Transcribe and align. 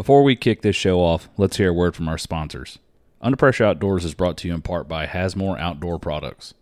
Before 0.00 0.22
we 0.22 0.34
kick 0.34 0.62
this 0.62 0.76
show 0.76 1.00
off, 1.00 1.28
let's 1.36 1.58
hear 1.58 1.68
a 1.68 1.74
word 1.74 1.94
from 1.94 2.08
our 2.08 2.16
sponsors. 2.16 2.78
Under 3.20 3.36
Pressure 3.36 3.64
Outdoors 3.64 4.06
is 4.06 4.14
brought 4.14 4.38
to 4.38 4.48
you 4.48 4.54
in 4.54 4.62
part 4.62 4.88
by 4.88 5.04
Hasmore 5.04 5.60
Outdoor 5.60 5.98
Products. 5.98 6.54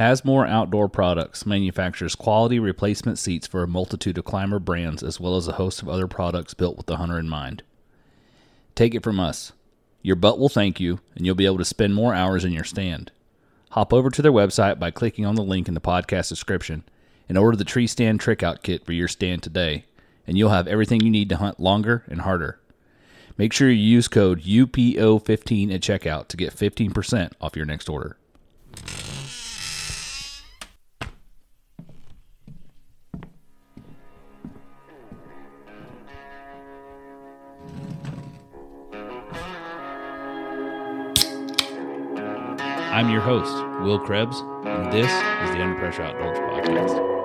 Hasmore 0.00 0.48
Outdoor 0.48 0.88
Products 0.88 1.46
manufactures 1.46 2.16
quality 2.16 2.58
replacement 2.58 3.20
seats 3.20 3.46
for 3.46 3.62
a 3.62 3.68
multitude 3.68 4.18
of 4.18 4.24
climber 4.24 4.58
brands 4.58 5.04
as 5.04 5.20
well 5.20 5.36
as 5.36 5.46
a 5.46 5.52
host 5.52 5.80
of 5.80 5.88
other 5.88 6.08
products 6.08 6.54
built 6.54 6.76
with 6.76 6.86
the 6.86 6.96
hunter 6.96 7.20
in 7.20 7.28
mind. 7.28 7.62
Take 8.74 8.96
it 8.96 9.04
from 9.04 9.20
us. 9.20 9.52
Your 10.02 10.16
butt 10.16 10.40
will 10.40 10.48
thank 10.48 10.80
you, 10.80 10.98
and 11.14 11.24
you'll 11.24 11.36
be 11.36 11.46
able 11.46 11.58
to 11.58 11.64
spend 11.64 11.94
more 11.94 12.14
hours 12.14 12.44
in 12.44 12.50
your 12.50 12.64
stand. 12.64 13.12
Hop 13.70 13.92
over 13.92 14.10
to 14.10 14.22
their 14.22 14.32
website 14.32 14.80
by 14.80 14.90
clicking 14.90 15.24
on 15.24 15.36
the 15.36 15.42
link 15.44 15.68
in 15.68 15.74
the 15.74 15.80
podcast 15.80 16.30
description 16.30 16.82
and 17.28 17.38
order 17.38 17.56
the 17.56 17.62
tree 17.62 17.86
stand 17.86 18.18
trick 18.18 18.42
out 18.42 18.64
kit 18.64 18.84
for 18.84 18.92
your 18.92 19.06
stand 19.06 19.44
today, 19.44 19.84
and 20.26 20.36
you'll 20.36 20.50
have 20.50 20.66
everything 20.66 21.00
you 21.00 21.10
need 21.10 21.28
to 21.28 21.36
hunt 21.36 21.60
longer 21.60 22.04
and 22.08 22.22
harder. 22.22 22.60
Make 23.38 23.52
sure 23.52 23.70
you 23.70 23.82
use 23.82 24.08
code 24.08 24.42
UPO15 24.42 25.74
at 25.74 25.80
checkout 25.82 26.28
to 26.28 26.36
get 26.36 26.54
15% 26.54 27.32
off 27.40 27.54
your 27.54 27.66
next 27.66 27.88
order. 27.88 28.16
I'm 42.96 43.10
your 43.10 43.20
host, 43.20 43.54
Will 43.82 43.98
Krebs, 43.98 44.40
and 44.64 44.90
this 44.90 45.04
is 45.04 45.54
the 45.54 45.62
Under 45.62 45.78
Pressure 45.78 46.02
Outdoors 46.02 46.38
Podcast. 46.38 47.15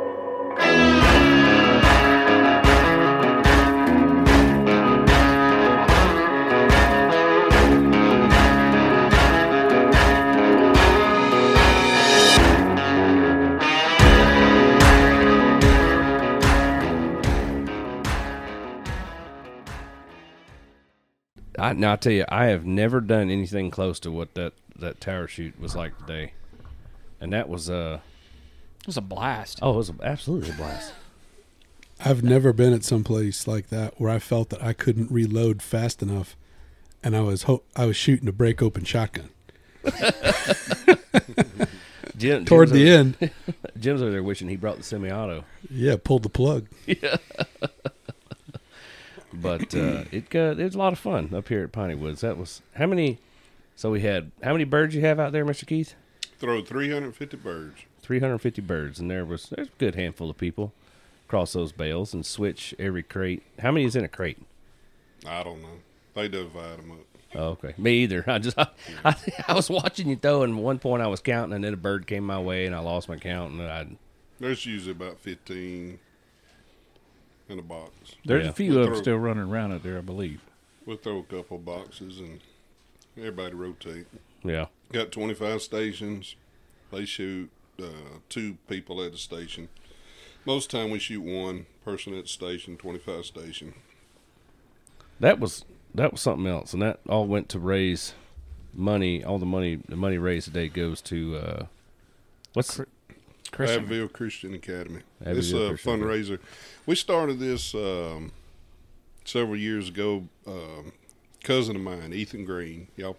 I 21.62 21.74
now 21.74 21.94
I 21.94 21.96
tell 21.96 22.12
you, 22.14 22.26
I 22.30 22.46
have 22.46 22.66
never 22.66 23.00
done 23.02 23.30
anything 23.30 23.70
close 23.72 24.00
to 24.02 24.12
what 24.12 24.34
that 24.34 24.54
that 24.76 25.00
tower 25.00 25.28
shoot 25.28 25.60
was 25.60 25.76
like 25.76 25.98
today, 26.00 26.34
and 27.20 27.32
that 27.34 27.48
was 27.50 27.70
uh 27.70 28.00
It 28.82 28.88
was 28.88 28.98
a 28.98 29.02
blast. 29.02 29.60
oh, 29.62 29.74
it 29.74 29.78
was 29.78 29.92
absolutely 30.04 30.50
a 30.50 30.54
blast. 30.54 30.94
I've 32.04 32.24
never 32.24 32.52
been 32.52 32.74
at 32.74 32.84
some 32.84 33.04
place 33.04 33.48
like 33.48 33.70
that 33.70 34.00
where 34.02 34.10
I 34.10 34.18
felt 34.18 34.50
that 34.50 34.64
I 34.64 34.74
couldn't 34.74 35.12
reload 35.12 35.62
fast 35.62 36.02
enough, 36.02 36.36
and 37.04 37.16
I 37.16 37.22
was 37.22 37.44
ho- 37.44 37.64
I 37.76 37.86
was 37.86 37.96
shooting 37.96 38.28
a 38.28 38.32
break 38.32 38.62
open 38.62 38.84
shotgun. 38.84 39.30
Jim, 42.18 42.46
Toward 42.46 42.70
Jim's 42.70 42.72
the 42.72 42.90
over, 42.92 42.98
end, 43.00 43.32
Jim's 43.80 44.02
over 44.02 44.12
there 44.12 44.24
wishing 44.24 44.50
he 44.50 44.56
brought 44.56 44.78
the 44.78 44.84
semi-auto, 44.84 45.44
yeah, 45.70 45.96
pulled 46.04 46.24
the 46.24 46.30
plug. 46.30 46.68
but 49.34 49.74
uh, 49.76 50.04
it 50.12 50.30
got 50.30 50.60
it 50.60 50.64
was 50.64 50.76
a 50.76 50.80
lot 50.80 50.94
of 50.94 51.00
fun 51.00 51.34
up 51.34 51.48
here 51.48 51.64
at 51.64 51.72
Piney 51.72 51.96
Woods. 51.96 52.22
That 52.22 52.38
was 52.38 52.62
how 52.76 52.88
many? 52.88 53.20
So 53.76 53.92
we 53.92 54.02
had 54.02 54.32
how 54.44 54.52
many 54.52 54.64
birds 54.64 54.94
you 54.96 55.02
have 55.02 55.20
out 55.20 55.32
there, 55.32 55.46
Mister 55.46 55.66
Keith? 55.66 55.96
Throw 56.40 56.64
350 56.64 57.38
birds. 57.38 57.82
Three 58.02 58.20
hundred 58.20 58.40
fifty 58.40 58.62
birds, 58.62 59.00
and 59.00 59.10
there 59.12 59.24
was 59.24 59.50
there's 59.50 59.68
a 59.68 59.78
good 59.78 59.96
handful 59.96 60.30
of 60.30 60.38
people 60.38 60.74
cross 61.32 61.54
those 61.54 61.72
bales 61.72 62.14
and 62.14 62.26
switch 62.26 62.76
every 62.78 63.02
crate. 63.02 63.42
How 63.60 63.72
many 63.72 63.86
is 63.86 63.96
in 63.96 64.04
a 64.04 64.10
crate? 64.10 64.38
I 65.26 65.44
don't 65.44 65.62
know. 65.62 65.80
They 66.14 66.28
divide 66.28 66.80
them 66.80 66.92
up. 66.92 66.98
Oh, 67.34 67.46
okay. 67.52 67.74
Me 67.78 68.00
either. 68.00 68.26
I 68.28 68.38
just 68.38 68.60
I, 68.60 68.68
I, 69.06 69.16
I 69.48 69.54
was 69.54 69.70
watching 69.70 70.10
you 70.10 70.18
throw, 70.18 70.44
and 70.44 70.58
at 70.58 70.62
one 70.62 70.78
point 70.78 71.02
I 71.02 71.08
was 71.08 71.22
counting, 71.22 71.54
and 71.54 71.64
then 71.64 71.74
a 71.74 71.78
bird 71.78 72.06
came 72.06 72.26
my 72.26 72.40
way, 72.40 72.66
and 72.66 72.76
I 72.76 72.80
lost 72.80 73.08
my 73.08 73.16
count, 73.16 73.54
and 73.54 73.62
I 73.62 73.88
There's 74.42 74.66
usually 74.66 74.92
about 74.92 75.20
15 75.20 76.00
in 77.52 77.60
a 77.60 77.64
box. 77.64 78.16
There's 78.26 78.46
Yeah. 78.46 78.50
a 78.50 78.54
few 78.54 78.72
We'll 78.74 78.84
of 78.86 78.92
them 78.92 79.02
still 79.02 79.18
running 79.18 79.44
around 79.44 79.74
out 79.74 79.84
there, 79.84 79.98
I 79.98 80.02
believe. 80.02 80.42
We'll 80.86 80.98
throw 80.98 81.20
a 81.20 81.24
couple 81.24 81.58
boxes 81.60 82.20
and 82.20 82.40
everybody 83.18 83.54
rotate. 83.56 84.08
yeah. 84.44 84.68
Got 84.92 85.12
25 85.12 85.62
stations. 85.62 86.36
They 86.92 87.06
shoot 87.06 87.50
uh, 87.82 88.20
two 88.30 88.58
people 88.68 89.02
at 89.04 89.12
the 89.12 89.18
station. 89.18 89.70
Most 90.46 90.70
time 90.72 90.90
we 90.90 91.00
shoot 91.00 91.22
one 91.22 91.66
person 91.86 92.14
at 92.16 92.24
the 92.24 92.30
station, 92.30 92.78
25 92.78 93.26
station. 93.26 93.74
That 95.20 95.40
was 95.40 95.66
that 95.94 96.12
was 96.14 96.22
something 96.22 96.48
else, 96.48 96.74
and 96.74 96.82
that 96.82 97.00
all 97.08 97.28
went 97.28 97.48
to 97.50 97.60
raise 97.60 98.14
money. 98.74 99.24
All 99.24 99.38
the 99.38 99.46
money, 99.46 99.80
the 99.88 99.96
money 99.96 100.18
raised 100.18 100.46
today 100.46 100.68
goes 100.68 101.02
to 101.04 101.36
uh, 101.38 101.66
what's 102.54 102.80
Chris, 103.52 103.72
Abbeville 103.72 104.08
Christian 104.08 104.54
Academy. 104.54 105.02
it's 105.22 105.50
Abbeville 105.50 105.66
a 105.66 105.70
Christian 105.70 106.00
fundraiser. 106.00 106.40
We 106.86 106.96
started 106.96 107.40
this 107.40 107.76
um, 107.76 108.32
several 109.26 109.58
years 109.58 109.90
ago. 109.90 110.28
Um, 110.48 110.94
cousin 111.44 111.76
of 111.76 111.82
mine, 111.82 112.14
Ethan 112.14 112.46
Green. 112.46 112.88
Y'all, 112.96 113.18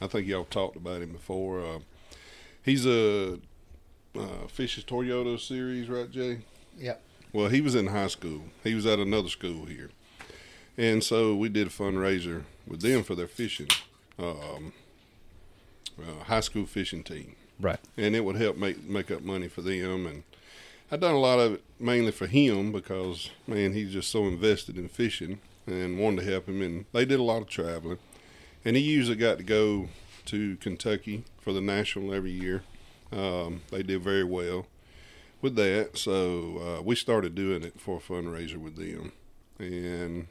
I 0.00 0.06
think 0.06 0.26
y'all 0.26 0.44
talked 0.44 0.76
about 0.76 1.02
him 1.02 1.12
before. 1.12 1.60
Uh, 1.60 1.78
he's 2.62 2.86
a 2.86 3.38
uh, 4.16 4.46
Fishes 4.48 4.84
Toyota 4.84 5.38
series, 5.38 5.88
right, 5.88 6.10
Jay? 6.10 6.40
Yep. 6.78 7.02
Well, 7.32 7.48
he 7.48 7.60
was 7.60 7.74
in 7.74 7.88
high 7.88 8.06
school. 8.06 8.44
He 8.64 8.74
was 8.74 8.86
at 8.86 8.98
another 8.98 9.28
school 9.28 9.66
here, 9.66 9.90
and 10.78 11.04
so 11.04 11.34
we 11.34 11.50
did 11.50 11.66
a 11.66 11.70
fundraiser 11.70 12.44
with 12.66 12.80
them 12.80 13.02
for 13.02 13.14
their 13.14 13.28
fishing, 13.28 13.68
um, 14.18 14.72
uh, 16.00 16.24
high 16.24 16.40
school 16.40 16.64
fishing 16.64 17.04
team 17.04 17.36
right? 17.60 17.80
and 17.96 18.14
it 18.14 18.24
would 18.24 18.36
help 18.36 18.56
make 18.56 18.84
make 18.84 19.10
up 19.10 19.22
money 19.22 19.48
for 19.48 19.62
them. 19.62 20.06
And 20.06 20.22
I 20.90 20.96
done 20.96 21.14
a 21.14 21.20
lot 21.20 21.38
of 21.38 21.54
it 21.54 21.64
mainly 21.78 22.12
for 22.12 22.26
him 22.26 22.72
because 22.72 23.30
man, 23.46 23.72
he's 23.72 23.92
just 23.92 24.10
so 24.10 24.24
invested 24.26 24.76
in 24.76 24.88
fishing 24.88 25.40
and 25.66 25.98
wanted 25.98 26.24
to 26.24 26.30
help 26.30 26.48
him. 26.48 26.62
And 26.62 26.86
they 26.92 27.04
did 27.04 27.20
a 27.20 27.22
lot 27.24 27.42
of 27.42 27.48
traveling, 27.48 27.98
and 28.64 28.76
he 28.76 28.82
usually 28.82 29.16
got 29.16 29.38
to 29.38 29.44
go 29.44 29.88
to 30.26 30.56
Kentucky 30.56 31.24
for 31.40 31.52
the 31.52 31.60
national 31.60 32.14
every 32.14 32.30
year. 32.30 32.62
Um, 33.12 33.62
they 33.70 33.82
did 33.82 34.02
very 34.02 34.24
well 34.24 34.66
with 35.40 35.56
that, 35.56 35.96
so 35.96 36.78
uh, 36.78 36.82
we 36.82 36.94
started 36.94 37.34
doing 37.34 37.62
it 37.62 37.80
for 37.80 37.96
a 37.96 38.00
fundraiser 38.00 38.56
with 38.56 38.76
them, 38.76 39.12
and 39.58 40.26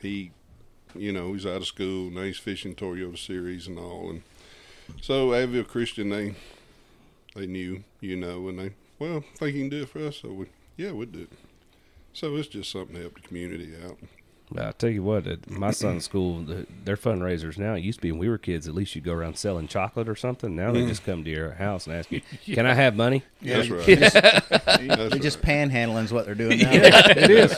he. 0.00 0.32
You 0.94 1.10
know, 1.10 1.32
he's 1.32 1.46
out 1.46 1.62
of 1.62 1.66
school. 1.66 2.10
He's 2.10 2.36
fishing 2.36 2.74
Toyota 2.74 3.16
Series 3.16 3.66
and 3.66 3.78
all, 3.78 4.10
and 4.10 4.22
so 5.00 5.32
Abbeville 5.34 5.64
Christian 5.64 6.10
they 6.10 6.34
they 7.34 7.46
knew, 7.46 7.82
you 8.00 8.16
know, 8.16 8.48
and 8.48 8.58
they, 8.58 8.70
well, 8.98 9.24
think 9.36 9.54
you 9.54 9.62
can 9.62 9.70
do 9.70 9.82
it 9.82 9.88
for 9.88 10.06
us. 10.06 10.18
So 10.18 10.28
we, 10.32 10.46
yeah, 10.76 10.92
we'd 10.92 11.12
do 11.12 11.20
it. 11.22 11.30
So 12.12 12.36
it's 12.36 12.48
just 12.48 12.70
something 12.70 12.94
to 12.96 13.00
help 13.02 13.14
the 13.14 13.20
community 13.26 13.72
out. 13.82 13.96
But 14.50 14.66
I 14.66 14.72
tell 14.72 14.90
you 14.90 15.02
what, 15.02 15.26
at 15.26 15.48
my 15.48 15.70
son's 15.70 16.04
school, 16.04 16.42
the, 16.42 16.66
their 16.84 16.98
fundraisers 16.98 17.56
now. 17.56 17.72
It 17.72 17.80
used 17.80 18.00
to 18.00 18.02
be 18.02 18.12
when 18.12 18.20
we 18.20 18.28
were 18.28 18.36
kids. 18.36 18.68
At 18.68 18.74
least 18.74 18.94
you'd 18.94 19.04
go 19.04 19.14
around 19.14 19.38
selling 19.38 19.66
chocolate 19.66 20.10
or 20.10 20.14
something. 20.16 20.54
Now 20.54 20.72
they 20.72 20.84
just 20.86 21.04
come 21.04 21.24
to 21.24 21.30
your 21.30 21.52
house 21.52 21.86
and 21.86 21.96
ask 21.96 22.12
you, 22.12 22.20
"Can 22.44 22.66
I 22.66 22.74
have 22.74 22.94
money?" 22.94 23.22
That's 23.40 23.70
right. 23.70 23.86
Just, 23.86 24.12
That's 24.20 24.76
they're 24.78 25.08
right. 25.08 25.22
just 25.22 25.40
panhandling 25.40 26.04
is 26.04 26.12
what 26.12 26.26
they're 26.26 26.34
doing 26.34 26.58
now. 26.60 26.68
it 26.70 27.30
is. 27.30 27.52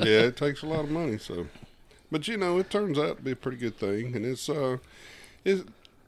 yeah, 0.00 0.20
it 0.28 0.38
takes 0.38 0.62
a 0.62 0.66
lot 0.66 0.84
of 0.84 0.90
money. 0.90 1.18
So, 1.18 1.46
but 2.10 2.26
you 2.26 2.38
know, 2.38 2.56
it 2.58 2.70
turns 2.70 2.98
out 2.98 3.18
to 3.18 3.22
be 3.22 3.32
a 3.32 3.36
pretty 3.36 3.58
good 3.58 3.76
thing, 3.76 4.16
and 4.16 4.24
it's 4.24 4.48
uh, 4.48 4.78
it's 5.44 5.62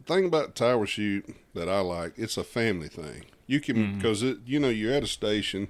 thing 0.07 0.25
about 0.27 0.55
tower 0.55 0.87
shoot 0.87 1.35
that 1.55 1.69
I 1.69 1.81
like. 1.81 2.15
It's 2.17 2.37
a 2.37 2.45
family 2.45 2.89
thing. 2.89 3.25
You 3.47 3.61
can 3.61 3.97
because 3.97 4.23
it, 4.23 4.39
you 4.47 4.59
know, 4.59 4.69
you're 4.69 4.93
at 4.93 5.03
a 5.03 5.09
station. 5.09 5.69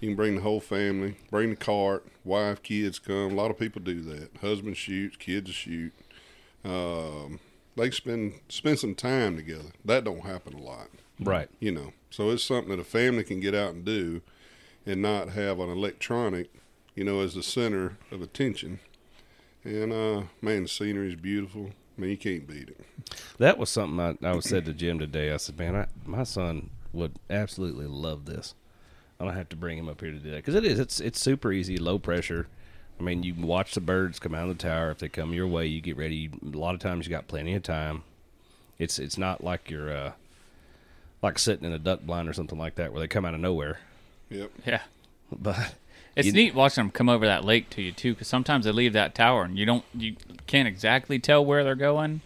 You 0.00 0.08
can 0.10 0.16
bring 0.16 0.36
the 0.36 0.42
whole 0.42 0.60
family, 0.60 1.16
bring 1.30 1.50
the 1.50 1.56
cart, 1.56 2.06
wife, 2.24 2.62
kids 2.62 2.98
come. 3.00 3.32
A 3.32 3.34
lot 3.34 3.50
of 3.50 3.58
people 3.58 3.82
do 3.82 4.00
that. 4.02 4.30
Husband 4.40 4.76
shoots, 4.76 5.16
kids 5.16 5.50
shoot. 5.50 5.92
Um, 6.64 7.40
they 7.76 7.90
spend 7.90 8.34
spend 8.48 8.78
some 8.78 8.94
time 8.94 9.36
together. 9.36 9.70
That 9.84 10.04
don't 10.04 10.24
happen 10.24 10.54
a 10.54 10.62
lot 10.62 10.88
Right. 11.20 11.48
you 11.60 11.72
know. 11.72 11.92
So 12.10 12.30
it's 12.30 12.44
something 12.44 12.70
that 12.70 12.80
a 12.80 12.84
family 12.84 13.24
can 13.24 13.40
get 13.40 13.54
out 13.54 13.74
and 13.74 13.84
do, 13.84 14.22
and 14.86 15.02
not 15.02 15.30
have 15.30 15.58
an 15.60 15.68
electronic, 15.68 16.48
you 16.94 17.04
know, 17.04 17.20
as 17.20 17.34
the 17.34 17.42
center 17.42 17.98
of 18.10 18.22
attention. 18.22 18.80
And 19.64 19.92
uh, 19.92 20.22
man, 20.40 20.62
the 20.64 20.68
scenery 20.68 21.08
is 21.08 21.16
beautiful. 21.16 21.70
I 21.98 22.00
mean, 22.00 22.10
you 22.10 22.16
can't 22.16 22.46
beat 22.46 22.68
it. 22.68 22.80
That 23.38 23.58
was 23.58 23.70
something 23.70 23.98
I, 23.98 24.28
I 24.28 24.34
was 24.34 24.44
said 24.44 24.64
to 24.66 24.72
Jim 24.72 25.00
today. 25.00 25.32
I 25.32 25.36
said, 25.36 25.58
"Man, 25.58 25.74
I, 25.74 25.86
my 26.06 26.22
son 26.22 26.70
would 26.92 27.16
absolutely 27.28 27.86
love 27.86 28.24
this. 28.24 28.54
I 29.18 29.24
don't 29.24 29.34
have 29.34 29.48
to 29.48 29.56
bring 29.56 29.78
him 29.78 29.88
up 29.88 30.00
here 30.00 30.12
to 30.12 30.18
do 30.18 30.30
that 30.30 30.36
because 30.36 30.54
it 30.54 30.64
is. 30.64 30.78
It's 30.78 31.00
it's 31.00 31.20
super 31.20 31.50
easy, 31.50 31.76
low 31.76 31.98
pressure. 31.98 32.46
I 33.00 33.02
mean, 33.02 33.22
you 33.24 33.34
watch 33.34 33.74
the 33.74 33.80
birds 33.80 34.18
come 34.18 34.34
out 34.34 34.48
of 34.48 34.58
the 34.58 34.62
tower. 34.62 34.90
If 34.90 34.98
they 34.98 35.08
come 35.08 35.32
your 35.32 35.46
way, 35.46 35.66
you 35.66 35.80
get 35.80 35.96
ready. 35.96 36.30
A 36.42 36.56
lot 36.56 36.74
of 36.74 36.80
times, 36.80 37.06
you 37.06 37.10
got 37.10 37.26
plenty 37.26 37.54
of 37.54 37.62
time. 37.64 38.04
It's 38.78 39.00
it's 39.00 39.18
not 39.18 39.42
like 39.42 39.68
you're 39.68 39.94
uh, 39.94 40.12
like 41.20 41.38
sitting 41.38 41.64
in 41.64 41.72
a 41.72 41.78
duck 41.78 42.02
blind 42.02 42.28
or 42.28 42.32
something 42.32 42.58
like 42.58 42.76
that 42.76 42.92
where 42.92 43.00
they 43.00 43.08
come 43.08 43.24
out 43.24 43.34
of 43.34 43.40
nowhere. 43.40 43.80
Yep. 44.30 44.52
Yeah. 44.64 44.82
But 45.32 45.74
It's 46.18 46.26
You- 46.26 46.32
neat 46.32 46.54
watching 46.54 46.84
them 46.84 46.90
come 46.90 47.08
over 47.08 47.24
that 47.26 47.44
lake 47.44 47.70
to 47.70 47.80
you 47.82 47.92
too, 47.92 48.12
because 48.12 48.28
sometimes 48.28 48.64
they 48.66 48.72
leave 48.72 48.92
that 48.92 49.14
tower 49.14 49.44
and 49.44 49.56
you 49.58 49.64
don't, 49.64 49.84
you 49.94 50.16
can't 50.46 50.68
exactly 50.68 51.18
tell 51.18 51.44
where 51.44 51.64
they're 51.64 51.74
going. 51.74 52.20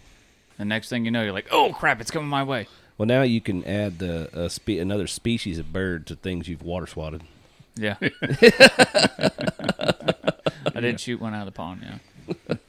The 0.58 0.64
next 0.64 0.88
thing 0.88 1.04
you 1.04 1.10
know, 1.10 1.22
you're 1.22 1.32
like, 1.32 1.48
"Oh 1.50 1.72
crap, 1.72 2.00
it's 2.00 2.10
coming 2.10 2.28
my 2.28 2.42
way." 2.42 2.66
Well, 2.98 3.06
now 3.06 3.22
you 3.22 3.40
can 3.40 3.64
add 3.64 3.98
the 3.98 4.30
uh, 4.36 4.48
spe- 4.48 4.68
another 4.80 5.06
species 5.06 5.58
of 5.58 5.72
bird 5.72 6.06
to 6.06 6.14
things 6.16 6.48
you've 6.48 6.62
water 6.62 6.86
swatted. 6.86 7.22
Yeah. 7.74 7.96
I 10.74 10.80
did 10.80 11.00
shoot 11.00 11.20
one 11.20 11.34
out 11.34 11.40
of 11.40 11.46
the 11.46 11.52
pond. 11.52 11.82
Yeah. 12.48 12.56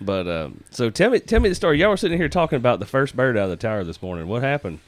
But 0.00 0.28
um, 0.28 0.64
so 0.70 0.90
tell 0.90 1.08
me, 1.10 1.20
tell 1.20 1.40
me 1.40 1.48
the 1.48 1.54
story. 1.54 1.78
Y'all 1.80 1.88
were 1.88 1.96
sitting 1.96 2.18
here 2.18 2.28
talking 2.28 2.56
about 2.56 2.78
the 2.78 2.84
first 2.84 3.16
bird 3.16 3.38
out 3.38 3.44
of 3.44 3.50
the 3.50 3.56
tower 3.56 3.84
this 3.84 4.02
morning. 4.02 4.26
What 4.28 4.42
happened? 4.42 4.80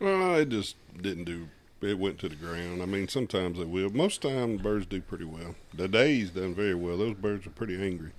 Well, 0.00 0.34
it 0.36 0.48
just 0.48 0.74
didn't 1.00 1.24
do. 1.24 1.48
It 1.80 1.98
went 1.98 2.18
to 2.20 2.28
the 2.28 2.34
ground. 2.34 2.82
I 2.82 2.86
mean, 2.86 3.06
sometimes 3.06 3.58
they 3.58 3.64
will. 3.64 3.90
Most 3.90 4.20
time, 4.22 4.56
birds 4.56 4.86
do 4.86 5.00
pretty 5.00 5.24
well. 5.24 5.54
The 5.72 5.86
days 5.86 6.30
done 6.30 6.54
very 6.54 6.74
well. 6.74 6.96
Those 6.96 7.14
birds 7.14 7.46
are 7.46 7.50
pretty 7.50 7.80
angry, 7.80 8.10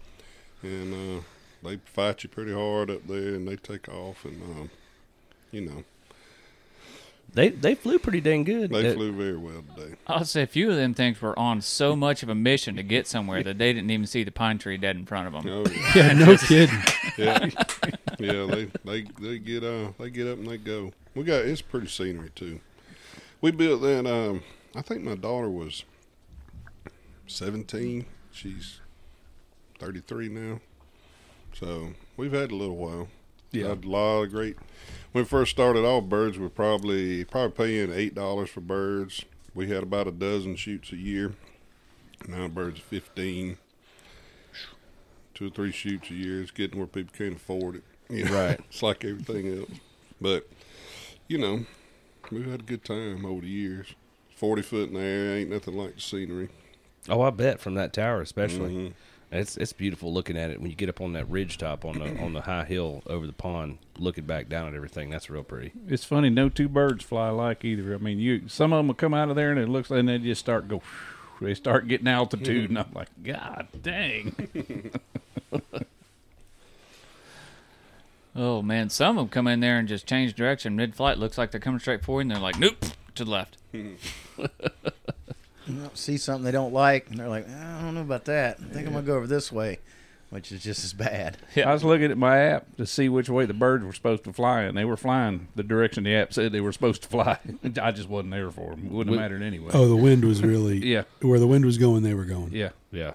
and 0.64 1.20
uh, 1.20 1.22
they 1.62 1.78
fight 1.86 2.24
you 2.24 2.30
pretty 2.30 2.54
hard 2.54 2.90
up 2.90 3.06
there, 3.08 3.36
and 3.36 3.46
they 3.48 3.58
take 3.58 3.90
off, 3.90 4.24
and 4.24 4.42
um, 4.44 4.70
you 5.52 5.60
know, 5.62 5.84
They 7.34 7.50
they 7.50 7.76
flew 7.76 8.00
pretty 8.00 8.22
dang 8.22 8.46
good. 8.46 8.72
they 8.72 8.90
Uh, 8.90 8.94
flew 8.94 9.12
very 9.12 9.36
well 9.38 9.62
today. 9.76 9.96
I'll 10.08 10.24
say 10.24 10.42
a 10.44 10.48
few 10.48 10.70
of 10.70 10.78
them 10.78 10.94
things 10.94 11.22
were 11.22 11.38
on 11.38 11.60
so 11.62 11.98
much 11.98 12.24
of 12.24 12.30
a 12.30 12.36
mission 12.36 12.78
to 12.78 12.84
get 12.84 13.08
somewhere 13.08 13.44
that 13.44 13.58
they 13.58 13.74
didn't 13.74 13.92
even 13.92 14.06
see 14.08 14.24
the 14.24 14.32
pine 14.32 14.58
tree 14.58 14.78
dead 14.78 14.96
in 14.96 15.06
front 15.06 15.28
of 15.28 15.34
them. 15.34 15.52
Oh 15.52 15.66
yeah, 15.70 15.92
Yeah, 15.96 16.14
no 16.14 16.38
kidding. 16.38 16.80
yeah, 17.18 17.50
yeah. 18.20 18.46
They 18.46 18.72
they 18.86 19.02
they 19.20 19.38
get 19.38 19.66
uh 19.66 19.92
they 20.00 20.10
get 20.10 20.28
up 20.28 20.38
and 20.40 20.48
they 20.48 20.58
go. 20.58 20.92
We 21.14 21.24
got 21.26 21.44
it's 21.46 21.62
pretty 21.62 21.88
scenery 21.88 22.30
too. 22.34 22.62
We 23.42 23.52
built 23.52 23.82
that. 23.82 24.06
Um, 24.06 24.44
I 24.76 24.82
think 24.82 25.04
my 25.04 25.16
daughter 25.16 25.50
was 25.50 25.84
seventeen. 27.28 28.06
She's 28.32 28.80
thirty 29.80 30.02
three 30.02 30.30
now. 30.30 30.60
So 31.54 31.94
we've 32.18 32.34
had 32.34 32.52
a 32.52 32.56
little 32.56 32.78
while. 32.78 33.08
Yeah. 33.52 33.70
Had 33.70 33.86
a 33.86 33.90
lot 33.90 34.24
of 34.24 34.32
great. 34.32 34.58
When 35.12 35.24
we 35.24 35.28
first 35.28 35.52
started 35.52 35.84
all 35.86 36.02
birds 36.02 36.38
were 36.38 36.50
probably 36.50 37.24
probably 37.26 37.52
paying 37.52 37.92
eight 37.94 38.16
dollars 38.16 38.50
for 38.50 38.62
birds. 38.62 39.24
We 39.56 39.68
had 39.70 39.82
about 39.84 40.08
a 40.08 40.12
dozen 40.12 40.56
shoots 40.56 40.92
a 40.92 40.96
year. 40.98 41.34
Now 42.28 42.48
birds 42.48 42.80
fifteen. 42.80 43.58
Two 45.34 45.48
or 45.48 45.50
three 45.50 45.72
shoots 45.72 46.10
a 46.10 46.14
year. 46.14 46.42
It's 46.42 46.52
getting 46.52 46.78
where 46.78 46.88
people 46.88 47.14
can't 47.18 47.36
afford 47.38 47.76
it. 47.76 47.84
You 48.12 48.26
know, 48.26 48.34
Right. 48.34 48.60
it's 48.68 48.82
like 48.82 49.06
everything 49.06 49.60
else. 49.60 49.70
But 50.20 50.48
you 51.28 51.38
know, 51.38 51.66
we've 52.32 52.50
had 52.50 52.62
a 52.62 52.64
good 52.64 52.84
time 52.84 53.26
over 53.26 53.42
the 53.42 53.48
years. 53.48 53.94
Forty 54.36 54.62
foot 54.62 54.90
in 54.90 54.94
the 54.96 55.02
air 55.02 55.38
ain't 55.38 55.50
nothing 55.50 55.76
like 55.76 55.96
the 55.96 56.02
scenery. 56.02 56.50
oh, 57.10 57.22
I 57.22 57.30
bet 57.30 57.60
from 57.60 57.76
that 57.76 57.94
tower 57.94 58.22
especially. 58.22 58.74
Mhm. 58.74 58.94
It's 59.32 59.58
it's 59.58 59.74
beautiful 59.74 60.12
looking 60.12 60.38
at 60.38 60.50
it 60.50 60.60
when 60.60 60.72
you 60.72 60.76
get 60.76 60.90
up 60.90 61.02
on 61.02 61.14
that 61.14 61.30
ridge 61.30 61.58
top 61.60 61.86
on 61.86 62.00
the 62.00 62.18
on 62.24 62.34
the 62.34 62.42
high 62.42 62.66
hill 62.66 63.04
over 63.06 63.28
the 63.28 63.34
pond, 63.34 63.78
looking 63.98 64.24
back 64.26 64.50
down 64.50 64.68
at 64.70 64.74
everything. 64.74 65.10
That's 65.12 65.30
real 65.30 65.44
pretty. 65.44 65.72
It's 65.88 66.04
funny. 66.04 66.30
No 66.32 66.50
two 66.50 66.68
birds 66.70 67.04
fly 67.04 67.28
alike 67.28 67.64
either. 67.64 67.94
I 67.94 67.98
mean, 67.98 68.18
you 68.20 68.48
some 68.48 68.74
of 68.74 68.78
them 68.80 68.88
will 68.88 68.96
come 68.96 69.14
out 69.14 69.30
of 69.30 69.36
there 69.36 69.52
and 69.52 69.60
it 69.60 69.70
looks 69.70 69.92
and 69.92 70.10
they 70.10 70.18
just 70.18 70.40
start 70.42 70.68
go. 70.68 70.82
They 71.42 71.54
start 71.54 71.88
getting 71.88 72.08
altitude, 72.08 72.70
and 72.70 72.80
I'm 72.80 72.92
like, 72.94 73.08
God 73.24 73.68
dang! 73.82 74.36
Oh 78.42 78.62
man, 78.62 78.90
some 78.90 79.18
of 79.18 79.24
them 79.26 79.30
come 79.30 79.48
in 79.48 79.60
there 79.60 79.78
and 79.80 79.86
just 79.88 80.08
change 80.08 80.34
direction 80.34 80.78
mid-flight. 80.78 81.18
Looks 81.18 81.38
like 81.38 81.52
they're 81.52 81.60
coming 81.60 81.82
straight 81.82 82.06
for 82.06 82.14
you, 82.14 82.22
and 82.22 82.32
they're 82.32 82.40
like, 82.40 82.58
"Nope, 82.58 82.86
to 83.16 83.26
the 83.26 83.30
left." 83.30 83.58
See 85.94 86.18
something 86.18 86.46
they 86.46 86.52
don't 86.52 86.72
like, 86.74 87.10
and 87.10 87.20
they're 87.20 87.28
like, 87.28 87.46
ah, 87.50 87.80
I 87.80 87.82
don't 87.82 87.94
know 87.96 88.02
about 88.02 88.26
that. 88.26 88.58
I 88.60 88.74
think 88.74 88.88
I'm 88.88 88.94
gonna 88.94 89.06
go 89.06 89.18
over 89.18 89.28
this 89.28 89.52
way, 89.52 89.80
which 90.30 90.52
is 90.52 90.64
just 90.64 90.84
as 90.86 90.94
bad. 90.94 91.38
I 91.58 91.72
was 91.74 91.84
looking 91.84 92.10
at 92.10 92.18
my 92.18 92.38
app 92.40 92.78
to 92.78 92.86
see 92.88 93.08
which 93.10 93.30
way 93.30 93.46
the 93.46 93.54
birds 93.54 93.84
were 93.84 93.92
supposed 93.94 94.24
to 94.24 94.34
fly, 94.34 94.62
and 94.62 94.76
they 94.78 94.86
were 94.86 94.98
flying 94.98 95.50
the 95.56 95.62
direction 95.62 96.06
the 96.06 96.16
app 96.16 96.34
said 96.34 96.54
they 96.54 96.62
were 96.62 96.72
supposed 96.72 97.04
to 97.04 97.10
fly. 97.10 97.38
I 97.82 97.92
just 97.92 98.08
wasn't 98.10 98.32
there 98.32 98.50
for 98.52 98.72
them. 98.72 98.86
It 98.86 98.92
wouldn't 98.92 99.14
have 99.16 99.22
mattered 99.22 99.44
anyway. 99.44 99.72
Oh, 99.74 99.88
the 99.90 99.96
wind 99.98 100.24
was 100.26 100.42
really 100.42 100.78
Yeah. 100.78 101.04
where 101.22 101.40
the 101.40 101.48
wind 101.48 101.66
was 101.66 101.78
going. 101.78 102.02
They 102.04 102.14
were 102.16 102.26
going. 102.26 102.52
Yeah. 102.54 102.70
Yeah, 102.92 103.12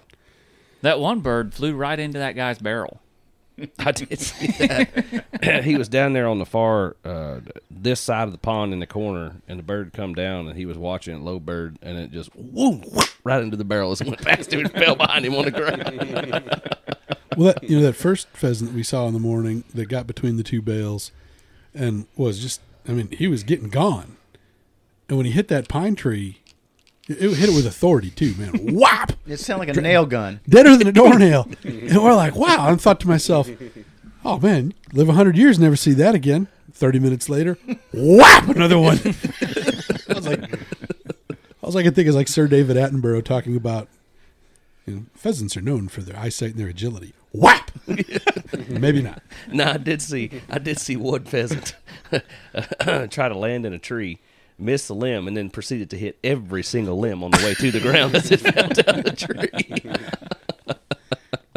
That 0.81 0.99
one 1.01 1.19
bird 1.21 1.53
flew 1.53 1.73
right 1.75 1.99
into 1.99 2.19
that 2.19 2.35
guy's 2.37 2.59
barrel. 2.59 3.01
I 3.79 3.91
did 3.91 4.19
see 4.19 4.47
that. 4.67 5.63
he 5.63 5.75
was 5.75 5.87
down 5.87 6.13
there 6.13 6.27
on 6.27 6.39
the 6.39 6.45
far 6.45 6.95
uh, 7.05 7.39
this 7.69 7.99
side 7.99 8.23
of 8.23 8.31
the 8.31 8.37
pond 8.37 8.73
in 8.73 8.79
the 8.79 8.87
corner, 8.87 9.35
and 9.47 9.59
the 9.59 9.63
bird 9.63 9.93
come 9.93 10.13
down, 10.13 10.47
and 10.47 10.57
he 10.57 10.65
was 10.65 10.77
watching 10.77 11.15
it, 11.15 11.21
low 11.21 11.39
bird, 11.39 11.77
and 11.81 11.97
it 11.97 12.11
just 12.11 12.31
whoom, 12.33 12.83
right 13.23 13.41
into 13.41 13.57
the 13.57 13.63
barrel 13.63 13.91
as 13.91 14.01
it 14.01 14.07
went 14.07 14.21
past 14.21 14.51
him 14.51 14.61
and 14.61 14.71
fell 14.73 14.95
behind 14.95 15.25
him 15.25 15.35
on 15.35 15.45
the 15.45 15.51
ground. 15.51 16.51
Well, 17.37 17.53
that, 17.53 17.63
you 17.63 17.77
know 17.77 17.83
that 17.83 17.93
first 17.93 18.27
pheasant 18.29 18.73
we 18.73 18.83
saw 18.83 19.07
in 19.07 19.13
the 19.13 19.19
morning 19.19 19.63
that 19.73 19.87
got 19.87 20.07
between 20.07 20.37
the 20.37 20.43
two 20.43 20.61
bales, 20.61 21.11
and 21.73 22.07
was 22.15 22.39
just. 22.39 22.61
I 22.87 22.91
mean, 22.91 23.09
he 23.09 23.27
was 23.27 23.43
getting 23.43 23.69
gone, 23.69 24.17
and 25.09 25.17
when 25.17 25.25
he 25.25 25.31
hit 25.31 25.47
that 25.47 25.67
pine 25.67 25.95
tree, 25.95 26.39
it, 27.07 27.21
it 27.21 27.33
hit 27.35 27.49
it 27.49 27.55
with 27.55 27.65
authority 27.65 28.09
too, 28.09 28.33
man. 28.37 28.51
Whop! 28.75 29.13
It 29.27 29.37
sounded 29.37 29.67
like 29.67 29.77
a 29.77 29.81
nail 29.81 30.05
gun. 30.05 30.39
Deader 30.47 30.77
than 30.77 30.87
a 30.87 30.91
doornail. 30.91 31.47
and 31.63 31.97
we're 32.03 32.15
like, 32.15 32.35
wow. 32.35 32.67
I 32.69 32.75
thought 32.75 32.99
to 33.01 33.07
myself, 33.07 33.49
oh 34.23 34.39
man, 34.39 34.73
live 34.93 35.07
hundred 35.07 35.37
years, 35.37 35.59
never 35.59 35.75
see 35.75 35.93
that 35.93 36.15
again. 36.15 36.47
Thirty 36.71 36.99
minutes 36.99 37.29
later, 37.29 37.57
whap! 37.93 38.49
Another 38.49 38.77
one. 38.79 38.97
I 40.09 40.13
was 40.13 40.27
like, 40.27 40.59
all 41.61 41.77
I 41.77 41.83
can 41.83 41.93
think 41.93 42.07
is 42.07 42.15
like 42.15 42.27
Sir 42.27 42.47
David 42.47 42.75
Attenborough 42.77 43.23
talking 43.23 43.55
about. 43.55 43.87
You 44.85 44.95
know, 44.95 45.05
pheasants 45.15 45.57
are 45.57 45.61
known 45.61 45.87
for 45.87 46.01
their 46.01 46.15
eyesight 46.15 46.51
and 46.51 46.59
their 46.59 46.67
agility. 46.67 47.13
Whap! 47.31 47.71
Maybe 48.69 49.01
not. 49.01 49.23
no, 49.51 49.71
I 49.71 49.77
did 49.77 50.01
see, 50.01 50.29
I 50.47 50.59
did 50.59 50.77
see 50.79 50.95
one 50.95 51.23
pheasant 51.23 51.75
try 53.09 53.29
to 53.29 53.37
land 53.37 53.65
in 53.65 53.73
a 53.73 53.79
tree, 53.79 54.19
miss 54.57 54.87
the 54.87 54.93
limb, 54.95 55.27
and 55.27 55.35
then 55.35 55.49
proceeded 55.49 55.89
to 55.91 55.97
hit 55.97 56.17
every 56.23 56.63
single 56.63 56.97
limb 56.99 57.23
on 57.23 57.31
the 57.31 57.37
way 57.37 57.53
to 57.55 57.71
the 57.71 57.79
ground 57.79 58.15
as 58.15 58.31
it 58.31 58.39
fell 58.41 58.67
down 58.69 59.01
the 59.03 59.11
tree. 59.15 60.75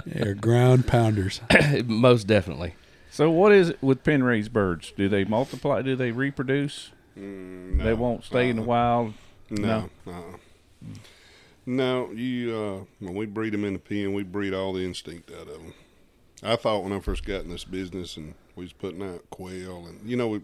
They're 0.07 0.35
ground 0.35 0.87
pounders. 0.87 1.41
Most 1.87 2.27
definitely. 2.27 2.75
So 3.11 3.31
what 3.31 3.53
is 3.53 3.71
it 3.71 3.83
with 3.83 4.05
pen 4.05 4.23
raised 4.23 4.53
birds? 4.53 4.93
Do 4.97 5.09
they 5.09 5.25
multiply? 5.25 5.83
Do 5.83 5.97
they 5.97 6.13
reproduce? 6.13 6.91
Mm, 7.19 7.83
They 7.83 7.95
won't 7.95 8.25
stay 8.25 8.49
in 8.49 8.57
the 8.57 8.63
Uh-uh. 8.63 8.67
wild. 8.69 9.15
No, 9.51 9.91
uh-uh. 10.07 10.23
no. 11.67 12.11
You 12.13 12.55
uh, 12.57 12.85
when 13.05 13.15
we 13.15 13.27
breed 13.27 13.53
them 13.55 13.65
in 13.65 13.73
the 13.75 13.79
pen, 13.79 14.13
we 14.13 14.23
breed 14.23 14.55
all 14.55 14.73
the 14.73 14.85
instinct 14.85 15.31
out 15.33 15.49
of 15.49 15.55
them. 15.63 15.75
I 16.43 16.57
thought 16.57 16.85
when 16.85 16.93
I 16.93 17.01
first 17.01 17.25
got 17.25 17.43
in 17.43 17.51
this 17.51 17.65
business 17.65 18.17
and 18.17 18.35
we 18.57 18.65
was 18.65 18.73
putting 18.73 19.03
out 19.03 19.29
quail, 19.31 19.87
and 19.87 20.09
you 20.09 20.17
know, 20.17 20.29
we, 20.29 20.41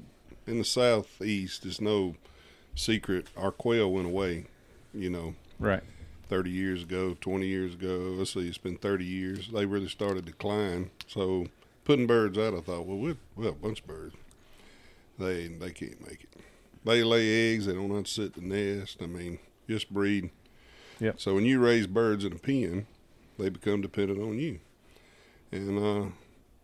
in 0.46 0.58
the 0.58 0.64
southeast, 0.64 1.62
there's 1.62 1.80
no 1.80 2.16
secret. 2.74 3.26
Our 3.36 3.50
quail 3.52 3.90
went 3.92 4.06
away. 4.06 4.46
You 4.92 5.10
know, 5.10 5.34
Right. 5.58 5.82
30 6.28 6.50
years 6.50 6.82
ago, 6.84 7.16
20 7.20 7.46
years 7.46 7.74
ago. 7.74 8.14
Let's 8.16 8.32
see, 8.32 8.46
it's 8.48 8.58
been 8.58 8.76
30 8.76 9.04
years. 9.04 9.48
They 9.52 9.66
really 9.66 9.88
started 9.88 10.24
to 10.26 10.32
decline. 10.32 10.90
So 11.08 11.46
putting 11.84 12.06
birds 12.06 12.38
out, 12.38 12.54
I 12.54 12.60
thought, 12.60 12.86
well, 12.86 12.96
we'll, 12.96 13.16
we'll 13.36 13.46
have 13.48 13.56
a 13.56 13.58
bunch 13.66 13.80
of 13.80 13.86
birds. 13.86 14.14
They 15.18 15.46
they 15.48 15.70
can't 15.70 16.00
make 16.06 16.24
it. 16.24 16.40
They 16.84 17.02
lay 17.04 17.52
eggs. 17.54 17.66
They 17.66 17.72
don't 17.74 17.88
know 17.88 17.96
how 17.96 18.02
to 18.02 18.10
sit 18.10 18.34
the 18.34 18.40
nest. 18.40 18.98
I 19.02 19.06
mean, 19.06 19.38
just 19.68 19.92
breed. 19.92 20.30
Yep. 21.00 21.20
So 21.20 21.34
when 21.34 21.44
you 21.44 21.60
raise 21.60 21.86
birds 21.86 22.24
in 22.24 22.32
a 22.32 22.36
pen, 22.36 22.86
they 23.38 23.48
become 23.48 23.80
dependent 23.80 24.20
on 24.20 24.38
you. 24.38 24.60
And 25.52 25.78
uh, 25.78 26.08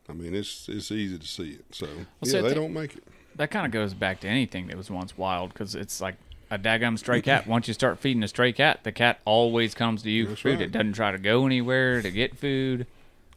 I 0.09 0.13
mean, 0.15 0.35
it's 0.35 0.69
it's 0.69 0.91
easy 0.91 1.19
to 1.19 1.27
see 1.27 1.51
it. 1.53 1.65
So 1.71 1.87
see, 2.25 2.33
yeah, 2.33 2.39
I 2.39 2.43
they 2.43 2.49
think- 2.49 2.55
don't 2.61 2.73
make 2.73 2.97
it. 2.97 3.05
That 3.41 3.51
kind 3.51 3.65
of 3.65 3.73
goes 3.73 3.95
back 3.95 4.21
to 4.21 4.29
anything 4.29 4.67
that 4.67 4.77
was 4.77 4.91
once 4.91 5.17
wild, 5.17 5.55
because 5.55 5.75
it's 5.75 5.99
like 5.99 6.17
a 6.51 6.59
daggum 6.59 6.99
stray 6.99 7.23
cat. 7.23 7.47
Once 7.47 7.69
you 7.69 7.73
start 7.73 7.99
feeding 7.99 8.23
a 8.23 8.29
stray 8.29 8.53
cat, 8.53 8.81
the 8.85 8.93
cat 8.93 9.19
always 9.25 9.73
comes 9.75 10.03
to 10.03 10.11
you 10.11 10.25
for 10.25 10.31
That's 10.33 10.41
food. 10.43 10.51
right. 10.59 10.61
It 10.61 10.73
doesn't 10.73 10.93
try 10.93 11.11
to 11.11 11.17
go 11.17 11.47
anywhere 11.47 12.03
to 12.03 12.11
get 12.11 12.37
food. 12.37 12.87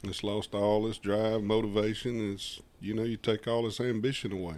It's 0.04 0.22
lost 0.22 0.54
all 0.54 0.86
its 0.88 0.98
drive, 0.98 1.42
motivation. 1.42 2.34
It's 2.34 2.60
you 2.82 2.94
know, 2.94 3.04
you 3.04 3.16
take 3.16 3.48
all 3.48 3.66
its 3.66 3.80
ambition 3.80 4.34
away. 4.34 4.56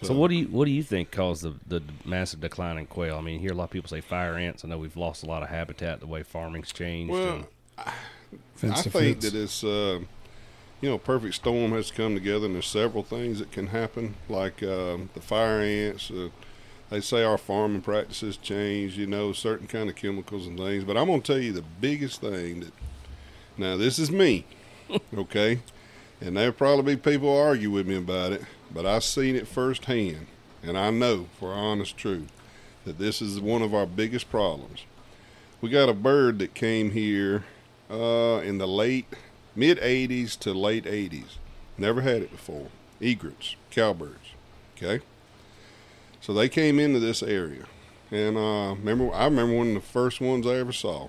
So 0.00 0.14
what 0.14 0.28
do 0.28 0.36
you 0.36 0.46
what 0.46 0.66
do 0.66 0.70
you 0.70 0.84
think 0.84 1.10
caused 1.10 1.42
the, 1.42 1.54
the 1.66 1.82
massive 2.04 2.40
decline 2.40 2.78
in 2.78 2.86
quail? 2.86 3.16
I 3.18 3.22
mean, 3.22 3.34
you 3.34 3.40
hear 3.40 3.50
a 3.50 3.54
lot 3.56 3.64
of 3.64 3.70
people 3.70 3.88
say 3.88 4.00
fire 4.00 4.36
ants. 4.36 4.64
I 4.64 4.68
know 4.68 4.78
we've 4.78 4.96
lost 4.96 5.24
a 5.24 5.26
lot 5.26 5.42
of 5.42 5.48
habitat 5.48 5.98
the 5.98 6.06
way 6.06 6.22
farming's 6.22 6.72
changed. 6.72 7.12
Well, 7.12 7.48
and- 7.78 7.92
Fence 8.54 8.78
I 8.78 8.82
to 8.82 8.90
think 8.90 9.20
fence. 9.20 9.32
that 9.32 9.42
it's 9.42 9.64
uh, 9.64 9.98
you 10.82 10.90
know, 10.90 10.98
perfect 10.98 11.36
storm 11.36 11.70
has 11.70 11.88
to 11.88 11.94
come 11.94 12.14
together, 12.14 12.46
and 12.46 12.56
there's 12.56 12.66
several 12.66 13.04
things 13.04 13.38
that 13.38 13.52
can 13.52 13.68
happen, 13.68 14.16
like 14.28 14.62
um, 14.64 15.08
the 15.14 15.20
fire 15.20 15.60
ants. 15.60 16.10
Uh, 16.10 16.28
they 16.90 17.00
say 17.00 17.22
our 17.22 17.38
farming 17.38 17.82
practices 17.82 18.36
change, 18.36 18.98
you 18.98 19.06
know, 19.06 19.32
certain 19.32 19.68
kind 19.68 19.88
of 19.88 19.94
chemicals 19.94 20.46
and 20.46 20.58
things. 20.58 20.84
But 20.84 20.98
I'm 20.98 21.06
gonna 21.06 21.22
tell 21.22 21.38
you 21.38 21.52
the 21.52 21.64
biggest 21.80 22.20
thing 22.20 22.60
that. 22.60 22.72
Now 23.56 23.76
this 23.76 23.98
is 23.98 24.10
me, 24.10 24.44
okay, 25.14 25.60
and 26.20 26.36
there'll 26.36 26.52
probably 26.52 26.96
be 26.96 27.10
people 27.12 27.36
argue 27.36 27.70
with 27.70 27.86
me 27.86 27.96
about 27.96 28.32
it, 28.32 28.42
but 28.72 28.84
I've 28.84 29.04
seen 29.04 29.36
it 29.36 29.46
firsthand, 29.46 30.26
and 30.62 30.76
I 30.76 30.90
know 30.90 31.26
for 31.38 31.52
honest 31.52 31.96
truth 31.96 32.32
that 32.84 32.98
this 32.98 33.22
is 33.22 33.40
one 33.40 33.62
of 33.62 33.74
our 33.74 33.86
biggest 33.86 34.30
problems. 34.30 34.84
we 35.60 35.68
got 35.68 35.88
a 35.88 35.94
bird 35.94 36.38
that 36.40 36.54
came 36.54 36.90
here 36.90 37.44
uh, 37.90 38.40
in 38.42 38.58
the 38.58 38.66
late 38.66 39.06
mid 39.54 39.78
80s 39.78 40.38
to 40.40 40.52
late 40.52 40.84
80s. 40.84 41.36
Never 41.78 42.02
had 42.02 42.22
it 42.22 42.30
before. 42.30 42.68
Egrets, 43.00 43.56
cowbirds. 43.70 44.34
Okay. 44.76 45.04
So 46.20 46.32
they 46.32 46.48
came 46.48 46.78
into 46.78 47.00
this 47.00 47.22
area, 47.22 47.64
and 48.10 48.36
uh, 48.36 48.76
remember, 48.78 49.12
I 49.12 49.24
remember 49.24 49.56
one 49.56 49.68
of 49.68 49.74
the 49.74 49.80
first 49.80 50.20
ones 50.20 50.46
I 50.46 50.54
ever 50.54 50.72
saw. 50.72 51.08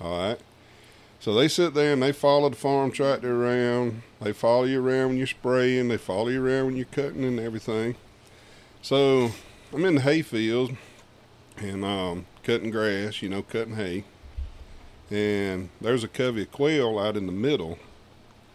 All 0.00 0.28
right. 0.28 0.38
So 1.20 1.34
they 1.34 1.46
sit 1.46 1.74
there 1.74 1.92
and 1.92 2.02
they 2.02 2.10
follow 2.10 2.48
the 2.48 2.56
farm 2.56 2.90
tractor 2.90 3.44
around. 3.44 4.02
They 4.20 4.32
follow 4.32 4.64
you 4.64 4.84
around 4.84 5.08
when 5.08 5.18
you're 5.18 5.28
spraying. 5.28 5.88
They 5.88 5.96
follow 5.96 6.28
you 6.28 6.44
around 6.44 6.66
when 6.66 6.76
you're 6.76 6.86
cutting 6.86 7.24
and 7.24 7.38
everything. 7.38 7.94
So 8.80 9.30
I'm 9.72 9.84
in 9.84 9.94
the 9.96 10.00
hay 10.00 10.22
field 10.22 10.76
and 11.58 11.84
um, 11.84 12.26
cutting 12.42 12.70
grass, 12.70 13.22
you 13.22 13.28
know, 13.28 13.42
cutting 13.42 13.76
hay. 13.76 14.02
And 15.12 15.68
there's 15.78 16.02
a 16.02 16.08
covey 16.08 16.42
of 16.42 16.52
quail 16.52 16.98
out 16.98 17.18
in 17.18 17.26
the 17.26 17.32
middle, 17.32 17.78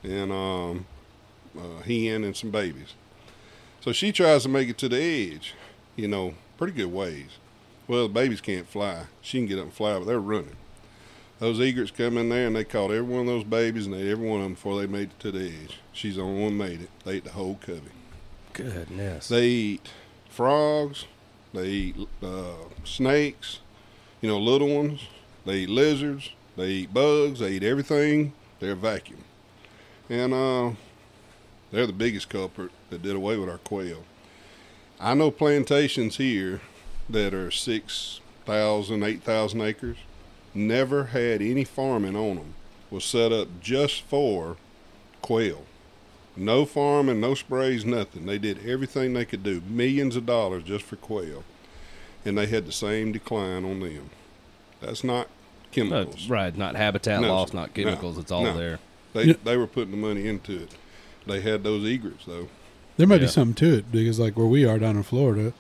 and 0.02 0.32
um, 0.32 0.88
a 1.56 1.84
hen 1.84 2.24
and 2.24 2.36
some 2.36 2.50
babies. 2.50 2.96
So 3.80 3.92
she 3.92 4.12
tries 4.12 4.42
to 4.44 4.50
make 4.50 4.68
it 4.68 4.78
to 4.80 4.90
the 4.90 5.00
edge, 5.00 5.54
you 5.96 6.08
know, 6.08 6.34
pretty 6.58 6.74
good 6.74 6.92
ways. 6.92 7.38
Well, 7.88 8.08
the 8.08 8.14
babies 8.14 8.42
can't 8.42 8.68
fly. 8.68 9.04
She 9.22 9.38
can 9.38 9.46
get 9.46 9.60
up 9.60 9.66
and 9.66 9.74
fly, 9.74 10.00
but 10.00 10.08
they're 10.08 10.20
running. 10.20 10.56
Those 11.38 11.60
egrets 11.60 11.92
come 11.92 12.18
in 12.18 12.30
there 12.30 12.48
and 12.48 12.56
they 12.56 12.64
caught 12.64 12.90
every 12.90 13.02
one 13.02 13.22
of 13.22 13.28
those 13.28 13.44
babies 13.44 13.86
and 13.86 13.94
they 13.94 14.02
ate 14.02 14.12
every 14.12 14.28
one 14.28 14.40
of 14.40 14.46
them 14.46 14.54
before 14.56 14.80
they 14.80 14.88
made 14.88 15.10
it 15.12 15.20
to 15.20 15.32
the 15.32 15.46
edge. 15.46 15.78
She's 15.94 16.16
the 16.16 16.24
only 16.24 16.44
one 16.44 16.58
made 16.58 16.82
it. 16.82 16.90
They 17.06 17.18
ate 17.18 17.26
the 17.26 17.32
whole 17.34 17.60
covey. 17.62 17.92
Goodness. 18.54 19.28
They 19.28 19.48
eat 19.48 19.90
frogs. 20.28 21.06
They 21.54 21.68
eat 21.68 21.96
uh, 22.24 22.56
snakes, 22.84 23.60
you 24.22 24.28
know, 24.28 24.40
little 24.40 24.76
ones. 24.76 25.02
They 25.46 25.60
eat 25.60 25.70
lizards. 25.70 26.32
They 26.58 26.70
eat 26.70 26.94
bugs. 26.94 27.40
They 27.40 27.52
eat 27.54 27.64
everything. 27.64 28.34
They're 28.60 28.76
vacuum. 28.76 29.24
And 30.10 30.34
uh, 30.34 30.72
they're 31.72 31.88
the 31.88 31.94
biggest 31.94 32.30
culprit 32.30 32.72
that 32.90 33.04
did 33.04 33.16
away 33.16 33.38
with 33.38 33.50
our 33.50 33.60
quail. 33.60 34.04
I 35.00 35.14
know 35.14 35.30
plantations 35.30 36.18
here 36.18 36.62
that 37.10 37.34
are 37.34 37.52
6,000, 37.52 39.04
8,000 39.04 39.62
acres, 39.62 39.98
never 40.54 41.06
had 41.06 41.42
any 41.42 41.64
farming 41.64 42.16
on 42.16 42.38
them, 42.38 42.56
was 42.90 43.06
set 43.06 43.32
up 43.32 43.48
just 43.62 44.02
for 44.02 44.58
quail. 45.22 45.64
No 46.36 46.66
farming, 46.66 47.22
no 47.22 47.36
sprays, 47.36 47.86
nothing. 47.86 48.26
They 48.26 48.40
did 48.40 48.66
everything 48.68 49.14
they 49.14 49.26
could 49.26 49.44
do, 49.44 49.62
millions 49.62 50.16
of 50.16 50.26
dollars 50.26 50.64
just 50.64 50.86
for 50.86 50.96
quail, 50.96 51.44
and 52.26 52.38
they 52.38 52.48
had 52.48 52.66
the 52.66 52.72
same 52.72 53.12
decline 53.12 53.66
on 53.66 53.80
them. 53.80 54.10
That's 54.82 55.04
not 55.04 55.28
No, 55.76 55.84
chemicals. 55.90 56.30
Uh, 56.30 56.34
right, 56.34 56.58
not 56.58 56.76
habitat 56.76 57.22
No, 57.22 57.28
loss, 57.36 57.54
not 57.54 57.76
no, 57.76 57.84
chemicals. 57.84 58.18
it's 58.18 58.32
all 58.32 58.44
no. 58.44 58.58
there. 58.58 58.80
They 59.14 59.24
Yeah. 59.26 59.34
they 59.44 59.58
were 59.58 59.68
putting 59.68 59.92
the 59.92 59.98
money 59.98 60.28
into 60.28 60.64
it. 60.64 60.70
They 61.26 61.42
had 61.42 61.64
those 61.64 61.86
egrets 61.86 62.26
though. 62.26 62.48
There 62.98 63.06
might 63.08 63.18
be 63.18 63.24
Yeah. 63.26 63.30
something 63.32 63.56
to 63.56 63.78
it 63.80 63.92
because, 63.92 64.20
like 64.20 64.38
where 64.38 64.48
we 64.48 64.66
are 64.66 64.80
down 64.80 64.96
in 64.98 65.04
Florida, 65.04 65.54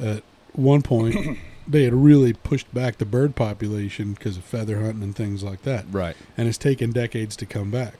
at 0.00 0.22
one 0.52 0.82
point 0.82 1.38
they 1.68 1.84
had 1.84 1.94
really 1.94 2.32
pushed 2.32 2.72
back 2.74 2.98
the 2.98 3.04
bird 3.06 3.34
population 3.36 4.12
because 4.14 4.36
of 4.36 4.44
feather 4.44 4.80
hunting 4.82 5.02
and 5.02 5.16
things 5.16 5.42
like 5.42 5.62
that, 5.62 5.84
Right. 5.90 6.16
and 6.36 6.48
it's 6.48 6.58
taken 6.58 6.92
decades 6.92 7.36
to 7.36 7.46
come 7.46 7.70
back. 7.70 7.94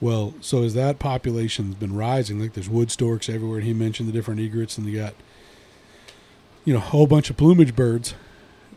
Well, 0.00 0.34
so 0.40 0.62
as 0.64 0.74
that 0.74 0.98
population's 0.98 1.76
been 1.76 1.94
rising, 1.94 2.40
like 2.40 2.52
there's 2.54 2.68
wood 2.68 2.90
storks 2.90 3.28
everywhere. 3.28 3.60
He 3.60 3.72
mentioned 3.72 4.08
the 4.08 4.12
different 4.12 4.40
egrets, 4.40 4.76
and 4.76 4.86
you 4.86 4.98
got, 4.98 5.14
you 6.64 6.72
know, 6.74 6.78
a 6.78 6.82
whole 6.82 7.06
bunch 7.06 7.30
of 7.30 7.36
plumage 7.36 7.74
birds, 7.76 8.14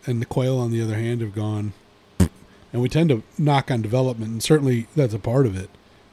and 0.06 0.22
the 0.22 0.26
quail 0.26 0.58
on 0.58 0.72
the 0.72 0.82
other 0.82 0.96
hand 0.96 1.20
have 1.22 1.34
gone. 1.36 1.74
And 2.78 2.84
we 2.84 2.90
tend 2.90 3.10
to 3.10 3.24
knock 3.40 3.72
on 3.72 3.82
development, 3.82 4.32
and 4.32 4.44
certainly 4.44 4.86
that's 4.96 5.16
a 5.16 5.18
part 5.18 5.48
of 5.48 5.58
it. 5.58 5.72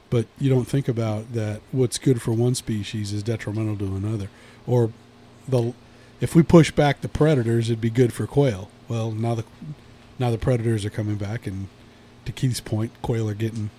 But 0.09 0.25
you 0.39 0.49
don't 0.49 0.65
think 0.65 0.87
about 0.87 1.33
that. 1.33 1.61
What's 1.71 1.99
good 1.99 2.23
for 2.23 2.33
one 2.33 2.55
species 2.55 3.13
is 3.13 3.21
detrimental 3.21 3.77
to 3.77 3.95
another, 3.95 4.29
or 4.65 4.91
the 5.47 5.75
if 6.19 6.33
we 6.33 6.41
push 6.41 6.71
back 6.71 7.01
the 7.01 7.07
predators, 7.07 7.69
it'd 7.69 7.81
be 7.81 7.91
good 7.91 8.11
for 8.13 8.25
quail. 8.25 8.71
Well, 8.87 9.11
now 9.11 9.35
the 9.35 9.43
now 10.17 10.31
the 10.31 10.39
predators 10.39 10.85
are 10.85 10.89
coming 10.89 11.17
back, 11.17 11.45
and 11.45 11.67
to 12.25 12.31
Keith's 12.31 12.61
point, 12.61 12.91
quail 13.03 13.29
are 13.29 13.35
getting 13.35 13.69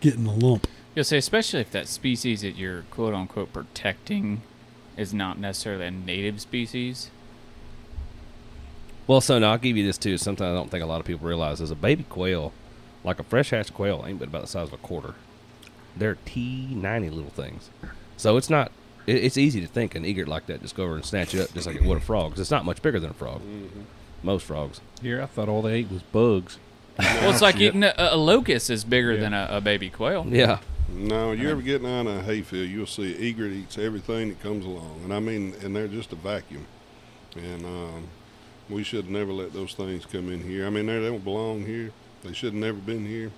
getting 0.00 0.24
the 0.24 0.32
lump. 0.32 0.66
You'll 0.96 1.04
say, 1.04 1.18
especially 1.18 1.60
if 1.60 1.70
that 1.70 1.86
species 1.86 2.40
that 2.40 2.56
you're 2.56 2.82
quote 2.90 3.14
unquote 3.14 3.52
protecting 3.52 4.42
is 4.96 5.14
not 5.14 5.38
necessarily 5.38 5.86
a 5.86 5.90
native 5.92 6.40
species. 6.40 7.08
Well, 9.06 9.20
so 9.20 9.38
now 9.38 9.52
I'll 9.52 9.58
give 9.58 9.76
you 9.76 9.84
this 9.86 9.98
too. 9.98 10.18
Something 10.18 10.46
I 10.46 10.52
don't 10.52 10.70
think 10.70 10.82
a 10.82 10.86
lot 10.86 11.00
of 11.00 11.06
people 11.06 11.26
realize 11.28 11.60
is 11.60 11.70
a 11.70 11.76
baby 11.76 12.04
quail, 12.08 12.52
like 13.04 13.20
a 13.20 13.22
fresh 13.22 13.50
hatched 13.50 13.74
quail, 13.74 14.04
ain't 14.06 14.18
but 14.18 14.28
about 14.28 14.42
the 14.42 14.48
size 14.48 14.68
of 14.68 14.74
a 14.74 14.78
quarter. 14.78 15.14
They're 15.96 16.18
T 16.24 16.66
ninety 16.72 17.08
little 17.10 17.30
things. 17.30 17.70
So 18.16 18.36
it's 18.36 18.50
not. 18.50 18.72
It, 19.06 19.16
it's 19.16 19.36
easy 19.38 19.60
to 19.60 19.66
think 19.68 19.94
an 19.94 20.04
egret 20.04 20.26
like 20.28 20.46
that 20.46 20.60
just 20.62 20.74
go 20.74 20.84
over 20.84 20.96
and 20.96 21.04
snatch 21.04 21.32
you 21.32 21.42
up 21.42 21.52
just 21.54 21.66
like 21.66 21.76
it 21.76 21.84
would 21.84 21.98
a 21.98 22.00
frog. 22.00 22.32
'cause 22.32 22.40
it's 22.40 22.50
not 22.50 22.64
much 22.64 22.82
bigger 22.82 22.98
than 22.98 23.10
a 23.10 23.14
frog. 23.14 23.40
Most 24.22 24.44
frogs. 24.46 24.80
Here, 25.00 25.22
I 25.22 25.26
thought 25.26 25.48
all 25.48 25.62
they 25.62 25.74
ate 25.74 25.90
was 25.90 26.02
bugs. 26.02 26.58
Well, 26.98 27.30
it's 27.30 27.42
like 27.42 27.60
eating 27.60 27.84
a, 27.84 27.92
a 27.96 28.16
locust 28.16 28.70
is 28.70 28.82
bigger 28.82 29.12
Yeah. 29.14 29.20
than 29.20 29.34
a, 29.34 29.48
a 29.52 29.60
baby 29.60 29.90
quail. 29.90 30.26
Yeah. 30.28 30.58
No, 30.88 31.32
you 31.32 31.50
ever 31.50 31.60
get 31.60 31.82
down 31.82 32.06
a 32.06 32.22
hayfield, 32.22 32.68
you'll 32.70 32.86
see 32.86 33.14
egret 33.16 33.52
eats 33.52 33.76
everything 33.76 34.28
that 34.30 34.42
comes 34.42 34.64
along, 34.64 35.00
and 35.04 35.12
I 35.12 35.20
mean, 35.20 35.54
and 35.62 35.76
they're 35.76 35.88
just 35.88 36.12
a 36.12 36.16
vacuum. 36.16 36.64
And 37.36 37.64
um, 37.66 38.08
we 38.68 38.82
should 38.82 39.10
never 39.10 39.32
let 39.32 39.52
those 39.52 39.74
things 39.74 40.06
come 40.06 40.30
in 40.30 40.42
here. 40.42 40.66
I 40.66 40.70
mean, 40.70 40.86
they 40.86 41.00
don't 41.00 41.24
belong 41.24 41.64
here. 41.66 41.92
They 42.22 42.32
should 42.32 42.54
have 42.54 42.62
never 42.62 42.78
been 42.78 43.06
here, 43.06 43.30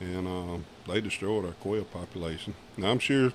and 0.00 0.26
um, 0.26 0.64
they 0.88 1.00
destroyed 1.00 1.44
our 1.44 1.52
quail 1.52 1.84
population. 1.84 2.54
Now, 2.76 2.90
I'm 2.90 2.98
sure 2.98 3.32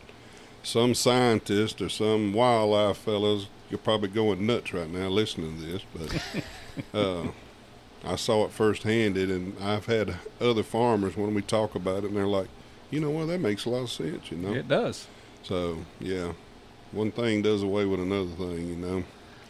some 0.63 0.93
scientist 0.93 1.81
or 1.81 1.89
some 1.89 2.33
wildlife 2.33 2.97
fellows 2.97 3.47
you're 3.69 3.77
probably 3.79 4.09
going 4.09 4.45
nuts 4.45 4.73
right 4.73 4.89
now 4.89 5.07
listening 5.07 5.57
to 5.57 5.65
this, 5.65 5.81
but 5.93 6.93
uh, 6.99 7.27
I 8.03 8.15
saw 8.15 8.45
it 8.45 8.51
firsthand, 8.51 9.17
and 9.17 9.57
I've 9.61 9.85
had 9.85 10.15
other 10.39 10.63
farmers 10.63 11.17
when 11.17 11.33
we 11.33 11.41
talk 11.41 11.75
about 11.75 12.03
it, 12.03 12.07
and 12.07 12.17
they're 12.17 12.27
like, 12.27 12.47
you 12.91 12.99
know 12.99 13.09
what, 13.09 13.27
that 13.27 13.39
makes 13.39 13.65
a 13.65 13.69
lot 13.69 13.83
of 13.83 13.91
sense, 13.91 14.31
you 14.31 14.37
know. 14.37 14.53
It 14.53 14.67
does. 14.67 15.07
So 15.43 15.79
yeah, 15.99 16.33
one 16.91 17.11
thing 17.11 17.41
does 17.41 17.63
away 17.63 17.85
with 17.85 17.99
another 17.99 18.31
thing, 18.31 18.67
you 18.67 18.75
know. 18.75 19.03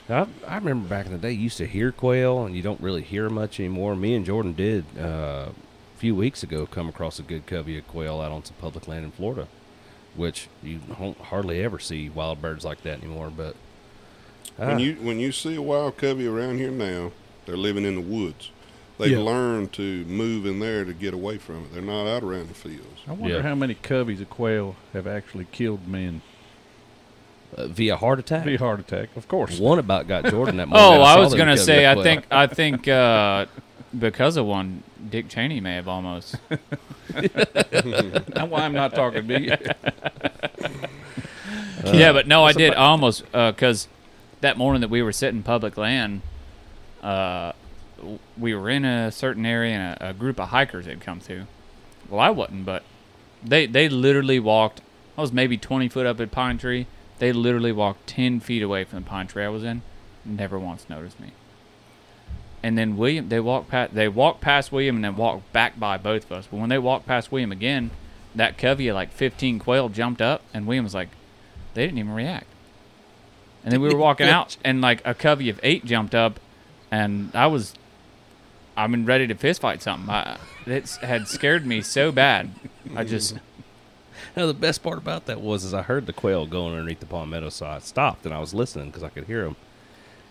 I, 0.09 0.27
I 0.47 0.55
remember 0.57 0.87
back 0.87 1.05
in 1.07 1.11
the 1.11 1.17
day, 1.17 1.31
you 1.31 1.41
used 1.43 1.57
to 1.57 1.67
hear 1.67 1.91
quail, 1.91 2.45
and 2.45 2.55
you 2.55 2.61
don't 2.61 2.79
really 2.81 3.01
hear 3.01 3.29
much 3.29 3.59
anymore. 3.59 3.95
Me 3.95 4.13
and 4.15 4.25
Jordan 4.25 4.53
did 4.53 4.85
uh, 4.99 5.49
a 5.49 5.97
few 5.97 6.15
weeks 6.15 6.43
ago 6.43 6.65
come 6.65 6.87
across 6.89 7.17
a 7.19 7.23
good 7.23 7.45
covey 7.45 7.77
of 7.77 7.87
quail 7.87 8.21
out 8.21 8.31
on 8.31 8.43
some 8.45 8.55
public 8.59 8.87
land 8.87 9.05
in 9.05 9.11
Florida, 9.11 9.47
which 10.15 10.47
you 10.61 10.79
don't 10.99 11.17
hardly 11.19 11.63
ever 11.63 11.79
see 11.79 12.09
wild 12.09 12.41
birds 12.41 12.63
like 12.63 12.81
that 12.83 12.99
anymore. 13.01 13.31
But 13.35 13.55
ah, 14.59 14.67
When 14.67 14.79
you 14.79 14.95
when 14.95 15.19
you 15.19 15.31
see 15.31 15.55
a 15.55 15.61
wild 15.61 15.97
covey 15.97 16.27
around 16.27 16.57
here 16.59 16.71
now, 16.71 17.11
they're 17.45 17.57
living 17.57 17.85
in 17.85 17.95
the 17.95 18.01
woods. 18.01 18.51
They've 18.97 19.11
Yeah. 19.11 19.19
learned 19.19 19.73
to 19.73 20.05
move 20.05 20.45
in 20.45 20.59
there 20.59 20.85
to 20.85 20.93
get 20.93 21.13
away 21.13 21.37
from 21.37 21.65
it. 21.65 21.73
They're 21.73 21.81
not 21.81 22.07
out 22.07 22.23
around 22.23 22.47
the 22.47 22.53
fields. 22.53 23.01
I 23.07 23.11
wonder 23.11 23.37
Yeah. 23.37 23.41
how 23.41 23.53
many 23.55 23.75
coveys 23.75 24.21
of 24.21 24.29
quail 24.29 24.75
have 24.93 25.05
actually 25.05 25.47
killed 25.51 25.85
men 25.87 26.21
uh, 27.55 27.67
via 27.67 27.95
heart 27.95 28.19
attack, 28.19 28.45
via 28.45 28.57
heart 28.57 28.79
attack. 28.79 29.09
Of 29.15 29.27
course. 29.27 29.59
one 29.59 29.79
about 29.79 30.07
got 30.07 30.25
Jordan 30.25 30.57
that 30.57 30.67
morning. 30.69 30.85
Oh, 30.85 31.01
I 31.01 31.15
saw 31.15 31.21
was 31.21 31.33
gonna 31.33 31.57
say, 31.57 31.89
I 31.89 32.01
think, 32.01 32.25
I 32.31 32.47
think, 32.47 32.87
uh, 32.87 33.45
because 33.97 34.37
of 34.37 34.45
one, 34.45 34.83
Dick 35.09 35.29
Cheney 35.29 35.59
may 35.59 35.75
have 35.75 35.87
almost. 35.87 36.35
That's 37.09 38.49
why 38.49 38.61
I'm 38.61 38.73
not 38.73 38.93
talking 38.93 39.27
to 39.27 39.41
you. 39.41 39.55
yeah, 41.93 42.11
but 42.11 42.27
no, 42.27 42.43
I 42.43 42.53
did 42.53 42.73
almost 42.73 43.23
because 43.31 43.87
that 44.41 44.57
morning 44.57 44.81
that 44.81 44.89
we 44.89 45.01
were 45.01 45.11
sitting 45.11 45.43
public 45.43 45.77
land, 45.77 46.21
uh, 47.01 47.53
we 48.37 48.53
were 48.53 48.69
in 48.69 48.85
a 48.85 49.11
certain 49.11 49.45
area 49.45 49.75
and 49.75 50.01
a, 50.01 50.09
a 50.09 50.13
group 50.13 50.39
of 50.39 50.49
hikers 50.49 50.85
had 50.85 51.01
come 51.01 51.19
through. 51.19 51.45
Well, 52.09 52.19
I 52.19 52.29
wasn't, 52.29 52.65
but 52.65 52.83
they 53.43 53.65
they 53.65 53.89
literally 53.89 54.39
walked. 54.39 54.81
I 55.17 55.21
was 55.21 55.31
maybe 55.31 55.57
twenty 55.57 55.87
foot 55.87 56.05
up 56.05 56.19
a 56.19 56.27
pine 56.27 56.57
tree. 56.57 56.87
They 57.19 57.31
literally 57.31 57.71
walked 57.71 58.07
ten 58.07 58.39
feet 58.39 58.61
away 58.61 58.83
from 58.83 59.03
the 59.03 59.09
pine 59.09 59.27
tree 59.27 59.43
I 59.43 59.49
was 59.49 59.63
in. 59.63 59.81
Never 60.23 60.59
once 60.59 60.87
noticed 60.89 61.19
me. 61.19 61.31
And 62.63 62.77
then 62.77 62.97
William, 62.97 63.29
they 63.29 63.39
walked 63.39 63.69
past. 63.69 63.93
They 63.93 64.07
walked 64.07 64.41
past 64.41 64.71
William 64.71 64.95
and 64.95 65.05
then 65.05 65.15
walked 65.15 65.51
back 65.53 65.79
by 65.79 65.97
both 65.97 66.25
of 66.25 66.31
us. 66.31 66.47
But 66.49 66.57
when 66.59 66.69
they 66.69 66.79
walked 66.79 67.05
past 67.05 67.31
William 67.31 67.51
again, 67.51 67.91
that 68.33 68.57
covey 68.57 68.87
of 68.87 68.95
like 68.95 69.11
fifteen 69.11 69.59
quail 69.59 69.89
jumped 69.89 70.21
up, 70.21 70.41
and 70.53 70.65
William 70.65 70.83
was 70.83 70.95
like, 70.95 71.09
they 71.75 71.85
didn't 71.85 71.99
even 71.99 72.13
react. 72.13 72.47
And 73.63 73.71
then 73.71 73.81
we 73.81 73.89
were 73.89 73.97
walking 73.97 74.27
out, 74.27 74.57
and 74.65 74.81
like 74.81 75.01
a 75.05 75.13
covey 75.13 75.49
of 75.49 75.59
eight 75.63 75.85
jumped 75.85 76.15
up, 76.15 76.39
and 76.91 77.31
I 77.35 77.47
was, 77.47 77.73
I 78.75 78.87
mean, 78.87 79.05
ready 79.05 79.27
to 79.27 79.35
fist 79.35 79.61
fight 79.61 79.81
something. 79.81 80.09
I, 80.09 80.37
it 80.65 80.89
had 81.01 81.27
scared 81.27 81.65
me 81.65 81.81
so 81.81 82.11
bad. 82.11 82.51
I 82.95 83.03
just, 83.03 83.35
Now 84.35 84.45
the 84.45 84.53
best 84.53 84.83
part 84.83 84.97
about 84.97 85.25
that 85.25 85.41
was 85.41 85.63
is 85.63 85.73
I 85.73 85.81
heard 85.81 86.05
the 86.05 86.13
quail 86.13 86.45
going 86.45 86.73
underneath 86.73 86.99
the 86.99 87.05
palmetto, 87.05 87.49
so 87.49 87.65
I 87.65 87.79
stopped 87.79 88.25
and 88.25 88.33
I 88.33 88.39
was 88.39 88.53
listening 88.53 88.87
because 88.87 89.03
I 89.03 89.09
could 89.09 89.25
hear 89.25 89.43
them. 89.43 89.55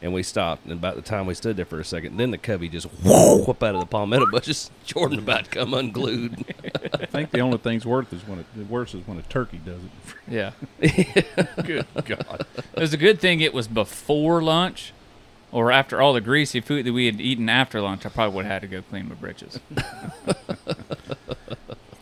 And 0.02 0.12
we 0.12 0.22
stopped, 0.22 0.64
and 0.64 0.72
about 0.72 0.96
the 0.96 1.02
time 1.02 1.24
we 1.24 1.32
stood 1.32 1.56
there 1.56 1.64
for 1.64 1.80
a 1.80 1.84
second, 1.84 2.18
then 2.18 2.30
the 2.30 2.36
covey 2.36 2.68
just 2.68 2.86
whoop 3.02 3.62
out 3.62 3.74
of 3.74 3.80
the 3.80 3.86
palmetto 3.86 4.26
bushes. 4.30 4.70
Jordan 4.84 5.20
about 5.20 5.44
to 5.44 5.50
come 5.50 5.72
unglued. 5.72 6.44
I 6.92 7.06
think 7.06 7.30
the 7.30 7.40
only 7.40 7.56
thing's 7.56 7.86
worth 7.86 8.12
is 8.12 8.26
when 8.28 8.40
it 8.40 8.46
the 8.54 8.64
worst 8.64 8.94
is 8.94 9.06
when 9.06 9.18
a 9.18 9.22
turkey 9.22 9.60
does 9.64 9.80
it. 9.82 9.90
Yeah. 10.28 10.50
Good 11.64 11.86
God. 12.04 12.46
It 12.56 12.80
was 12.80 12.92
a 12.92 12.98
good 12.98 13.18
thing 13.18 13.40
it 13.40 13.54
was 13.54 13.66
before 13.66 14.42
lunch 14.42 14.92
or 15.52 15.70
after 15.72 16.02
all 16.02 16.12
the 16.12 16.20
greasy 16.20 16.60
food 16.60 16.84
that 16.84 16.92
we 16.92 17.06
had 17.06 17.20
eaten 17.20 17.48
after 17.48 17.80
lunch. 17.80 18.04
I 18.04 18.08
probably 18.10 18.36
would 18.36 18.44
have 18.44 18.62
had 18.62 18.70
to 18.70 18.76
go 18.76 18.82
clean 18.82 19.08
my 19.08 19.14
britches. 19.14 19.58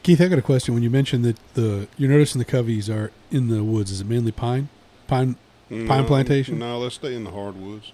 Keith, 0.03 0.21
I 0.21 0.29
got 0.29 0.39
a 0.39 0.43
question. 0.43 0.75
When 0.75 0.83
you 0.83 0.91
mentioned 0.91 1.25
that 1.25 1.37
the 1.55 1.87
you're 1.97 2.11
noticing 2.11 2.39
the 2.41 2.45
coveys 2.45 2.89
are 2.91 3.13
in 3.31 3.49
the 3.49 3.63
woods, 3.63 3.91
is 3.91 4.01
it 4.01 4.07
mainly 4.07 4.33
pine? 4.33 4.69
Pine 5.07 5.37
Pine 5.69 6.05
plantation? 6.05 6.59
No, 6.59 6.79
let's 6.79 6.97
stay 6.97 7.15
in 7.15 7.25
the 7.25 7.31
hardwoods. 7.31 7.93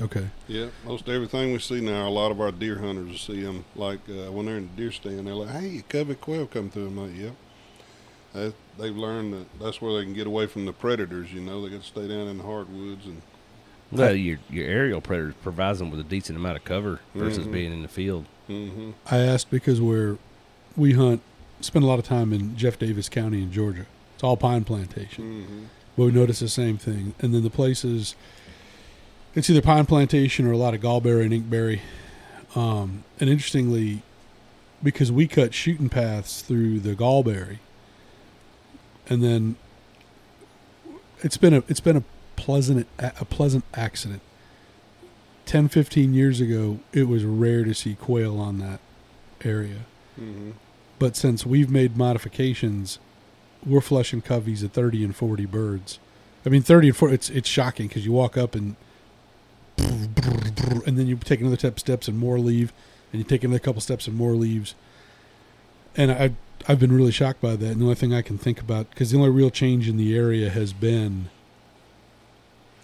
Okay. 0.00 0.28
Yeah, 0.48 0.68
most 0.84 1.08
everything 1.08 1.52
we 1.52 1.58
see 1.58 1.80
now, 1.80 2.08
a 2.08 2.10
lot 2.10 2.32
of 2.32 2.40
our 2.40 2.50
deer 2.50 2.78
hunters 2.78 3.20
see 3.20 3.42
them. 3.42 3.64
Like 3.76 4.00
uh, 4.08 4.32
when 4.32 4.46
they're 4.46 4.56
in 4.56 4.70
the 4.74 4.82
deer 4.82 4.90
stand, 4.92 5.26
they're 5.26 5.34
like, 5.34 5.50
"Hey, 5.50 5.78
a 5.78 5.82
covey 5.82 6.14
quail 6.14 6.46
come 6.46 6.70
through." 6.70 6.86
I'm 6.86 6.96
like, 6.96 7.16
"Yep." 7.20 7.34
That, 8.32 8.54
they've 8.78 8.96
learned 8.96 9.34
that 9.34 9.46
that's 9.60 9.82
where 9.82 9.92
they 9.98 10.04
can 10.04 10.14
get 10.14 10.26
away 10.26 10.46
from 10.46 10.64
the 10.64 10.72
predators. 10.72 11.32
You 11.34 11.42
know, 11.42 11.62
they 11.62 11.68
got 11.68 11.82
to 11.82 11.86
stay 11.86 12.08
down 12.08 12.26
in 12.28 12.38
the 12.38 12.44
hardwoods 12.44 13.04
and 13.04 13.20
well, 13.92 14.14
your 14.14 14.38
your 14.48 14.66
aerial 14.66 15.02
predator 15.02 15.34
provides 15.42 15.78
them 15.80 15.90
with 15.90 16.00
a 16.00 16.04
decent 16.04 16.38
amount 16.38 16.56
of 16.56 16.64
cover 16.64 17.00
versus 17.14 17.46
Mhm. 17.46 17.52
being 17.52 17.72
in 17.74 17.82
the 17.82 17.88
field. 17.88 18.24
hmm 18.46 18.92
I 19.10 19.18
asked 19.18 19.50
because 19.50 19.80
where 19.82 20.16
we 20.76 20.94
hunt, 20.94 21.20
spend 21.62 21.84
a 21.84 21.88
lot 21.88 21.98
of 21.98 22.04
time 22.04 22.32
in 22.32 22.56
Jeff 22.56 22.78
Davis 22.78 23.08
County 23.08 23.42
in 23.42 23.52
Georgia. 23.52 23.86
It's 24.14 24.24
all 24.24 24.36
pine 24.36 24.64
plantation. 24.64 25.44
hmm 25.44 25.64
But 25.96 26.04
we 26.06 26.12
notice 26.12 26.40
the 26.40 26.48
same 26.48 26.76
thing. 26.78 27.14
And 27.20 27.34
then 27.34 27.42
the 27.42 27.50
places, 27.50 28.14
it's 29.34 29.48
either 29.48 29.62
pine 29.62 29.86
plantation 29.86 30.46
or 30.46 30.52
a 30.52 30.56
lot 30.56 30.74
of 30.74 30.80
gallberry 30.80 31.24
and 31.24 31.32
inkberry. 31.32 31.80
Um, 32.54 33.04
and 33.18 33.30
interestingly, 33.30 34.02
because 34.82 35.10
we 35.10 35.26
cut 35.26 35.54
shooting 35.54 35.88
paths 35.88 36.42
through 36.42 36.80
the 36.80 36.94
gallberry, 36.94 37.58
and 39.08 39.22
then 39.22 39.56
it's 41.20 41.36
been 41.36 41.54
a 41.54 41.62
it's 41.68 41.80
been 41.80 41.96
a 41.96 42.04
pleasant 42.36 42.86
a 42.98 43.24
pleasant 43.24 43.64
accident. 43.74 44.20
10, 45.44 45.68
15 45.68 46.14
years 46.14 46.40
ago, 46.40 46.78
it 46.92 47.08
was 47.08 47.24
rare 47.24 47.64
to 47.64 47.74
see 47.74 47.94
quail 47.94 48.38
on 48.38 48.58
that 48.58 48.80
area. 49.44 49.80
hmm 50.16 50.50
But 51.02 51.16
since 51.16 51.44
we've 51.44 51.68
made 51.68 51.96
modifications, 51.96 53.00
we're 53.66 53.80
flushing 53.80 54.22
coveys 54.22 54.62
at 54.62 54.70
30 54.70 55.02
and 55.02 55.16
40 55.16 55.46
birds. 55.46 55.98
I 56.46 56.48
mean, 56.48 56.62
30 56.62 56.90
and 56.90 56.96
40, 56.96 57.14
it's, 57.14 57.28
it's 57.30 57.48
shocking 57.48 57.88
because 57.88 58.04
you 58.04 58.12
walk 58.12 58.36
up 58.36 58.54
and 58.54 58.76
and 59.78 60.96
then 60.96 61.08
you 61.08 61.16
take 61.16 61.40
another 61.40 61.56
step 61.56 61.80
steps 61.80 62.06
and 62.06 62.16
more 62.16 62.38
leave, 62.38 62.72
and 63.12 63.18
you 63.18 63.24
take 63.24 63.42
another 63.42 63.58
couple 63.58 63.80
steps 63.80 64.06
and 64.06 64.16
more 64.16 64.34
leaves. 64.34 64.76
And 65.96 66.12
I, 66.12 66.34
I've 66.68 66.78
been 66.78 66.92
really 66.92 67.10
shocked 67.10 67.40
by 67.40 67.56
that. 67.56 67.72
And 67.72 67.80
the 67.80 67.86
only 67.86 67.96
thing 67.96 68.14
I 68.14 68.22
can 68.22 68.38
think 68.38 68.60
about, 68.60 68.88
because 68.90 69.10
the 69.10 69.18
only 69.18 69.30
real 69.30 69.50
change 69.50 69.88
in 69.88 69.96
the 69.96 70.16
area 70.16 70.50
has 70.50 70.72
been 70.72 71.30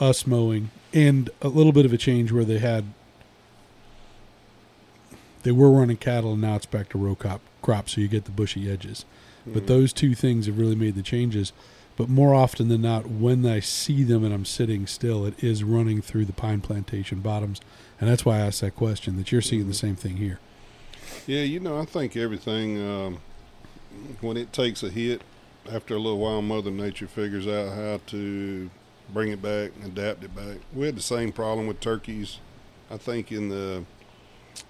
us 0.01 0.27
mowing 0.27 0.73
and 0.93 1.31
a 1.41 1.47
little 1.47 1.71
bit 1.71 1.87
of 1.87 1.93
a 1.93 1.97
change 1.97 2.33
where 2.33 2.45
they 2.45 2.59
had 2.59 2.87
they 5.45 5.53
were 5.53 5.71
running 5.71 5.97
cattle 5.97 6.33
and 6.33 6.43
now 6.43 6.57
it's 6.57 6.67
back 6.67 6.89
to 6.89 6.99
row 6.99 7.15
crop 7.15 7.41
crop 7.63 7.89
so 7.89 8.01
you 8.01 8.09
get 8.09 8.25
the 8.25 8.31
bushy 8.31 8.71
edges. 8.71 9.05
But 9.47 9.67
those 9.67 9.95
two 9.95 10.15
things 10.15 10.45
have 10.45 10.59
really 10.59 10.75
made 10.75 10.95
the 10.95 11.03
changes. 11.03 11.55
But 11.97 12.09
more 12.09 12.35
often 12.35 12.69
than 12.69 12.83
not 12.83 13.07
when 13.07 13.45
i 13.45 13.61
see 13.61 14.05
them 14.05 14.23
and 14.23 14.33
i'm 14.33 14.45
sitting 14.45 14.87
still 14.87 15.27
it 15.27 15.43
is 15.43 15.65
running 15.65 16.01
through 16.01 16.27
the 16.27 16.33
pine 16.33 16.61
plantation 16.61 17.21
bottoms. 17.21 17.61
And 18.01 18.09
that's 18.09 18.25
why 18.25 18.37
i 18.37 18.41
asked 18.41 18.61
that 18.61 18.77
question 18.77 19.17
that 19.17 19.33
you're 19.33 19.43
seeing 19.43 19.67
the 19.67 19.75
same 19.75 19.97
thing 19.97 20.19
here. 20.19 20.39
Yeah, 21.27 21.43
you 21.43 21.61
know, 21.61 21.79
I 21.79 21.85
think 21.85 22.17
everything 22.17 22.81
um, 22.81 23.19
when 24.21 24.37
it 24.37 24.53
takes 24.53 24.83
a 24.83 24.91
hit, 24.91 25.23
after 25.71 25.95
a 25.95 25.99
little 25.99 26.19
while, 26.19 26.41
Mother 26.41 26.71
Nature 26.71 27.07
figures 27.07 27.47
out 27.47 27.75
how 27.75 28.01
to 28.07 28.71
bring 29.13 29.31
it 29.31 29.43
back, 29.43 29.73
adapt 29.85 30.25
it 30.25 30.35
back. 30.35 30.59
We 30.73 30.87
had 30.87 30.97
the 30.97 31.03
same 31.03 31.33
problem 31.33 31.67
with 31.67 31.81
turkeys. 31.81 32.39
I 32.91 32.97
think 32.97 33.33
in 33.33 33.49
the 33.49 33.85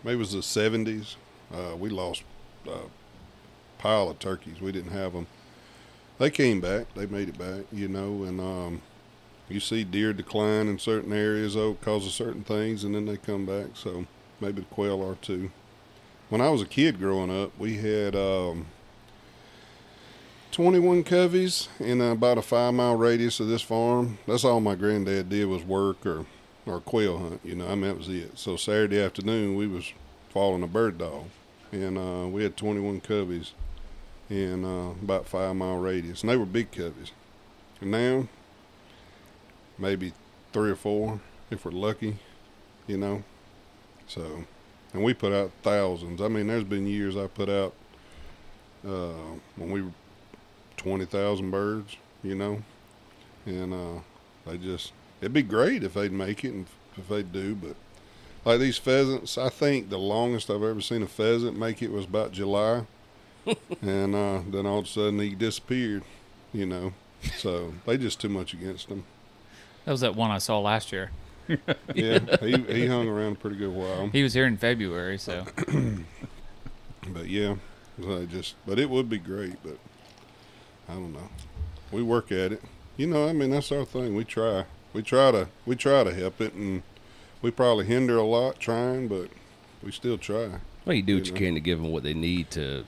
maybe 0.02 0.16
it 0.16 0.18
was 0.18 0.32
the 0.32 0.42
seventies, 0.42 1.16
uh, 1.52 1.76
we 1.76 1.90
lost 1.90 2.22
a 2.68 3.81
pile 3.81 4.11
of 4.11 4.18
turkeys. 4.18 4.61
We 4.61 4.72
didn't 4.72 4.92
have 4.92 5.12
them. 5.12 5.26
They 6.18 6.31
came 6.31 6.61
back. 6.61 6.92
They 6.94 7.07
made 7.07 7.28
it 7.28 7.38
back, 7.38 7.66
you 7.72 7.88
know, 7.88 8.24
and 8.24 8.40
um, 8.40 8.83
you 9.48 9.61
see 9.61 9.85
deer 9.85 10.12
decline 10.12 10.68
in 10.68 10.78
certain 10.78 11.12
areas 11.12 11.57
oh, 11.57 11.74
because 11.74 12.07
of 12.07 12.12
certain 12.12 12.44
things, 12.44 12.85
and 12.85 12.94
then 12.94 13.07
they 13.07 13.16
come 13.16 13.46
back. 13.46 13.68
So 13.74 14.07
maybe 14.40 14.62
the 14.62 14.66
quail 14.68 15.02
are 15.02 15.14
too 15.16 15.50
when 16.28 16.40
I 16.40 16.50
was 16.50 16.62
a 16.62 16.66
kid 16.66 16.98
growing 16.98 17.31
up, 17.31 17.52
we 17.59 17.76
had 17.76 18.14
um, 18.14 18.66
21 20.52 21.04
coveys 21.04 21.68
in 21.81 22.00
about 22.00 22.38
a 22.38 22.42
five 22.42 22.74
mile 22.74 22.96
radius 22.96 23.40
of 23.40 23.48
this 23.48 23.62
farm. 23.62 24.18
That's 24.26 24.44
all 24.44 24.61
my 24.61 24.74
granddad 24.74 25.28
did 25.28 25.46
was 25.46 25.64
work 25.64 26.04
or, 26.04 26.26
or 26.66 26.81
quail 26.81 27.18
hunt. 27.18 27.40
You 27.44 27.57
know, 27.57 27.66
I 27.66 27.70
mean, 27.70 27.83
that 27.83 27.98
was 27.98 28.09
it. 28.09 28.38
So 28.38 28.57
Saturday 28.57 29.00
afternoon, 29.00 29.57
we 29.57 29.66
was 29.66 29.92
following 30.31 30.62
a 30.62 30.68
bird 30.68 30.98
dog, 30.98 31.24
and 31.72 31.98
uh, 31.98 32.26
we 32.28 32.42
had 32.42 32.57
21 32.57 33.00
coveys 33.00 33.52
in 34.31 34.64
uh, 34.64 34.90
about 35.02 35.26
five 35.26 35.57
mile 35.57 35.76
radius, 35.76 36.22
and 36.22 36.31
they 36.31 36.37
were 36.37 36.46
big 36.46 36.70
coveys. 36.70 37.12
And 37.81 37.90
now, 37.90 38.28
maybe 39.78 40.12
three 40.52 40.70
or 40.70 40.76
four 40.76 41.20
if 41.50 41.64
we're 41.64 41.70
lucky, 41.70 42.18
you 42.87 42.96
know. 42.96 43.22
So 44.07 44.44
and 44.92 45.02
we 45.02 45.14
put 45.14 45.33
out 45.33 45.50
thousands. 45.62 46.20
I 46.20 46.28
mean, 46.28 46.46
there's 46.46 46.64
been 46.64 46.87
years 46.87 47.16
I 47.16 47.26
put 47.26 47.48
out 47.48 47.74
uh, 48.87 49.37
when 49.57 49.70
we 49.70 49.83
were 49.83 49.92
twenty 50.76 51.04
thousand 51.04 51.50
birds, 51.50 51.96
you 52.22 52.35
know, 52.35 52.62
and 53.46 53.72
uh, 53.72 54.00
they 54.46 54.59
just 54.59 54.92
it'd 55.20 55.33
be 55.33 55.42
great 55.42 55.85
if 55.85 55.94
they'd 55.94 56.12
make 56.12 56.44
it 56.44 56.52
and 56.52 56.66
if 56.96 57.09
they 57.09 57.22
do, 57.22 57.54
but 57.54 57.76
like 58.44 58.61
these 58.61 58.79
pheasants, 58.79 59.37
I 59.38 59.48
think 59.48 59.90
the 59.90 59.98
longest 59.98 60.51
I've 60.51 60.62
ever 60.62 60.81
seen 60.81 61.03
a 61.03 61.07
pheasant 61.07 61.59
make 61.59 61.83
it 61.83 61.90
was 61.90 62.05
about 62.05 62.33
July, 62.33 62.87
and 63.83 64.14
uh, 64.14 64.40
then 64.48 64.66
all 64.66 64.79
of 64.79 64.85
a 64.85 64.88
sudden 64.88 65.18
he 65.18 65.35
disappeared, 65.35 66.03
you 66.53 66.66
know. 66.66 66.92
So 67.37 67.74
they 67.85 67.96
just 67.98 68.20
too 68.20 68.29
much 68.29 68.55
against 68.55 68.88
them. 68.88 69.05
That 69.85 69.92
was 69.92 70.01
that 70.03 70.14
one 70.14 70.31
I 70.31 70.38
saw 70.38 70.61
last 70.61 70.92
year. 70.92 71.11
Yeah, 71.94 72.37
he 72.40 72.57
he 72.59 72.87
hung 72.87 73.09
around 73.09 73.33
a 73.33 73.37
pretty 73.37 73.57
good 73.57 73.72
while. 73.72 74.09
He 74.09 74.22
was 74.22 74.35
here 74.35 74.46
in 74.46 74.57
February, 74.57 75.18
so 75.18 75.46
But 77.12 77.29
yeah, 77.29 77.57
I 78.07 78.24
just 78.24 78.55
but 78.66 78.79
it 78.79 78.90
would 78.90 79.09
be 79.09 79.18
great, 79.18 79.55
but 79.62 79.79
I 80.88 80.94
don't 80.94 81.12
know. 81.12 81.29
We 81.90 82.03
work 82.03 82.31
at 82.31 82.53
it. 82.53 82.62
You 82.96 83.07
know, 83.07 83.29
I 83.29 83.33
mean 83.33 83.51
that's 83.51 83.72
our 83.72 83.85
thing. 83.85 84.14
We 84.14 84.24
try. 84.24 84.64
We 84.92 85.03
try 85.03 85.31
to 85.31 85.48
we 85.66 85.77
try 85.77 86.05
to 86.05 86.14
help 86.14 86.40
it 86.40 86.55
and 86.55 86.83
we 87.42 87.51
probably 87.51 87.87
hinder 87.87 88.16
a 88.16 88.24
lot 88.24 88.59
trying, 88.59 89.09
but 89.09 89.29
we 89.83 89.92
still 89.92 90.18
try. 90.18 90.61
Well, 90.85 90.94
you 90.96 91.03
do 91.03 91.16
what 91.16 91.27
You 91.27 91.33
know. 91.33 91.38
can 91.38 91.55
to 91.55 91.61
give 91.61 91.81
them 91.81 91.90
what 91.92 92.03
they 92.03 92.14
need 92.14 92.51
to 92.53 92.85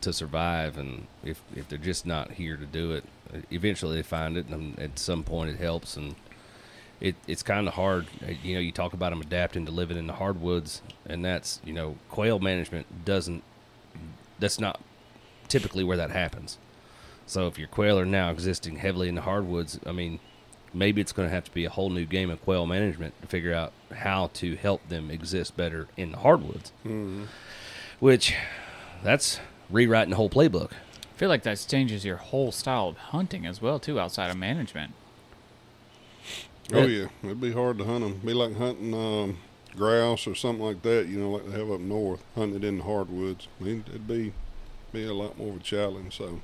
to 0.00 0.12
survive, 0.12 0.76
and 0.76 1.06
if 1.24 1.40
if 1.56 1.68
they're 1.68 1.78
just 1.78 2.04
not 2.06 2.32
here 2.32 2.56
to 2.56 2.66
do 2.66 2.92
it, 2.92 3.04
eventually 3.50 3.96
they 3.96 4.02
find 4.02 4.36
it, 4.36 4.46
and 4.48 4.78
at 4.78 4.98
some 4.98 5.24
point 5.24 5.50
it 5.50 5.56
helps. 5.58 5.96
And 5.96 6.14
it 7.00 7.16
it's 7.26 7.42
kind 7.42 7.66
of 7.66 7.74
hard. 7.74 8.06
Uh, 8.26 8.32
You 8.42 8.54
know, 8.54 8.60
you 8.60 8.70
talk 8.72 8.92
about 8.92 9.10
them 9.10 9.20
adapting 9.22 9.64
to 9.66 9.72
living 9.72 9.96
in 9.96 10.06
the 10.06 10.12
hardwoods, 10.14 10.82
and 11.06 11.24
that's 11.24 11.60
you 11.64 11.72
know, 11.72 11.96
quail 12.10 12.38
management 12.38 13.04
doesn't. 13.04 13.42
That's 14.38 14.60
not 14.60 14.80
typically 15.48 15.84
where 15.84 15.96
that 15.96 16.10
happens. 16.10 16.58
So 17.26 17.46
if 17.46 17.58
your 17.58 17.68
quail 17.68 17.98
are 17.98 18.04
now 18.06 18.30
existing 18.30 18.76
heavily 18.76 19.08
in 19.08 19.14
the 19.14 19.22
hardwoods, 19.22 19.80
I 19.86 19.92
mean, 19.92 20.20
maybe 20.74 21.00
it's 21.00 21.12
going 21.12 21.28
to 21.28 21.34
have 21.34 21.44
to 21.44 21.50
be 21.52 21.64
a 21.64 21.70
whole 21.70 21.90
new 21.90 22.04
game 22.04 22.30
of 22.30 22.42
quail 22.42 22.66
management 22.66 23.14
to 23.22 23.28
figure 23.28 23.54
out 23.54 23.72
how 23.94 24.30
to 24.34 24.56
help 24.56 24.88
them 24.88 25.10
exist 25.10 25.56
better 25.56 25.88
in 25.96 26.12
the 26.12 26.18
hardwoods. 26.18 26.72
Mm-hmm. 26.84 27.24
Which, 28.00 28.34
that's 29.02 29.40
rewriting 29.70 30.10
the 30.10 30.16
whole 30.16 30.30
playbook. 30.30 30.72
I 30.72 31.16
feel 31.16 31.28
like 31.28 31.44
that 31.44 31.64
changes 31.68 32.04
your 32.04 32.16
whole 32.16 32.50
style 32.50 32.88
of 32.88 32.96
hunting 32.96 33.46
as 33.46 33.62
well, 33.62 33.78
too, 33.78 34.00
outside 34.00 34.30
of 34.30 34.36
management. 34.36 34.92
Oh 36.72 36.86
yeah, 36.86 37.08
it'd 37.22 37.40
be 37.40 37.52
hard 37.52 37.78
to 37.78 37.84
hunt 37.84 38.00
them. 38.00 38.20
Be 38.24 38.32
like 38.32 38.56
hunting 38.56 38.94
um, 38.94 39.36
grouse 39.76 40.26
or 40.26 40.34
something 40.34 40.64
like 40.64 40.82
that. 40.82 41.06
You 41.08 41.18
know, 41.18 41.30
like 41.30 41.46
they 41.46 41.58
have 41.58 41.70
up 41.70 41.80
north, 41.80 42.24
hunting 42.34 42.56
it 42.56 42.64
in 42.64 42.78
the 42.78 42.84
hardwoods. 42.84 43.48
I 43.60 43.64
mean, 43.64 43.84
it'd 43.88 44.08
be 44.08 44.32
be 44.92 45.04
a 45.04 45.12
lot 45.12 45.36
more 45.36 45.50
of 45.50 45.56
a 45.56 45.62
challenge. 45.62 46.16
So 46.16 46.40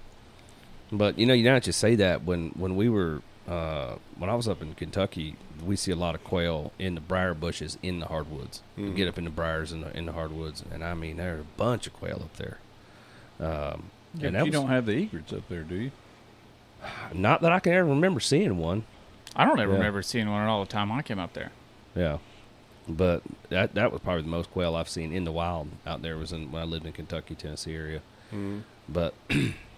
But 0.92 1.18
you 1.18 1.24
know, 1.24 1.34
you 1.34 1.50
not 1.50 1.62
just 1.62 1.78
say 1.78 1.94
that 1.96 2.24
when 2.24 2.50
when 2.50 2.76
we 2.76 2.88
were 2.88 3.22
uh, 3.50 3.96
when 4.16 4.30
I 4.30 4.34
was 4.34 4.46
up 4.48 4.62
in 4.62 4.74
Kentucky, 4.74 5.34
we 5.64 5.74
see 5.76 5.90
a 5.90 5.96
lot 5.96 6.14
of 6.14 6.22
quail 6.24 6.72
in 6.78 6.94
the 6.94 7.00
briar 7.00 7.34
bushes 7.34 7.76
in 7.82 7.98
the 8.00 8.06
hardwoods. 8.06 8.62
You 8.76 8.84
Mhm. 8.86 8.96
get 8.96 9.08
up 9.08 9.18
in 9.18 9.24
the 9.24 9.30
briars 9.30 9.72
in 9.72 9.80
the 9.80 9.96
in 9.96 10.06
the 10.06 10.12
hardwoods, 10.12 10.62
and 10.70 10.84
I 10.84 10.94
mean 10.94 11.16
there 11.16 11.36
are 11.36 11.40
a 11.40 11.44
bunch 11.56 11.86
of 11.86 11.92
quail 11.92 12.22
up 12.24 12.36
there. 12.36 12.58
Um, 13.40 13.90
Yeah, 14.14 14.28
and 14.28 14.32
but 14.36 14.38
you 14.38 14.44
was, 14.46 14.52
don't 14.52 14.68
have 14.68 14.86
the 14.86 14.92
egrets 14.96 15.32
up 15.32 15.48
there, 15.48 15.62
do 15.62 15.74
you? 15.74 15.90
not 17.12 17.42
that 17.42 17.52
I 17.52 17.60
can 17.60 17.72
ever 17.74 17.88
remember 17.88 18.20
seeing 18.20 18.56
one. 18.56 18.84
I 19.36 19.44
don't 19.44 19.60
ever 19.60 19.72
Yeah. 19.72 19.78
remember 19.78 20.02
seeing 20.02 20.30
one 20.30 20.42
at 20.42 20.48
all 20.48 20.64
the 20.64 20.70
time 20.70 20.90
I 20.92 21.02
came 21.02 21.18
up 21.18 21.32
there. 21.34 21.50
Yeah, 21.94 22.18
but 22.88 23.22
that 23.50 23.74
that 23.74 23.92
was 23.92 24.00
probably 24.00 24.22
the 24.22 24.28
most 24.28 24.50
quail 24.52 24.74
I've 24.76 24.88
seen 24.88 25.12
in 25.12 25.24
the 25.24 25.32
wild 25.32 25.68
out 25.86 26.02
there 26.02 26.16
was 26.16 26.32
in 26.32 26.50
when 26.52 26.62
I 26.62 26.64
lived 26.64 26.86
in 26.86 26.92
Kentucky, 26.92 27.34
Tennessee 27.34 27.74
area. 27.74 28.00
But 28.88 29.14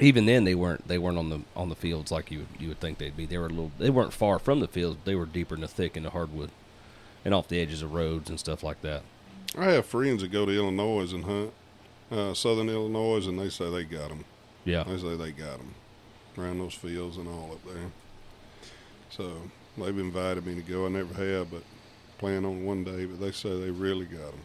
even 0.00 0.26
then, 0.26 0.44
they 0.44 0.54
weren't 0.54 0.86
they 0.88 0.98
weren't 0.98 1.18
on 1.18 1.30
the 1.30 1.40
on 1.54 1.68
the 1.68 1.74
fields 1.74 2.10
like 2.10 2.30
you 2.30 2.40
would, 2.40 2.48
you 2.60 2.68
would 2.68 2.80
think 2.80 2.98
they'd 2.98 3.16
be. 3.16 3.26
They 3.26 3.38
were 3.38 3.46
a 3.46 3.50
little 3.50 3.72
they 3.78 3.90
weren't 3.90 4.12
far 4.12 4.38
from 4.38 4.60
the 4.60 4.68
fields. 4.68 4.98
They 5.04 5.14
were 5.14 5.26
deeper 5.26 5.54
in 5.54 5.60
the 5.62 5.68
thick 5.68 5.96
in 5.96 6.02
the 6.02 6.10
hardwood, 6.10 6.50
and 7.24 7.32
off 7.34 7.48
the 7.48 7.60
edges 7.60 7.82
of 7.82 7.92
roads 7.94 8.28
and 8.28 8.38
stuff 8.38 8.62
like 8.62 8.82
that. 8.82 9.02
I 9.56 9.66
have 9.72 9.86
friends 9.86 10.22
that 10.22 10.32
go 10.32 10.44
to 10.44 10.52
Illinois 10.52 11.12
and 11.12 11.24
hunt, 11.24 11.52
uh, 12.10 12.34
Southern 12.34 12.68
Illinois, 12.68 13.26
and 13.26 13.38
they 13.38 13.48
say 13.48 13.70
they 13.70 13.84
got 13.84 14.08
them. 14.10 14.24
Yeah, 14.64 14.82
They 14.82 14.98
say 14.98 15.16
they 15.16 15.30
got 15.32 15.58
them 15.58 15.74
around 16.36 16.58
those 16.58 16.74
fields 16.74 17.16
and 17.16 17.28
all 17.28 17.52
up 17.52 17.64
there. 17.72 17.90
So 19.10 19.42
they've 19.78 19.98
invited 19.98 20.44
me 20.44 20.56
to 20.56 20.60
go. 20.60 20.86
I 20.86 20.88
never 20.88 21.14
have, 21.14 21.50
but 21.50 21.62
plan 22.18 22.44
on 22.44 22.64
one 22.64 22.84
day. 22.84 23.04
But 23.06 23.20
they 23.20 23.30
say 23.30 23.48
they 23.60 23.70
really 23.70 24.06
got 24.06 24.32
them. 24.32 24.40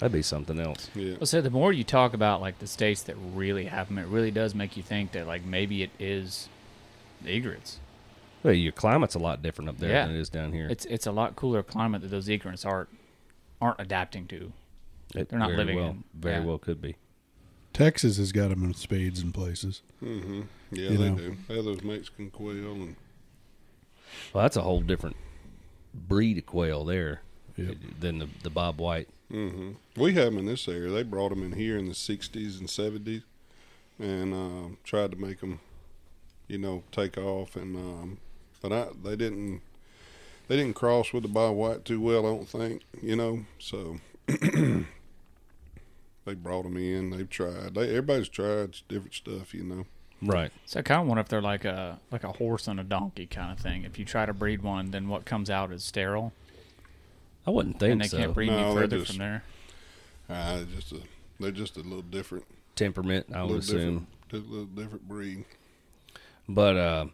That'd 0.00 0.12
be 0.12 0.22
something 0.22 0.60
else. 0.60 0.90
Yeah. 0.94 1.14
Well, 1.14 1.26
so 1.26 1.40
the 1.40 1.50
more 1.50 1.72
you 1.72 1.82
talk 1.84 2.12
about 2.12 2.40
like 2.42 2.58
the 2.58 2.66
states 2.66 3.02
that 3.04 3.16
really 3.34 3.64
have 3.66 3.88
them, 3.88 3.98
it 3.98 4.06
really 4.08 4.30
does 4.30 4.54
make 4.54 4.76
you 4.76 4.82
think 4.82 5.12
that 5.12 5.26
like 5.26 5.44
maybe 5.44 5.82
it 5.82 5.90
is 5.98 6.48
the 7.22 7.34
egrets. 7.34 7.78
Well, 8.42 8.52
your 8.52 8.72
climate's 8.72 9.14
a 9.14 9.18
lot 9.18 9.42
different 9.42 9.70
up 9.70 9.78
there 9.78 9.90
Yeah. 9.90 10.06
than 10.06 10.14
it 10.14 10.20
is 10.20 10.28
down 10.28 10.52
here. 10.52 10.68
It's 10.68 10.84
it's 10.84 11.06
a 11.06 11.12
lot 11.12 11.34
cooler 11.34 11.62
climate 11.62 12.02
that 12.02 12.08
those 12.08 12.28
egrets 12.28 12.64
aren't 12.64 12.90
aren't 13.60 13.80
adapting 13.80 14.26
to. 14.28 14.52
It 15.14 15.30
they're 15.30 15.38
not 15.38 15.52
living 15.52 15.76
well, 15.76 15.88
in- 15.90 16.04
Very 16.14 16.36
yeah. 16.40 16.44
well 16.44 16.58
could 16.58 16.82
be. 16.82 16.96
Texas 17.72 18.16
has 18.18 18.32
got 18.32 18.48
them 18.50 18.64
in 18.64 18.74
spades 18.74 19.20
in 19.22 19.32
places. 19.32 19.82
Mm-hmm. 20.02 20.42
Yeah, 20.72 20.90
You 20.90 20.96
they 20.98 21.10
know. 21.10 21.16
do. 21.16 21.36
They 21.48 21.56
have 21.56 21.64
those 21.64 21.82
Mexican 21.82 22.30
quail 22.30 22.72
and 22.72 22.96
Well, 24.32 24.42
that's 24.44 24.56
a 24.56 24.62
whole 24.62 24.80
different 24.80 25.16
breed 25.94 26.36
of 26.38 26.44
quail 26.46 26.84
there 26.84 27.22
Yep. 27.56 27.76
than 28.00 28.18
the 28.18 28.28
the 28.42 28.50
bobwhite. 28.50 29.06
Hmm 29.30 29.72
We 29.96 30.14
have 30.14 30.26
them 30.26 30.38
in 30.38 30.46
this 30.46 30.68
area. 30.68 30.90
They 30.90 31.02
brought 31.02 31.30
them 31.30 31.42
in 31.42 31.52
here 31.52 31.76
in 31.76 31.86
the 31.86 31.94
'60s 31.94 32.58
and 32.58 32.68
'70s, 32.68 33.22
and 33.98 34.32
um, 34.32 34.78
tried 34.84 35.10
to 35.12 35.16
make 35.16 35.40
them, 35.40 35.60
you 36.46 36.58
know, 36.58 36.84
take 36.92 37.18
off. 37.18 37.56
And 37.56 37.76
um, 37.76 38.18
but 38.62 38.72
I, 38.72 38.88
they 39.02 39.16
didn't. 39.16 39.62
They 40.48 40.56
didn't 40.56 40.74
cross 40.74 41.12
with 41.12 41.24
the 41.24 41.28
bobwhite 41.28 41.82
too 41.82 42.00
well. 42.00 42.20
I 42.20 42.30
don't 42.30 42.48
think. 42.48 42.82
You 43.02 43.16
know, 43.16 43.44
so 43.58 43.98
they 44.26 44.84
brought 46.34 46.62
them 46.62 46.76
in. 46.76 47.10
They've 47.10 47.28
tried. 47.28 47.74
They 47.74 47.88
everybody's 47.88 48.28
tried 48.28 48.76
different 48.88 49.14
stuff. 49.14 49.54
You 49.54 49.64
know. 49.64 49.86
Right. 50.22 50.50
So 50.64 50.80
I 50.80 50.82
kind 50.82 51.02
of 51.02 51.08
wonder 51.08 51.20
if 51.20 51.28
they're 51.28 51.42
like 51.42 51.64
a 51.64 52.00
like 52.10 52.24
a 52.24 52.32
horse 52.32 52.68
and 52.68 52.80
a 52.80 52.84
donkey 52.84 53.26
kind 53.26 53.52
of 53.52 53.58
thing. 53.58 53.84
If 53.84 53.98
you 53.98 54.04
try 54.04 54.24
to 54.24 54.32
breed 54.32 54.62
one, 54.62 54.90
then 54.90 55.08
what 55.08 55.24
comes 55.24 55.50
out 55.50 55.72
is 55.72 55.84
sterile, 55.84 56.32
I 57.46 57.50
wouldn't 57.50 57.78
think 57.78 57.92
and 57.92 58.00
they 58.00 58.08
so. 58.08 58.16
can't 58.18 58.34
breed 58.34 58.48
No, 58.50 58.58
any 58.58 58.74
further 58.74 58.98
just- 58.98 59.10
from 59.12 59.18
there. 59.18 59.42
Uh, 60.28 60.64
just 60.74 60.90
a, 60.92 60.98
they're 61.38 61.52
just 61.52 61.76
a 61.76 61.80
little 61.80 62.02
different. 62.02 62.44
Temperament, 62.74 63.26
I 63.32 63.44
would 63.44 63.60
assume. 63.60 64.08
just 64.28 64.44
a 64.44 64.48
little 64.48 64.66
different 64.66 65.06
breed. 65.08 65.44
But 66.48 66.76
uh, 66.76 67.06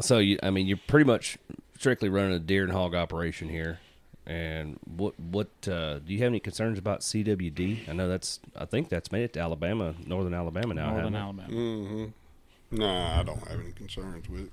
so 0.00 0.18
you, 0.18 0.38
I 0.42 0.50
mean, 0.50 0.66
you're 0.66 0.78
pretty 0.86 1.06
much 1.06 1.38
strictly 1.78 2.08
running 2.08 2.32
a 2.34 2.38
deer 2.38 2.62
and 2.64 2.72
hog 2.72 2.94
operation 2.94 3.48
here. 3.48 3.78
And 4.26 4.78
what 4.84 5.18
what 5.18 5.48
uh, 5.68 6.00
do 6.00 6.12
you 6.12 6.18
have 6.18 6.28
any 6.28 6.40
concerns 6.40 6.78
about 6.78 7.00
CWD? 7.00 7.88
I 7.88 7.92
know 7.92 8.08
that's 8.08 8.40
I 8.56 8.64
think 8.64 8.88
that's 8.88 9.12
made 9.12 9.22
it 9.22 9.32
to 9.34 9.40
Alabama, 9.40 9.94
northern 10.04 10.34
Alabama 10.34 10.74
now. 10.74 10.90
Northern? 10.90 11.14
Alabama. 11.14 11.48
Mm-hmm. 11.52 12.76
Nah, 12.78 13.20
I 13.20 13.22
don't 13.22 13.46
have 13.48 13.60
any 13.60 13.72
concerns 13.72 14.28
with 14.28 14.42
it. 14.46 14.52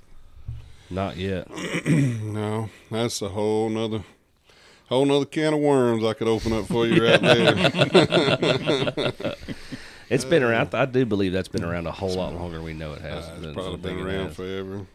Not 0.89 1.18
yet. 1.18 1.48
No, 1.88 2.70
that's 2.92 3.22
a 3.22 3.30
whole 3.30 3.68
nother, 3.70 4.04
whole 4.89 5.06
nother 5.06 5.26
can 5.26 5.54
of 5.54 5.60
worms 5.60 6.04
I 6.04 6.13
could 6.13 6.28
open 6.28 6.54
up 6.54 6.65
for 6.67 6.86
you 6.86 7.06
right 7.06 7.22
there. 7.22 9.13
It's 10.10 10.26
been 10.26 10.43
around. 10.43 10.76
I 10.76 10.86
do 10.86 11.06
believe 11.06 11.34
that's 11.34 11.48
been 11.48 11.63
around 11.63 11.88
a 11.88 11.91
whole 11.91 12.13
lot 12.13 12.34
longer 12.34 12.58
than 12.58 12.63
we 12.63 12.74
know 12.74 12.93
it 12.93 13.02
has. 13.02 13.26
Uh, 13.26 13.39
it's 13.41 13.54
probably 13.54 13.78
been 13.78 14.00
around 14.00 14.36
forever. 14.36 14.86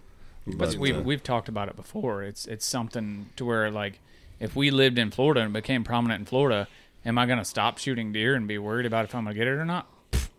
But 0.46 0.59
But, 0.59 0.74
we've 0.77 0.96
uh, 0.96 1.03
we've 1.03 1.22
talked 1.22 1.48
about 1.48 1.68
it 1.68 1.77
before. 1.77 2.22
It's 2.22 2.46
it's 2.46 2.64
something 2.64 3.31
to 3.37 3.44
where 3.44 3.70
like 3.70 4.01
if 4.38 4.55
we 4.55 4.70
lived 4.70 4.98
in 4.98 5.11
Florida 5.11 5.40
and 5.40 5.53
became 5.53 5.83
prominent 5.83 6.20
in 6.20 6.27
Florida, 6.27 6.68
am 7.05 7.18
I 7.18 7.27
going 7.27 7.38
to 7.38 7.44
stop 7.44 7.79
shooting 7.79 8.12
deer 8.12 8.35
and 8.35 8.46
be 8.46 8.59
worried 8.59 8.87
about 8.87 9.05
if 9.05 9.14
I'm 9.14 9.24
going 9.24 9.35
to 9.35 9.38
get 9.38 9.48
it 9.48 9.53
or 9.53 9.64
not? 9.64 9.88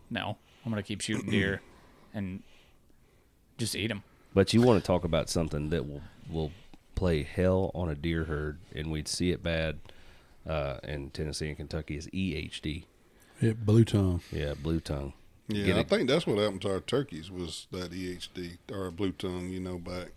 No, 0.10 0.38
I'm 0.66 0.72
going 0.72 0.82
to 0.82 0.88
keep 0.88 1.02
shooting 1.02 1.30
deer 1.30 1.62
and 2.14 2.42
just 3.58 3.76
eat 3.76 3.88
them. 3.88 4.04
But 4.34 4.54
you 4.54 4.62
want 4.62 4.82
to 4.82 4.88
talk 4.88 5.04
about 5.04 5.30
something 5.30 5.70
that 5.72 5.88
will 5.88 6.02
will 6.30 6.52
play 7.00 7.24
hell 7.24 7.72
on 7.74 7.90
a 7.90 7.96
deer 7.96 8.26
herd, 8.26 8.60
and 8.76 8.92
we'd 8.92 9.08
see 9.08 9.32
it 9.32 9.42
bad 9.42 9.80
uh, 10.48 10.78
in 10.84 11.10
Tennessee 11.12 11.48
and 11.48 11.58
Kentucky 11.58 11.96
is 11.96 12.08
EHD. 12.08 12.84
Yeah, 13.42 13.54
blue 13.54 13.86
tongue. 13.86 14.22
Yeah, 14.32 14.54
blue 14.62 14.80
tongue. 14.82 15.14
yeah, 15.48 15.66
get 15.66 15.78
I 15.78 15.80
it- 15.80 15.90
think 15.90 16.10
that's 16.10 16.28
what 16.28 16.38
happened 16.38 16.62
to 16.64 16.74
our 16.74 16.82
turkeys 16.82 17.32
was 17.32 17.68
that 17.72 17.92
EHD 17.92 18.58
or 18.72 18.92
blue 18.92 19.14
tongue. 19.14 19.50
You 19.50 19.62
know, 19.62 19.78
back. 19.80 20.10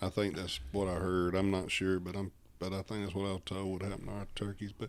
I 0.00 0.08
think 0.08 0.36
that's 0.36 0.58
what 0.72 0.88
I 0.88 0.94
heard. 0.94 1.34
I'm 1.34 1.50
not 1.50 1.70
sure, 1.70 2.00
but 2.00 2.16
I'm. 2.16 2.32
But 2.58 2.72
I 2.72 2.82
think 2.82 3.02
that's 3.04 3.14
what 3.14 3.26
I 3.28 3.32
was 3.32 3.42
told 3.44 3.82
would 3.82 3.90
happen 3.90 4.06
to 4.06 4.12
our 4.12 4.26
turkeys. 4.34 4.72
But 4.72 4.88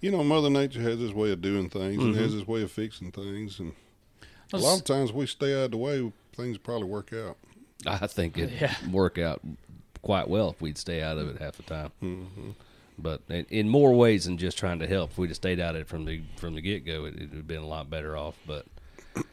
you 0.00 0.10
know, 0.10 0.24
Mother 0.24 0.48
Nature 0.48 0.80
has 0.80 0.98
this 0.98 1.12
way 1.12 1.32
of 1.32 1.42
doing 1.42 1.68
things 1.68 2.02
and 2.02 2.16
has 2.16 2.32
this 2.34 2.46
way 2.46 2.62
of 2.62 2.70
fixing 2.72 3.12
things, 3.12 3.58
and 3.60 3.72
a 4.54 4.58
lot 4.58 4.78
of 4.78 4.84
times 4.84 5.12
we 5.12 5.26
stay 5.26 5.52
out 5.54 5.66
of 5.66 5.70
the 5.72 5.76
way, 5.76 6.10
things 6.34 6.56
probably 6.56 6.88
work 6.88 7.12
out. 7.12 7.36
I 7.86 8.06
think 8.06 8.38
it'd 8.38 8.52
Yeah. 8.60 8.74
work 8.90 9.18
out 9.18 9.40
quite 10.02 10.28
well 10.28 10.50
if 10.50 10.60
we'd 10.60 10.78
stay 10.78 11.02
out 11.02 11.18
of 11.18 11.28
it 11.28 11.40
half 11.40 11.56
the 11.56 11.62
time. 11.62 11.90
Mm-hmm. 12.02 12.50
But 12.98 13.22
in, 13.28 13.46
in 13.48 13.68
more 13.68 13.92
ways 13.94 14.24
than 14.26 14.36
just 14.38 14.58
trying 14.58 14.78
to 14.80 14.86
help, 14.86 15.12
if 15.12 15.18
we'd 15.18 15.28
have 15.30 15.36
stayed 15.36 15.58
out 15.60 15.74
of 15.74 15.82
it 15.82 15.88
from 15.88 16.04
the 16.04 16.22
from 16.36 16.54
the 16.54 16.60
get 16.60 16.84
go, 16.84 17.04
it, 17.06 17.14
it 17.14 17.20
would 17.30 17.32
have 17.34 17.46
been 17.46 17.62
a 17.62 17.66
lot 17.66 17.88
better 17.88 18.16
off. 18.16 18.36
But 18.46 18.66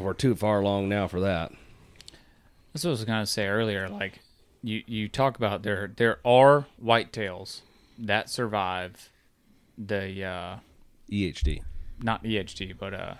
we're 0.00 0.14
too 0.14 0.34
far 0.34 0.60
along 0.60 0.88
now 0.88 1.06
for 1.06 1.20
that. 1.20 1.52
That's 2.72 2.84
what 2.84 2.90
I 2.90 2.92
was 2.92 3.04
going 3.04 3.22
to 3.22 3.26
say 3.30 3.46
earlier. 3.46 3.88
Like 3.88 4.20
you 4.62 4.82
you 4.86 5.08
talk 5.08 5.36
about 5.36 5.62
there 5.62 5.92
there 5.96 6.18
are 6.24 6.66
whitetails 6.82 7.60
that 7.98 8.30
survive 8.30 9.10
the 9.76 10.24
uh, 10.24 10.56
EHD, 11.12 11.62
not 12.02 12.24
EHD 12.24 12.76
but 12.78 12.94
uh, 12.94 13.14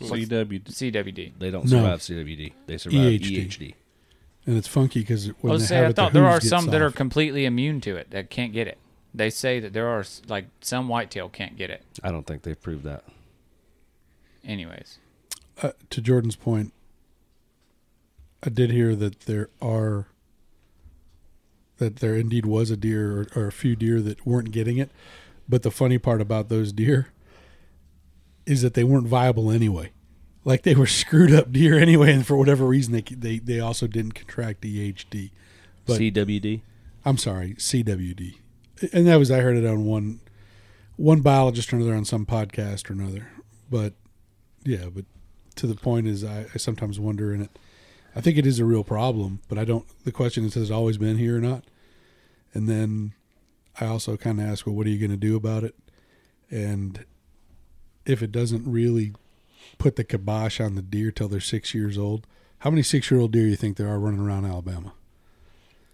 CW. 0.00 0.62
CWD. 0.64 1.32
they 1.38 1.50
don't 1.50 1.64
No. 1.64 1.78
survive 1.78 2.00
CWD; 2.00 2.52
they 2.66 2.76
survive 2.78 2.98
EHD. 2.98 3.46
EHD. 3.46 3.74
And 4.46 4.56
it's 4.56 4.68
funky 4.68 5.00
because 5.00 5.28
I 5.28 5.32
when 5.40 5.52
was 5.52 5.62
they 5.62 5.68
say 5.68 5.84
I 5.84 5.88
it, 5.88 5.96
the 5.96 6.08
there 6.08 6.26
are 6.26 6.32
hooves 6.34 6.44
get 6.44 6.50
some 6.50 6.66
that 6.66 6.82
are 6.82 6.90
completely 6.90 7.44
immune 7.44 7.80
to 7.82 7.96
it 7.96 8.10
that 8.10 8.30
can't 8.30 8.52
get 8.52 8.66
it. 8.66 8.78
They 9.14 9.30
say 9.30 9.60
that 9.60 9.72
there 9.72 9.88
are 9.88 10.04
like 10.26 10.46
some 10.60 10.88
whitetail 10.88 11.28
can't 11.28 11.56
get 11.56 11.70
it. 11.70 11.82
I 12.02 12.10
don't 12.10 12.26
think 12.26 12.42
they've 12.42 12.60
proved 12.60 12.84
that. 12.84 13.04
Anyways, 14.44 14.98
uh, 15.62 15.72
to 15.90 16.00
Jordan's 16.00 16.34
point, 16.34 16.72
I 18.42 18.48
did 18.48 18.72
hear 18.72 18.96
that 18.96 19.20
there 19.20 19.50
are 19.60 20.06
that 21.76 21.96
there 21.96 22.16
indeed 22.16 22.46
was 22.46 22.70
a 22.70 22.76
deer 22.76 23.20
or, 23.20 23.26
or 23.36 23.46
a 23.46 23.52
few 23.52 23.76
deer 23.76 24.00
that 24.00 24.26
weren't 24.26 24.50
getting 24.50 24.78
it, 24.78 24.90
but 25.48 25.62
the 25.62 25.70
funny 25.70 25.98
part 25.98 26.20
about 26.20 26.48
those 26.48 26.72
deer 26.72 27.08
is 28.46 28.62
that 28.62 28.74
they 28.74 28.84
weren't 28.84 29.06
viable 29.06 29.50
anyway. 29.50 29.92
Like 30.44 30.62
they 30.62 30.74
were 30.74 30.86
screwed 30.86 31.32
up 31.32 31.52
deer 31.52 31.78
anyway, 31.78 32.12
and 32.12 32.26
for 32.26 32.36
whatever 32.36 32.66
reason, 32.66 32.92
they 32.92 33.02
they 33.02 33.38
they 33.38 33.60
also 33.60 33.86
didn't 33.86 34.12
contract 34.12 34.62
EHD. 34.62 35.30
But- 35.86 36.00
CWD. 36.00 36.62
I'm 37.04 37.18
sorry, 37.18 37.54
CWD, 37.54 38.36
and 38.92 39.08
that 39.08 39.16
was 39.16 39.28
I 39.30 39.40
heard 39.40 39.56
it 39.56 39.66
on 39.66 39.84
one 39.84 40.20
one 40.96 41.20
biologist 41.20 41.72
or 41.72 41.76
another 41.76 41.94
on 41.94 42.04
some 42.04 42.24
podcast 42.24 42.88
or 42.88 42.92
another. 42.92 43.28
But 43.68 43.94
yeah, 44.64 44.84
but 44.94 45.04
to 45.56 45.66
the 45.66 45.74
point 45.74 46.06
is, 46.06 46.22
I, 46.22 46.46
I 46.54 46.58
sometimes 46.58 47.00
wonder, 47.00 47.32
and 47.32 47.42
it, 47.42 47.58
I 48.14 48.20
think 48.20 48.38
it 48.38 48.46
is 48.46 48.60
a 48.60 48.64
real 48.64 48.84
problem. 48.84 49.40
But 49.48 49.58
I 49.58 49.64
don't. 49.64 49.84
The 50.04 50.12
question 50.12 50.44
is, 50.44 50.54
has 50.54 50.70
it 50.70 50.72
always 50.72 50.96
been 50.96 51.18
here 51.18 51.36
or 51.36 51.40
not? 51.40 51.64
And 52.54 52.68
then 52.68 53.14
I 53.80 53.86
also 53.86 54.16
kind 54.16 54.40
of 54.40 54.46
ask, 54.46 54.64
well, 54.64 54.76
what 54.76 54.86
are 54.86 54.90
you 54.90 54.98
going 54.98 55.10
to 55.10 55.16
do 55.16 55.36
about 55.36 55.64
it? 55.64 55.74
And 56.50 57.04
if 58.06 58.22
it 58.22 58.30
doesn't 58.30 58.70
really 58.70 59.12
put 59.78 59.96
the 59.96 60.04
kibosh 60.04 60.60
on 60.60 60.74
the 60.74 60.82
deer 60.82 61.10
till 61.10 61.28
they're 61.28 61.40
six 61.40 61.74
years 61.74 61.98
old, 61.98 62.26
how 62.60 62.70
many 62.70 62.82
six-year-old 62.82 63.32
deer 63.32 63.46
you 63.46 63.56
think 63.56 63.76
there 63.76 63.88
are 63.88 63.98
running 63.98 64.20
around 64.20 64.44
Alabama? 64.44 64.92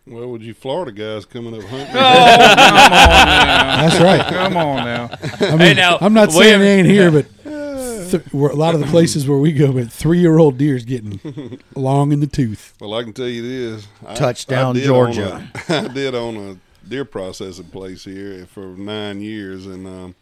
Well, 0.06 0.28
would 0.30 0.42
you 0.42 0.54
Florida 0.54 0.92
guys 0.92 1.24
coming 1.26 1.54
up 1.54 1.62
hunting, 1.64 1.92
That's 1.94 4.00
right. 4.00 4.24
Come 4.32 4.56
on 4.56 4.84
now. 4.84 5.10
I 5.40 5.56
mean, 5.56 5.76
now, 5.76 5.98
I'm 6.00 6.14
not 6.14 6.32
saying 6.32 6.60
they 6.60 6.78
ain't 6.78 6.88
here, 6.88 7.10
but 7.10 7.26
th- 8.10 8.22
where 8.32 8.50
a 8.50 8.54
lot 8.56 8.74
of 8.74 8.80
the 8.80 8.86
places 8.86 9.28
where 9.28 9.38
we 9.38 9.52
go, 9.52 9.72
but 9.72 9.90
three 9.92 10.18
year 10.18 10.38
old 10.38 10.56
deer's 10.58 10.84
getting 10.84 11.60
long 11.74 12.12
in 12.12 12.20
the 12.20 12.26
tooth. 12.26 12.74
well, 12.80 12.94
I 12.94 13.02
can 13.02 13.12
tell 13.12 13.28
you 13.28 13.42
this: 13.42 13.86
I- 14.06 14.14
Touchdown, 14.14 14.76
I 14.76 14.80
did 14.80 14.86
Georgia. 14.86 15.32
own 15.34 15.50
a- 15.68 15.84
I 15.84 15.88
did 15.88 16.14
own 16.14 16.36
a 16.36 16.56
deer 16.88 17.04
processing 17.04 17.66
place 17.66 18.04
here 18.04 18.46
for 18.46 18.66
nine 18.76 19.20
years, 19.20 19.66
and 19.66 19.86
um, 19.86 20.14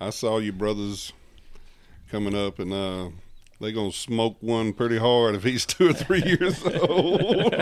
I 0.00 0.10
saw 0.10 0.38
your 0.38 0.52
brothers 0.54 1.12
coming 2.10 2.34
up, 2.34 2.58
and 2.58 2.72
uh, 2.72 3.08
they 3.60 3.72
gonna 3.72 3.92
smoke 3.92 4.36
one 4.40 4.72
pretty 4.72 4.98
hard 4.98 5.34
if 5.34 5.42
he's 5.44 5.64
two 5.66 5.88
or 5.90 5.92
three 5.92 6.22
years 6.22 6.62
old. 6.64 7.52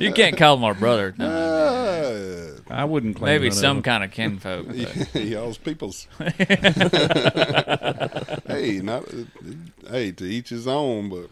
You 0.00 0.12
can't 0.12 0.36
call 0.36 0.56
him 0.56 0.64
our 0.64 0.74
brother. 0.74 1.14
No. 1.18 1.26
Uh, 1.26 2.60
I 2.70 2.84
wouldn't 2.84 3.16
claim 3.16 3.32
Maybe 3.40 3.48
none 3.48 3.52
of 3.56 3.60
some 3.60 3.76
them. 3.78 3.82
kind 3.82 4.04
of 4.04 4.10
kinfolk. 4.10 4.66
but- 4.66 5.14
y'all's 5.24 5.56
peoples. 5.56 6.06
hey, 8.46 8.80
not 8.82 9.04
hey 9.88 10.12
to 10.12 10.24
each 10.24 10.50
his 10.50 10.66
own, 10.66 11.08
but 11.08 11.28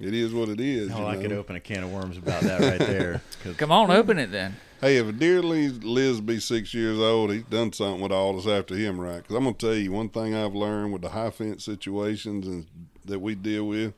it 0.00 0.14
is 0.14 0.32
what 0.32 0.48
it 0.48 0.58
is. 0.60 0.90
Oh, 0.92 1.00
you 1.00 1.06
I 1.06 1.16
could 1.16 1.32
open 1.32 1.56
a 1.56 1.60
can 1.60 1.82
of 1.84 1.92
worms 1.92 2.16
about 2.16 2.40
that 2.42 2.60
right 2.60 2.78
there. 2.78 3.20
Come 3.58 3.70
on, 3.70 3.90
open 3.90 4.18
it 4.18 4.30
then. 4.30 4.56
Hey, 4.78 4.98
if 4.98 5.08
a 5.08 5.12
deer 5.12 5.40
lives, 5.42 5.78
to 5.78 6.22
be 6.22 6.38
six 6.38 6.74
years 6.74 6.98
old, 6.98 7.32
he's 7.32 7.44
done 7.44 7.72
something 7.72 8.02
with 8.02 8.12
all 8.12 8.34
this 8.34 8.46
after 8.46 8.74
him, 8.76 9.00
right? 9.00 9.22
Because 9.22 9.34
I'm 9.34 9.44
gonna 9.44 9.54
tell 9.54 9.74
you 9.74 9.90
one 9.90 10.10
thing 10.10 10.34
I've 10.34 10.54
learned 10.54 10.92
with 10.92 11.00
the 11.00 11.08
high 11.08 11.30
fence 11.30 11.64
situations 11.64 12.46
and 12.46 12.66
that 13.06 13.20
we 13.20 13.34
deal 13.34 13.66
with. 13.66 13.94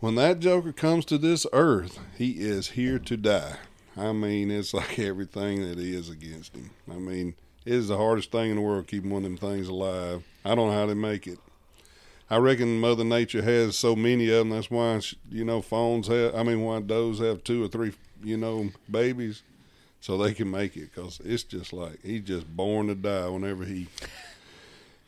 When 0.00 0.14
that 0.14 0.40
joker 0.40 0.72
comes 0.72 1.04
to 1.06 1.18
this 1.18 1.46
earth, 1.52 1.98
he 2.16 2.40
is 2.40 2.70
here 2.70 2.98
to 3.00 3.16
die. 3.18 3.56
I 3.94 4.12
mean, 4.12 4.50
it's 4.50 4.72
like 4.72 4.98
everything 4.98 5.60
that 5.68 5.78
is 5.78 6.08
against 6.08 6.56
him. 6.56 6.70
I 6.90 6.94
mean, 6.94 7.34
it 7.66 7.74
is 7.74 7.88
the 7.88 7.98
hardest 7.98 8.32
thing 8.32 8.48
in 8.48 8.56
the 8.56 8.62
world 8.62 8.86
keeping 8.86 9.10
one 9.10 9.26
of 9.26 9.30
them 9.30 9.36
things 9.36 9.68
alive. 9.68 10.24
I 10.46 10.54
don't 10.54 10.68
know 10.68 10.78
how 10.78 10.86
they 10.86 10.94
make 10.94 11.26
it. 11.26 11.40
I 12.30 12.38
reckon 12.38 12.80
Mother 12.80 13.04
Nature 13.04 13.42
has 13.42 13.76
so 13.76 13.94
many 13.94 14.30
of 14.30 14.38
them. 14.38 14.50
That's 14.50 14.70
why 14.70 15.02
you 15.30 15.44
know 15.44 15.60
phones 15.60 16.08
have. 16.08 16.34
I 16.34 16.42
mean, 16.42 16.62
why 16.62 16.80
does 16.80 17.18
have 17.18 17.44
two 17.44 17.62
or 17.62 17.68
three, 17.68 17.92
you 18.22 18.38
know, 18.38 18.70
babies, 18.90 19.42
so 20.00 20.16
they 20.16 20.34
can 20.34 20.50
make 20.50 20.76
it. 20.76 20.94
Cause 20.94 21.20
it's 21.24 21.42
just 21.42 21.72
like 21.72 21.98
he's 22.02 22.22
just 22.22 22.46
born 22.56 22.88
to 22.88 22.94
die 22.94 23.28
whenever 23.28 23.64
he. 23.64 23.88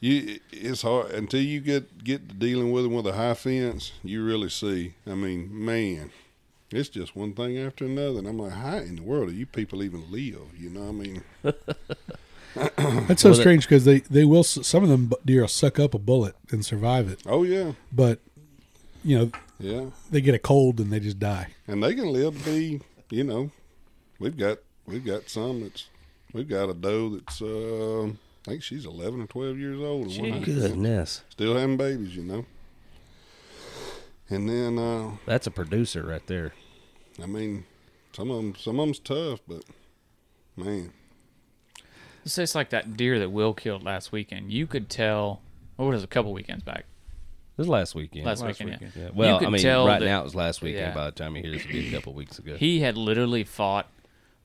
You, 0.02 0.40
it's 0.50 0.80
hard 0.82 1.10
until 1.10 1.42
you 1.42 1.60
get 1.60 2.02
get 2.02 2.28
to 2.28 2.34
dealing 2.34 2.72
with 2.72 2.86
him 2.86 2.94
with 2.94 3.06
a 3.06 3.12
high 3.12 3.34
fence. 3.34 3.92
You 4.02 4.24
really 4.24 4.48
see. 4.48 4.94
I 5.06 5.14
mean, 5.14 5.50
man, 5.52 6.10
it's 6.70 6.88
just 6.88 7.14
one 7.14 7.34
thing 7.34 7.58
after 7.58 7.84
another. 7.84 8.18
And 8.20 8.26
I'm 8.26 8.38
like, 8.38 8.52
how 8.52 8.78
in 8.78 8.96
the 8.96 9.02
world 9.02 9.28
do 9.28 9.34
you 9.34 9.44
people 9.44 9.82
even 9.82 10.10
live? 10.10 10.58
You 10.58 10.70
know, 10.70 10.80
what 10.80 10.88
I 10.88 10.92
mean, 10.92 11.22
That's 13.06 13.22
so 13.22 13.30
Well, 13.30 13.38
strange 13.38 13.64
because 13.68 13.84
they, 13.84 14.00
they 14.00 14.24
will, 14.24 14.42
some 14.42 14.82
of 14.82 14.88
them 14.88 15.06
bu- 15.06 15.16
deer 15.24 15.42
will 15.42 15.48
suck 15.48 15.78
up 15.78 15.94
a 15.94 15.98
bullet 15.98 16.34
and 16.50 16.64
survive 16.64 17.08
it. 17.08 17.22
oh 17.26 17.42
yeah, 17.44 17.72
But, 17.92 18.18
you 19.04 19.18
know, 19.18 19.30
yeah. 19.60 19.84
they 20.10 20.20
get 20.20 20.34
a 20.34 20.38
cold 20.38 20.80
and 20.80 20.92
they 20.92 20.98
just 20.98 21.18
die. 21.20 21.48
and 21.68 21.82
they 21.82 21.94
can 21.94 22.06
live 22.12 22.36
to 22.38 22.44
be, 22.50 22.80
you 23.10 23.22
know, 23.24 23.50
we've 24.18 24.36
got 24.36 24.58
we've 24.90 25.04
got 25.04 25.28
some 25.28 25.62
that's 25.62 25.86
we've 26.32 26.48
got 26.48 26.68
a 26.68 26.74
doe 26.74 27.10
that's 27.10 27.40
uh, 27.40 28.06
I 28.46 28.50
think 28.50 28.62
she's 28.62 28.84
eleven 28.84 29.20
or 29.22 29.26
twelve 29.26 29.58
years 29.58 29.80
old, 29.80 30.08
and 30.10 30.30
one 30.32 30.42
Goodness, 30.42 31.22
still 31.30 31.56
having 31.56 31.76
babies, 31.76 32.16
you 32.16 32.22
know. 32.24 32.44
And 34.28 34.48
then 34.48 34.78
uh, 34.78 35.16
that's 35.26 35.46
a 35.46 35.50
producer 35.50 36.02
right 36.04 36.24
there. 36.26 36.52
I 37.22 37.26
mean, 37.26 37.64
some 38.12 38.30
of 38.30 38.36
them 38.36 38.54
some 38.56 38.78
of 38.78 38.86
them's 38.86 38.98
tough, 39.00 39.40
but 39.48 39.64
man, 40.56 40.92
It's 42.24 42.36
just 42.36 42.54
like 42.54 42.70
that 42.70 42.96
deer 42.96 43.18
that 43.18 43.30
Will 43.30 43.54
killed 43.54 43.82
last 43.82 44.12
weekend. 44.12 44.52
You 44.52 44.66
could 44.66 44.88
tell. 44.88 45.40
What 45.76 45.86
was 45.86 46.02
it? 46.02 46.04
A 46.04 46.08
couple 46.08 46.32
weekends 46.32 46.62
back. 46.62 46.84
This 47.56 47.66
was 47.66 47.68
last 47.68 47.94
weekend. 47.94 48.24
Last, 48.24 48.42
Last 48.42 48.60
weekend, 48.60 48.70
weekend. 48.80 48.92
yeah. 48.96 49.02
Yeah. 49.04 49.10
Well, 49.14 49.36
I 49.36 49.50
mean, 49.50 49.66
right 49.66 49.98
that 49.98 50.04
now 50.04 50.20
it 50.20 50.24
was 50.24 50.34
last 50.34 50.62
weekend. 50.62 50.88
Yeah. 50.88 50.94
By 50.94 51.06
the 51.06 51.12
time 51.12 51.36
you 51.36 51.42
hear 51.42 51.52
this, 51.52 51.62
it'll 51.62 51.72
be 51.72 51.88
a 51.88 51.90
couple 51.90 52.14
weeks 52.14 52.38
ago. 52.38 52.56
He 52.56 52.80
had 52.80 52.96
literally 52.96 53.44
fought 53.44 53.86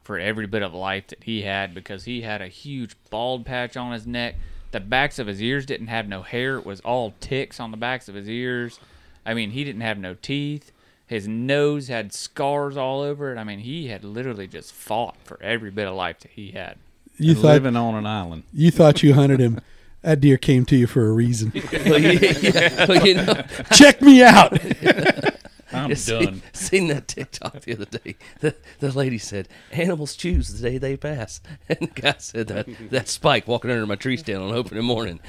for 0.06 0.18
every 0.18 0.48
bit 0.48 0.62
of 0.62 0.74
life 0.74 1.08
that 1.08 1.24
he 1.24 1.42
had 1.42 1.74
because 1.74 2.06
he 2.06 2.22
had 2.22 2.42
a 2.42 2.48
huge 2.48 2.96
bald 3.10 3.46
patch 3.46 3.76
on 3.76 3.92
his 3.92 4.08
neck. 4.08 4.36
The 4.72 4.80
backs 4.80 5.20
of 5.20 5.28
his 5.28 5.42
ears 5.42 5.66
didn't 5.66 5.88
have 5.88 6.08
no 6.08 6.22
hair. 6.22 6.58
It 6.58 6.66
was 6.66 6.80
all 6.82 7.14
ticks 7.20 7.60
on 7.60 7.72
the 7.72 7.78
backs 7.78 8.08
of 8.08 8.16
his 8.16 8.30
ears. 8.30 8.80
I 9.26 9.34
mean, 9.34 9.52
he 9.52 9.64
didn't 9.64 9.82
have 9.82 9.98
no 9.98 10.14
teeth. 10.14 10.72
His 11.08 11.28
nose 11.28 11.88
had 11.88 12.14
scars 12.14 12.78
all 12.78 13.02
over 13.02 13.34
it. 13.34 13.38
I 13.38 13.44
mean, 13.44 13.60
he 13.60 13.88
had 13.88 14.04
literally 14.04 14.48
just 14.48 14.74
fought 14.74 15.18
for 15.24 15.42
every 15.42 15.72
bit 15.72 15.88
of 15.88 15.96
life 15.96 16.20
that 16.22 16.32
he 16.32 16.52
had. 16.52 16.78
You 17.18 17.32
And 17.32 17.40
thought 17.42 17.48
living 17.54 17.76
on 17.76 17.96
an 17.96 18.06
island. 18.06 18.44
you 18.54 18.72
thought 18.72 19.02
you 19.04 19.14
hunted 19.14 19.40
him. 19.40 19.60
That 20.02 20.22
deer 20.22 20.38
came 20.38 20.66
to 20.66 20.76
you 20.76 20.86
for 20.86 21.08
a 21.08 21.12
reason. 21.12 21.52
well, 21.88 21.98
yeah, 22.00 22.12
yeah. 22.40 22.86
Well, 22.86 23.04
you 23.04 23.16
know, 23.16 23.44
Check 23.72 24.04
me 24.04 24.22
out. 24.22 24.54
I'm 25.76 25.94
done. 26.06 26.42
seen 26.54 26.88
that 26.88 27.08
TikTok 27.08 27.62
the 27.62 27.74
other 27.74 27.86
day. 27.86 28.16
The, 28.40 28.56
the 28.80 28.92
lady 28.92 29.18
said, 29.18 29.48
"Animals 29.72 30.16
choose 30.16 30.50
the 30.50 30.70
day 30.70 30.78
they 30.78 30.98
pass," 30.98 31.42
and 31.70 31.80
the 31.80 32.02
guy 32.02 32.16
said 32.18 32.48
that 32.48 32.68
that 32.92 33.08
spike 33.08 33.48
walking 33.48 33.72
under 33.72 33.86
my 33.86 33.96
tree 33.96 34.18
stand 34.18 34.42
on 34.42 34.54
opening 34.54 34.84
morning. 34.86 35.20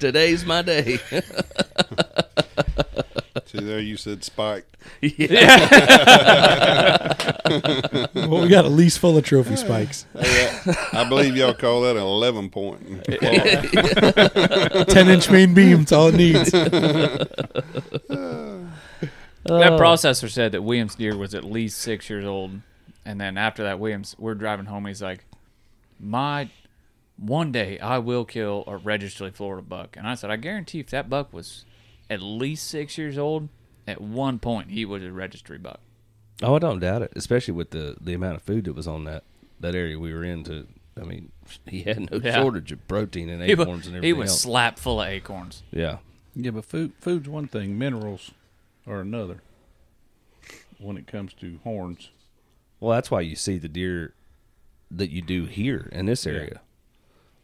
Today's 0.00 0.44
my 0.44 0.62
day. 0.62 0.98
See 3.46 3.60
there 3.60 3.80
you 3.80 3.96
said 3.96 4.24
spike. 4.24 4.64
Yeah. 5.02 5.36
well, 8.14 8.42
we 8.42 8.48
got 8.48 8.64
a 8.64 8.68
lease 8.68 8.96
full 8.96 9.16
of 9.18 9.24
trophy 9.24 9.56
spikes. 9.56 10.06
I 10.14 11.04
believe 11.08 11.36
y'all 11.36 11.52
call 11.52 11.82
that 11.82 11.96
an 11.96 12.02
eleven 12.02 12.48
point. 12.48 13.04
Ten 14.88 15.08
inch 15.08 15.30
main 15.30 15.54
beam. 15.54 15.78
That's 15.78 15.92
all 15.92 16.08
it 16.08 16.14
needs. 16.14 16.50
That 19.48 19.72
processor 19.72 20.30
said 20.30 20.52
that 20.52 20.62
Williams 20.62 20.94
deer 20.94 21.16
was 21.16 21.34
at 21.34 21.44
least 21.44 21.78
six 21.78 22.08
years 22.08 22.24
old, 22.24 22.60
and 23.04 23.20
then 23.20 23.36
after 23.38 23.62
that, 23.64 23.78
Williams, 23.78 24.14
we're 24.18 24.34
driving 24.34 24.66
home. 24.66 24.86
He's 24.86 25.02
like, 25.02 25.24
"My, 25.98 26.50
one 27.16 27.50
day 27.52 27.78
I 27.78 27.98
will 27.98 28.24
kill 28.24 28.64
a 28.66 28.76
registered 28.76 29.34
Florida 29.34 29.62
buck." 29.62 29.96
And 29.96 30.06
I 30.06 30.14
said, 30.14 30.30
"I 30.30 30.36
guarantee 30.36 30.80
if 30.80 30.90
that 30.90 31.10
buck 31.10 31.32
was 31.32 31.64
at 32.10 32.22
least 32.22 32.66
six 32.68 32.96
years 32.98 33.18
old, 33.18 33.48
at 33.86 34.00
one 34.00 34.38
point 34.38 34.70
he 34.70 34.84
was 34.84 35.02
a 35.02 35.12
registry 35.12 35.58
buck." 35.58 35.80
Oh, 36.42 36.54
I 36.54 36.58
don't 36.60 36.78
doubt 36.80 37.02
it, 37.02 37.12
especially 37.16 37.54
with 37.54 37.70
the 37.70 37.96
the 38.00 38.14
amount 38.14 38.36
of 38.36 38.42
food 38.42 38.64
that 38.64 38.74
was 38.74 38.86
on 38.86 39.04
that 39.04 39.24
that 39.60 39.74
area 39.74 39.98
we 39.98 40.12
were 40.14 40.24
in. 40.24 40.44
To, 40.44 40.66
I 41.00 41.04
mean, 41.04 41.32
he 41.66 41.82
had 41.82 42.10
no 42.10 42.18
Yeah. 42.22 42.36
shortage 42.42 42.72
of 42.72 42.86
protein 42.88 43.28
and 43.28 43.42
He 43.42 43.54
was, 43.54 43.66
acorns 43.66 43.86
and 43.86 43.96
everything. 43.96 44.14
he 44.16 44.20
was 44.20 44.30
else. 44.30 44.40
slap 44.42 44.78
full 44.78 45.00
of 45.00 45.08
acorns. 45.08 45.62
yeah, 45.72 45.98
Yeah, 46.34 46.50
but 46.52 46.64
food 46.64 46.92
food's 47.00 47.28
one 47.28 47.48
thing, 47.48 47.76
minerals 47.78 48.30
are 48.86 49.00
another. 49.00 49.42
When 50.78 50.96
it 50.96 51.08
comes 51.08 51.34
to 51.34 51.58
horns, 51.64 52.10
well, 52.78 52.92
that's 52.94 53.10
why 53.10 53.20
you 53.22 53.34
see 53.34 53.58
the 53.58 53.68
deer 53.68 54.14
that 54.92 55.10
you 55.10 55.20
do 55.20 55.44
here 55.46 55.88
in 55.90 56.06
this 56.06 56.24
area, 56.24 56.60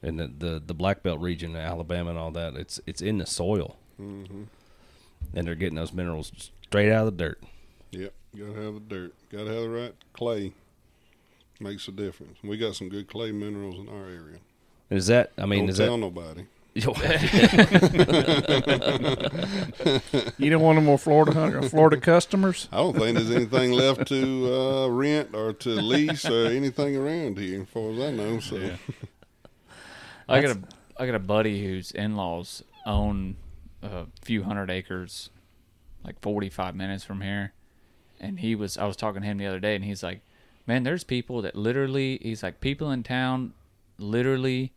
in 0.03 0.17
the, 0.19 0.29
the 0.29 0.63
the 0.65 0.73
Black 0.75 1.03
Belt 1.03 1.19
region, 1.21 1.57
of 1.57 1.63
Alabama, 1.63 2.11
and 2.11 2.19
all 2.19 2.31
that. 2.31 2.55
It's 2.55 2.81
it's 2.87 3.03
in 3.03 3.19
the 3.19 3.27
soil, 3.27 3.77
and 3.99 4.49
they're 5.33 5.55
getting 5.55 5.77
those 5.77 5.93
minerals 5.93 6.33
straight 6.63 6.91
out 6.93 7.07
of 7.07 7.17
the 7.17 7.25
dirt. 7.25 7.43
Yep, 7.91 8.13
gotta 8.39 8.63
have 8.63 8.75
the 8.75 8.81
dirt. 8.81 9.15
Gotta 9.31 9.53
have 9.53 9.63
the 9.63 9.69
right 9.71 9.95
clay. 10.13 10.53
Makes 11.61 11.87
a 11.89 11.93
difference. 11.93 12.39
We 12.43 12.57
got 12.57 12.75
some 12.75 12.89
good 12.89 13.09
clay 13.09 13.31
minerals 13.33 13.77
in 13.79 13.89
our 13.89 14.07
area. 14.07 14.39
Is 14.91 15.07
that? 15.07 15.31
I 15.39 15.47
mean, 15.47 15.61
Don't 15.61 15.71
is 15.71 15.79
tell 15.79 15.93
that? 15.93 15.99
nobody. 15.99 16.47
you 20.39 20.51
don't 20.51 20.61
want 20.63 20.77
no 20.77 20.83
more 20.83 20.99
Florida 20.99 21.33
hunter, 21.33 21.63
Florida 21.63 21.97
customers. 21.99 22.69
I 22.73 22.79
don't 22.79 22.97
think 22.99 23.17
there's 23.17 23.31
anything 23.31 23.71
left 23.73 24.09
to 24.09 24.53
uh, 24.53 24.89
rent 24.89 25.31
or 25.35 25.53
to 25.53 25.69
lease 25.71 26.25
or 26.29 26.47
anything 26.47 26.97
around 26.97 27.39
here, 27.39 27.63
as 27.63 27.69
far 27.69 27.91
as 27.93 28.01
I 28.01 28.11
know. 28.11 28.41
So 28.41 28.57
Yeah. 28.57 28.77
I 30.29 30.41
got 30.41 30.57
a 30.57 30.61
I 30.97 31.07
got 31.07 31.15
a 31.15 31.21
buddy 31.21 31.63
whose 31.65 31.93
in 31.93 32.17
laws 32.17 32.65
own 32.87 33.37
a 33.85 34.07
few 34.23 34.43
hundred 34.45 34.71
acres, 34.71 35.31
like 36.05 36.21
forty 36.21 36.49
five 36.49 36.75
minutes 36.75 37.05
from 37.05 37.21
here, 37.21 37.53
and 38.21 38.41
he 38.41 38.55
was 38.55 38.77
I 38.79 38.87
was 38.87 38.97
talking 38.97 39.23
to 39.23 39.27
him 39.29 39.39
the 39.39 39.47
other 39.47 39.61
day, 39.61 39.75
and 39.77 39.85
he's 39.85 40.03
like, 40.03 40.21
"Man, 40.67 40.83
there's 40.83 41.05
people 41.05 41.43
that 41.43 41.55
literally 41.55 42.19
he's 42.23 42.43
like 42.43 42.61
people 42.61 42.91
in 42.91 43.03
town 43.03 43.53
literally 43.99 44.73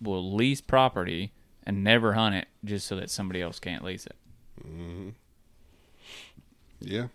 will 0.00 0.34
lease 0.34 0.60
property 0.60 1.32
and 1.64 1.82
never 1.82 2.12
hunt 2.12 2.34
it 2.34 2.48
just 2.64 2.86
so 2.86 2.96
that 2.96 3.10
somebody 3.10 3.40
else 3.40 3.58
can't 3.58 3.84
lease 3.84 4.06
it." 4.06 4.16
Mm. 4.66 5.14
yeah, 6.80 7.06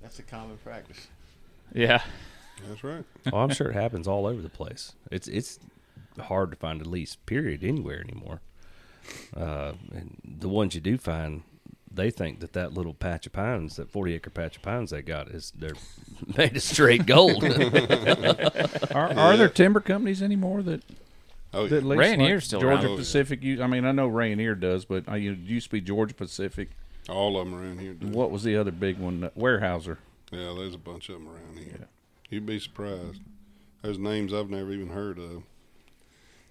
That's 0.00 0.18
a 0.18 0.22
common 0.22 0.56
practice. 0.58 1.08
Yeah, 1.74 2.02
that's 2.68 2.82
right. 2.84 3.04
oh, 3.32 3.38
I'm 3.38 3.50
sure 3.50 3.68
it 3.70 3.74
happens 3.74 4.06
all 4.08 4.26
over 4.26 4.40
the 4.42 4.48
place. 4.48 4.92
It's 5.10 5.28
it's 5.28 5.58
hard 6.18 6.50
to 6.50 6.56
find 6.56 6.80
a 6.80 6.88
lease 6.88 7.16
period 7.16 7.64
anywhere 7.64 8.00
anymore. 8.00 8.40
Uh, 9.36 9.72
and 9.94 10.16
the 10.24 10.48
ones 10.48 10.74
you 10.74 10.80
do 10.80 10.96
find, 10.98 11.42
they 11.94 12.10
think 12.10 12.40
that 12.40 12.52
that 12.54 12.72
little 12.74 12.94
patch 12.94 13.26
of 13.26 13.32
pines, 13.32 13.76
that 13.76 13.90
40 13.90 14.14
acre 14.14 14.30
patch 14.30 14.56
of 14.56 14.62
pines 14.62 14.90
they 14.90 15.02
got, 15.02 15.28
is 15.28 15.52
they're 15.56 15.72
made 16.36 16.56
of 16.56 16.62
straight 16.62 17.06
gold. 17.06 17.42
Are, 18.94 19.12
are 19.16 19.36
there 19.36 19.48
timber 19.48 19.80
companies 19.80 20.22
anymore 20.22 20.62
that 20.62 20.82
Oh, 21.54 21.64
yeah. 21.64 21.68
that 21.70 21.84
lease 21.84 21.98
Rayonier's 21.98 22.32
like 22.34 22.42
still 22.44 22.60
Georgia 22.60 22.76
around. 22.76 22.86
Oh, 22.86 22.90
yeah. 22.92 22.96
Pacific? 22.96 23.42
u- 23.42 23.62
I 23.62 23.66
mean, 23.66 23.84
I 23.84 23.92
know 23.92 24.08
Rayonier 24.08 24.58
does, 24.58 24.86
but 24.86 25.04
I 25.06 25.18
it 25.18 25.38
used 25.40 25.66
to 25.66 25.72
be 25.72 25.82
Georgia 25.82 26.14
Pacific. 26.14 26.70
all 27.10 27.38
of 27.38 27.44
them 27.46 27.54
around 27.60 27.78
here. 27.80 27.92
Do. 27.92 28.06
What 28.06 28.30
was 28.30 28.42
the 28.42 28.56
other 28.56 28.70
big 28.70 28.98
one? 28.98 29.24
Uh, 29.24 29.30
Weyerhaeuser. 29.38 29.98
Yeah, 30.30 30.54
there's 30.56 30.74
a 30.74 30.78
bunch 30.78 31.10
of 31.10 31.16
them 31.16 31.28
around 31.28 31.58
here. 31.58 31.88
You'd 32.30 32.46
be 32.46 32.58
surprised. 32.58 33.20
There's 33.82 33.98
names 33.98 34.32
I've 34.32 34.48
never 34.48 34.72
even 34.72 34.88
heard 34.88 35.18
of. 35.18 35.42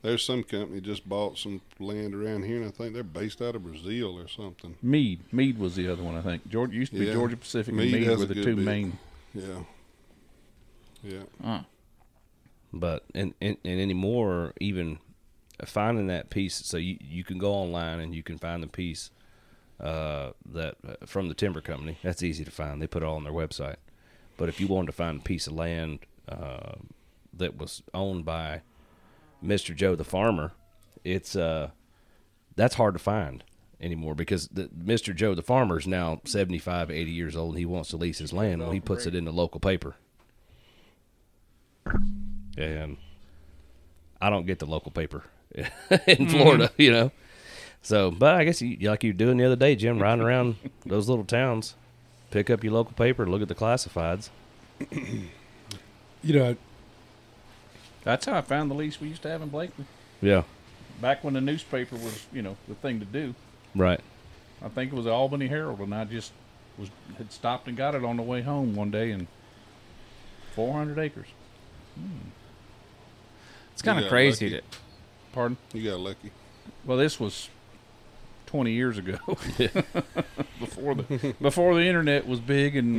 There's 0.02 0.24
some 0.24 0.44
company 0.44 0.82
just 0.82 1.08
bought 1.08 1.38
some 1.38 1.62
land 1.80 2.16
around 2.16 2.44
here, 2.44 2.58
and 2.58 2.66
I 2.66 2.72
think 2.72 2.94
they're 2.96 3.04
based 3.04 3.42
out 3.42 3.56
of 3.56 3.64
Brazil 3.64 4.20
or 4.20 4.28
something. 4.28 4.76
Mead. 4.82 5.22
Mead 5.32 5.60
was 5.60 5.76
the 5.76 5.88
other 5.88 6.02
one, 6.02 6.16
I 6.18 6.22
think. 6.22 6.48
Georgia 6.50 6.74
used 6.76 6.94
to 6.94 7.00
be 7.00 7.06
Yeah. 7.06 7.14
Georgia 7.14 7.38
Pacific 7.38 7.74
Mead 7.74 7.94
and 7.94 8.08
Mead 8.08 8.18
were 8.18 8.26
the 8.26 8.34
two 8.36 8.56
bit. 8.56 8.66
main. 8.66 8.98
Yeah, 9.34 9.64
yeah. 11.04 11.24
Huh. 11.44 11.62
But 12.74 13.06
and, 13.14 13.34
and 13.42 13.58
and 13.64 13.80
anymore, 13.80 14.54
even 14.60 14.98
finding 15.66 16.08
that 16.08 16.30
piece, 16.30 16.56
so 16.56 16.78
you 16.78 16.98
you 17.00 17.24
can 17.24 17.38
go 17.38 17.52
online 17.54 18.00
and 18.00 18.16
you 18.16 18.24
can 18.24 18.38
find 18.38 18.64
the 18.64 18.68
piece 18.68 19.12
uh, 19.80 20.32
that 20.52 20.76
uh, 20.88 21.06
from 21.06 21.28
the 21.28 21.34
timber 21.36 21.62
company. 21.62 21.98
That's 22.02 22.24
easy 22.24 22.44
to 22.44 22.52
find. 22.52 22.82
They 22.82 22.88
put 22.88 23.04
it 23.04 23.06
all 23.06 23.18
on 23.18 23.24
their 23.24 23.34
website. 23.34 23.76
But 24.38 24.50
if 24.50 24.60
you 24.60 24.68
wanted 24.68 24.88
to 24.88 24.94
find 24.94 25.20
a 25.20 25.24
piece 25.24 25.46
of 25.48 25.54
land 25.54 26.00
uh, 26.28 26.74
that 27.34 27.58
was 27.58 27.84
owned 27.94 28.26
by 28.26 28.62
Mister 29.42 29.74
Joe 29.74 29.96
the 29.96 30.04
farmer, 30.04 30.52
it's 31.04 31.36
uh 31.36 31.72
that's 32.56 32.76
hard 32.76 32.94
to 32.96 33.00
find 33.00 33.44
anymore 33.80 34.14
because 34.14 34.48
the, 34.50 34.66
Mr. 34.68 35.16
Joe 35.16 35.34
the 35.34 35.42
farmer 35.42 35.80
is 35.80 35.88
now 35.88 36.22
75, 36.26 36.92
80 36.92 37.12
years 37.12 37.36
old 37.36 37.52
and 37.52 37.60
he 37.60 37.66
wants 37.66 37.90
to 37.90 37.98
lease 37.98 38.20
his 38.20 38.32
land. 38.32 38.62
Well, 38.62 38.72
he 38.72 38.80
puts 38.80 39.06
it 39.06 39.16
in 39.16 39.26
the 39.26 39.32
local 39.32 39.60
paper. 39.60 39.96
And 42.58 42.98
I 44.22 44.30
don't 44.30 44.46
get 44.46 44.60
the 44.60 44.66
local 44.68 44.92
paper 44.92 45.24
in 46.08 46.30
Florida, 46.30 46.72
you 46.78 46.92
know. 46.92 47.12
So, 47.82 48.12
but 48.12 48.36
I 48.36 48.44
guess 48.44 48.62
you, 48.62 48.78
like 48.90 49.04
you 49.04 49.10
were 49.10 49.18
doing 49.18 49.38
the 49.38 49.46
other 49.46 49.56
day, 49.56 49.76
Jim, 49.76 50.00
riding 50.00 50.24
around 50.24 50.56
those 50.86 51.10
little 51.10 51.26
towns, 51.26 51.74
pick 52.30 52.50
up 52.50 52.64
your 52.64 52.74
local 52.74 52.94
paper, 52.94 53.26
look 53.28 53.42
at 53.42 53.48
the 53.48 53.56
classifieds. 53.56 54.30
You 56.24 56.34
know, 56.36 56.56
That's 58.04 58.26
how 58.26 58.38
I 58.38 58.42
found 58.42 58.70
the 58.72 58.76
lease 58.76 59.00
we 59.00 59.08
used 59.10 59.22
to 59.24 59.30
have 59.30 59.42
in 59.42 59.50
Blakely. 59.50 59.86
Yeah, 60.22 60.44
Back 61.02 61.24
when 61.24 61.34
the 61.34 61.42
newspaper 61.42 61.96
was, 61.96 62.26
you 62.32 62.42
know, 62.42 62.58
the 62.68 62.76
thing 62.76 63.00
to 63.00 63.06
do. 63.06 63.34
right. 63.76 64.00
I 64.64 64.70
think 64.70 64.92
it 64.92 64.96
was 64.96 65.06
the 65.06 65.12
Albany 65.12 65.48
Herald, 65.48 65.80
and 65.80 65.94
I 65.96 66.04
just 66.06 66.32
was 66.78 66.90
had 67.18 67.32
stopped 67.32 67.68
and 67.68 67.76
got 67.76 67.96
it 67.96 68.04
on 68.06 68.18
the 68.18 68.24
way 68.24 68.42
home 68.44 68.76
one 68.76 68.92
day, 68.92 69.10
and 69.12 69.26
400 70.56 71.00
acres. 71.00 71.28
It's 73.74 73.82
kind 73.82 74.00
of 74.04 74.10
crazy. 74.10 74.50
lucky. 74.50 74.62
To, 74.72 74.78
Pardon? 75.34 75.58
You 75.74 75.90
got 75.90 76.00
lucky. 76.00 76.32
Well, 76.86 76.98
this 76.98 77.20
was 77.20 77.50
20 78.48 78.72
years 78.72 78.98
ago, 78.98 79.18
before 80.60 80.96
the 80.96 81.36
before 81.42 81.74
the 81.76 81.82
internet 81.86 82.28
was 82.28 82.40
big, 82.40 82.76
and 82.76 82.96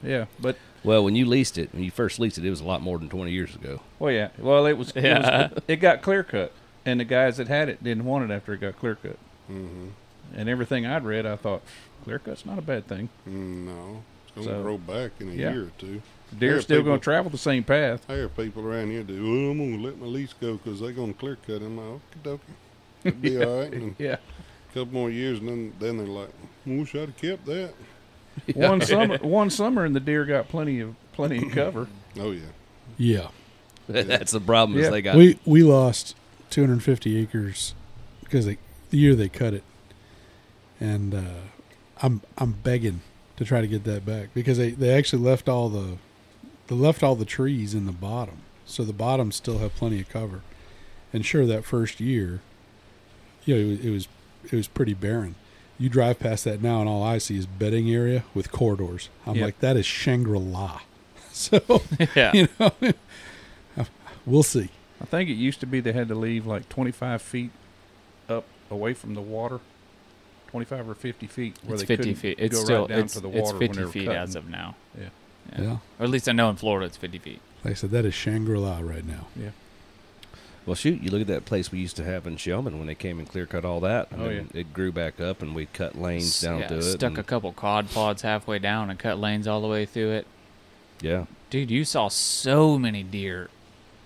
Mm-hmm. 0.00 0.08
yeah, 0.08 0.24
but 0.40 0.56
Well, 0.86 1.04
when 1.04 1.16
you 1.16 1.26
leased 1.26 1.58
it, 1.58 1.68
when 1.74 1.82
you 1.82 1.90
first 1.90 2.18
leased 2.20 2.38
it, 2.38 2.44
it 2.44 2.50
was 2.50 2.60
a 2.60 2.64
lot 2.64 2.80
more 2.80 2.96
than 2.98 3.08
20 3.08 3.30
years 3.32 3.54
ago. 3.54 3.80
well, 3.98 4.12
yeah, 4.12 4.28
well, 4.38 4.64
it 4.66 4.74
was, 4.78 4.90
it, 4.92 5.04
Yeah. 5.04 5.48
was, 5.52 5.62
it 5.68 5.76
got 5.76 6.00
clear 6.00 6.22
cut, 6.22 6.52
and 6.86 7.00
the 7.00 7.04
guys 7.04 7.36
that 7.38 7.48
had 7.48 7.68
it 7.68 7.82
didn't 7.84 8.04
want 8.04 8.30
it 8.30 8.34
after 8.34 8.54
it 8.54 8.60
got 8.60 8.78
clear 8.78 8.94
cut, 8.94 9.18
Mm-hmm. 9.50 9.88
and 10.36 10.48
everything 10.48 10.86
I'd 10.86 11.04
read, 11.04 11.26
I 11.26 11.36
thought 11.36 11.62
clear 12.04 12.18
cut's 12.18 12.46
not 12.46 12.58
a 12.58 12.62
bad 12.62 12.86
thing. 12.86 13.08
Mm, 13.28 13.66
no, 13.66 14.02
it's 14.26 14.34
gonna 14.46 14.46
So- 14.58 14.62
grow 14.62 14.78
back 14.78 15.10
in 15.20 15.28
a 15.28 15.32
yeah. 15.32 15.52
year 15.52 15.62
or 15.64 15.72
two. 15.78 16.00
Deer 16.38 16.60
still 16.60 16.82
going 16.82 16.98
to 16.98 17.04
travel 17.04 17.30
the 17.30 17.38
same 17.38 17.62
path. 17.62 18.04
I 18.10 18.14
hear 18.14 18.28
people 18.28 18.66
around 18.66 18.90
here 18.90 19.04
do. 19.04 19.14
Well, 19.22 19.50
I'm 19.52 19.58
gonna 19.58 19.82
let 19.82 19.98
my 20.00 20.06
lease 20.06 20.34
go 20.40 20.54
because 20.56 20.80
they're 20.80 20.90
gonna 20.90 21.12
clear 21.14 21.36
cut. 21.46 21.62
I'm 21.62 21.76
like, 21.76 21.86
okay, 21.86 22.00
dokie, 22.24 22.40
it'll 23.04 23.20
be 23.20 23.44
all 23.44 23.60
right. 23.60 23.72
And 23.72 23.94
Yeah. 23.98 24.16
a 24.70 24.74
couple 24.74 24.92
more 24.92 25.10
years, 25.10 25.38
and 25.38 25.48
then 25.48 25.72
then 25.78 25.98
they're 25.98 26.06
like, 26.06 26.30
wish 26.66 26.94
I'd 26.96 27.00
have 27.10 27.16
kept 27.16 27.46
that. 27.46 27.72
One 28.54 28.80
summer, 28.80 29.18
one 29.18 29.50
summer, 29.50 29.84
and 29.84 29.94
the 29.96 30.00
deer 30.00 30.24
got 30.24 30.48
plenty 30.48 30.80
of 30.80 30.94
plenty 31.12 31.46
of 31.46 31.52
cover. 31.52 31.88
Oh 32.18 32.30
yeah, 32.30 32.40
yeah. 32.96 33.28
That's 33.88 34.32
the 34.32 34.40
problem 34.40 34.78
Yeah. 34.78 34.86
is 34.86 34.90
they 34.90 35.02
got 35.02 35.16
We 35.16 35.38
we 35.44 35.62
lost 35.62 36.16
250 36.50 37.18
acres 37.18 37.74
because 38.24 38.46
they, 38.46 38.56
the 38.90 38.96
year 38.96 39.14
they 39.14 39.28
cut 39.28 39.52
it, 39.52 39.62
and 40.80 41.14
uh, 41.14 41.20
I'm 42.02 42.22
I'm 42.38 42.52
begging 42.52 43.00
to 43.36 43.44
try 43.44 43.60
to 43.60 43.66
get 43.66 43.84
that 43.84 44.06
back 44.06 44.28
because 44.32 44.56
they, 44.56 44.70
they 44.70 44.90
actually 44.96 45.22
left 45.22 45.46
all 45.48 45.68
the 45.68 45.98
they 46.68 46.74
left 46.74 47.02
all 47.02 47.14
the 47.16 47.26
trees 47.26 47.74
in 47.74 47.84
the 47.84 47.92
bottom, 47.92 48.38
so 48.64 48.82
the 48.82 48.92
bottoms 48.94 49.36
still 49.36 49.58
have 49.58 49.74
plenty 49.74 50.00
of 50.00 50.08
cover. 50.08 50.40
And 51.12 51.24
sure, 51.24 51.44
that 51.46 51.64
first 51.64 52.00
year, 52.00 52.40
you 53.44 53.54
know, 53.54 53.60
it 53.60 53.66
was 53.68 53.84
it 53.84 53.90
was, 53.90 54.08
it 54.52 54.56
was 54.56 54.68
pretty 54.68 54.94
barren. 54.94 55.34
You 55.78 55.88
drive 55.88 56.18
past 56.18 56.44
that 56.44 56.62
now, 56.62 56.80
and 56.80 56.88
all 56.88 57.02
I 57.02 57.18
see 57.18 57.36
is 57.36 57.44
bedding 57.46 57.90
area 57.90 58.24
with 58.34 58.50
corridors. 58.50 59.08
I'm 59.26 59.34
Yep. 59.36 59.44
like, 59.44 59.58
that 59.60 59.76
is 59.76 59.86
Shangri 59.86 60.38
La. 60.38 60.80
So 61.32 61.60
yeah. 62.16 62.32
you 62.32 62.48
know, 62.58 62.70
we'll 64.26 64.42
see. 64.42 64.70
I 65.02 65.04
think 65.04 65.28
it 65.28 65.34
used 65.34 65.60
to 65.60 65.66
be 65.66 65.80
they 65.80 65.92
had 65.92 66.08
to 66.08 66.14
leave 66.14 66.46
like 66.46 66.66
25 66.70 67.20
feet 67.20 67.50
up 68.28 68.44
away 68.70 68.94
from 68.94 69.12
the 69.12 69.20
water, 69.20 69.60
25 70.48 70.88
or 70.88 70.94
50 70.94 71.26
feet 71.26 71.58
where 71.62 71.74
It's 71.74 71.82
they 71.82 71.86
50 71.86 71.96
couldn't 72.02 72.14
feet. 72.22 72.38
It's 72.40 72.56
go 72.56 72.64
still 72.64 72.80
right 72.80 72.88
down 72.88 72.98
it's, 73.00 73.12
to 73.14 73.20
the 73.20 73.28
water 73.28 73.58
when 73.58 73.68
50 73.74 73.84
feet 73.92 74.06
cutting. 74.06 74.18
as 74.22 74.34
of 74.34 74.48
now. 74.48 74.76
Yeah. 74.98 75.08
Yeah. 75.58 75.76
Or 75.98 76.04
at 76.04 76.08
least 76.08 76.26
I 76.26 76.32
know 76.32 76.48
in 76.48 76.56
Florida 76.56 76.86
it's 76.86 76.96
50 76.96 77.18
feet. 77.18 77.40
Like 77.62 77.72
I 77.72 77.74
said, 77.74 77.90
that 77.90 78.06
is 78.06 78.14
Shangri 78.14 78.58
La 78.58 78.78
right 78.80 79.06
now. 79.06 79.26
Yeah. 79.38 79.50
Well, 80.66 80.74
shoot, 80.74 81.00
you 81.00 81.10
look 81.10 81.20
at 81.20 81.26
that 81.28 81.44
place 81.44 81.70
we 81.70 81.78
used 81.78 81.94
to 81.96 82.04
have 82.04 82.26
in 82.26 82.36
Shellman 82.36 82.76
when 82.78 82.88
they 82.88 82.96
came 82.96 83.20
and 83.20 83.28
clear 83.28 83.46
cut 83.46 83.64
all 83.64 83.78
that. 83.80 84.08
I 84.12 84.16
Oh, 84.16 84.28
mean, 84.28 84.50
It 84.52 84.72
grew 84.74 84.90
back 84.90 85.20
up, 85.20 85.40
and 85.40 85.54
we 85.54 85.66
cut 85.66 85.96
lanes 85.96 86.40
down 86.40 86.58
yeah, 86.60 86.66
to 86.68 86.78
it. 86.78 86.82
stuck 86.82 87.16
a 87.18 87.22
couple 87.22 87.52
quad 87.52 87.88
pods 87.90 88.22
halfway 88.22 88.58
down 88.58 88.90
and 88.90 88.98
cut 88.98 89.18
lanes 89.20 89.46
all 89.46 89.60
the 89.60 89.68
way 89.68 89.86
through 89.86 90.10
it. 90.10 90.26
yeah, 91.00 91.26
Dude, 91.50 91.70
you 91.70 91.84
saw 91.84 92.08
so 92.08 92.76
many 92.78 93.04
deer. 93.04 93.48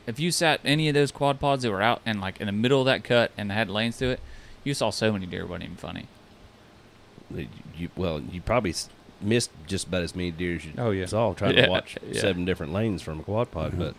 If 0.07 0.20
you 0.20 0.31
sat 0.31 0.61
any 0.62 0.88
of 0.88 0.94
those 0.94 1.11
quad 1.11 1.40
pods 1.40 1.62
that 1.62 1.70
were 1.70 1.81
out 1.81 2.03
and 2.05 2.20
like 2.20 2.38
in 2.40 2.46
the 2.46 2.53
middle 2.53 2.81
of 2.81 2.87
that 2.87 3.05
cut 3.05 3.31
and 3.38 3.51
had 3.51 3.70
lanes 3.70 3.96
through 3.96 4.11
it, 4.11 4.20
you 4.62 4.75
saw 4.75 4.90
so 4.90 5.11
many 5.12 5.25
deer. 5.25 5.42
It 5.42 5.49
wasn't 5.49 5.64
even 5.64 5.77
funny. 5.77 6.07
you, 7.35 7.49
you- 7.77 7.88
well, 7.96 8.20
you 8.20 8.40
probably 8.42 8.75
missed 9.23 9.51
just 9.66 9.87
about 9.87 10.03
as 10.03 10.14
many 10.14 10.31
deer 10.31 10.57
as 10.57 10.64
you 10.66 10.73
Oh, 10.77 10.90
yeah. 10.90 11.07
saw 11.07 11.33
trying 11.33 11.55
Yeah, 11.57 11.66
to 11.66 11.70
watch 11.70 11.96
yeah. 12.07 12.20
seven 12.20 12.44
different 12.44 12.73
lanes 12.75 13.01
from 13.03 13.20
a 13.20 13.23
quad 13.23 13.51
pod. 13.51 13.70
Mm-hmm. 13.73 13.79
But 13.81 13.94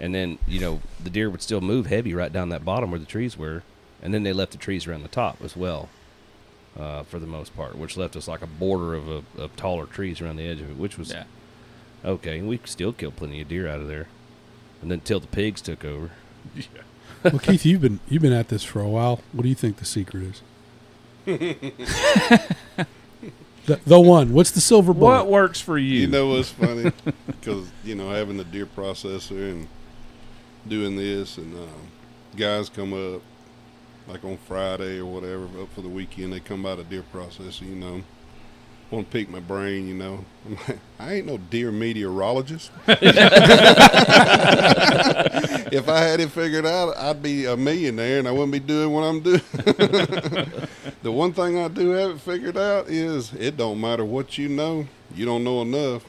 and 0.00 0.14
then 0.14 0.38
you 0.48 0.58
know 0.60 0.80
the 1.02 1.10
deer 1.10 1.30
would 1.30 1.42
still 1.42 1.60
move 1.60 1.86
heavy 1.86 2.14
right 2.14 2.32
down 2.32 2.48
that 2.48 2.64
bottom 2.64 2.90
where 2.90 2.98
the 3.00 3.06
trees 3.06 3.36
were, 3.36 3.62
and 4.02 4.12
then 4.14 4.22
they 4.24 4.32
left 4.32 4.52
the 4.52 4.58
trees 4.58 4.86
around 4.86 5.02
the 5.02 5.08
top 5.08 5.36
as 5.44 5.56
well, 5.56 5.88
uh, 6.78 7.02
for 7.04 7.18
the 7.18 7.26
most 7.26 7.54
part, 7.54 7.76
which 7.76 7.96
left 7.96 8.16
us 8.16 8.26
like 8.26 8.42
a 8.42 8.46
border 8.46 8.94
of, 8.94 9.08
a, 9.08 9.22
of 9.40 9.54
taller 9.56 9.86
trees 9.86 10.20
around 10.20 10.36
the 10.36 10.46
edge 10.48 10.60
of 10.60 10.70
it, 10.70 10.76
which 10.76 10.96
was 10.98 11.10
Yeah. 11.10 11.24
okay. 12.04 12.38
And 12.38 12.48
we 12.48 12.58
still 12.64 12.92
killed 12.92 13.16
plenty 13.16 13.40
of 13.42 13.48
deer 13.48 13.68
out 13.68 13.80
of 13.80 13.88
there, 13.88 14.08
and 14.82 14.90
then 14.90 15.00
till 15.00 15.20
the 15.20 15.26
pigs 15.28 15.60
took 15.60 15.84
over. 15.84 16.10
Yeah. 16.56 16.82
Well, 17.32 17.38
Keith, 17.38 17.66
you've 17.66 17.82
been 17.82 18.00
you've 18.08 18.22
been 18.22 18.32
at 18.32 18.48
this 18.48 18.64
for 18.64 18.80
a 18.80 18.88
while. 18.88 19.20
What 19.32 19.42
do 19.42 19.50
you 19.50 19.54
think 19.54 19.76
the 19.76 19.84
secret 19.84 20.22
is? 20.22 20.42
the, 23.66 23.78
the 23.84 24.00
one. 24.00 24.32
What's 24.32 24.50
the 24.52 24.60
silver 24.60 24.94
bullet? 24.94 25.24
What 25.24 25.26
works 25.28 25.60
for 25.60 25.76
you? 25.78 26.00
You 26.00 26.06
know 26.06 26.28
what's 26.28 26.50
funny? 26.50 26.92
Because 27.26 27.70
you 27.84 27.94
know 27.94 28.10
having 28.10 28.36
the 28.38 28.44
deer 28.44 28.64
processor 28.66 29.50
and 29.50 29.68
doing 30.66 30.96
this, 30.96 31.38
and 31.38 31.56
uh, 31.56 31.66
guys 32.36 32.68
come 32.68 32.92
up 32.92 33.22
like 34.06 34.24
on 34.24 34.38
Friday 34.38 34.98
or 34.98 35.06
whatever 35.06 35.44
up 35.60 35.72
for 35.74 35.82
the 35.82 35.88
weekend. 35.88 36.32
They 36.32 36.40
come 36.40 36.62
by 36.62 36.74
the 36.74 36.84
deer 36.84 37.04
processor, 37.12 37.62
you 37.62 37.76
know. 37.76 38.02
Want 38.90 39.08
to 39.08 39.12
pick 39.12 39.30
my 39.30 39.38
brain, 39.38 39.86
you 39.86 39.94
know. 39.94 40.24
I'm 40.44 40.56
like, 40.66 40.78
I 40.98 41.14
ain't 41.14 41.26
no 41.26 41.38
deer 41.38 41.70
meteorologist. 41.70 42.72
if 42.88 43.08
I 45.88 46.00
had 46.00 46.18
it 46.18 46.30
figured 46.30 46.66
out, 46.66 46.96
I'd 46.96 47.22
be 47.22 47.46
a 47.46 47.56
millionaire 47.56 48.18
and 48.18 48.26
I 48.26 48.32
wouldn't 48.32 48.50
be 48.50 48.58
doing 48.58 48.90
what 48.92 49.02
I'm 49.02 49.20
doing. 49.20 49.42
the 51.02 51.12
one 51.12 51.32
thing 51.32 51.56
I 51.56 51.68
do 51.68 51.90
have 51.90 52.10
it 52.10 52.20
figured 52.20 52.56
out 52.56 52.88
is 52.88 53.32
it 53.34 53.56
don't 53.56 53.80
matter 53.80 54.04
what 54.04 54.36
you 54.36 54.48
know, 54.48 54.88
you 55.14 55.24
don't 55.24 55.44
know 55.44 55.62
enough. 55.62 56.04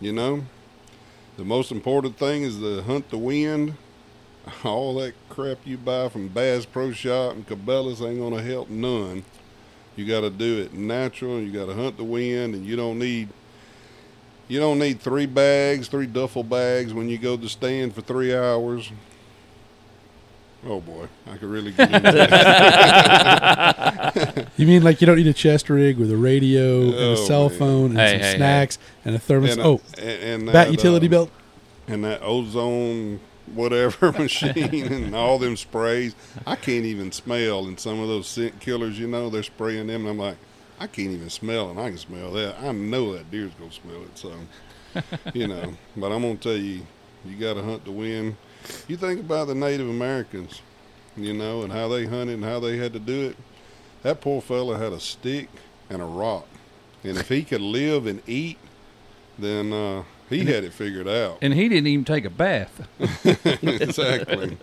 You 0.00 0.12
know, 0.12 0.44
the 1.36 1.44
most 1.44 1.70
important 1.70 2.16
thing 2.16 2.42
is 2.42 2.58
to 2.58 2.82
hunt 2.82 3.10
the 3.10 3.18
wind. 3.18 3.74
All 4.64 4.94
that 4.96 5.14
crap 5.28 5.58
you 5.64 5.76
buy 5.76 6.08
from 6.08 6.28
Bass 6.28 6.64
Pro 6.64 6.92
Shop 6.92 7.34
and 7.34 7.46
Cabela's 7.46 8.00
ain't 8.00 8.20
gonna 8.20 8.42
help 8.42 8.70
none. 8.70 9.24
You 9.96 10.06
got 10.06 10.20
to 10.20 10.30
do 10.30 10.60
it 10.60 10.74
natural. 10.74 11.40
You 11.40 11.50
got 11.50 11.66
to 11.66 11.74
hunt 11.74 11.96
the 11.96 12.04
wind, 12.04 12.54
and 12.54 12.66
you 12.66 12.76
don't 12.76 12.98
need 12.98 13.30
you 14.48 14.60
don't 14.60 14.78
need 14.78 15.00
three 15.00 15.26
bags, 15.26 15.88
three 15.88 16.06
duffel 16.06 16.44
bags 16.44 16.94
when 16.94 17.08
you 17.08 17.18
go 17.18 17.36
to 17.36 17.48
stand 17.48 17.94
for 17.94 18.02
three 18.02 18.34
hours. 18.34 18.92
Oh 20.68 20.80
boy, 20.80 21.06
I 21.30 21.36
could 21.36 21.48
really 21.48 21.72
get 21.72 21.92
into 21.92 22.12
that. 22.12 22.36
You 24.56 24.66
mean 24.66 24.82
like 24.82 25.00
you 25.00 25.06
don't 25.06 25.16
need 25.16 25.26
a 25.26 25.32
chest 25.34 25.68
rig 25.68 25.98
with 25.98 26.10
a 26.10 26.16
radio 26.16 26.82
and 26.82 26.94
Oh, 26.94 27.12
a 27.12 27.16
cell 27.16 27.48
man. 27.50 27.58
phone 27.58 27.90
and 27.90 27.98
Hey, 27.98 28.12
some 28.12 28.20
hey, 28.20 28.26
hey. 28.30 28.36
snacks 28.36 28.78
and 29.04 29.14
a 29.14 29.18
thermos? 29.18 29.52
And, 29.52 29.60
oh, 29.60 29.80
and, 29.98 30.08
and 30.08 30.46
bat 30.46 30.52
that, 30.54 30.70
utility 30.72 31.06
uh, 31.06 31.10
belt. 31.10 31.30
and 31.86 32.04
that 32.04 32.22
ozone 32.22 33.20
whatever 33.54 34.10
machine 34.12 34.92
and 34.92 35.14
all 35.14 35.38
them 35.38 35.56
sprays. 35.56 36.16
I 36.46 36.56
can't 36.56 36.84
even 36.84 37.12
smell. 37.12 37.66
And 37.66 37.78
some 37.78 38.00
of 38.00 38.08
those 38.08 38.26
scent 38.26 38.58
killers, 38.60 38.98
you 38.98 39.06
know, 39.06 39.30
they're 39.30 39.42
spraying 39.44 39.86
them, 39.86 40.00
and 40.00 40.10
I'm 40.10 40.18
like, 40.18 40.36
I 40.80 40.86
can't 40.88 41.10
even 41.12 41.30
smell, 41.30 41.70
and 41.70 41.78
I 41.78 41.90
can 41.90 41.98
smell 41.98 42.32
that. 42.32 42.56
I 42.60 42.72
know 42.72 43.12
that 43.12 43.30
deer's 43.30 43.52
gonna 43.58 43.70
smell 43.72 44.02
it. 44.02 44.18
So, 44.18 44.32
you 45.32 45.46
know, 45.48 45.74
but 45.96 46.10
I'm 46.12 46.22
gonna 46.22 46.36
tell 46.36 46.56
you, 46.56 46.86
you 47.24 47.36
got 47.38 47.54
to 47.54 47.62
hunt 47.62 47.84
the 47.84 47.92
wind. 47.92 48.36
You 48.88 48.96
think 48.96 49.20
about 49.20 49.48
the 49.48 49.54
Native 49.54 49.88
Americans, 49.88 50.60
you 51.16 51.32
know, 51.32 51.62
and 51.62 51.72
how 51.72 51.88
they 51.88 52.06
hunted 52.06 52.34
and 52.34 52.44
how 52.44 52.60
they 52.60 52.76
had 52.76 52.92
to 52.92 52.98
do 52.98 53.30
it. 53.30 53.36
That 54.02 54.20
poor 54.20 54.40
fella 54.40 54.78
had 54.78 54.92
a 54.92 55.00
stick 55.00 55.48
and 55.90 56.00
a 56.00 56.04
rock, 56.04 56.46
and 57.02 57.16
if 57.16 57.28
he 57.28 57.42
could 57.42 57.60
live 57.60 58.06
and 58.06 58.22
eat, 58.28 58.58
then 59.38 59.72
uh, 59.72 60.04
he 60.28 60.44
had 60.44 60.64
it 60.64 60.72
figured 60.72 61.08
out. 61.08 61.38
And 61.42 61.54
he 61.54 61.68
didn't 61.68 61.86
even 61.86 62.04
take 62.04 62.24
a 62.24 62.30
bath. 62.30 62.86
exactly. 63.62 64.58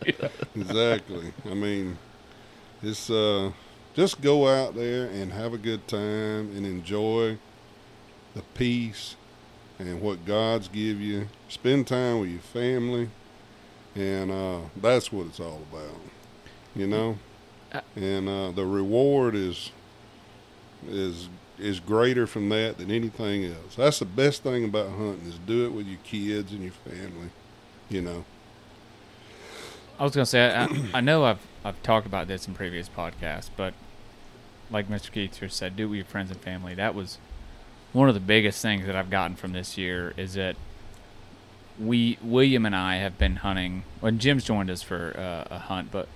Exactly. 0.56 1.34
I 1.46 1.54
mean, 1.54 1.98
it's 2.82 3.10
uh, 3.10 3.52
just 3.94 4.22
go 4.22 4.48
out 4.48 4.76
there 4.76 5.08
and 5.08 5.32
have 5.32 5.54
a 5.54 5.58
good 5.58 5.88
time 5.88 6.56
and 6.56 6.66
enjoy 6.66 7.38
the 8.36 8.42
peace 8.56 9.16
and 9.80 10.02
what 10.02 10.26
God's 10.26 10.68
give 10.68 11.00
you. 11.00 11.28
Spend 11.50 11.88
time 11.88 12.20
with 12.20 12.30
your 12.30 12.42
family, 12.42 13.10
and 13.96 14.32
uh, 14.32 14.60
that's 14.78 15.12
what 15.12 15.28
it's 15.28 15.40
all 15.40 15.62
about. 15.72 15.96
You 16.76 16.88
know, 16.88 17.18
and 17.96 18.28
uh, 18.28 18.52
the 18.52 18.66
reward 18.66 19.36
is 19.36 19.72
is 20.88 21.30
is 21.60 21.80
greater 21.80 22.26
from 22.26 22.50
that 22.50 22.78
than 22.78 22.92
anything 22.92 23.46
else. 23.46 23.76
That's 23.76 24.00
the 24.00 24.06
best 24.06 24.44
thing 24.44 24.66
about 24.66 24.90
hunting 24.90 25.28
is 25.28 25.38
do 25.40 25.66
it 25.66 25.72
with 25.72 25.88
your 25.88 26.00
kids 26.04 26.52
and 26.52 26.64
your 26.64 26.72
family. 26.72 27.30
You 27.90 28.02
know. 28.02 28.26
I 30.00 30.04
was 30.04 30.14
gonna 30.16 30.26
say 30.26 30.56
I, 30.56 30.68
I 30.94 31.02
know 31.02 31.24
I've 31.24 31.46
I've 31.64 31.82
talked 31.84 32.08
about 32.08 32.28
this 32.28 32.48
in 32.48 32.56
previous 32.56 32.90
podcasts, 32.90 33.50
but 33.56 33.74
like 34.72 34.90
Mr. 34.90 35.12
Keith 35.12 35.40
Keitzer 35.40 35.52
said, 35.52 35.76
do 35.76 35.84
it 35.84 35.88
with 35.88 35.98
your 35.98 36.06
friends 36.06 36.32
and 36.32 36.40
family. 36.42 36.74
That 36.74 36.96
was 36.96 37.20
one 37.94 38.10
of 38.10 38.16
the 38.16 38.20
biggest 38.20 38.62
things 38.62 38.86
that 38.88 38.96
I've 38.96 39.12
gotten 39.12 39.36
from 39.36 39.54
this 39.54 39.78
year 39.78 40.14
is 40.18 40.34
that 40.34 40.56
we 41.80 42.18
William 42.22 42.66
and 42.66 42.76
I 42.76 42.98
have 42.98 43.18
been 43.18 43.38
hunting. 43.38 43.84
When 44.00 44.20
Jim's 44.20 44.44
joined 44.44 44.70
us 44.70 44.82
for 44.82 45.14
uh, 45.18 45.54
a 45.56 45.60
hunt, 45.60 45.92
but 45.92 46.08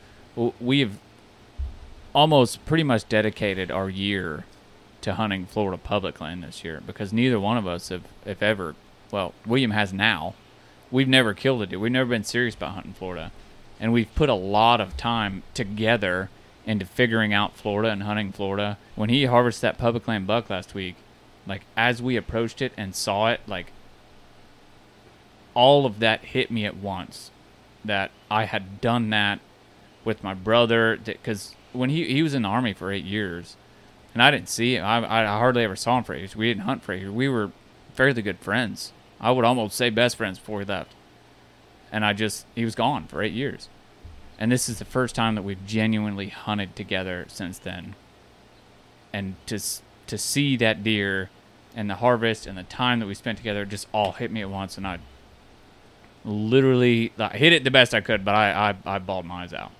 we 0.59 0.79
have 0.81 0.99
almost 2.13 2.65
pretty 2.65 2.83
much 2.83 3.07
dedicated 3.09 3.71
our 3.71 3.89
year 3.89 4.45
to 5.01 5.13
hunting 5.13 5.45
Florida 5.45 5.77
public 5.77 6.19
land 6.19 6.43
this 6.43 6.63
year 6.63 6.81
because 6.85 7.13
neither 7.13 7.39
one 7.39 7.57
of 7.57 7.67
us 7.67 7.89
have, 7.89 8.03
have 8.25 8.41
ever. 8.41 8.75
Well, 9.11 9.33
William 9.45 9.71
has 9.71 9.93
now. 9.93 10.33
We've 10.91 11.07
never 11.07 11.33
killed 11.33 11.61
a 11.61 11.65
deer. 11.65 11.79
We've 11.79 11.91
never 11.91 12.09
been 12.09 12.23
serious 12.23 12.55
about 12.55 12.71
hunting 12.71 12.93
Florida, 12.93 13.31
and 13.79 13.91
we've 13.91 14.13
put 14.15 14.29
a 14.29 14.33
lot 14.33 14.79
of 14.81 14.97
time 14.97 15.43
together 15.53 16.29
into 16.65 16.85
figuring 16.85 17.33
out 17.33 17.55
Florida 17.55 17.89
and 17.89 18.03
hunting 18.03 18.31
Florida. 18.31 18.77
When 18.95 19.09
he 19.09 19.25
harvested 19.25 19.61
that 19.61 19.77
public 19.77 20.07
land 20.07 20.27
buck 20.27 20.49
last 20.49 20.73
week, 20.73 20.95
like 21.45 21.61
as 21.75 22.01
we 22.01 22.17
approached 22.17 22.61
it 22.61 22.73
and 22.75 22.93
saw 22.95 23.29
it, 23.29 23.41
like 23.47 23.71
all 25.57 25.87
of 25.87 25.97
that 25.99 26.23
hit 26.23 26.51
me 26.51 26.65
at 26.65 26.77
once. 26.77 27.31
That 27.83 28.11
I 28.29 28.45
had 28.45 28.79
done 28.79 29.09
that 29.09 29.39
with 30.05 30.23
my 30.23 30.35
brother 30.35 30.97
because 31.03 31.55
when 31.73 31.89
he 31.89 32.05
he 32.05 32.21
was 32.21 32.35
in 32.35 32.43
the 32.43 32.47
army 32.47 32.73
for 32.73 32.91
eight 32.91 33.05
years, 33.05 33.57
and 34.13 34.21
I 34.21 34.29
didn't 34.29 34.49
see 34.49 34.75
him. 34.75 34.85
I, 34.85 34.97
I 34.97 35.25
hardly 35.25 35.63
ever 35.63 35.75
saw 35.75 35.97
him 35.97 36.03
for 36.03 36.13
eight 36.13 36.19
years. 36.19 36.35
We 36.35 36.49
didn't 36.49 36.63
hunt 36.63 36.83
for 36.83 36.93
eight 36.93 37.01
years. 37.01 37.11
We 37.11 37.27
were 37.27 37.51
fairly 37.93 38.21
good 38.21 38.39
friends. 38.39 38.93
I 39.19 39.31
would 39.31 39.45
almost 39.45 39.75
say 39.75 39.89
best 39.89 40.15
friends 40.15 40.37
before 40.37 40.59
he 40.59 40.65
left. 40.65 40.93
And 41.91 42.05
I 42.05 42.13
just 42.13 42.45
he 42.53 42.63
was 42.63 42.75
gone 42.75 43.07
for 43.07 43.23
eight 43.23 43.33
years, 43.33 43.67
and 44.37 44.51
this 44.51 44.69
is 44.69 44.77
the 44.77 44.85
first 44.85 45.15
time 45.15 45.33
that 45.35 45.43
we've 45.43 45.65
genuinely 45.65 46.29
hunted 46.29 46.75
together 46.75 47.25
since 47.29 47.57
then. 47.57 47.95
And 49.11 49.35
to 49.47 49.59
to 50.07 50.17
see 50.17 50.55
that 50.57 50.83
deer, 50.83 51.29
and 51.75 51.89
the 51.89 51.95
harvest 51.95 52.45
and 52.45 52.57
the 52.57 52.63
time 52.63 52.99
that 52.99 53.07
we 53.07 53.15
spent 53.15 53.37
together 53.39 53.65
just 53.65 53.87
all 53.91 54.11
hit 54.11 54.31
me 54.31 54.41
at 54.41 54.49
once, 54.49 54.77
and 54.77 54.85
I 54.85 54.99
literally 56.27 57.11
I 57.17 57.29
hit 57.29 57.53
it 57.53 57.63
the 57.63 57.71
best 57.71 57.93
I 57.93 58.01
could, 58.01 58.23
but 58.23 58.35
I 58.35 58.75
I, 58.85 58.95
I 58.95 58.99
bawled 58.99 59.25
my 59.25 59.43
eyes 59.43 59.53
out. 59.53 59.71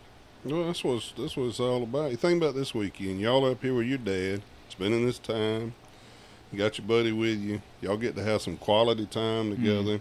Well, 0.43 0.65
that's 0.65 0.83
what 0.83 1.03
that's 1.17 1.35
what 1.35 1.47
it's 1.47 1.59
all 1.59 1.83
about. 1.83 2.11
You 2.11 2.17
think 2.17 2.41
about 2.41 2.55
this 2.55 2.73
weekend. 2.73 3.19
Y'all 3.19 3.45
up 3.45 3.61
here 3.61 3.75
with 3.75 3.87
your 3.87 3.97
dad, 3.97 4.41
spending 4.69 5.05
this 5.05 5.19
time. 5.19 5.73
You 6.51 6.57
got 6.57 6.77
your 6.77 6.87
buddy 6.87 7.11
with 7.11 7.39
you. 7.39 7.61
Y'all 7.81 7.97
get 7.97 8.15
to 8.15 8.23
have 8.23 8.41
some 8.41 8.55
quality 8.57 9.05
time 9.05 9.51
together. 9.51 9.99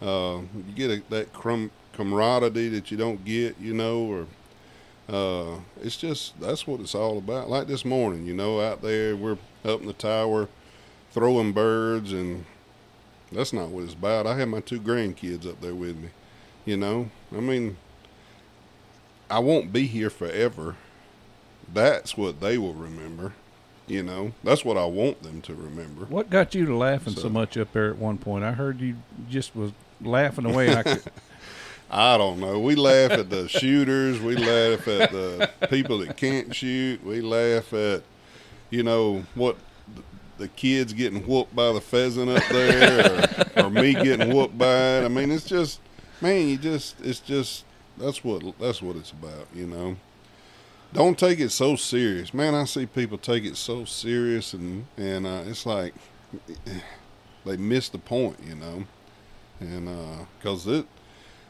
Uh, 0.00 0.40
you 0.66 0.72
get 0.74 0.90
a, 0.90 1.02
that 1.10 1.32
crum- 1.34 1.70
camaraderie 1.92 2.68
that 2.68 2.90
you 2.90 2.96
don't 2.96 3.24
get, 3.24 3.58
you 3.58 3.74
know, 3.74 4.00
or 4.06 4.26
uh, 5.08 5.60
it's 5.82 5.96
just 5.96 6.38
that's 6.40 6.66
what 6.66 6.80
it's 6.80 6.94
all 6.94 7.18
about. 7.18 7.50
Like 7.50 7.66
this 7.66 7.84
morning, 7.84 8.24
you 8.26 8.34
know, 8.34 8.60
out 8.60 8.80
there 8.82 9.14
we're 9.14 9.38
up 9.64 9.80
in 9.80 9.86
the 9.86 9.92
tower 9.92 10.48
throwing 11.12 11.52
birds, 11.52 12.12
and 12.12 12.44
that's 13.36 13.52
not 13.52 13.68
what 13.68 13.84
it's 13.84 13.92
about. 13.92 14.26
I 14.26 14.38
have 14.38 14.48
my 14.48 14.60
two 14.60 14.80
grandkids 14.80 15.46
up 15.48 15.60
there 15.60 15.74
with 15.74 15.96
me. 15.96 16.08
You 16.64 16.76
know, 16.76 17.10
I 17.36 17.40
mean, 17.40 17.76
I 19.30 19.38
won't 19.38 19.72
be 19.72 19.86
here 19.86 20.10
forever. 20.10 20.76
That's 21.72 22.16
what 22.16 22.40
they 22.40 22.58
will 22.58 22.74
remember. 22.74 23.34
You 23.86 24.02
know, 24.02 24.32
that's 24.42 24.64
what 24.64 24.76
I 24.76 24.84
want 24.86 25.22
them 25.22 25.40
to 25.42 25.54
remember. 25.54 26.06
What 26.06 26.28
got 26.28 26.54
you 26.56 26.66
to 26.66 26.76
laughing 26.76 27.14
so, 27.14 27.22
So- 27.22 27.28
much 27.28 27.56
up 27.56 27.72
there 27.72 27.90
at 27.90 27.98
one 27.98 28.18
point? 28.18 28.42
I 28.44 28.52
heard 28.52 28.80
you 28.80 28.96
just 29.30 29.54
was 29.54 29.72
laughing 30.00 30.44
away. 30.44 30.74
I 30.74 30.82
could, 30.82 31.02
I 31.90 32.18
don't 32.18 32.40
know. 32.40 32.58
We 32.58 32.74
laugh 32.74 33.12
at 33.12 33.30
the 33.30 33.48
shooters. 33.48 34.18
We 34.20 34.34
laugh 34.36 34.88
at 34.88 35.12
the 35.12 35.50
people 35.70 35.98
that 35.98 36.16
can't 36.16 36.52
shoot. 36.52 37.04
We 37.04 37.20
laugh 37.20 37.72
at, 37.72 38.02
you 38.70 38.82
know, 38.82 39.24
what 39.36 39.56
the 40.38 40.48
kids 40.48 40.92
getting 40.92 41.26
whooped 41.26 41.54
by 41.54 41.72
the 41.72 41.80
pheasant 41.80 42.30
up 42.30 42.42
there, 42.50 43.26
or, 43.56 43.64
or 43.64 43.70
me 43.70 43.94
getting 43.94 44.34
whooped 44.34 44.56
by 44.58 44.98
it. 44.98 45.04
I 45.04 45.08
mean, 45.08 45.30
it's 45.30 45.44
just, 45.44 45.80
man, 46.20 46.48
you 46.48 46.56
just, 46.58 47.00
it's 47.02 47.20
just, 47.20 47.64
that's 47.96 48.22
what 48.22 48.42
that's 48.58 48.82
what 48.82 48.96
it's 48.96 49.12
about. 49.12 49.46
You 49.54 49.66
know, 49.66 49.96
don't 50.92 51.18
take 51.18 51.40
it 51.40 51.50
so 51.50 51.76
serious, 51.76 52.34
man. 52.34 52.54
I 52.54 52.64
see 52.64 52.86
people 52.86 53.18
take 53.18 53.44
it 53.44 53.56
so 53.56 53.84
serious, 53.84 54.52
and 54.52 54.86
and 54.96 55.26
uh, 55.26 55.44
it's 55.46 55.64
like 55.64 55.94
they 57.44 57.56
miss 57.56 57.88
the 57.88 57.98
point. 57.98 58.36
You 58.46 58.56
know, 58.56 58.84
and 59.60 60.26
because 60.38 60.66
it 60.66 60.86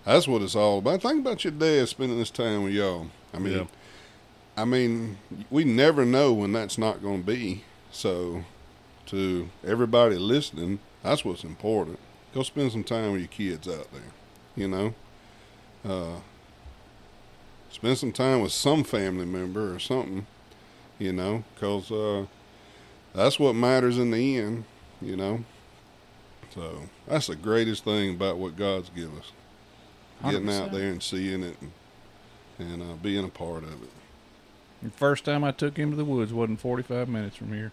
that's 0.04 0.28
what 0.28 0.40
it's 0.42 0.54
all 0.54 0.78
about. 0.78 1.02
Think 1.02 1.20
about 1.26 1.42
your 1.42 1.52
dad 1.52 1.88
spending 1.88 2.18
this 2.18 2.30
time 2.30 2.62
with 2.62 2.72
y'all. 2.72 3.08
I 3.34 3.38
mean, 3.38 3.52
Yeah. 3.54 3.66
I 4.56 4.64
mean, 4.64 5.18
we 5.50 5.64
never 5.64 6.06
know 6.06 6.32
when 6.32 6.52
that's 6.52 6.78
not 6.78 7.02
going 7.02 7.22
to 7.22 7.26
be. 7.26 7.64
So, 7.90 8.44
to 9.06 9.48
everybody 9.64 10.16
listening, 10.16 10.80
that's 11.02 11.24
what's 11.24 11.44
important. 11.44 11.98
Go 12.34 12.42
spend 12.42 12.72
some 12.72 12.84
time 12.84 13.12
with 13.12 13.20
your 13.20 13.28
kids 13.28 13.68
out 13.68 13.88
there. 13.92 14.12
You 14.56 14.68
know, 14.68 14.94
uh, 15.84 16.20
spend 17.70 17.98
some 17.98 18.12
time 18.12 18.40
with 18.42 18.52
some 18.52 18.84
family 18.84 19.26
member 19.26 19.74
or 19.74 19.78
something. 19.78 20.26
You 20.98 21.12
know, 21.12 21.44
because 21.54 21.90
uh, 21.90 22.26
that's 23.14 23.38
what 23.38 23.54
matters 23.54 23.98
in 23.98 24.10
the 24.10 24.38
end. 24.38 24.64
You 25.00 25.16
know. 25.16 25.44
So 26.54 26.82
that's 27.06 27.26
the 27.26 27.36
greatest 27.36 27.84
thing 27.84 28.14
about 28.14 28.38
what 28.38 28.56
God's 28.56 28.88
given 28.90 29.18
us 29.18 29.32
getting 30.24 30.48
out 30.48 30.70
100%. 30.70 30.72
there 30.72 30.90
and 30.90 31.02
seeing 31.02 31.42
it 31.42 31.56
and, 31.60 31.72
and 32.58 32.82
uh, 32.82 32.94
being 32.96 33.24
a 33.24 33.28
part 33.28 33.62
of 33.64 33.82
it. 33.82 33.90
the 34.82 34.90
first 34.90 35.24
time 35.24 35.44
I 35.44 35.52
took 35.52 35.76
him 35.76 35.90
to 35.90 35.96
the 35.96 36.04
woods 36.04 36.32
wasn't 36.32 36.60
45 36.60 37.08
minutes 37.08 37.36
from 37.36 37.52
here. 37.52 37.72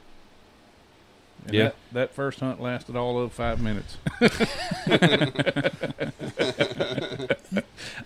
And 1.46 1.54
Yeah. 1.54 1.64
That, 1.64 1.76
that 1.94 2.14
first 2.16 2.40
hunt 2.40 2.62
lasted 2.62 2.96
all 2.96 3.20
of 3.20 3.32
five 3.34 3.62
minutes. 3.62 3.98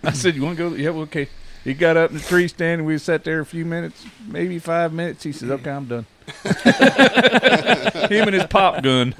I 0.02 0.12
said, 0.12 0.34
"You 0.36 0.42
want 0.42 0.56
to 0.58 0.70
go?" 0.70 0.76
Yeah, 0.76 0.90
well, 0.90 1.02
okay. 1.02 1.28
He 1.64 1.74
got 1.74 1.96
up 1.96 2.10
in 2.10 2.16
the 2.18 2.22
tree 2.22 2.48
stand, 2.48 2.80
and 2.80 2.86
we 2.86 2.96
sat 2.98 3.24
there 3.24 3.40
a 3.40 3.46
few 3.46 3.64
minutes, 3.64 4.04
maybe 4.26 4.58
five 4.58 4.92
minutes. 4.92 5.22
He 5.24 5.32
says, 5.32 5.50
"Okay, 5.50 5.70
I'm 5.70 5.86
done." 5.86 6.06
Him 6.44 8.28
and 8.28 8.34
his 8.34 8.46
pop 8.46 8.82
gun, 8.82 9.14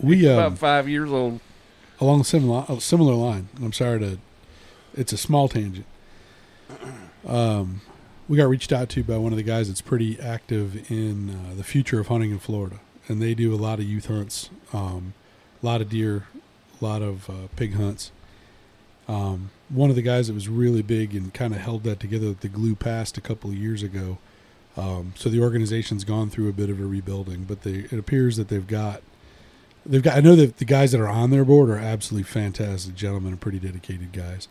We 0.00 0.26
about 0.26 0.46
um, 0.46 0.56
five 0.56 0.88
years 0.88 1.10
old. 1.10 1.40
along 2.00 2.22
a 2.22 2.24
similar 2.24 2.64
a 2.68 2.80
similar 2.80 3.14
line. 3.14 3.48
I'm 3.62 3.72
sorry 3.72 3.98
to. 4.00 4.18
It's 4.94 5.12
a 5.12 5.16
small 5.18 5.48
tangent. 5.48 5.86
Um, 7.26 7.80
we 8.28 8.36
got 8.36 8.48
reached 8.48 8.72
out 8.72 8.88
to 8.90 9.04
by 9.04 9.16
one 9.16 9.32
of 9.32 9.36
the 9.36 9.42
guys 9.42 9.68
that's 9.68 9.80
pretty 9.80 10.18
active 10.20 10.90
in 10.90 11.30
uh, 11.30 11.54
the 11.56 11.64
future 11.64 12.00
of 12.00 12.08
hunting 12.08 12.30
in 12.30 12.38
Florida, 12.38 12.80
and 13.08 13.20
they 13.20 13.34
do 13.34 13.54
a 13.54 13.56
lot 13.56 13.78
of 13.78 13.84
youth 13.84 14.06
hunts, 14.06 14.50
um, 14.72 15.14
a 15.62 15.66
lot 15.66 15.80
of 15.80 15.88
deer, 15.88 16.26
a 16.80 16.84
lot 16.84 17.02
of 17.02 17.28
uh, 17.28 17.48
pig 17.56 17.74
hunts. 17.74 18.12
Um, 19.06 19.50
one 19.68 19.90
of 19.90 19.96
the 19.96 20.02
guys 20.02 20.28
that 20.28 20.34
was 20.34 20.48
really 20.48 20.82
big 20.82 21.14
and 21.14 21.32
kind 21.34 21.54
of 21.54 21.60
held 21.60 21.84
that 21.84 22.00
together 22.00 22.32
the 22.32 22.48
glue 22.48 22.74
passed 22.74 23.18
a 23.18 23.20
couple 23.20 23.50
of 23.50 23.56
years 23.56 23.82
ago. 23.82 24.18
Um, 24.76 25.12
so 25.16 25.28
the 25.28 25.40
organization's 25.40 26.04
gone 26.04 26.30
through 26.30 26.48
a 26.48 26.52
bit 26.52 26.70
of 26.70 26.80
a 26.80 26.86
rebuilding, 26.86 27.44
but 27.44 27.62
they, 27.62 27.86
it 27.90 27.98
appears 27.98 28.36
that 28.36 28.48
they've 28.48 28.66
got 28.66 29.02
they've 29.86 30.02
got. 30.02 30.16
I 30.16 30.20
know 30.20 30.34
that 30.36 30.56
the 30.56 30.64
guys 30.64 30.92
that 30.92 31.00
are 31.00 31.08
on 31.08 31.30
their 31.30 31.44
board 31.44 31.70
are 31.70 31.78
absolutely 31.78 32.24
fantastic 32.24 32.94
gentlemen 32.94 33.32
and 33.32 33.40
pretty 33.40 33.58
dedicated 33.58 34.12
guys. 34.12 34.48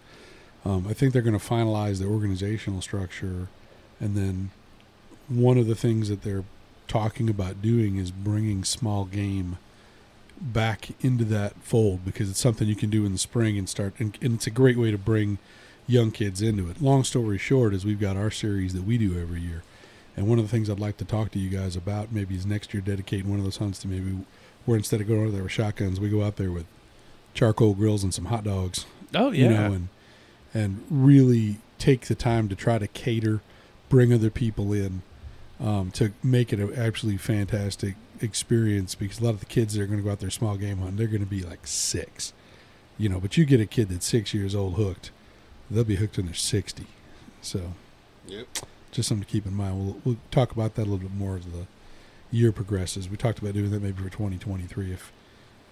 Um, 0.66 0.88
I 0.88 0.94
think 0.94 1.12
they're 1.12 1.22
going 1.22 1.38
to 1.38 1.46
finalize 1.46 2.00
the 2.00 2.06
organizational 2.06 2.82
structure, 2.82 3.50
and 4.04 4.16
then 4.16 4.52
one 5.28 5.58
of 5.58 5.68
the 5.68 5.76
things 5.76 6.10
that 6.10 6.24
they're 6.24 6.44
talking 6.88 7.30
about 7.30 7.62
doing 7.62 7.98
is 7.98 8.12
bringing 8.12 8.64
small 8.64 9.06
game 9.06 9.58
back 10.40 10.90
into 11.02 11.24
that 11.26 11.56
fold 11.62 12.04
because 12.04 12.30
it's 12.30 12.40
something 12.40 12.68
you 12.68 12.76
can 12.76 12.90
do 12.90 13.06
in 13.06 13.14
the 13.14 13.18
spring 13.18 13.58
and 13.58 13.70
start, 13.70 13.94
and, 14.00 14.18
and 14.22 14.36
it's 14.36 14.48
a 14.48 14.52
great 14.52 14.78
way 14.78 14.92
to 14.92 14.98
bring 14.98 15.38
young 15.88 16.12
kids 16.12 16.42
into 16.42 16.70
it. 16.70 16.82
Long 16.82 17.04
story 17.04 17.38
short 17.38 17.74
is 17.74 17.86
we've 17.86 18.00
got 18.00 18.18
our 18.18 18.32
series 18.32 18.74
that 18.74 18.84
we 18.84 18.98
do 18.98 19.20
every 19.20 19.42
year. 19.42 19.64
And 20.16 20.28
one 20.28 20.38
of 20.38 20.46
the 20.46 20.52
things 20.52 20.70
I'd 20.70 20.80
like 20.80 20.98
to 20.98 21.06
talk 21.06 21.32
to 21.32 21.40
you 21.40 21.50
guys 21.50 21.76
about 21.76 22.12
maybe 22.12 22.36
is 22.36 22.46
next 22.46 22.74
year 22.74 22.82
dedicating 22.82 23.30
one 23.30 23.40
of 23.40 23.46
those 23.46 23.58
hunts 23.58 23.80
to 23.80 23.88
maybe 23.88 24.26
where 24.66 24.78
instead 24.78 25.02
of 25.02 25.08
going 25.08 25.28
out 25.28 25.34
there 25.34 25.44
with 25.44 25.52
shotguns, 25.52 26.00
we 26.00 26.10
go 26.10 26.24
out 26.24 26.36
there 26.36 26.52
with 26.52 26.66
charcoal 27.34 27.74
grills 27.74 28.04
and 28.04 28.14
some 28.14 28.26
hot 28.26 28.44
dogs 28.44 28.86
Oh 29.16 29.32
you 29.32 29.50
know, 29.50 29.74
and 29.74 29.88
and 30.54 30.84
really 30.90 31.58
take 31.78 32.08
the 32.08 32.16
time 32.16 32.48
to 32.50 32.56
try 32.56 32.78
to 32.78 32.88
cater, 32.88 33.42
bring 33.94 34.12
other 34.12 34.32
people 34.32 34.74
in, 34.74 35.04
um, 35.60 35.92
to 35.92 36.12
make 36.24 36.52
it 36.52 36.60
an 36.60 36.74
absolutely 36.76 37.20
fantastic 37.20 37.94
experience. 38.22 38.96
Because 38.96 39.20
a 39.20 39.24
lot 39.24 39.36
of 39.36 39.40
the 39.40 39.46
kids 39.46 39.76
that 39.76 39.84
are 39.84 39.86
going 39.86 40.00
to 40.00 40.04
go 40.04 40.12
out 40.12 40.20
there 40.20 40.32
small 40.32 40.58
game 40.58 40.80
hunting, 40.80 40.98
they're 40.98 41.06
going 41.08 41.22
to 41.22 41.28
be 41.30 41.44
like 41.44 41.68
six, 41.68 42.34
you 42.98 43.08
know. 43.08 43.20
But 43.20 43.38
you 43.38 43.46
get 43.46 43.62
a 43.62 43.68
kid 43.68 43.90
that's 43.90 44.08
six 44.08 44.34
years 44.34 44.56
old 44.56 44.74
hooked, 44.74 45.12
they'll 45.70 45.84
be 45.84 45.96
hooked 45.98 46.18
when 46.18 46.26
they're 46.26 46.34
sixty. 46.36 46.88
So, 47.42 47.74
Yep. 48.28 48.48
just 48.92 49.08
something 49.10 49.26
to 49.26 49.32
keep 49.32 49.46
in 49.46 49.54
mind. 49.56 49.78
We'll 49.86 49.98
we'll 50.04 50.18
talk 50.32 50.52
about 50.52 50.74
that 50.76 50.82
a 50.82 50.90
little 50.90 50.98
bit 50.98 51.14
more 51.14 51.38
as 51.38 51.46
the 51.46 51.68
year 52.32 52.52
progresses. 52.52 53.08
We 53.08 53.16
talked 53.18 53.38
about 53.38 53.54
doing 53.54 53.70
that 53.70 53.82
maybe 53.84 54.02
for 54.02 54.10
twenty 54.10 54.38
twenty 54.40 54.64
three 54.64 54.92
if 54.92 55.12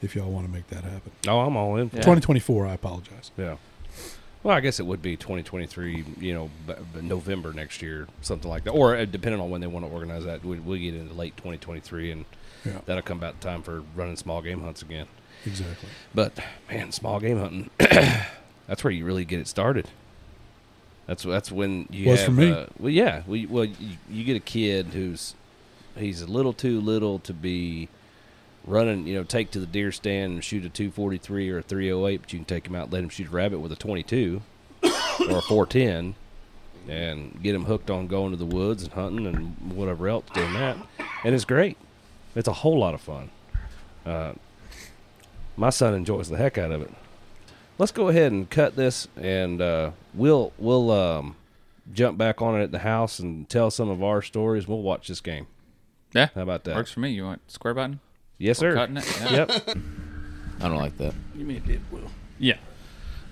if 0.04 0.16
y'all 0.16 0.30
want 0.32 0.46
to 0.46 0.52
make 0.54 0.68
that 0.68 0.84
happen. 0.84 1.12
Oh, 1.28 1.40
I'm 1.40 1.58
all 1.58 1.76
in. 1.78 1.90
For 1.90 1.96
Yeah. 1.98 2.02
Twenty 2.04 2.22
twenty 2.22 2.40
four, 2.40 2.68
I 2.68 2.74
apologize. 2.76 3.32
Yeah. 3.36 3.56
Well, 4.44 4.56
I 4.56 4.60
guess 4.60 4.80
it 4.80 4.86
would 4.88 5.02
be 5.04 5.16
2023, 5.16 6.04
you 6.20 6.34
know, 6.34 6.50
b- 6.66 6.74
b- 6.96 7.02
November 7.02 7.54
next 7.54 7.82
year, 7.82 8.08
something 8.22 8.50
like 8.50 8.64
that. 8.64 8.72
Or 8.72 8.96
uh, 8.96 9.06
depending 9.06 9.40
on 9.40 9.50
when 9.52 9.62
they 9.62 9.68
want 9.68 9.86
to 9.86 9.92
organize 9.92 10.24
that, 10.26 10.44
we, 10.44 10.60
we 10.60 10.80
get 10.80 10.96
into 10.96 11.14
late 11.14 11.38
2023, 11.38 12.12
and 12.12 12.26
Yeah. 12.66 12.80
that'll 12.86 13.04
come 13.04 13.18
about 13.20 13.40
time 13.40 13.62
for 13.62 13.84
running 13.96 14.16
small 14.16 14.42
game 14.42 14.62
hunts 14.62 14.82
again. 14.82 15.06
Exactly. 15.46 15.90
But, 16.16 16.34
man, 16.72 16.92
small 16.92 17.20
game 17.20 17.38
hunting, 17.40 17.70
that's 18.68 18.84
where 18.84 18.92
you 18.92 19.06
really 19.06 19.26
get 19.26 19.40
it 19.40 19.48
started. 19.48 19.88
That's 21.08 21.24
that's 21.24 21.52
when 21.52 21.88
you 21.92 22.10
Was 22.10 22.20
have, 22.22 22.26
for 22.28 22.32
me. 22.32 22.52
Uh, 22.52 22.66
well, 22.80 22.90
yeah. 22.92 23.24
We, 23.28 23.46
well, 23.46 23.66
you, 23.66 23.98
you 24.10 24.24
get 24.24 24.36
a 24.38 24.40
kid 24.40 24.88
who's 24.88 25.36
he's 25.98 26.22
a 26.22 26.28
little 26.28 26.54
too 26.54 26.80
little 26.80 27.20
to 27.20 27.34
be 27.34 27.90
running, 28.66 29.08
you 29.08 29.16
know, 29.16 29.24
take 29.24 29.52
to 29.52 29.60
the 29.60 29.66
deer 29.66 29.92
stand 29.92 30.34
and 30.34 30.44
shoot 30.44 30.66
a 30.66 30.70
243 30.70 31.50
or 31.50 31.60
a 31.60 31.62
308, 31.62 32.22
but 32.22 32.34
you 32.34 32.40
can 32.40 32.46
take 32.46 32.68
him 32.68 32.76
out 32.76 32.86
and 32.86 32.94
let 32.94 33.04
him 33.04 33.10
shoot 33.10 33.28
a 33.28 33.32
rabbit 33.32 33.60
with 33.60 33.72
a 33.72 33.76
22 33.76 34.42
or 34.84 35.38
a 35.38 35.42
410 35.42 36.16
and 36.88 37.42
get 37.44 37.54
him 37.54 37.66
hooked 37.66 37.90
on 37.90 38.08
going 38.08 38.32
to 38.32 38.38
the 38.38 38.46
woods 38.46 38.84
and 38.84 38.94
hunting 38.94 39.28
and 39.28 39.76
whatever 39.76 40.08
else 40.08 40.26
doing 40.34 40.54
that. 40.54 40.78
And 41.24 41.36
it's 41.36 41.46
great. 41.46 41.78
It's 42.36 42.48
a 42.48 42.54
whole 42.54 42.80
lot 42.80 42.94
of 42.94 43.02
fun. 43.02 43.30
Uh, 44.06 44.34
my 45.58 45.70
son 45.70 45.94
enjoys 45.94 46.30
the 46.30 46.38
heck 46.38 46.58
out 46.58 46.72
of 46.72 46.82
it. 46.82 46.92
Let's 47.78 47.92
go 47.92 48.10
ahead 48.10 48.32
and 48.32 48.50
cut 48.50 48.76
this, 48.76 49.08
and 49.16 49.62
uh, 49.62 49.92
we'll 50.14 50.54
we'll 50.58 50.92
um, 50.92 51.36
jump 51.92 52.18
back 52.18 52.42
on 52.42 52.60
it 52.60 52.64
at 52.64 52.72
the 52.72 52.80
house 52.80 53.20
and 53.20 53.50
tell 53.50 53.72
some 53.72 53.90
of 53.90 54.04
our 54.04 54.22
stories. 54.22 54.68
We'll 54.68 54.82
watch 54.82 55.08
this 55.08 55.22
game. 55.22 55.48
Yeah. 56.14 56.30
How 56.36 56.42
about 56.42 56.64
that? 56.66 56.76
Works 56.76 56.92
for 56.92 57.00
me. 57.00 57.10
You 57.12 57.24
want 57.24 57.50
square 57.50 57.74
button? 57.74 58.00
Yes, 58.42 58.58
sir. 58.58 58.74
Cutting 58.74 58.98
it? 58.98 59.22
Yeah. 59.22 59.32
Yep. 59.32 59.78
I 60.62 60.68
don't 60.68 60.78
like 60.78 60.98
that. 60.98 61.14
You 61.36 61.46
mean 61.46 61.62
it 61.68 61.80
will. 61.92 62.10
yeah. 62.40 62.58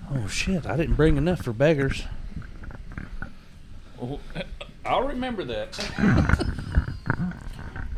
oh 0.08 0.28
shit! 0.28 0.66
I 0.66 0.76
didn't 0.76 0.94
bring 0.94 1.16
enough 1.16 1.42
for 1.42 1.52
beggars. 1.52 2.04
I'll 4.84 5.02
remember 5.02 5.44
that. 5.44 6.46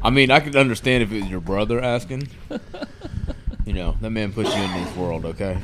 I 0.02 0.08
mean, 0.08 0.30
I 0.30 0.40
could 0.40 0.56
understand 0.56 1.02
if 1.02 1.12
it 1.12 1.20
was 1.20 1.30
your 1.30 1.40
brother 1.40 1.82
asking. 1.82 2.28
you 3.66 3.74
know, 3.74 3.96
that 4.00 4.10
man 4.10 4.32
put 4.32 4.46
you 4.46 4.62
in 4.62 4.84
this 4.84 4.96
world, 4.96 5.26
okay? 5.26 5.58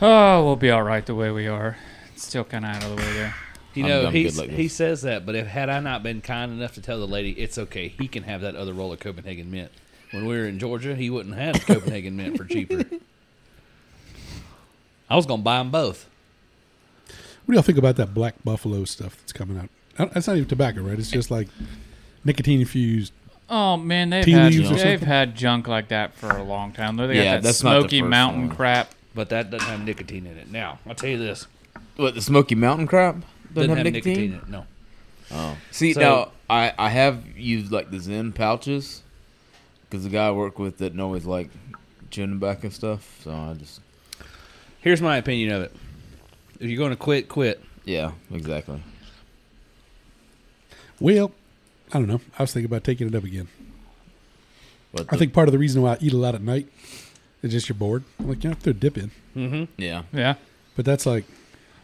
Oh, 0.00 0.44
we'll 0.44 0.56
be 0.56 0.70
all 0.70 0.84
right 0.84 1.04
the 1.04 1.16
way 1.16 1.30
we 1.30 1.48
are. 1.48 1.76
It's 2.14 2.26
still 2.26 2.44
kind 2.44 2.64
of 2.64 2.76
out 2.76 2.84
of 2.84 2.90
the 2.90 2.96
way 2.96 3.12
there. 3.12 3.34
You 3.74 3.84
I'm- 3.84 3.88
know, 3.90 4.06
I'm 4.08 4.12
he's, 4.12 4.36
good 4.38 4.48
like 4.48 4.56
he 4.56 4.68
says 4.68 5.02
that, 5.02 5.24
but 5.24 5.34
if 5.34 5.46
had 5.46 5.68
I 5.70 5.80
not 5.80 6.02
been 6.02 6.20
kind 6.20 6.52
enough 6.52 6.74
to 6.74 6.80
tell 6.82 6.98
the 6.98 7.06
lady 7.06 7.30
it's 7.32 7.56
okay, 7.58 7.88
he 7.88 8.08
can 8.08 8.24
have 8.24 8.40
that 8.40 8.56
other 8.56 8.72
roll 8.72 8.92
of 8.92 8.98
Copenhagen 9.00 9.50
mint. 9.50 9.70
When 10.10 10.26
we 10.26 10.36
were 10.36 10.46
in 10.46 10.58
Georgia, 10.58 10.96
he 10.96 11.08
wouldn't 11.08 11.36
have 11.36 11.64
Copenhagen 11.66 12.16
mint 12.16 12.36
for 12.36 12.44
cheaper. 12.44 12.82
I 15.08 15.16
was 15.16 15.26
gonna 15.26 15.42
buy 15.42 15.58
them 15.58 15.70
both. 15.70 16.08
What 17.44 17.52
do 17.52 17.54
y'all 17.54 17.62
think 17.62 17.78
about 17.78 17.96
that 17.96 18.14
Black 18.14 18.34
Buffalo 18.44 18.84
stuff 18.84 19.16
that's 19.18 19.32
coming 19.32 19.58
out? 19.58 19.68
That's 20.12 20.26
not 20.26 20.36
even 20.36 20.48
tobacco, 20.48 20.82
right? 20.82 20.98
It's 20.98 21.10
just 21.10 21.30
like 21.30 21.48
nicotine 22.24 22.60
infused. 22.60 23.12
Oh 23.48 23.76
man, 23.76 24.10
they've 24.10 24.24
had 24.26 24.52
leaves 24.54 24.70
they've 24.82 25.00
had 25.00 25.36
junk 25.36 25.66
like 25.66 25.88
that 25.88 26.14
for 26.14 26.30
a 26.30 26.42
long 26.44 26.72
time. 26.72 26.96
They 26.96 27.06
got 27.08 27.14
Yeah, 27.14 27.32
that 27.34 27.42
that's 27.42 27.62
not 27.64 27.74
the 27.74 27.80
Smoky 27.80 28.02
Mountain 28.02 28.48
one. 28.48 28.56
crap. 28.56 28.94
But 29.12 29.28
that 29.30 29.50
doesn't 29.50 29.66
have 29.68 29.80
nicotine 29.84 30.24
in 30.26 30.36
it. 30.38 30.52
Now, 30.52 30.78
I'll 30.86 30.94
tell 30.94 31.10
you 31.10 31.18
this: 31.18 31.48
What 31.96 32.14
the 32.14 32.22
Smoky 32.22 32.54
Mountain 32.54 32.86
crap 32.86 33.16
doesn't 33.54 33.76
have 33.76 33.84
nicotine 33.84 34.18
in 34.18 34.34
it. 34.34 34.48
No. 34.48 34.66
Oh, 35.32 35.56
see 35.70 35.92
So- 35.92 36.00
now 36.00 36.32
I 36.48 36.72
I 36.78 36.88
have 36.90 37.24
used 37.38 37.70
like 37.72 37.90
the 37.90 37.98
Zyn 37.98 38.34
pouches 38.34 39.02
because 39.88 40.04
the 40.04 40.10
guy 40.10 40.26
I 40.28 40.30
work 40.32 40.58
with 40.58 40.78
didn't 40.78 41.00
always 41.00 41.24
like 41.24 41.50
chewing 42.10 42.38
back 42.38 42.64
and 42.64 42.72
stuff. 42.72 43.20
So 43.24 43.30
I 43.32 43.54
just 43.54 43.80
Here's 44.80 45.02
my 45.02 45.16
opinion 45.18 45.52
of 45.52 45.62
it: 45.62 45.72
If 46.58 46.68
you're 46.70 46.78
going 46.78 46.90
to 46.90 46.96
quit, 46.96 47.28
quit. 47.28 47.62
yeah, 47.84 48.12
exactly. 48.32 48.82
Well, 50.98 51.32
I 51.92 51.98
don't 51.98 52.08
know. 52.08 52.20
I 52.38 52.42
was 52.42 52.52
thinking 52.52 52.66
about 52.66 52.84
taking 52.84 53.06
it 53.06 53.14
up 53.14 53.24
again. 53.24 53.48
But 54.92 55.02
I 55.02 55.12
the- 55.12 55.18
think 55.18 55.32
part 55.32 55.48
of 55.48 55.52
the 55.52 55.58
reason 55.58 55.82
why 55.82 55.92
I 55.94 55.98
eat 56.00 56.12
a 56.12 56.16
lot 56.16 56.34
at 56.34 56.42
night 56.42 56.66
is 57.42 57.52
just 57.52 57.68
you're 57.68 57.76
bored. 57.76 58.04
I'm 58.18 58.28
like, 58.28 58.42
you 58.44 58.50
know, 58.50 58.56
throw 58.56 58.70
a 58.70 58.74
dip 58.74 58.98
in. 58.98 59.10
Mm-hmm. 59.36 59.64
yeah, 59.82 60.02
Yeah. 60.12 60.34
But 60.76 60.84
that's 60.84 61.06
like, 61.06 61.24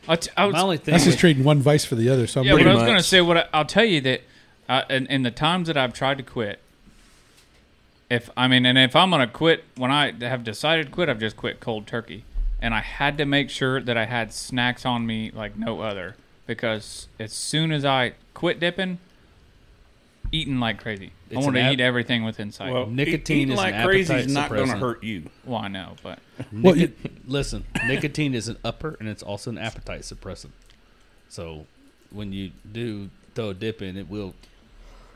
I, 0.08 0.16
t- 0.16 0.30
I 0.36 0.46
was, 0.46 0.52
My 0.54 0.60
only 0.62 0.76
thing. 0.78 0.92
that's 0.92 1.04
just 1.04 1.18
trading 1.18 1.44
one 1.44 1.60
vice 1.60 1.84
for 1.84 1.94
the 1.94 2.08
other. 2.08 2.26
So 2.26 2.40
I'm 2.40 2.46
yeah, 2.46 2.52
but 2.52 2.56
pretty 2.56 2.70
I 2.70 2.72
was 2.74 2.80
much. 2.82 2.86
going 2.88 2.98
to 2.98 3.02
say 3.02 3.20
what 3.20 3.36
I, 3.36 3.44
I'll 3.52 3.64
tell 3.64 3.84
you 3.84 4.00
that 4.02 4.22
uh, 4.68 4.82
in, 4.90 5.06
in 5.06 5.22
the 5.22 5.30
times 5.30 5.66
that 5.68 5.76
I've 5.76 5.92
tried 5.92 6.18
to 6.18 6.22
quit, 6.22 6.60
if 8.08 8.30
I 8.36 8.46
mean, 8.48 8.64
and 8.66 8.78
if 8.78 8.94
I'm 8.94 9.10
going 9.10 9.26
to 9.26 9.32
quit 9.32 9.64
when 9.76 9.90
I 9.90 10.12
have 10.20 10.44
decided 10.44 10.86
to 10.86 10.92
quit, 10.92 11.08
I've 11.08 11.18
just 11.18 11.36
quit 11.36 11.58
cold 11.60 11.86
turkey, 11.86 12.24
and 12.62 12.72
I 12.74 12.80
had 12.80 13.18
to 13.18 13.24
make 13.24 13.50
sure 13.50 13.80
that 13.80 13.96
I 13.96 14.04
had 14.04 14.32
snacks 14.32 14.86
on 14.86 15.06
me 15.06 15.30
like 15.32 15.56
no 15.56 15.80
other 15.80 16.14
because 16.46 17.08
as 17.18 17.32
soon 17.32 17.72
as 17.72 17.84
I 17.84 18.12
quit 18.32 18.60
dipping, 18.60 18.98
eating 20.32 20.58
like 20.60 20.80
crazy, 20.82 21.10
It's 21.30 21.38
I 21.38 21.40
want 21.44 21.56
to 21.56 21.60
ab- 21.62 21.72
eat 21.74 21.80
everything 21.80 22.24
within 22.24 22.50
sight. 22.52 22.72
Well, 22.72 22.82
Well, 22.84 22.90
Nicotine 22.90 23.36
eating 23.38 23.52
is 23.52 23.56
like 23.56 23.74
an 23.74 23.84
crazy 23.86 24.14
is 24.14 24.32
not 24.32 24.48
going 24.50 24.68
to 24.68 24.76
hurt 24.76 25.02
you. 25.02 25.30
Well, 25.44 25.58
I 25.60 25.68
know, 25.68 25.94
but 26.02 26.18
Well, 26.52 26.74
Nico- 26.74 27.10
listen, 27.26 27.64
nicotine 27.86 28.34
is 28.34 28.48
an 28.48 28.56
upper 28.64 28.96
and 29.00 29.08
it's 29.08 29.22
also 29.22 29.50
an 29.50 29.58
appetite 29.58 30.02
suppressant. 30.02 30.50
So 31.28 31.66
when 32.10 32.32
you 32.32 32.52
do 32.70 33.10
throw 33.34 33.50
a 33.50 33.54
dip 33.54 33.82
in, 33.82 33.96
it 33.96 34.08
will. 34.08 34.34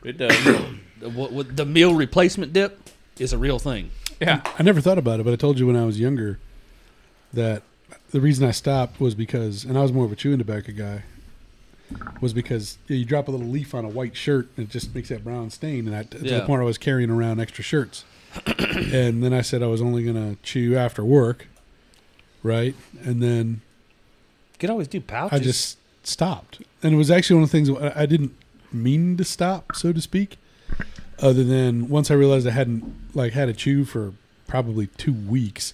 It 0.03 0.17
does. 0.17 0.35
What, 1.01 1.31
what 1.31 1.57
the 1.57 1.65
meal 1.65 1.95
replacement 1.95 2.53
dip 2.53 2.79
is 3.17 3.33
a 3.33 3.37
real 3.39 3.57
thing. 3.57 3.89
yeah, 4.19 4.41
I 4.59 4.61
never 4.61 4.81
thought 4.81 4.99
about 4.99 5.19
it, 5.19 5.23
but 5.23 5.33
I 5.33 5.35
told 5.35 5.57
you 5.57 5.65
when 5.65 5.75
I 5.75 5.83
was 5.83 5.99
younger 5.99 6.37
that 7.33 7.63
the 8.11 8.21
reason 8.21 8.47
I 8.47 8.51
stopped 8.51 8.99
was 8.99 9.15
because, 9.15 9.63
and 9.63 9.79
I 9.79 9.81
was 9.81 9.91
more 9.91 10.05
of 10.05 10.11
a 10.11 10.15
chewing 10.15 10.37
tobacco 10.37 10.73
guy, 10.73 11.03
was 12.21 12.33
because 12.33 12.77
you 12.87 13.03
drop 13.05 13.27
a 13.27 13.31
little 13.31 13.47
leaf 13.47 13.73
on 13.73 13.85
a 13.85 13.89
white 13.89 14.15
shirt 14.15 14.49
and 14.57 14.67
it 14.67 14.69
just 14.71 14.93
makes 14.93 15.09
that 15.09 15.23
brown 15.23 15.49
stain. 15.49 15.87
And 15.87 15.95
I, 15.95 16.03
to 16.03 16.19
Yeah. 16.19 16.39
the 16.39 16.45
point 16.45 16.61
I 16.61 16.65
was 16.65 16.77
carrying 16.77 17.09
around 17.09 17.39
extra 17.39 17.63
shirts. 17.63 18.05
and 18.45 19.23
then 19.23 19.33
I 19.33 19.41
said 19.41 19.61
I 19.61 19.67
was 19.67 19.81
only 19.81 20.03
going 20.03 20.15
to 20.15 20.41
chew 20.43 20.77
after 20.77 21.03
work, 21.03 21.47
right? 22.43 22.75
And 23.03 23.21
then 23.21 23.61
You 24.53 24.59
could 24.59 24.69
always 24.69 24.87
do 24.87 25.01
pouches. 25.01 25.39
I 25.39 25.43
just 25.43 25.77
stopped. 26.03 26.61
And 26.81 26.93
it 26.93 26.97
was 26.97 27.11
actually 27.11 27.35
one 27.35 27.43
of 27.43 27.51
the 27.51 27.57
things 27.57 27.69
I 27.69 28.03
I 28.03 28.05
didn't 28.05 28.33
mean 28.71 29.17
to 29.17 29.23
stop, 29.23 29.75
so 29.75 29.91
to 29.91 29.99
speak. 30.01 30.37
Other 31.19 31.43
than 31.43 31.89
once 31.89 32.09
I 32.09 32.13
realized 32.15 32.47
I 32.47 32.51
hadn't 32.51 32.83
like 33.13 33.33
had 33.33 33.49
a 33.49 33.53
chew 33.53 33.83
for 33.85 34.13
probably 34.47 34.87
two 34.87 35.13
weeks, 35.13 35.73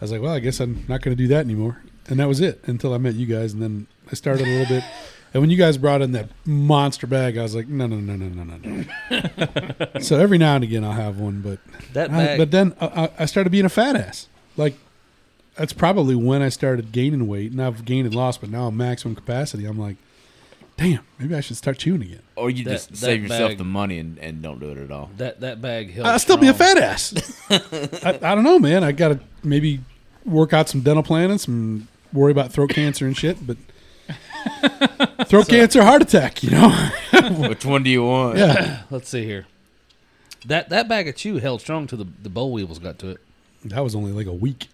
I 0.00 0.04
was 0.04 0.12
like, 0.12 0.22
well, 0.22 0.32
I 0.32 0.40
guess 0.40 0.60
I'm 0.60 0.84
not 0.88 1.02
going 1.02 1.16
to 1.16 1.22
do 1.22 1.28
that 1.28 1.44
anymore. 1.44 1.82
And 2.08 2.18
that 2.20 2.26
was 2.26 2.40
it 2.40 2.60
until 2.66 2.94
I 2.94 2.98
met 2.98 3.14
you 3.14 3.26
guys, 3.26 3.52
and 3.52 3.62
then 3.62 3.86
I 4.10 4.14
started 4.14 4.46
a 4.46 4.50
little 4.50 4.76
bit. 4.76 4.84
And 5.34 5.42
when 5.42 5.50
you 5.50 5.56
guys 5.56 5.76
brought 5.76 6.00
in 6.02 6.12
that 6.12 6.28
monster 6.46 7.06
bag, 7.06 7.36
I 7.36 7.42
was 7.42 7.54
like, 7.54 7.68
no, 7.68 7.86
no, 7.86 7.96
no, 7.96 8.16
no, 8.16 8.28
no, 8.28 8.44
no, 8.44 8.84
no. 9.10 10.00
so 10.00 10.18
every 10.18 10.38
now 10.38 10.54
and 10.54 10.64
again, 10.64 10.84
I'll 10.84 10.92
have 10.92 11.18
one, 11.18 11.42
but 11.42 11.58
that 11.92 12.10
I, 12.10 12.36
but 12.38 12.50
then 12.50 12.74
I, 12.80 12.86
I- 13.04 13.10
I 13.20 13.26
started 13.26 13.50
being 13.50 13.64
a 13.66 13.68
fat 13.70 13.94
ass. 13.96 14.28
Like 14.56 14.74
that's 15.56 15.72
probably 15.72 16.14
when 16.14 16.40
I 16.42 16.48
started 16.48 16.92
gaining 16.92 17.26
weight, 17.26 17.52
and 17.52 17.60
I've 17.62 17.84
gained 17.84 18.06
and 18.06 18.14
lost, 18.14 18.40
but 18.40 18.48
now 18.50 18.68
I'm 18.68 18.76
maximum 18.76 19.14
capacity. 19.14 19.64
I'm 19.66 19.78
like, 19.78 19.96
damn, 20.76 21.00
maybe 21.18 21.34
I 21.34 21.40
should 21.40 21.56
start 21.56 21.78
chewing 21.78 22.02
again. 22.02 22.22
or 22.36 22.48
you 22.48 22.64
That- 22.64 22.70
just 22.70 22.90
that 22.90 22.96
save 22.96 23.22
yourself 23.22 23.50
bag- 23.50 23.58
the 23.58 23.64
money 23.64 23.98
and, 23.98 24.18
and 24.18 24.40
don't 24.42 24.60
do 24.60 24.70
it 24.70 24.78
at 24.78 24.90
all. 24.90 25.10
that 25.18 25.40
that 25.40 25.60
bag 25.60 25.92
held. 25.92 26.06
I'll 26.06 26.18
still 26.18 26.36
be 26.38 26.48
a 26.48 26.54
strong. 26.54 26.76
fat 26.76 26.78
ass. 26.82 27.42
I, 27.50 28.18
I 28.22 28.34
don't 28.34 28.44
know, 28.44 28.58
man. 28.58 28.82
I 28.82 28.92
got 28.92 29.08
to 29.08 29.20
maybe 29.42 29.80
work 30.24 30.52
out 30.54 30.68
some 30.68 30.80
dental 30.80 31.02
planning, 31.02 31.36
some 31.38 31.88
worry 32.12 32.32
about 32.32 32.50
throat 32.52 32.70
cancer 32.70 33.06
and 33.06 33.16
shit, 33.16 33.46
but 33.46 33.56
throat 35.26 35.48
cancer, 35.48 35.82
heart 35.82 36.02
attack, 36.02 36.42
you 36.42 36.50
know? 36.50 36.70
Which 37.48 37.64
one 37.64 37.82
do 37.82 37.90
you 37.90 38.04
want? 38.04 38.38
yeah. 38.38 38.82
Let's 38.90 39.08
see 39.08 39.24
here. 39.24 39.46
That 40.46 40.68
that 40.70 40.88
bag 40.88 41.08
of 41.08 41.16
chew 41.16 41.38
held 41.38 41.60
strong 41.60 41.86
till 41.86 41.98
the 41.98 42.06
the 42.22 42.28
boll 42.28 42.52
weevils 42.52 42.78
got 42.78 42.98
to 43.00 43.10
it. 43.10 43.18
That 43.64 43.80
was 43.82 43.94
only 43.94 44.12
like 44.12 44.26
a 44.26 44.32
week. 44.32 44.68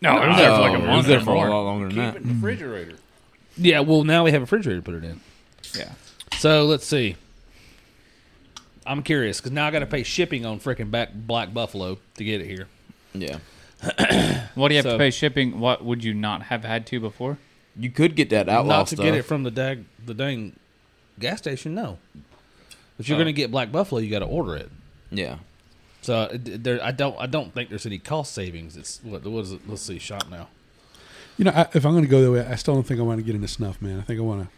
No, 0.00 0.22
it 0.22 0.28
was 0.28 0.36
there 0.36 0.50
for 0.54 0.60
like 0.60 0.72
a 0.72 0.74
Oh, 0.74 0.76
it 0.76 0.80
was 0.80 0.88
month 0.88 1.06
there 1.06 1.20
for 1.20 1.30
a 1.30 1.50
lot 1.50 1.62
longer 1.62 1.88
than 1.88 1.94
Keep 1.94 1.98
that. 1.98 2.16
it 2.16 2.22
in 2.22 2.22
the 2.28 2.34
mm-hmm. 2.34 2.44
refrigerator. 2.44 2.96
Yeah, 3.56 3.80
well 3.80 4.04
now 4.04 4.24
we 4.24 4.32
have 4.32 4.42
a 4.42 4.44
refrigerator 4.44 4.80
to 4.80 4.84
put 4.84 4.94
it 4.94 5.04
in. 5.04 5.20
Yeah. 5.74 5.92
So 6.38 6.64
let's 6.64 6.86
see. 6.86 7.16
I'm 8.86 9.02
curious 9.02 9.38
because 9.40 9.52
now 9.52 9.66
I 9.66 9.70
got 9.70 9.78
to 9.78 9.86
pay 9.86 10.02
shipping 10.02 10.44
on 10.44 10.60
freaking 10.60 10.90
back 10.90 11.10
Black 11.14 11.54
Buffalo 11.54 11.98
to 12.16 12.24
get 12.24 12.42
it 12.42 12.46
here. 12.46 12.68
Yeah, 13.14 13.38
What 14.54 14.68
do 14.68 14.74
you 14.74 14.78
have 14.78 14.84
So- 14.84 14.92
to 14.92 14.98
pay 14.98 15.10
shipping? 15.10 15.58
What 15.60 15.82
would 15.84 16.04
you 16.04 16.12
not 16.12 16.42
have 16.44 16.64
had 16.64 16.86
to 16.88 17.00
before? 17.00 17.38
You 17.78 17.90
could 17.90 18.14
get 18.16 18.30
that 18.30 18.48
outlaw 18.48 18.78
Not 18.78 18.86
to 18.88 18.96
stuff. 18.96 19.04
get 19.04 19.14
it 19.14 19.22
from 19.24 19.42
the 19.42 19.50
dag 19.50 19.84
the 20.04 20.14
dang 20.14 20.56
gas 21.18 21.38
station, 21.38 21.74
no. 21.74 21.98
If 22.98 23.08
you're 23.08 23.16
Oh. 23.16 23.18
going 23.22 23.26
to 23.26 23.32
get 23.32 23.50
Black 23.50 23.72
Buffalo, 23.72 24.00
you 24.00 24.10
got 24.10 24.20
to 24.20 24.26
order 24.26 24.54
it. 24.56 24.70
yeah, 25.10 25.38
So 26.02 26.14
uh, 26.14 26.28
it- 26.32 26.62
there, 26.62 26.82
I 26.82 26.92
don't, 26.92 27.16
I 27.18 27.26
don't 27.26 27.52
think 27.52 27.68
there's 27.70 27.86
any 27.86 27.98
cost 27.98 28.32
savings. 28.34 28.76
It's 28.76 29.00
what, 29.02 29.24
what 29.24 29.40
is 29.44 29.52
it? 29.52 29.68
Let's 29.68 29.82
see, 29.82 29.98
shop 29.98 30.28
now. 30.30 30.48
You 31.36 31.46
know, 31.46 31.50
I, 31.52 31.62
if 31.74 31.84
I'm 31.84 31.92
going 31.92 32.04
to 32.04 32.10
go 32.10 32.22
that 32.22 32.30
way, 32.30 32.46
I 32.46 32.54
still 32.54 32.74
don't 32.74 32.84
think 32.86 33.00
I 33.00 33.02
want 33.02 33.18
to 33.18 33.24
get 33.24 33.34
into 33.34 33.48
snuff, 33.48 33.82
man. 33.82 33.98
I 33.98 34.02
think 34.02 34.20
I 34.20 34.22
want 34.22 34.42
to. 34.44 34.48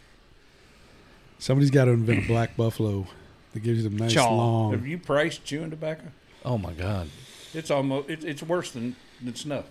Somebody's 1.39 1.71
got 1.71 1.85
to 1.85 1.91
invent 1.91 2.25
a 2.25 2.27
black 2.27 2.55
buffalo 2.57 3.07
that 3.53 3.59
gives 3.61 3.77
you 3.83 3.89
them 3.89 3.97
nice 3.97 4.13
Chaw. 4.13 4.29
long. 4.35 4.71
Have 4.71 4.85
you 4.87 4.97
priced 4.97 5.43
chewing 5.45 5.69
tobacco? 5.69 6.03
Oh 6.45 6.57
my 6.57 6.73
God! 6.73 7.09
It's 7.53 7.69
almost 7.71 8.09
it's, 8.09 8.23
it's 8.25 8.43
worse 8.43 8.71
than, 8.71 8.95
than 9.21 9.35
snuff. 9.35 9.65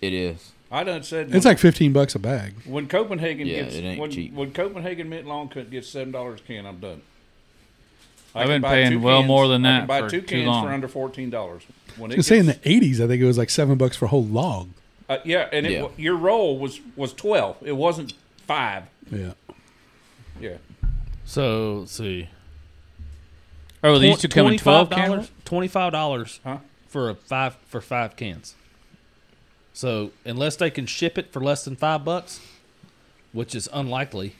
it 0.00 0.12
is. 0.12 0.52
I 0.70 0.84
done 0.84 1.02
said 1.02 1.34
It's 1.34 1.44
like 1.44 1.58
15 1.58 1.92
bucks 1.92 2.14
a 2.14 2.18
bag. 2.20 2.54
when 2.64 2.86
Copenhagen 2.86 3.46
Yeah, 3.46 3.62
gets 3.62 3.74
it 3.74 3.82
ain't 3.84 4.00
when, 4.00 4.10
cheap. 4.10 4.32
when 4.32 4.52
Copenhagen 4.52 5.08
mint 5.08 5.26
long 5.26 5.48
cut 5.48 5.70
gets 5.70 5.88
seven 5.88 6.12
dollars 6.12 6.40
a 6.40 6.42
can, 6.44 6.64
I'm 6.66 6.78
done. 6.78 7.02
I 8.34 8.42
I've 8.42 8.46
been 8.48 8.62
paying 8.62 9.02
well 9.02 9.18
cans- 9.20 9.26
more 9.28 9.48
than 9.48 9.62
that. 9.62 9.74
I 9.74 9.78
can 9.80 9.86
buy 9.88 10.00
for 10.02 10.10
two 10.10 10.22
cans 10.22 10.46
long. 10.46 10.64
for 10.66 10.72
under 10.72 10.86
fourteen 10.86 11.28
dollars. 11.30 11.64
When 11.96 12.12
I 12.12 12.14
it 12.14 12.16
was 12.18 12.26
saying 12.28 12.40
in 12.42 12.46
the 12.46 12.54
80s, 12.54 13.00
I 13.04 13.08
think 13.08 13.20
it 13.20 13.26
was 13.26 13.36
like 13.36 13.50
seven 13.50 13.76
bucks 13.76 13.96
for 13.96 14.04
a 14.04 14.08
whole 14.08 14.24
log. 14.24 14.68
uh, 15.08 15.18
yeah, 15.24 15.48
and 15.52 15.66
it, 15.66 15.72
Yeah. 15.72 15.88
your 15.96 16.14
roll 16.16 16.56
was 16.58 16.80
was 16.94 17.12
twelve. 17.12 17.56
It 17.62 17.72
wasn't 17.72 18.12
five. 18.46 18.84
Yeah. 19.10 19.32
Yeah, 20.40 20.56
So 21.24 21.78
let's 21.80 21.92
see. 21.92 22.28
Oh, 23.82 23.98
these 23.98 24.18
two 24.18 24.28
come 24.28 24.46
in 24.46 24.58
twelve 24.58 24.88
dollars. 24.90 25.26
cans. 25.26 25.30
Twenty 25.44 25.66
five 25.68 25.90
dollars 25.92 26.38
Huh? 26.44 26.58
for 26.88 27.10
a 27.10 27.14
five 27.16 27.56
for 27.66 27.80
five 27.80 28.14
cans. 28.14 28.54
So 29.80 30.10
unless 30.26 30.56
they 30.56 30.68
can 30.70 30.84
ship 30.84 31.16
it 31.16 31.32
for 31.32 31.40
less 31.40 31.64
than 31.64 31.74
five 31.74 32.04
bucks, 32.04 32.38
which 33.32 33.54
is 33.54 33.66
unlikely, 33.72 34.34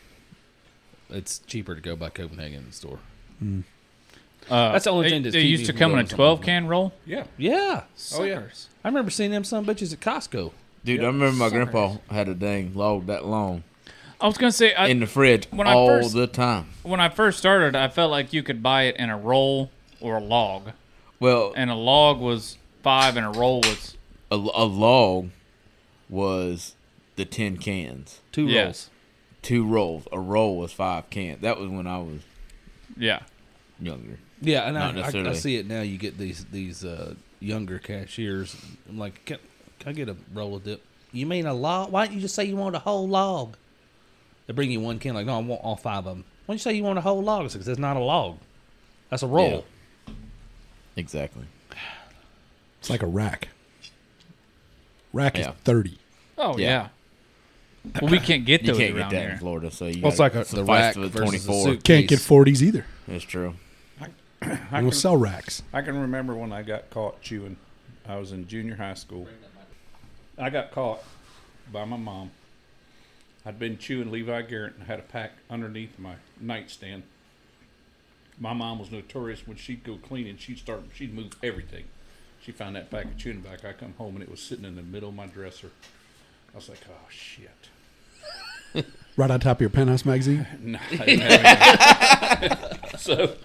it's 1.09 1.38
cheaper 1.38 1.74
to 1.74 1.80
go 1.80 1.97
by 1.97 2.11
Copenhagen 2.11 2.70
store. 2.72 2.99
Uh, 3.43 4.72
That's 4.72 4.84
the 4.84 4.91
only 4.91 5.05
they- 5.05 5.11
thing 5.14 5.22
that's 5.22 5.34
They 5.34 5.41
used 5.41 5.64
to 5.64 5.72
come 5.72 5.93
in 5.93 6.01
a 6.01 6.05
twelve 6.05 6.43
can 6.43 6.66
roll. 6.66 6.93
yeah. 7.07 7.24
Yeah, 7.38 7.84
Oh 8.16 8.24
yeah. 8.24 8.43
I 8.84 8.88
remember 8.88 9.11
seeing 9.11 9.30
them 9.30 9.45
some 9.45 9.64
bitches 9.64 9.95
at 9.95 10.01
Costco. 10.01 10.53
Dude, 10.84 11.01
I 11.01 11.07
remember 11.07 11.32
my 11.38 11.49
grandpa 11.49 11.97
had 12.11 12.28
a 12.28 12.34
dang 12.34 12.74
log 12.74 13.07
that 13.07 13.24
long 13.24 13.64
I 14.20 14.26
was 14.26 14.36
gonna 14.36 14.53
say 14.53 14.74
I, 14.74 14.88
in 14.88 15.01
the 15.01 15.07
fridge 15.07 15.47
when 15.51 15.66
I 15.66 15.72
all 15.72 15.86
first- 15.88 16.12
the 16.12 16.26
time. 16.26 16.66
when 16.82 17.01
I 17.01 17.09
first 17.09 17.38
started, 17.38 17.74
I 17.74 17.88
felt 17.88 18.11
like 18.11 18.34
you 18.34 18.43
could 18.43 18.62
buy 18.62 18.82
it 18.82 18.97
in 18.97 19.09
a 19.09 19.16
roll 19.16 19.70
or 20.03 20.18
a 20.18 20.20
log, 20.20 20.72
Well, 21.18 21.55
and 21.57 21.70
a 21.70 21.74
log 21.74 22.20
was 22.20 22.59
five, 22.82 23.16
and 23.16 23.24
a 23.24 23.30
roll 23.30 23.62
was 23.62 23.97
a, 24.31 24.35
a 24.37 24.64
log 24.64 25.31
was 26.09 26.74
the 27.16 27.24
ten 27.24 27.57
cans, 27.57 28.20
Two 28.33 28.47
Yeah. 28.47 28.64
rolls. 28.64 28.91
two 29.43 29.66
rolls. 29.66 30.07
A 30.12 30.18
roll 30.20 30.57
was 30.59 30.72
five 30.72 31.11
cans. 31.11 31.41
That 31.43 31.59
was 31.59 31.68
when 31.70 31.87
I 31.87 31.99
was 31.99 32.20
yeah. 32.97 33.20
younger. 33.81 34.18
Yeah, 34.41 34.62
and 34.62 34.74
Not 34.74 34.97
I, 35.14 35.18
I, 35.20 35.31
I 35.31 35.33
see 35.35 35.57
it 35.57 35.66
now. 35.66 35.83
You 35.83 35.99
get 35.99 36.16
these 36.18 36.45
these 36.47 36.85
uh, 36.85 37.14
younger 37.41 37.78
cashiers. 37.78 38.57
I'm 38.89 38.99
like, 38.99 39.24
can, 39.26 39.39
can 39.78 39.91
I 39.91 39.93
get 39.93 40.09
a 40.09 40.16
roll 40.33 40.57
of 40.57 40.64
dip? 40.64 40.83
You 41.12 41.26
mean 41.26 41.47
a 41.47 41.53
log? 41.55 41.91
Why 41.93 42.07
don't 42.07 42.14
you 42.14 42.20
just 42.20 42.35
say 42.35 42.45
you 42.45 42.57
want 42.57 42.74
a 42.76 42.78
whole 42.78 43.07
log? 43.09 43.57
They 44.47 44.53
bring 44.55 44.70
you 44.70 44.81
one 44.81 44.99
can. 44.99 45.14
Like, 45.14 45.26
no, 45.26 45.35
I 45.37 45.39
want 45.43 45.61
all 45.62 45.76
five 45.76 45.99
of 45.99 46.16
them. 46.16 46.24
Why 46.47 46.53
don't 46.53 46.57
you 46.57 46.59
say 46.61 46.72
you 46.72 46.83
want 46.85 46.99
a 46.99 47.03
whole 47.03 47.22
log? 47.22 47.51
Because 47.53 47.66
that's 47.66 47.78
not 47.78 47.97
a 47.97 48.01
log. 48.01 48.39
That's 49.11 49.22
a 49.22 49.26
roll. 49.26 49.64
Exactly. 50.97 51.45
It's 52.81 52.89
like 52.91 53.03
a 53.03 53.07
rack. 53.07 53.49
Rack 55.13 55.37
Yeah. 55.37 55.51
is 55.51 55.57
30. 55.65 55.99
Oh 56.39 56.57
Yeah. 56.59 56.67
yeah. 56.67 56.89
Well, 58.03 58.11
we 58.11 58.19
can't 58.19 58.45
get 58.45 58.61
You 58.63 58.69
those 58.69 58.79
can't 58.79 58.97
around 58.97 59.11
get 59.11 59.17
that 59.17 59.23
here. 59.23 59.31
in 59.33 59.39
Florida, 59.39 59.71
so 59.71 59.87
you 59.87 60.03
Well, 60.03 60.11
it's 60.11 60.19
gotta 60.19 60.23
like 60.39 60.47
a- 60.47 60.51
the 60.51 60.57
suffice 60.57 60.69
rack 60.69 60.95
for 60.95 61.01
the 61.01 61.09
versus 61.09 61.45
the 61.47 61.53
24. 61.53 61.65
suit. 61.75 61.85
Can't 61.85 62.09
get 62.09 62.19
Case. 62.19 62.29
40s 62.29 62.63
either. 62.63 62.87
That's 63.09 63.25
true. 63.25 63.55
I 64.01 64.07
They 64.41 64.47
can, 64.57 64.83
don't 64.85 64.93
sell 64.95 65.17
racks. 65.17 65.63
I 65.73 65.83
can 65.83 65.99
remember 65.99 66.35
when 66.35 66.53
I 66.53 66.63
got 66.63 66.91
caught 66.91 67.21
chewing. 67.23 67.57
I 68.09 68.17
was 68.17 68.33
in 68.33 68.47
junior 68.49 68.77
high 68.77 68.95
school. 68.95 69.29
I 70.39 70.51
got 70.51 70.71
caught 70.73 71.03
by 71.73 71.85
my 71.85 71.97
mom. 71.97 72.31
I'd 73.47 73.59
been 73.59 73.79
chewing 73.79 74.11
Levi 74.11 74.43
Garrett 74.43 74.75
and 74.77 74.87
had 74.87 74.99
a 74.99 75.03
pack 75.03 75.33
underneath 75.49 75.99
my 75.99 76.15
nightstand. 76.41 77.03
My 78.39 78.53
mom 78.53 78.79
was 78.79 78.91
notorious 78.91 79.47
when 79.47 79.57
she'd 79.57 79.85
go 79.85 79.97
cleaning, 79.97 80.37
she'd 80.39 80.59
start, 80.59 80.83
she'd 80.95 81.15
move 81.15 81.33
everything. 81.43 81.85
She 82.51 82.57
found 82.57 82.74
that 82.74 82.90
pack 82.90 83.05
of 83.05 83.16
chewing 83.16 83.44
tobacco. 83.44 83.68
I 83.68 83.72
come 83.74 83.94
home 83.96 84.16
and 84.16 84.24
it 84.24 84.28
was 84.28 84.42
sitting 84.42 84.64
in 84.64 84.74
the 84.74 84.82
middle 84.82 85.11
of 85.11 85.14
my 85.14 85.26
dresser. 85.28 85.70
I 86.53 86.57
was 86.57 86.68
like, 86.68 86.80
oh 86.90 87.09
shit. 87.09 87.68
Right 89.16 89.30
on 89.30 89.38
top 89.38 89.59
of 89.59 89.61
your 89.61 89.70
penthouse 89.70 90.05
magazine. 90.05 90.44
No, 90.61 90.78
I 90.98 91.05
didn't 91.05 92.98
so 92.98 93.36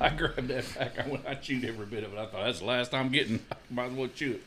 I 0.00 0.10
grabbed 0.10 0.46
that 0.48 0.64
pack. 0.72 1.04
I 1.04 1.08
went. 1.08 1.26
I 1.26 1.34
chewed 1.34 1.64
every 1.64 1.86
bit 1.86 2.04
of 2.04 2.12
it. 2.12 2.18
I 2.18 2.26
thought 2.26 2.44
that's 2.44 2.60
the 2.60 2.66
last 2.66 2.94
I'm 2.94 3.08
getting. 3.08 3.40
Might 3.70 3.86
as 3.86 3.92
well 3.94 4.08
chew 4.08 4.34
it. 4.34 4.42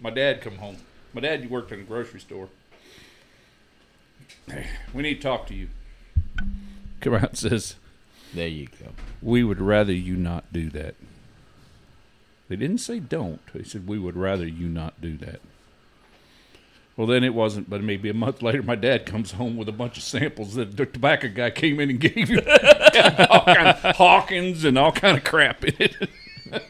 My 0.00 0.10
dad 0.10 0.40
come 0.40 0.58
home. 0.58 0.76
My 1.12 1.20
dad 1.20 1.50
worked 1.50 1.72
in 1.72 1.80
a 1.80 1.82
grocery 1.82 2.20
store. 2.20 2.48
We 4.94 5.02
need 5.02 5.16
to 5.16 5.20
talk 5.20 5.48
to 5.48 5.54
you. 5.54 5.68
Come 7.00 7.14
out 7.14 7.30
and 7.30 7.38
says 7.38 7.74
There 8.34 8.46
you 8.46 8.68
go. 8.68 8.90
we 9.20 9.42
would 9.42 9.60
rather 9.60 9.92
you 9.92 10.14
not 10.14 10.44
do 10.52 10.70
that. 10.70 10.94
They 12.52 12.56
didn't 12.56 12.82
say 12.82 13.00
don't. 13.00 13.40
They 13.54 13.62
said 13.62 13.88
we 13.88 13.98
would 13.98 14.14
rather 14.14 14.46
you 14.46 14.68
not 14.68 15.00
do 15.00 15.16
that. 15.16 15.40
Well, 16.98 17.06
then 17.06 17.24
it 17.24 17.32
wasn't, 17.32 17.70
but 17.70 17.82
maybe 17.82 18.10
a 18.10 18.14
month 18.14 18.42
later, 18.42 18.62
my 18.62 18.74
dad 18.74 19.06
comes 19.06 19.32
home 19.32 19.56
with 19.56 19.70
a 19.70 19.72
bunch 19.72 19.96
of 19.96 20.02
samples 20.02 20.54
that 20.56 20.76
the 20.76 20.84
tobacco 20.84 21.28
guy 21.28 21.48
came 21.48 21.80
in 21.80 21.88
and 21.88 21.98
gave 21.98 22.28
you 22.28 22.40
all 23.30 23.46
kind 23.46 23.68
of 23.68 23.96
Hawkins 23.96 24.66
and 24.66 24.76
all 24.76 24.92
kind 24.92 25.16
of 25.16 25.24
crap 25.24 25.64
in 25.64 25.74
it. 25.78 26.10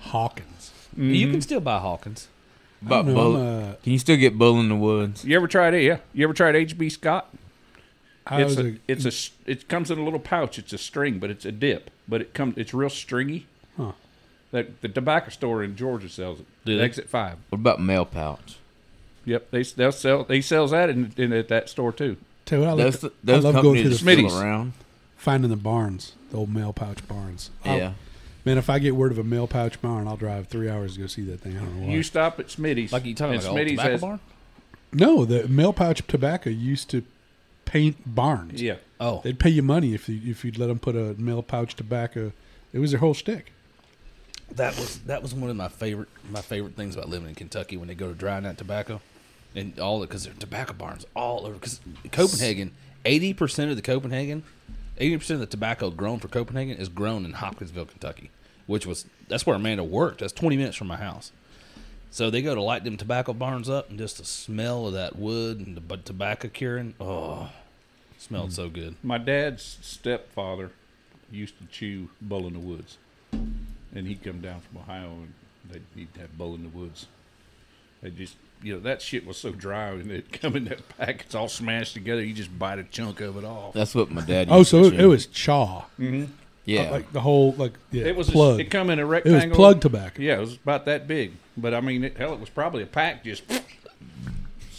Hawkins. 0.00 0.72
You 0.94 1.30
can 1.30 1.40
still 1.40 1.60
buy 1.60 1.78
Hawkins. 1.78 2.28
About 2.82 3.06
know, 3.06 3.14
bull, 3.14 3.36
uh, 3.36 3.74
can 3.82 3.92
you 3.92 3.98
still 3.98 4.18
get 4.18 4.36
bull 4.36 4.60
in 4.60 4.68
the 4.68 4.76
woods? 4.76 5.24
You 5.24 5.36
ever 5.36 5.48
tried 5.48 5.72
it? 5.72 5.84
Yeah. 5.84 6.00
You 6.12 6.24
ever 6.24 6.34
tried 6.34 6.54
HB 6.54 6.92
Scott? 6.92 7.34
I 8.26 8.42
It's 8.42 8.56
a, 8.56 8.66
a, 8.66 8.74
it's 8.88 9.04
a 9.04 9.50
it 9.50 9.68
comes 9.68 9.90
in 9.90 9.98
a 9.98 10.04
little 10.04 10.18
pouch. 10.18 10.58
It's 10.58 10.72
a 10.72 10.78
string, 10.78 11.18
but 11.18 11.30
it's 11.30 11.44
a 11.44 11.52
dip. 11.52 11.90
But 12.08 12.20
it 12.20 12.34
comes 12.34 12.56
it's 12.58 12.74
real 12.74 12.90
stringy. 12.90 13.46
Huh. 13.76 13.92
That 14.52 14.80
the 14.80 14.88
tobacco 14.88 15.30
store 15.30 15.62
in 15.62 15.76
Georgia 15.76 16.08
sells 16.08 16.40
it. 16.40 16.46
Do 16.64 16.76
they? 16.78 16.84
Exit 16.84 17.08
five. 17.08 17.38
What 17.50 17.58
about 17.60 17.80
mail 17.80 18.04
pouch? 18.04 18.56
Yep, 19.24 19.50
they 19.50 19.62
they'll 19.62 19.92
sell. 19.92 20.24
They 20.24 20.40
sells 20.40 20.70
that 20.70 20.88
in, 20.90 21.12
in 21.16 21.32
at 21.32 21.48
that 21.48 21.68
store 21.68 21.92
too. 21.92 22.16
tell 22.44 22.60
you 22.60 22.64
what, 22.66 22.80
I, 22.80 22.82
Those, 22.84 23.02
like, 23.02 23.12
I 23.12 23.16
those 23.24 23.44
love 23.44 23.62
going 23.62 23.82
to 23.82 23.88
the 23.88 23.94
Smitty's. 23.96 24.34
around. 24.34 24.72
finding 25.16 25.50
the 25.50 25.56
barns, 25.56 26.12
the 26.30 26.36
old 26.38 26.52
mail 26.54 26.72
pouch 26.72 27.06
barns. 27.08 27.50
I'll- 27.64 27.76
Yeah. 27.78 27.92
Man, 28.44 28.58
if 28.58 28.70
I 28.70 28.78
get 28.78 28.94
word 28.94 29.10
of 29.10 29.18
a 29.18 29.24
mail 29.24 29.48
pouch 29.48 29.82
barn, 29.82 30.06
I'll 30.06 30.16
drive 30.16 30.46
three 30.46 30.70
hours 30.70 30.94
to 30.94 31.00
go 31.00 31.06
see 31.08 31.22
that 31.24 31.40
thing. 31.40 31.56
I 31.56 31.60
don't 31.62 31.80
know 31.80 31.86
why. 31.88 31.92
You 31.92 32.04
stop 32.04 32.38
at 32.38 32.46
Smitty's. 32.46 32.92
Like 32.92 33.04
you 33.04 33.12
talking 33.12 33.34
and 33.34 33.42
about 33.42 33.54
like 33.54 33.62
an 33.66 33.66
old 33.66 33.66
Smitty's 33.66 33.70
tobacco 33.72 33.90
has- 33.90 34.00
barn? 34.00 34.20
no, 34.92 35.24
the 35.24 35.48
mail 35.48 35.72
pouch 35.72 36.06
tobacco 36.06 36.50
used 36.50 36.88
to 36.90 37.02
paint 37.66 37.96
barns. 38.06 38.62
Yeah, 38.62 38.76
Oh, 38.98 39.20
They'd 39.22 39.38
pay 39.38 39.50
you 39.50 39.62
money 39.62 39.92
if 39.92 40.08
you 40.08 40.18
if 40.30 40.42
you'd 40.44 40.58
let 40.58 40.68
them 40.68 40.78
put 40.78 40.96
a 40.96 41.14
mail 41.18 41.42
pouch 41.42 41.74
tobacco. 41.76 42.32
It 42.72 42.78
was 42.78 42.92
their 42.92 43.00
whole 43.00 43.12
stick. 43.14 43.52
that 44.52 44.76
was 44.78 44.98
that 45.00 45.22
was 45.22 45.34
one 45.34 45.50
of 45.50 45.56
my 45.56 45.68
favorite 45.68 46.08
my 46.30 46.40
favorite 46.40 46.76
things 46.76 46.94
about 46.94 47.08
living 47.08 47.28
in 47.28 47.34
Kentucky 47.34 47.76
when 47.76 47.88
they 47.88 47.94
go 47.94 48.08
to 48.08 48.14
drying 48.14 48.46
out 48.46 48.56
tobacco 48.58 49.00
and 49.54 49.78
all 49.80 50.00
because 50.00 50.24
there 50.24 50.32
are 50.32 50.36
tobacco 50.36 50.72
barns 50.72 51.04
all 51.14 51.44
over. 51.46 51.54
Because 51.54 51.80
Copenhagen, 52.12 52.72
eighty 53.04 53.34
percent 53.34 53.70
of 53.70 53.76
the 53.76 53.82
Copenhagen, 53.82 54.44
eighty 54.98 55.16
percent 55.16 55.36
of 55.36 55.40
the 55.40 55.46
tobacco 55.50 55.90
grown 55.90 56.18
for 56.18 56.28
Copenhagen 56.28 56.76
is 56.76 56.88
grown 56.88 57.24
in 57.24 57.32
Hopkinsville, 57.32 57.86
Kentucky, 57.86 58.30
which 58.66 58.86
was 58.86 59.04
that's 59.28 59.44
where 59.46 59.56
Amanda 59.56 59.82
worked. 59.84 60.20
That's 60.20 60.32
twenty 60.32 60.56
minutes 60.56 60.76
from 60.76 60.86
my 60.86 60.96
house. 60.96 61.32
So 62.10 62.30
they 62.30 62.40
go 62.40 62.54
to 62.54 62.62
light 62.62 62.84
them 62.84 62.96
tobacco 62.96 63.32
barns 63.34 63.68
up, 63.68 63.90
and 63.90 63.98
just 63.98 64.18
the 64.18 64.24
smell 64.24 64.86
of 64.86 64.94
that 64.94 65.16
wood 65.16 65.58
and 65.58 65.76
the 65.76 65.96
tobacco 65.98 66.48
curing, 66.48 66.94
oh, 67.00 67.50
smelled 68.16 68.52
so 68.52 68.68
good. 68.68 68.96
my 69.02 69.18
dad's 69.18 69.78
stepfather 69.82 70.70
used 71.30 71.58
to 71.58 71.66
chew 71.66 72.08
Bull 72.22 72.46
in 72.46 72.54
the 72.54 72.58
Woods, 72.58 72.98
and 73.32 74.06
he'd 74.06 74.22
come 74.22 74.40
down 74.40 74.60
from 74.60 74.78
Ohio 74.78 75.10
and 75.10 75.32
they'd 75.70 75.82
he'd 75.94 76.08
have 76.18 76.36
Bull 76.38 76.54
in 76.54 76.62
the 76.62 76.68
Woods. 76.68 77.06
They 78.02 78.10
just 78.10 78.36
you 78.62 78.74
know 78.74 78.80
that 78.80 79.02
shit 79.02 79.26
was 79.26 79.36
so 79.36 79.52
dry 79.52 79.90
and 79.90 80.10
it 80.10 80.32
come 80.32 80.56
in 80.56 80.64
that 80.66 80.88
pack. 80.96 81.22
It's 81.22 81.34
all 81.34 81.48
smashed 81.48 81.94
together. 81.94 82.22
You 82.22 82.32
just 82.32 82.56
bite 82.58 82.78
a 82.78 82.84
chunk 82.84 83.20
of 83.20 83.36
it 83.36 83.44
off. 83.44 83.74
That's 83.74 83.94
what 83.94 84.10
my 84.10 84.22
dad. 84.22 84.48
Oh, 84.50 84.62
so 84.62 84.88
to 84.88 84.94
it, 84.94 85.00
it 85.00 85.06
was 85.06 85.26
chaw. 85.26 85.84
Mm-hmm. 85.98 86.32
Yeah. 86.66 86.82
Uh, 86.82 86.90
like 86.90 87.12
the 87.12 87.20
whole 87.20 87.52
like 87.52 87.72
yeah, 87.92 88.04
It 88.04 88.16
was 88.16 88.28
plug. 88.28 88.60
it 88.60 88.64
come 88.70 88.90
in 88.90 88.98
a 88.98 89.06
rectangle. 89.06 89.40
it 89.40 89.48
was 89.48 89.56
plug 89.56 89.80
tobacco. 89.80 90.20
Yeah, 90.20 90.36
it 90.36 90.40
was 90.40 90.54
about 90.56 90.84
that 90.84 91.08
big. 91.08 91.32
But 91.56 91.72
I 91.72 91.80
mean, 91.80 92.04
it, 92.04 92.16
hell, 92.18 92.34
it 92.34 92.40
was 92.40 92.50
probably 92.50 92.82
a 92.82 92.86
pack 92.86 93.24
just 93.24 93.44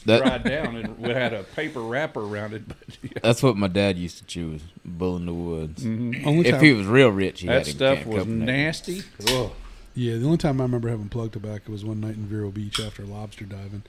that, 0.06 0.22
dried 0.22 0.44
down, 0.44 0.76
and 0.76 1.00
we 1.00 1.10
had 1.10 1.34
a 1.34 1.44
paper 1.44 1.82
wrapper 1.82 2.22
around 2.22 2.54
it. 2.54 2.68
But 2.68 2.78
yeah, 3.02 3.10
that's 3.24 3.42
what 3.42 3.58
my 3.58 3.68
dad 3.68 3.98
used 3.98 4.18
to 4.20 4.26
chew. 4.26 4.52
Was 4.52 4.62
Bull 4.86 5.16
in 5.16 5.26
the 5.26 5.34
Woods. 5.34 5.84
Mm-hmm. 5.84 6.28
Only 6.28 6.46
If 6.48 6.56
time, 6.56 6.64
he 6.64 6.74
was 6.74 6.86
real 6.88 7.10
rich, 7.10 7.42
he 7.42 7.48
that 7.48 7.66
had 7.66 7.68
stuff 7.68 8.00
can 8.02 8.12
was 8.12 8.26
nasty. 8.28 9.04
Ugh. 9.30 9.52
yeah, 9.96 10.18
the 10.18 10.26
only 10.26 10.38
time 10.38 10.60
I 10.60 10.66
remember 10.66 10.90
having 10.90 11.10
plug 11.10 11.32
tobacco 11.32 11.72
was 11.72 11.86
one 11.86 12.02
night 12.02 12.16
in 12.16 12.26
Vero 12.26 12.52
Beach 12.52 12.80
after 12.80 13.04
lobster 13.04 13.46
diving, 13.46 13.84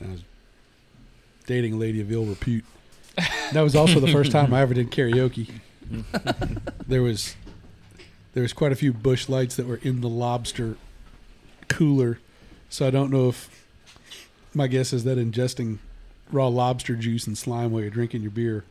and 0.00 0.08
I 0.08 0.12
was 0.12 0.22
dating 1.46 1.74
a 1.74 1.76
lady 1.76 2.00
of 2.00 2.10
ill 2.10 2.24
repute. 2.26 2.64
That 3.52 3.62
was 3.62 3.74
also 3.76 4.00
the 4.00 4.12
first 4.12 4.30
time 4.32 4.52
I 4.54 4.60
ever 4.62 4.74
did 4.74 4.90
karaoke. 4.90 5.50
There 6.86 7.02
was 7.02 7.36
there 8.32 8.42
was 8.42 8.52
quite 8.52 8.72
a 8.72 8.76
few 8.76 8.92
Busch 8.92 9.28
Lights 9.28 9.56
that 9.56 9.66
were 9.66 9.80
in 9.82 10.00
the 10.00 10.08
lobster 10.08 10.76
cooler, 11.68 12.18
so 12.68 12.86
I 12.86 12.90
don't 12.90 13.10
know 13.10 13.28
if 13.28 13.48
my 14.54 14.66
guess 14.66 14.92
is 14.92 15.04
that 15.04 15.18
ingesting 15.18 15.78
raw 16.32 16.46
lobster 16.48 16.94
juice 16.96 17.26
and 17.26 17.36
slime 17.36 17.70
while 17.72 17.80
you're 17.82 17.90
drinking 17.90 18.22
your 18.22 18.30
beer 18.30 18.64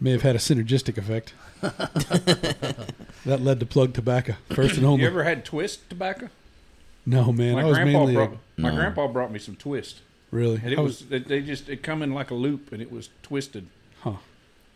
may 0.00 0.12
have 0.12 0.22
had 0.22 0.34
a 0.34 0.38
synergistic 0.38 0.96
effect. 0.96 1.34
that 1.60 3.40
led 3.40 3.60
to 3.60 3.66
plug 3.66 3.92
tobacco 3.94 4.34
first 4.50 4.76
and 4.76 4.86
only. 4.86 5.02
You 5.02 5.08
ever 5.08 5.24
had 5.24 5.44
twist 5.44 5.88
tobacco? 5.90 6.28
no 7.06 7.32
man, 7.32 7.54
my 7.54 7.62
I 7.62 7.64
was 7.64 7.76
grandpa 7.78 7.98
mainly 7.98 8.14
a- 8.14 8.16
brought 8.16 8.36
my 8.56 8.70
No. 8.70 8.76
grandpa 8.76 9.06
brought 9.08 9.32
me 9.32 9.38
some 9.38 9.56
twist, 9.56 10.00
really. 10.30 10.60
and 10.62 10.72
it 10.72 10.78
I 10.78 10.82
was 10.82 11.00
they, 11.06 11.18
they 11.20 11.40
just 11.40 11.68
it 11.68 11.82
come 11.82 12.02
in 12.02 12.12
like 12.12 12.30
a 12.30 12.34
loop, 12.34 12.72
and 12.72 12.80
it 12.82 12.90
was 12.92 13.08
twisted. 13.22 13.66
Huh. 14.00 14.14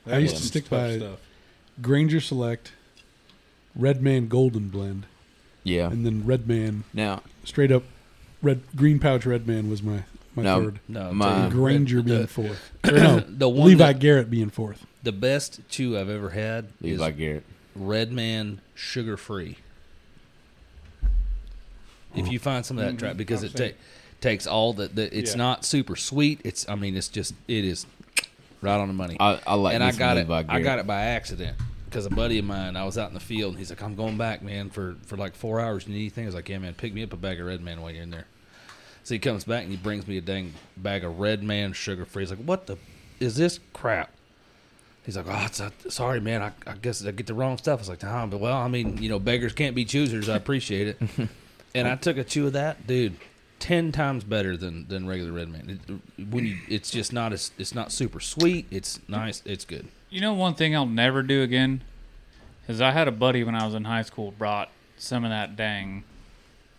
That 0.06 0.14
I 0.16 0.18
used 0.18 0.34
was 0.34 0.42
to 0.42 0.48
stick 0.48 0.64
tough 0.64 0.70
by- 0.70 0.96
stuff. 0.98 1.18
Granger 1.80 2.20
Select, 2.20 2.72
Red 3.74 4.02
Man 4.02 4.28
Golden 4.28 4.68
Blend, 4.68 5.06
Yeah. 5.64 5.86
and 5.90 6.04
then 6.04 6.24
Red 6.26 6.46
Man 6.46 6.84
Now, 6.92 7.22
straight 7.44 7.72
up 7.72 7.84
red 8.42 8.60
green 8.76 8.98
pouch 8.98 9.24
Red 9.24 9.46
Man 9.46 9.70
was 9.70 9.82
my 9.82 10.02
my 10.34 10.42
No. 10.42 10.62
third. 10.64 10.80
No, 10.88 11.12
My- 11.12 11.26
telling 11.28 11.44
you, 11.44 11.50
Granger 11.50 11.96
the, 12.02 12.14
being 12.14 12.26
fourth. 12.26 12.70
Or 12.84 12.90
no, 12.92 13.20
the 13.28 13.48
one 13.48 13.68
Levi 13.68 13.92
that- 13.92 14.00
Garrett 14.00 14.30
being 14.30 14.50
fourth. 14.50 14.86
the 15.02 15.12
best 15.12 15.60
two 15.70 15.98
I've 15.98 16.08
ever 16.10 16.30
had 16.30 16.68
Levi 16.80 17.08
is 17.08 17.16
Garrett. 17.16 17.44
Red 17.74 18.12
Man 18.12 18.60
sugar 18.74 19.16
free. 19.16 19.58
If 22.14 22.30
you 22.30 22.38
find 22.38 22.64
some 22.66 22.76
of 22.78 22.84
that 22.84 22.90
mm-hmm. 22.90 22.98
trap, 22.98 23.16
because 23.16 23.42
I've 23.42 23.54
it 23.54 23.72
ta- 23.72 23.78
takes 24.20 24.46
all 24.46 24.72
the, 24.74 24.88
the 24.88 25.16
it's 25.16 25.32
Yeah. 25.32 25.38
not 25.38 25.64
super 25.64 25.96
sweet. 25.96 26.40
It's 26.44 26.68
I 26.68 26.74
mean 26.74 26.96
it's 26.96 27.08
just 27.08 27.34
it 27.48 27.64
is 27.64 27.86
right 28.62 28.78
on 28.78 28.88
the 28.88 28.94
money. 28.94 29.16
I, 29.20 29.38
I 29.46 29.54
like 29.54 29.74
and 29.74 29.84
I 29.84 29.92
got 29.92 30.16
it. 30.16 30.30
I 30.30 30.60
got 30.60 30.78
it 30.78 30.86
by 30.86 31.02
accident 31.02 31.56
because 31.84 32.06
a 32.06 32.10
buddy 32.10 32.38
of 32.38 32.46
mine. 32.46 32.76
I 32.76 32.84
was 32.84 32.96
out 32.96 33.08
in 33.08 33.14
the 33.14 33.20
field, 33.20 33.52
and 33.52 33.58
he's 33.58 33.68
like, 33.68 33.82
"I'm 33.82 33.94
going 33.94 34.16
back, 34.16 34.42
man, 34.42 34.70
for 34.70 34.96
for 35.04 35.16
like 35.16 35.34
four 35.34 35.60
hours. 35.60 35.86
You 35.86 35.92
need 35.92 36.00
anything?" 36.00 36.24
I 36.24 36.26
was 36.26 36.34
like, 36.34 36.48
"Yeah, 36.48 36.58
man, 36.58 36.74
pick 36.74 36.94
me 36.94 37.02
up 37.02 37.12
a 37.12 37.16
bag 37.16 37.38
of 37.38 37.46
Red 37.46 37.60
Man 37.60 37.82
while 37.82 37.90
you're 37.90 38.02
in 38.02 38.10
there." 38.10 38.26
So 39.04 39.14
he 39.14 39.18
comes 39.18 39.44
back 39.44 39.64
and 39.64 39.70
he 39.70 39.76
brings 39.76 40.06
me 40.06 40.16
a 40.16 40.20
dang 40.20 40.54
bag 40.76 41.04
of 41.04 41.18
Red 41.18 41.42
Man 41.42 41.72
sugar 41.72 42.04
free. 42.06 42.22
He's 42.22 42.30
like, 42.30 42.38
"What 42.38 42.66
the 42.66 42.78
is 43.20 43.36
this 43.36 43.60
crap?" 43.72 44.10
He's 45.04 45.16
like, 45.16 45.26
"Oh, 45.28 45.44
it's 45.44 45.60
a, 45.60 45.72
sorry, 45.90 46.20
man. 46.20 46.42
I, 46.42 46.52
I 46.66 46.74
guess 46.74 47.04
I 47.04 47.10
get 47.10 47.26
the 47.26 47.34
wrong 47.34 47.58
stuff." 47.58 47.80
I 47.80 47.82
was 47.82 47.88
like, 47.88 48.02
"Nah, 48.02 48.26
but 48.26 48.40
well, 48.40 48.56
I 48.56 48.68
mean, 48.68 49.02
you 49.02 49.08
know, 49.08 49.18
beggars 49.18 49.52
can't 49.52 49.74
be 49.74 49.84
choosers. 49.84 50.28
I 50.28 50.36
appreciate 50.36 50.88
it." 50.88 50.98
and 51.74 51.88
I 51.88 51.96
took 51.96 52.16
a 52.16 52.24
chew 52.24 52.46
of 52.46 52.52
that, 52.54 52.86
dude. 52.86 53.16
Ten 53.62 53.92
times 53.92 54.24
better 54.24 54.56
than, 54.56 54.88
than 54.88 55.06
regular 55.06 55.30
Red 55.30 55.48
Man. 55.48 55.78
It, 56.18 56.24
when 56.32 56.44
you, 56.46 56.58
it's 56.68 56.90
just 56.90 57.12
not 57.12 57.32
as 57.32 57.52
it's 57.58 57.76
not 57.76 57.92
super 57.92 58.18
sweet. 58.18 58.66
It's 58.72 58.98
nice. 59.08 59.40
It's 59.46 59.64
good. 59.64 59.86
You 60.10 60.20
know, 60.20 60.32
one 60.34 60.54
thing 60.54 60.74
I'll 60.74 60.84
never 60.84 61.22
do 61.22 61.42
again 61.42 61.84
is 62.66 62.80
I 62.80 62.90
had 62.90 63.06
a 63.06 63.12
buddy 63.12 63.44
when 63.44 63.54
I 63.54 63.64
was 63.64 63.74
in 63.74 63.84
high 63.84 64.02
school 64.02 64.32
brought 64.32 64.68
some 64.96 65.22
of 65.22 65.30
that 65.30 65.54
dang, 65.54 66.02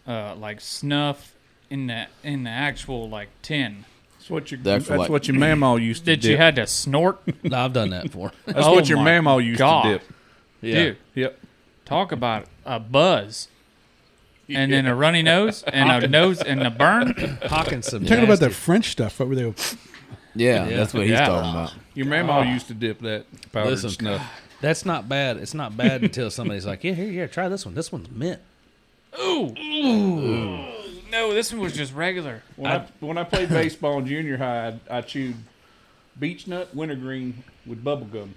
uh, 0.06 0.36
like 0.36 0.60
snuff 0.60 1.34
in 1.70 1.88
the 1.88 2.08
in 2.22 2.44
the 2.44 2.50
actual 2.50 3.08
like 3.10 3.30
tin 3.42 3.86
That's 4.18 4.30
what 4.30 4.52
your 4.52 4.60
That's 4.62 4.86
that's, 4.88 5.00
like- 5.00 5.10
what 5.10 5.26
your 5.30 5.38
mamaw 5.38 5.82
used 5.82 6.02
to 6.04 6.12
that 6.12 6.18
dip. 6.22 6.32
you 6.32 6.36
had 6.38 6.58
to 6.58 6.68
snort. 6.68 7.22
No, 7.44 7.60
I've 7.60 7.72
done 7.72 7.92
that 7.92 8.04
before. 8.04 8.34
that's 8.46 8.60
Oh 8.68 8.74
what 8.74 8.90
your 8.90 8.98
my 8.98 9.12
mamaw 9.12 9.42
used 9.42 9.60
God. 9.60 9.84
to 9.84 9.90
dip. 10.00 10.04
Dude, 10.62 10.98
Yep. 11.16 11.40
talk 11.86 12.12
about 12.12 12.48
a 12.66 12.78
buzz. 12.82 13.48
And 14.50 14.74
then 14.74 14.86
a 14.86 14.94
runny 14.96 15.22
nose 15.22 15.64
and 15.64 16.04
a 16.04 16.08
nose 16.20 16.41
and 16.41 16.62
a 16.64 16.70
burn. 16.70 17.14
Hawking 17.44 17.82
some. 17.82 18.06
Talking 18.06 18.26
about 18.26 18.39
that 18.41 18.52
French 18.52 18.91
stuff. 18.91 19.20
What 19.20 19.30
were 19.30 19.36
they? 19.36 19.54
Yeah, 20.36 20.68
Yeah. 20.68 20.78
that's 20.78 20.94
what 20.94 21.04
he's 21.04 21.12
Yeah. 21.12 21.28
talking 21.28 21.50
about. 21.50 21.74
Your 21.94 22.08
mamaw 22.08 22.39
oh. 22.39 22.52
used 22.54 22.68
to 22.68 22.74
dip 22.74 23.00
that 23.02 23.26
powdered 23.52 23.70
Listen. 23.70 23.89
snuff. 23.91 24.41
That's 24.62 24.86
not 24.86 25.08
bad. 25.08 25.38
It's 25.38 25.54
not 25.54 25.78
bad 25.78 26.04
until 26.04 26.30
somebody's 26.32 26.66
like, 26.66 26.84
"Yeah, 26.84 26.94
here, 26.94 27.12
here, 27.12 27.28
try 27.28 27.48
this 27.50 27.66
one. 27.66 27.76
This 27.76 27.91
one's 27.91 28.10
mint." 28.10 28.39
Ooh! 29.22 29.54
No, 31.12 31.34
this 31.34 31.52
one 31.52 31.62
was 31.62 31.74
just 31.74 31.94
regular. 31.94 32.41
When 32.56 32.72
I, 32.72 32.88
when 33.00 33.18
I 33.18 33.24
played 33.24 33.50
baseball 33.50 34.00
in 34.00 34.08
junior 34.08 34.38
high, 34.38 34.80
I, 34.89 34.98
I 34.98 35.02
chewed 35.02 35.36
beech 36.20 36.48
nut 36.48 36.74
wintergreen 36.76 37.44
with 37.66 37.84
bubble 37.84 38.08
gum, 38.08 38.34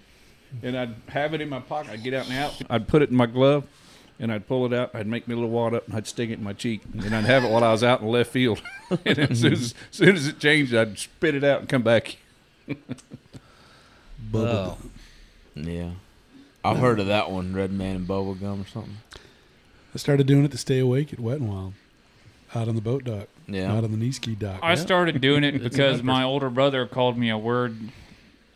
and 0.63 0.77
I'd 0.77 0.95
have 1.09 1.33
it 1.33 1.41
in 1.41 1.49
my 1.49 1.61
pocket. 1.61 1.93
I'd 1.93 2.03
get 2.03 2.13
out 2.13 2.29
and 2.29 2.35
out. 2.39 2.61
I'd 2.69 2.87
put 2.89 3.03
it 3.03 3.11
in 3.11 3.17
my 3.17 3.27
glove, 3.27 3.65
and 4.19 4.33
I'd 4.33 4.47
pull 4.49 4.67
it 4.67 4.73
out. 4.73 4.95
I'd 4.95 5.07
make 5.07 5.27
me 5.29 5.35
a 5.35 5.37
little 5.37 5.51
wad 5.51 5.75
up, 5.75 5.87
and 5.87 5.97
I'd 5.97 6.07
stick 6.07 6.31
it 6.31 6.35
in 6.35 6.45
my 6.45 6.53
cheek, 6.53 6.83
and 6.93 7.15
I'd 7.15 7.25
have 7.25 7.45
it 7.45 7.51
while 7.51 7.63
I 7.65 7.73
was 7.73 7.83
out 7.85 8.01
in 8.01 8.09
left 8.09 8.31
field. 8.31 8.63
and 9.05 9.19
as 9.19 9.41
soon 9.41 9.53
as, 9.53 9.61
as 9.91 9.97
soon 9.97 10.17
as 10.17 10.27
it 10.27 10.39
changed, 10.39 10.75
I'd 10.75 10.99
spit 10.99 11.35
it 11.35 11.45
out 11.45 11.61
and 11.61 11.69
come 11.69 11.83
back. 11.83 12.17
Bubble. 14.31 14.79
Oh, 14.83 14.89
Yeah. 15.55 15.91
I've 16.65 16.79
heard 16.79 16.99
of 16.99 17.07
that 17.07 17.31
one, 17.31 17.55
Red 17.55 17.71
Man 17.73 17.95
and 17.97 18.09
Bubble 18.09 18.35
Gum 18.35 18.63
or 18.63 18.67
something. 18.67 18.97
I 19.95 19.99
started 19.99 20.27
doing 20.27 20.45
it 20.45 20.51
to 20.51 20.59
stay 20.59 20.81
awake 20.81 21.13
at 21.13 21.21
Wet 21.21 21.39
and 21.39 21.49
Wild, 21.49 21.75
out 22.55 22.67
on 22.69 22.75
the 22.75 22.81
boat 22.81 23.05
dock, 23.05 23.29
Yeah. 23.47 23.73
out 23.73 23.85
on 23.85 23.93
the 23.93 23.97
knee 23.97 24.11
ski 24.13 24.35
dock. 24.35 24.59
I 24.63 24.75
started 24.75 25.21
doing 25.21 25.45
it 25.45 25.63
because 25.63 26.03
my 26.03 26.25
older 26.25 26.51
brother 26.51 26.85
called 26.87 27.17
me 27.17 27.31
a 27.31 27.39
word. 27.39 27.77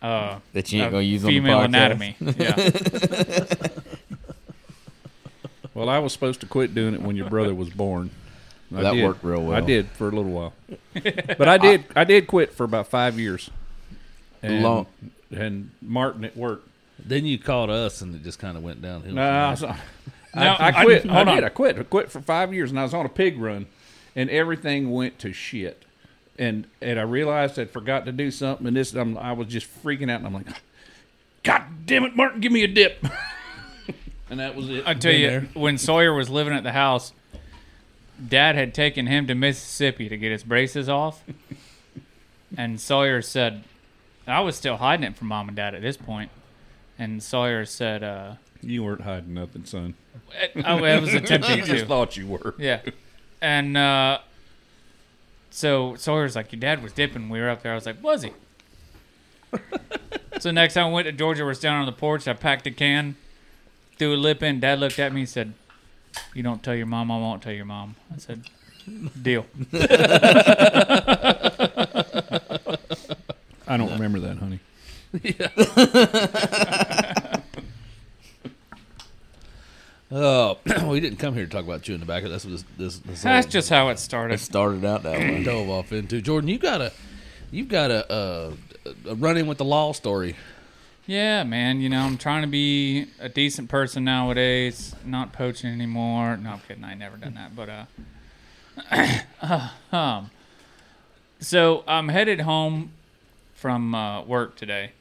Uh, 0.02 0.40
That 0.54 0.72
you 0.72 0.82
ain't 0.82 0.90
gonna 0.90 1.02
use 1.04 1.22
on 1.24 1.28
the 1.30 1.36
female 1.38 1.58
podcast. 1.61 1.64
anatomy. 1.66 2.16
Yeah. 2.20 3.68
Well, 5.74 5.88
I 5.88 5.98
was 5.98 6.12
supposed 6.12 6.40
to 6.40 6.46
quit 6.46 6.74
doing 6.74 6.94
it 6.94 7.02
when 7.02 7.16
your 7.16 7.28
brother 7.30 7.54
was 7.54 7.70
born. 7.70 8.10
I 8.76 8.82
That 8.82 8.92
did. 8.94 9.04
worked 9.04 9.24
real 9.24 9.42
well. 9.44 9.56
I 9.56 9.60
did 9.60 9.88
for 9.90 10.08
a 10.08 10.12
little 10.12 10.30
while, 10.30 10.52
but 10.94 11.48
I 11.48 11.58
did. 11.58 11.84
I, 11.96 12.04
did 12.04 12.26
quit 12.28 12.52
for 12.54 12.64
about 12.64 12.86
five 12.88 13.18
years. 13.18 13.50
And, 14.42 14.62
Long- 14.62 14.86
and 15.32 15.70
Martin 15.82 16.24
at 16.24 16.36
work. 16.36 16.62
then 16.98 17.26
you 17.26 17.38
called 17.38 17.68
us, 17.70 18.00
and 18.00 18.14
it 18.14 18.22
just 18.22 18.38
kind 18.38 18.56
of 18.56 18.62
went 18.62 18.80
downhill. 18.80 19.14
No, 19.14 19.22
I, 19.22 19.50
was, 19.50 19.62
I, 19.64 19.76
Now, 20.34 20.56
I 20.58 20.84
quit. 20.84 21.04
I, 21.10 21.12
hold 21.14 21.26
did. 21.26 21.38
on. 21.38 21.44
I 21.44 21.48
quit. 21.48 21.78
I 21.78 21.82
quit 21.82 22.10
for 22.12 22.20
five 22.20 22.54
years, 22.54 22.70
and 22.70 22.78
I 22.78 22.84
was 22.84 22.94
on 22.94 23.04
a 23.06 23.10
pig 23.10 23.38
run, 23.40 23.66
and 24.14 24.30
everything 24.30 24.90
went 24.92 25.18
to 25.20 25.32
shit. 25.32 25.84
And 26.38 26.66
and 26.80 26.98
I 26.98 27.02
realized 27.02 27.58
I'd 27.58 27.70
forgot 27.70 28.06
to 28.06 28.12
do 28.12 28.30
something, 28.30 28.66
and 28.66 28.76
this 28.76 28.94
I'm, 28.94 29.18
I 29.18 29.32
was 29.32 29.48
just 29.48 29.66
freaking 29.84 30.10
out, 30.10 30.18
and 30.20 30.26
I'm 30.28 30.32
like, 30.34 30.46
God 31.42 31.62
damn 31.86 32.04
it, 32.04 32.14
Martin, 32.16 32.40
give 32.40 32.52
me 32.52 32.62
a 32.62 32.68
dip. 32.68 33.04
And 34.30 34.40
that 34.40 34.54
was 34.54 34.68
it. 34.70 34.86
I 34.86 34.94
tell 34.94 35.12
Been 35.12 35.20
you, 35.20 35.26
there. 35.28 35.40
when 35.54 35.76
Sawyer 35.76 36.14
was 36.14 36.30
living 36.30 36.54
at 36.54 36.62
the 36.62 36.72
house, 36.72 37.12
Dad 38.26 38.54
had 38.54 38.72
taken 38.74 39.06
him 39.06 39.26
to 39.26 39.34
Mississippi 39.34 40.08
to 40.08 40.16
get 40.16 40.32
his 40.32 40.42
braces 40.44 40.88
off, 40.88 41.22
and 42.56 42.80
Sawyer 42.80 43.20
said, 43.22 43.64
"I 44.26 44.40
was 44.40 44.56
still 44.56 44.76
hiding 44.76 45.04
it 45.04 45.16
from 45.16 45.28
Mom 45.28 45.48
and 45.48 45.56
Dad 45.56 45.74
at 45.74 45.82
this 45.82 45.96
point." 45.96 46.30
And 46.98 47.22
Sawyer 47.22 47.64
said, 47.64 48.02
uh, 48.02 48.34
you 48.62 48.84
weren't 48.84 49.00
hiding 49.00 49.34
nothing, 49.34 49.64
son. 49.64 49.94
"Oh, 50.56 50.84
I 50.84 50.98
was 50.98 51.14
attempting 51.14 51.58
You 51.58 51.64
just 51.64 51.86
thought 51.86 52.16
you 52.16 52.26
were. 52.26 52.54
Yeah, 52.58 52.80
and 53.40 53.76
uh, 53.76 54.18
so 55.50 55.94
Sawyer's 55.96 56.36
like, 56.36 56.52
"Your 56.52 56.60
dad 56.60 56.82
was 56.82 56.92
dipping." 56.92 57.28
We 57.28 57.40
were 57.40 57.48
up 57.48 57.62
there. 57.62 57.72
I 57.72 57.74
was 57.74 57.86
like, 57.86 58.02
"Was 58.02 58.22
he?" 58.22 58.32
so 60.40 60.50
next 60.50 60.74
time 60.74 60.86
I 60.86 60.90
went 60.90 61.06
to 61.06 61.12
Georgia, 61.12 61.44
we're 61.44 61.54
standing 61.54 61.80
on 61.80 61.86
the 61.86 61.92
porch. 61.92 62.28
I 62.28 62.34
packed 62.34 62.66
a 62.66 62.70
can, 62.70 63.16
threw 64.01 64.14
a 64.14 64.16
lip 64.16 64.42
in. 64.42 64.61
Dad 64.61 64.80
looked 64.80 64.98
at 64.98 65.12
me 65.12 65.20
and 65.20 65.28
said, 65.28 65.53
"You 66.34 66.42
don't 66.42 66.62
tell 66.62 66.74
your 66.74 66.86
mom. 66.86 67.11
I 67.11 67.18
won't 67.18 67.42
tell 67.42 67.53
your 67.53 67.66
mom." 67.66 67.96
I 68.12 68.18
said, 68.18 68.44
"Deal." 69.20 69.46
I 73.68 73.76
don't 73.76 73.92
remember 73.92 74.20
that, 74.20 74.38
honey. 74.38 74.61
Oh, 80.12 80.59
we 80.88 80.98
didn't 80.98 81.18
come 81.18 81.34
here 81.34 81.44
to 81.44 81.51
talk 81.51 81.62
about 81.62 81.82
chewing 81.82 82.01
tobacco. 82.01 82.28
That's 82.28 82.44
what 82.44 82.51
this 82.51 82.64
this, 82.76 82.98
this 82.98 83.22
That's 83.22 83.46
all 83.46 83.51
just 83.51 83.70
how 83.70 83.90
it 83.90 83.98
started. 84.01 84.34
It 84.34 84.40
started. 84.40 84.80
started 84.80 84.84
out 84.84 85.05
that 85.05 85.20
way. 85.20 85.42
dove 85.44 85.70
off 85.70 85.92
into. 85.92 86.20
Jordan, 86.20 86.48
you 86.48 86.59
got 86.59 86.80
a 86.80 86.92
you've 87.53 87.68
got 87.68 87.92
a, 87.92 88.12
a, 88.12 88.53
a 89.11 89.14
run 89.14 89.36
in 89.36 89.46
with 89.46 89.59
the 89.59 89.64
law 89.64 89.92
story. 89.92 90.34
Yeah, 91.11 91.42
man. 91.42 91.80
You 91.80 91.88
know, 91.88 92.02
I'm 92.02 92.18
trying 92.18 92.42
to 92.42 92.46
be 92.46 93.06
a 93.18 93.28
decent 93.28 93.68
person 93.68 94.04
nowadays. 94.04 94.94
Not 95.04 95.32
poaching 95.32 95.68
anymore. 95.68 96.36
No, 96.36 96.50
I'm 96.50 96.61
kidding. 96.61 96.84
I 96.84 96.94
never 96.94 97.16
done 97.16 97.34
that. 97.34 97.56
But 97.56 97.88
uh, 99.42 99.70
um, 99.90 100.30
so 101.40 101.82
I'm 101.88 102.11
headed 102.11 102.42
home 102.42 102.92
from 103.54 103.92
uh, 103.92 104.22
work 104.22 104.54
today, 104.54 104.92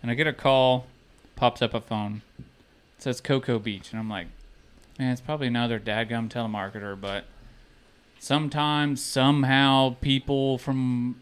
and 0.00 0.12
I 0.12 0.14
get 0.14 0.28
a 0.28 0.32
call. 0.32 0.86
Pops 1.34 1.60
up 1.60 1.74
a 1.74 1.80
phone. 1.80 2.22
says 2.98 3.20
Cocoa 3.20 3.58
Beach, 3.58 3.90
and 3.90 3.98
I'm 3.98 4.08
like, 4.08 4.28
man, 4.96 5.10
it's 5.10 5.20
probably 5.20 5.48
another 5.48 5.80
dadgum 5.80 6.28
telemarketer, 6.30 7.00
but 7.00 7.24
sometimes 8.20 9.02
somehow 9.02 9.96
people 10.00 10.56
from 10.56 11.20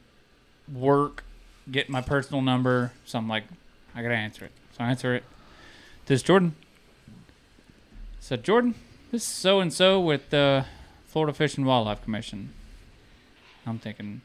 work 0.71 1.25
get 1.71 1.89
my 1.89 2.03
personal 2.03 2.43
number, 2.43 2.93
so 3.07 3.17
I'm 3.17 3.29
like, 3.29 3.45
I 3.97 4.03
gotta 4.03 4.15
answer 4.15 4.45
it. 4.45 4.53
So 4.77 4.85
I 4.85 4.91
answer 4.91 5.15
it. 5.15 5.25
This 6.07 6.21
is 6.21 6.23
Jordan. 6.23 6.55
said 8.21 8.45
Jordan, 8.45 8.75
this 9.11 9.23
is 9.23 9.29
so 9.29 9.61
and 9.61 9.73
so 9.73 9.99
with 10.01 10.29
the 10.31 10.67
Florida 11.07 11.33
Fish 11.33 11.57
and 11.57 11.67
Wildlife 11.67 12.03
Commission. 12.05 12.51
I'm 13.67 13.79
thinking, 13.79 14.21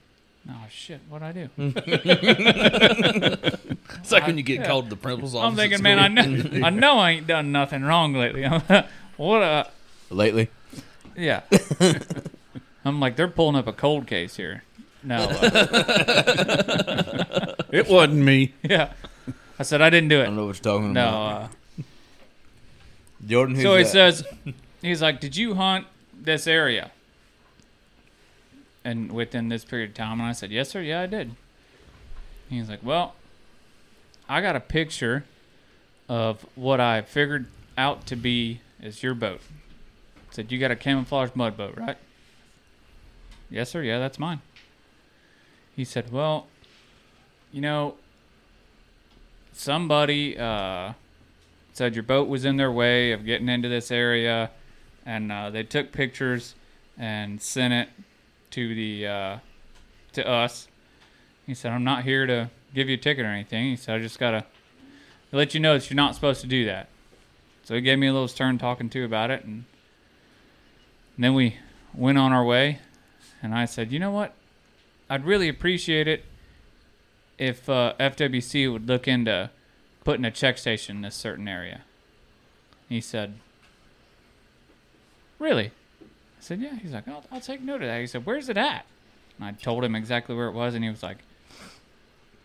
oh 0.50 0.66
shit, 0.70 1.00
what'd 1.10 1.26
I 1.28 1.32
do? 1.32 1.50
It's 4.02 4.12
like 4.12 4.26
when 4.28 4.38
you 4.38 4.44
get 4.44 4.60
Yeah. 4.62 4.68
called 4.68 4.86
to 4.86 4.90
the 4.92 4.96
principal's 4.96 5.36
office. 5.36 5.48
I'm 5.50 5.56
thinking, 5.56 5.82
man, 5.84 6.00
I 6.00 6.08
know, 6.08 6.22
I 6.66 6.70
know 6.70 6.98
I 7.00 7.12
ain't 7.12 7.28
done 7.28 7.52
nothing 7.52 7.84
wrong 7.84 8.14
lately. 8.14 8.44
what 9.18 9.42
a 9.42 9.68
Lately, 10.10 10.50
yeah. 11.16 11.42
I'm 12.84 13.00
like, 13.00 13.16
they're 13.16 13.28
pulling 13.30 13.56
up 13.56 13.68
a 13.68 13.74
cold 13.74 14.08
case 14.08 14.36
here. 14.36 14.64
No, 15.04 15.16
uh, 15.18 15.56
It 17.72 17.88
wasn't 17.88 18.24
me. 18.24 18.54
yeah. 18.64 18.92
I 19.62 19.64
said 19.64 19.80
I 19.80 19.92
didn't 19.92 20.10
do 20.10 20.18
it. 20.20 20.24
I 20.24 20.26
don't 20.26 20.38
know 20.38 20.48
what 20.48 20.56
you're 20.56 20.74
talking 20.74 20.92
No. 20.92 21.08
about. 21.08 21.44
Uh, 21.44 21.84
Jordan, 23.28 23.56
so 23.62 23.76
he 23.78 23.84
that? 23.84 23.90
says, 23.90 24.24
he's 24.82 25.04
like, 25.04 25.20
did 25.20 25.38
you 25.38 25.54
hunt 25.54 25.86
this 26.20 26.48
area? 26.48 26.90
And 28.84 29.12
within 29.12 29.50
this 29.50 29.64
period 29.64 29.92
of 29.92 29.96
time, 29.96 30.20
and 30.20 30.28
I 30.28 30.32
said, 30.32 30.50
yes, 30.50 30.70
sir. 30.70 30.82
Yeah, 30.82 31.02
I 31.02 31.06
did. 31.06 31.36
He's 32.50 32.70
like, 32.70 32.80
well, 32.82 33.14
I 34.28 34.42
got 34.42 34.56
a 34.56 34.60
picture 34.60 35.26
of 36.10 36.44
what 36.56 36.80
I 36.80 37.04
figured 37.04 37.46
out 37.78 38.08
to 38.08 38.16
be 38.16 38.62
is 38.82 39.04
your 39.04 39.14
boat. 39.14 39.42
said, 40.32 40.52
you 40.52 40.58
got 40.58 40.72
a 40.72 40.76
camouflage 40.76 41.30
mud 41.36 41.56
boat, 41.56 41.78
right? 41.78 41.98
Yes, 43.52 43.70
sir. 43.70 43.84
Yeah, 43.84 44.00
that's 44.00 44.18
mine. 44.18 44.42
He 45.76 45.86
said, 45.86 46.12
well, 46.12 46.48
you 47.52 47.62
know, 47.62 47.94
somebody 49.54 50.38
uh, 50.38 50.94
said 51.74 51.96
your 51.96 52.04
boat 52.04 52.28
was 52.28 52.46
in 52.46 52.58
their 52.58 52.72
way 52.72 53.12
of 53.12 53.26
getting 53.26 53.50
into 53.50 53.70
this 53.70 53.92
area, 53.92 54.52
and 55.06 55.32
uh, 55.32 55.50
they 55.50 55.64
took 55.64 55.92
pictures 55.92 56.56
and 56.98 57.42
sent 57.42 57.74
it 57.74 57.90
to 58.52 58.76
the 58.76 59.08
uh, 59.08 59.38
to 60.14 60.28
us. 60.28 60.68
He 61.46 61.54
said, 61.54 61.72
"I'm 61.72 61.84
not 61.84 62.04
here 62.04 62.26
to 62.26 62.50
give 62.74 62.90
you 62.90 62.96
a 62.96 62.98
ticket 62.98 63.26
or 63.26 63.30
anything." 63.30 63.70
He 63.70 63.76
said, 63.76 63.96
"I 63.96 64.00
just 64.00 64.20
gotta 64.20 64.46
let 65.32 65.54
you 65.54 65.60
know 65.60 65.74
that 65.78 65.90
you're 65.90 65.96
not 65.96 66.16
supposed 66.16 66.42
to 66.42 66.48
do 66.48 66.66
that." 66.66 66.90
So 67.64 67.76
he 67.76 67.82
gave 67.82 68.00
me 68.00 68.08
a 68.08 68.14
little 68.14 68.28
stern 68.28 68.58
talking 68.58 68.90
to 68.90 69.06
about 69.06 69.32
it, 69.32 69.44
and, 69.44 69.66
and 71.16 71.24
then 71.24 71.34
we 71.34 71.58
went 71.94 72.18
on 72.18 72.32
our 72.34 72.44
way. 72.44 72.80
And 73.44 73.56
I 73.56 73.66
said, 73.66 73.92
"You 73.92 74.00
know 74.00 74.12
what? 74.12 74.34
I'd 75.10 75.26
really 75.26 75.50
appreciate 75.50 76.08
it 76.08 76.26
if 77.42 77.68
uh, 77.68 77.94
FWC 78.00 78.72
would 78.72 78.88
look 78.88 79.08
into 79.08 79.50
putting 80.04 80.24
a 80.24 80.32
check 80.32 80.58
station 80.58 80.98
in 80.98 81.02
this 81.02 81.16
certain 81.16 81.48
area." 81.48 81.82
He 82.88 83.02
said, 83.02 83.34
"Really?" 85.40 85.72
I 86.02 86.42
said, 86.42 86.60
"Yeah." 86.62 86.76
He's 86.76 86.92
like, 86.92 87.08
"I'll, 87.08 87.24
I'll 87.32 87.42
take 87.42 87.62
note 87.62 87.82
of 87.82 87.88
that." 87.88 88.00
He 88.00 88.08
said, 88.08 88.26
"Where's 88.26 88.48
it 88.50 88.58
at?" 88.58 88.86
And 89.38 89.46
I 89.48 89.52
told 89.54 89.84
him 89.84 89.96
exactly 89.96 90.36
where 90.36 90.48
it 90.48 90.54
was, 90.54 90.76
and 90.76 90.84
he 90.84 90.90
was 90.90 91.02
like, 91.04 91.18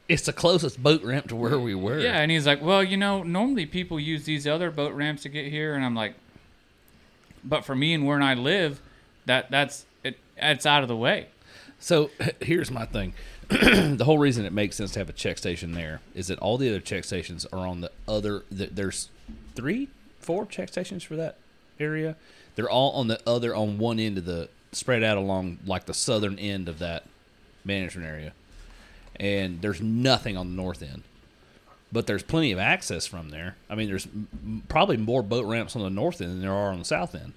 It's 0.09 0.25
the 0.25 0.33
closest 0.33 0.83
boat 0.83 1.03
ramp 1.03 1.29
to 1.29 1.37
where 1.37 1.59
we 1.59 1.75
were. 1.75 1.99
"Yeah." 1.99 2.21
And 2.21 2.31
he's 2.31 2.47
like, 2.47 2.63
"Well, 2.63 2.83
you 2.83 2.97
know, 2.97 3.23
normally 3.23 3.67
people 3.67 4.01
use 4.01 4.25
these 4.25 4.47
other 4.47 4.71
boat 4.71 4.95
ramps 4.95 5.23
to 5.25 5.29
get 5.29 5.47
here," 5.47 5.75
and 5.75 5.85
I'm 5.85 5.95
like, 5.95 6.15
"But 7.45 7.65
for 7.65 7.75
me 7.75 7.93
and 7.93 8.07
where 8.07 8.21
I 8.23 8.35
live, 8.35 8.81
that 9.27 9.51
that's 9.51 9.85
it. 10.05 10.19
It's 10.37 10.65
out 10.65 10.83
of 10.83 10.89
the 10.89 10.97
way." 10.97 11.27
So 11.79 12.11
here's 12.41 12.71
my 12.71 12.87
thing. 12.87 13.13
the 13.49 14.05
whole 14.05 14.19
reason 14.19 14.45
it 14.45 14.53
makes 14.53 14.77
sense 14.77 14.91
to 14.93 14.99
have 14.99 15.09
a 15.09 15.13
check 15.13 15.39
station 15.39 15.73
there 15.73 16.01
is 16.15 16.27
that 16.29 16.39
all 16.41 16.59
the 16.59 16.69
other 16.69 16.81
check 16.81 17.05
stations 17.05 17.47
are 17.53 17.67
on 17.67 17.81
the 17.81 17.91
other. 18.09 18.43
th- 18.57 18.71
There's 18.75 19.09
three, 19.55 19.89
four 20.21 20.47
check 20.47 20.69
stations 20.69 21.05
for 21.05 21.17
that 21.17 21.37
area. 21.79 22.17
They're 22.57 22.71
all 22.71 22.93
on 22.93 23.07
the 23.09 23.21
other, 23.27 23.55
on 23.55 23.79
one 23.79 23.99
end 24.01 24.19
of 24.19 24.25
the 24.25 24.49
spread 24.73 25.03
out 25.05 25.17
along 25.17 25.59
like 25.67 25.85
the 25.87 25.95
southern 25.95 26.39
end 26.39 26.69
of 26.69 26.79
that 26.81 27.05
management 27.65 28.07
area, 28.09 28.33
and 29.21 29.61
there's 29.63 29.81
nothing 29.81 30.37
on 30.37 30.49
the 30.51 30.55
north 30.57 30.83
end. 30.83 31.03
But 31.93 32.07
there's 32.09 32.23
plenty 32.25 32.51
of 32.53 32.59
access 32.59 33.07
from 33.07 33.31
there. 33.31 33.55
I 33.71 33.75
mean, 33.77 33.89
there's 33.89 34.07
m- 34.07 34.63
probably 34.69 34.97
more 34.97 35.23
boat 35.23 35.47
ramps 35.47 35.77
on 35.77 35.83
the 35.83 35.91
north 35.91 36.21
end 36.21 36.31
than 36.33 36.41
there 36.41 36.53
are 36.53 36.73
on 36.73 36.81
the 36.81 36.85
south 36.85 37.15
end 37.15 37.35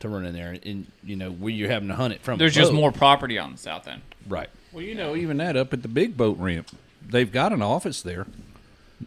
to 0.00 0.08
run 0.08 0.26
in 0.26 0.34
there. 0.34 0.56
And 0.64 0.86
you 1.02 1.16
know, 1.16 1.30
where 1.30 1.52
you're 1.52 1.70
having 1.70 1.88
to 1.88 1.94
hunt 1.94 2.12
it 2.12 2.20
from. 2.20 2.38
There's 2.38 2.54
the 2.54 2.60
just 2.60 2.72
boat. 2.72 2.76
more 2.78 2.92
property 2.92 3.38
on 3.38 3.52
the 3.52 3.58
south 3.58 3.88
end. 3.88 4.02
right. 4.28 4.50
Well, 4.76 4.84
you 4.84 4.94
know, 4.94 5.16
even 5.16 5.38
that 5.38 5.56
up 5.56 5.72
at 5.72 5.80
the 5.80 5.88
big 5.88 6.18
boat 6.18 6.36
ramp, 6.38 6.68
they've 7.08 7.32
got 7.32 7.50
an 7.54 7.62
office 7.62 8.02
there. 8.02 8.26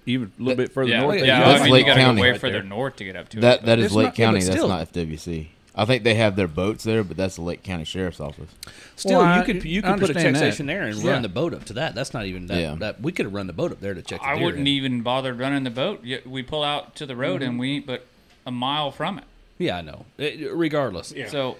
Even 0.08 0.32
a 0.40 0.42
little 0.42 0.58
bit 0.58 0.72
further 0.72 0.90
yeah, 0.90 1.02
north. 1.02 1.20
yeah. 1.20 1.26
yeah, 1.26 1.40
got 1.42 1.48
I 1.48 1.52
that's 1.52 1.64
mean, 1.66 1.74
Lake 1.74 1.86
you 1.86 1.92
gotta 1.92 2.02
County 2.02 2.16
go 2.18 2.22
way 2.24 2.32
right 2.32 2.42
further 2.42 2.54
there. 2.54 2.64
north 2.64 2.96
to 2.96 3.04
get 3.04 3.16
up 3.16 3.30
to 3.30 3.40
That 3.42 3.60
it. 3.60 3.66
that 3.68 3.78
is 3.80 3.94
Lake 3.94 4.06
not- 4.08 4.16
County. 4.16 4.40
but 4.40 4.46
that's 4.48 4.56
still. 4.58 4.68
not 4.68 4.92
FWC. 4.92 5.48
I 5.76 5.86
think 5.86 6.04
they 6.04 6.16
have 6.16 6.36
their 6.36 6.48
boats 6.48 6.84
there, 6.86 7.04
but 7.04 7.18
that's 7.18 7.36
the 7.36 7.44
Lake 7.44 7.62
County 7.62 7.86
Sheriff's 7.86 8.20
Office. 8.20 8.50
Still, 8.96 9.20
Well, 9.20 9.28
I- 9.28 9.38
you 9.38 9.44
could 9.46 9.64
you 9.64 9.82
I 9.84 9.92
could 9.92 10.00
put 10.02 10.10
a 10.10 10.14
check 10.16 10.34
that. 10.34 10.38
station 10.40 10.66
there 10.66 10.82
and 10.82 10.98
Yeah. 10.98 11.12
run 11.12 11.22
the 11.22 11.30
boat 11.30 11.54
up 11.54 11.66
to 11.66 11.74
that. 11.74 11.94
That's 11.94 12.16
not 12.16 12.26
even 12.26 12.48
that. 12.48 12.60
Yeah. 12.60 12.76
that 12.80 13.00
we 13.02 13.12
could 13.12 13.28
have 13.28 13.34
run 13.34 13.46
the 13.46 13.54
boat 13.54 13.72
up 13.72 13.80
there 13.80 13.94
to 13.94 14.02
check. 14.02 14.22
The 14.22 14.28
I 14.28 14.34
wouldn't 14.42 14.62
in. 14.62 14.68
even 14.68 15.02
bother 15.04 15.36
running 15.36 15.66
the 15.66 15.70
boat. 15.70 16.04
We 16.26 16.42
pull 16.42 16.64
out 16.64 16.96
to 16.96 17.06
the 17.06 17.16
road 17.16 17.42
Mm-hmm. 17.42 17.50
and 17.52 17.60
we 17.60 17.72
ain't 17.76 17.86
but 17.86 18.08
a 18.48 18.52
mile 18.52 18.90
from 18.90 19.20
it. 19.20 19.26
Yeah, 19.60 19.78
I 19.78 19.82
know. 19.82 20.06
It- 20.18 20.52
regardless, 20.52 21.14
So 21.30 21.58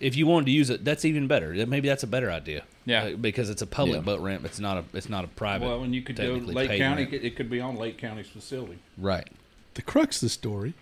if 0.00 0.16
you 0.16 0.26
wanted 0.26 0.46
to 0.46 0.52
use 0.52 0.70
it, 0.70 0.84
that's 0.84 1.04
even 1.04 1.26
better. 1.26 1.52
Maybe 1.66 1.88
that's 1.88 2.02
a 2.02 2.06
better 2.06 2.30
idea. 2.30 2.64
Yeah. 2.84 3.04
Uh, 3.04 3.16
because 3.16 3.50
it's 3.50 3.62
a 3.62 3.66
public 3.66 3.96
Yeah. 3.96 4.02
boat 4.02 4.20
ramp. 4.20 4.44
It's 4.44 4.60
not 4.60 4.76
a 4.78 4.84
it's 4.96 5.08
not 5.08 5.24
a 5.24 5.28
private. 5.28 5.66
Well, 5.66 5.82
and 5.82 5.94
you 5.94 6.02
could 6.02 6.16
go 6.16 6.34
technically 6.34 6.54
Lake 6.54 6.78
County. 6.78 7.02
ramp. 7.04 7.14
It 7.14 7.36
could 7.36 7.48
be 7.50 7.60
on 7.60 7.76
Lake 7.76 7.98
County's 7.98 8.28
facility. 8.28 8.78
Right. 8.98 9.28
The 9.74 9.82
crux 9.82 10.16
of 10.18 10.26
the 10.26 10.30
story 10.30 10.74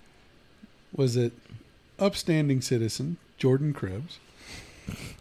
was 0.94 1.14
that 1.14 1.32
upstanding 1.98 2.60
citizen 2.60 3.16
Jordan 3.38 3.72
Krebs 3.72 4.18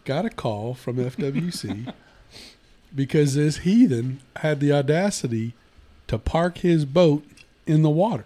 got 0.04 0.24
a 0.24 0.30
call 0.30 0.74
from 0.74 0.96
FWC 0.96 1.92
because 2.94 3.34
this 3.34 3.58
heathen 3.58 4.20
had 4.36 4.60
the 4.60 4.72
audacity 4.72 5.54
to 6.08 6.18
park 6.18 6.58
his 6.58 6.84
boat 6.84 7.24
in 7.66 7.82
the 7.82 7.90
water. 7.90 8.24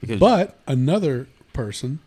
Because 0.00 0.18
But 0.18 0.58
another 0.66 1.28
person 1.52 2.00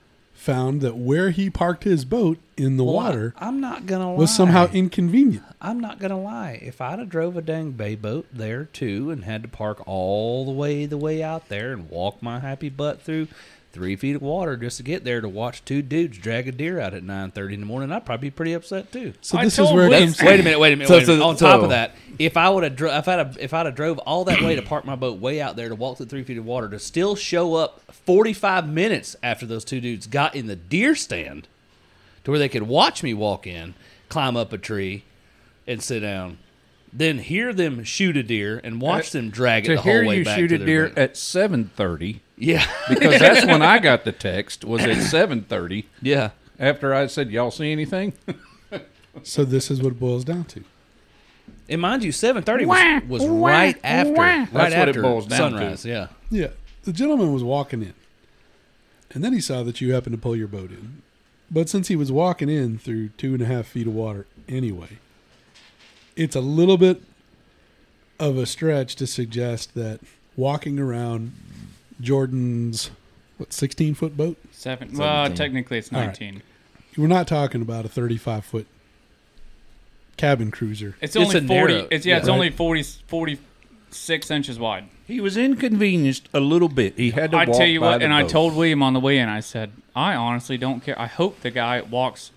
found 0.44 0.82
that 0.82 0.98
where 0.98 1.30
he 1.30 1.50
parked 1.50 1.86
his 1.86 2.04
boat 2.04 2.38
in 2.58 2.76
the 2.76 2.84
water 2.84 3.34
I'm 3.38 3.62
not 3.62 3.86
gonna 3.86 4.12
lie. 4.12 4.18
was 4.18 4.36
somehow 4.36 4.70
inconvenient. 4.74 5.46
I'm 5.62 5.80
not 5.80 6.00
gonna 6.00 6.20
lie. 6.22 6.60
If 6.62 6.82
I'd 6.82 7.00
have 7.00 7.08
drove 7.08 7.38
a 7.38 7.42
dang 7.42 7.72
bay 7.72 7.96
boat 7.96 8.28
there 8.34 8.66
too 8.66 9.10
and 9.10 9.24
had 9.24 9.42
to 9.44 9.48
park 9.48 9.88
all 9.88 10.44
the 10.44 10.52
way 10.52 10.86
the 10.86 10.98
way 10.98 11.24
out 11.24 11.48
there 11.48 11.72
and 11.72 11.90
walk 11.90 12.22
my 12.22 12.40
happy 12.40 12.68
butt 12.68 13.02
through 13.02 13.30
three 13.74 13.96
feet 13.96 14.16
of 14.16 14.22
water 14.22 14.56
just 14.56 14.78
to 14.78 14.84
get 14.84 15.04
there 15.04 15.20
to 15.20 15.28
watch 15.28 15.66
two 15.66 15.82
dudes 15.82 16.18
drag 16.20 16.48
a 16.48 16.52
deer 16.52 16.80
out 16.80 16.94
at 16.94 17.04
nine 17.04 17.32
thirty 17.32 17.56
in 17.56 17.60
the 17.60 17.66
morning, 17.66 17.92
I'd 17.92 18.06
probably 18.06 18.28
be 18.30 18.32
pretty 18.32 18.54
upset 18.54 18.92
too. 18.92 19.14
So 19.22 19.38
I 19.38 19.44
this 19.46 19.58
is 19.58 19.72
where 19.72 19.86
it 19.86 19.90
William- 19.90 20.14
comes. 20.14 20.22
Wait 20.22 20.40
a 20.40 20.44
minute, 20.44 20.60
wait 20.60 20.74
a 20.74 20.76
minute. 20.76 20.88
So- 20.88 20.94
wait 20.98 21.04
a 21.04 21.08
minute. 21.08 21.22
so- 21.22 21.28
On 21.28 21.36
top 21.36 21.64
of 21.64 21.70
that, 21.72 21.96
if 22.20 22.38
I 22.38 22.50
would 22.50 22.64
have, 22.64 22.76
dro- 22.76 22.96
if 22.96 23.08
I'd 23.08 23.18
have, 23.18 23.38
if 23.40 23.54
I'd 23.54 23.66
have 23.66 23.76
drove 23.76 23.98
all 24.00 24.24
that 24.26 24.42
way 24.42 24.56
to 24.56 24.62
park 24.62 24.86
my 24.86 24.96
boat 24.96 25.20
way 25.20 25.42
out 25.42 25.56
there 25.56 25.70
to 25.70 25.76
walk 25.76 25.98
through 25.98 26.06
three 26.06 26.24
feet 26.24 26.38
of 26.38 26.46
water 26.46 26.70
to 26.70 26.78
still 26.80 27.16
show 27.16 27.56
up 27.56 27.82
forty 27.92 28.32
five 28.34 28.70
minutes 28.70 29.16
after 29.24 29.46
those 29.48 29.66
two 29.66 29.82
dudes 29.82 30.06
got 30.08 30.36
in 30.36 30.46
the 30.48 30.56
deer 30.56 30.94
stand, 30.96 31.48
to 32.24 32.32
where 32.32 32.40
they 32.40 32.50
could 32.50 32.64
watch 32.64 33.02
me 33.02 33.14
walk 33.14 33.48
in, 33.48 33.74
climb 34.08 34.38
up 34.38 34.54
a 34.54 34.58
tree, 34.60 35.04
and 35.66 35.82
sit 35.82 36.02
down, 36.02 36.38
then 36.96 37.18
hear 37.18 37.52
them 37.52 37.84
shoot 37.84 38.16
a 38.16 38.22
deer 38.22 38.62
and 38.64 38.80
watch 38.80 39.10
them 39.10 39.32
drag 39.32 39.66
it 39.66 39.70
to 39.70 39.76
the 39.78 39.82
whole 39.82 39.92
hear 39.94 40.06
way 40.06 40.18
you 40.20 40.24
back 40.26 40.38
shoot 40.38 40.50
to 40.50 40.56
a 40.56 40.66
deer 40.66 40.90
boat. 40.90 40.98
at 41.00 41.18
seven 41.18 41.72
thirty, 41.76 42.22
yeah, 42.38 42.66
because 42.90 43.20
that's 43.20 43.46
when 43.46 43.62
I 43.62 43.80
got 43.80 44.06
the 44.06 44.12
text. 44.12 44.66
Was 44.66 44.82
at 44.82 45.02
seven 45.04 45.42
thirty 45.42 45.88
yeah. 46.02 46.32
after 46.60 46.94
I 46.94 47.08
said, 47.08 47.32
"Y'all 47.32 47.52
see 47.52 47.72
anything?" 47.72 48.14
So 49.22 49.46
this 49.46 49.70
is 49.70 49.80
what 49.80 49.92
it 49.92 50.00
boils 50.00 50.26
down 50.26 50.46
to. 50.46 50.64
And 51.70 51.80
mind 51.80 52.04
you, 52.04 52.12
seven 52.12 52.42
thirty 52.42 52.66
was, 52.66 53.04
was 53.08 53.28
right 53.28 53.78
after, 53.84 54.14
right 54.14 54.52
That's 54.52 54.76
what 54.76 54.88
it 54.88 54.90
after 54.90 55.02
boils 55.04 55.28
down 55.28 55.52
to. 55.52 55.88
Yeah. 55.88 56.08
Yeah, 56.32 56.48
the 56.84 56.92
gentleman 56.92 57.32
was 57.32 57.44
walking 57.44 57.84
in, 57.84 57.94
and 59.12 59.24
then 59.24 59.34
he 59.34 59.40
saw 59.40 59.62
that 59.64 59.80
you 59.82 59.94
happened 59.94 60.16
to 60.16 60.22
pull 60.22 60.36
your 60.36 60.48
boat 60.48 60.72
in. 60.72 61.04
But 61.52 61.70
since 61.70 61.90
he 61.90 61.96
was 61.96 62.12
walking 62.12 62.50
in 62.50 62.80
through 62.80 63.10
two 63.10 63.34
and 63.34 63.44
a 63.44 63.46
half 63.46 63.68
feet 63.68 63.86
of 63.86 63.94
water 63.94 64.26
anyway, 64.50 64.98
it's 66.16 66.36
a 66.36 66.42
little 66.42 66.78
bit 66.78 67.04
of 68.20 68.36
a 68.38 68.48
stretch 68.48 68.96
to 68.96 69.06
suggest 69.06 69.76
that 69.76 70.00
walking 70.36 70.80
around 70.80 71.34
Jordan's 72.02 72.92
what 73.38 73.52
sixteen 73.54 73.94
foot 73.94 74.16
boat. 74.18 74.38
seven. 74.52 74.90
Well, 74.98 75.26
Seventeen. 75.26 75.38
technically 75.38 75.78
it's 75.80 75.92
All 75.92 76.00
right. 76.00 76.06
nineteen. 76.08 76.42
We're 76.98 77.08
not 77.08 77.28
talking 77.28 77.62
about 77.62 77.86
a 77.86 77.90
thirty 77.90 78.18
five 78.18 78.46
foot 78.46 78.68
cabin 80.18 80.52
cruiser. 80.52 80.96
It's 81.02 81.16
It's 81.16 81.26
only 81.26 81.38
a 81.40 81.42
forty. 81.42 81.74
narrow- 81.76 81.88
it's 81.92 82.06
yeah. 82.06 82.18
It's 82.18 82.28
yeah. 82.28 82.34
only 82.34 82.50
40, 82.50 82.84
40 83.08 83.40
six 83.92 84.30
inches 84.32 84.60
wide. 84.60 84.86
He 85.08 85.20
was 85.20 85.36
inconvenienced 85.38 86.30
a 86.34 86.40
little 86.40 86.70
bit. 86.70 86.98
He 86.98 87.12
had 87.12 87.32
to 87.32 87.38
I 87.38 87.46
walk 87.46 87.58
tell 87.58 87.68
you 87.68 87.80
by 87.82 87.92
what, 87.92 87.98
the 88.00 88.06
and 88.06 88.14
I 88.14 88.24
told 88.24 88.56
William 88.56 88.82
on 88.82 88.94
the 88.94 89.00
way 89.00 89.18
in, 89.20 89.28
I 89.30 89.40
said, 89.42 89.72
I 89.96 90.16
honestly 90.16 90.58
don't 90.58 90.80
care. 90.82 91.00
I 91.00 91.08
hope 91.08 91.42
the 91.42 91.52
guy 91.52 91.82
walks 91.82 92.32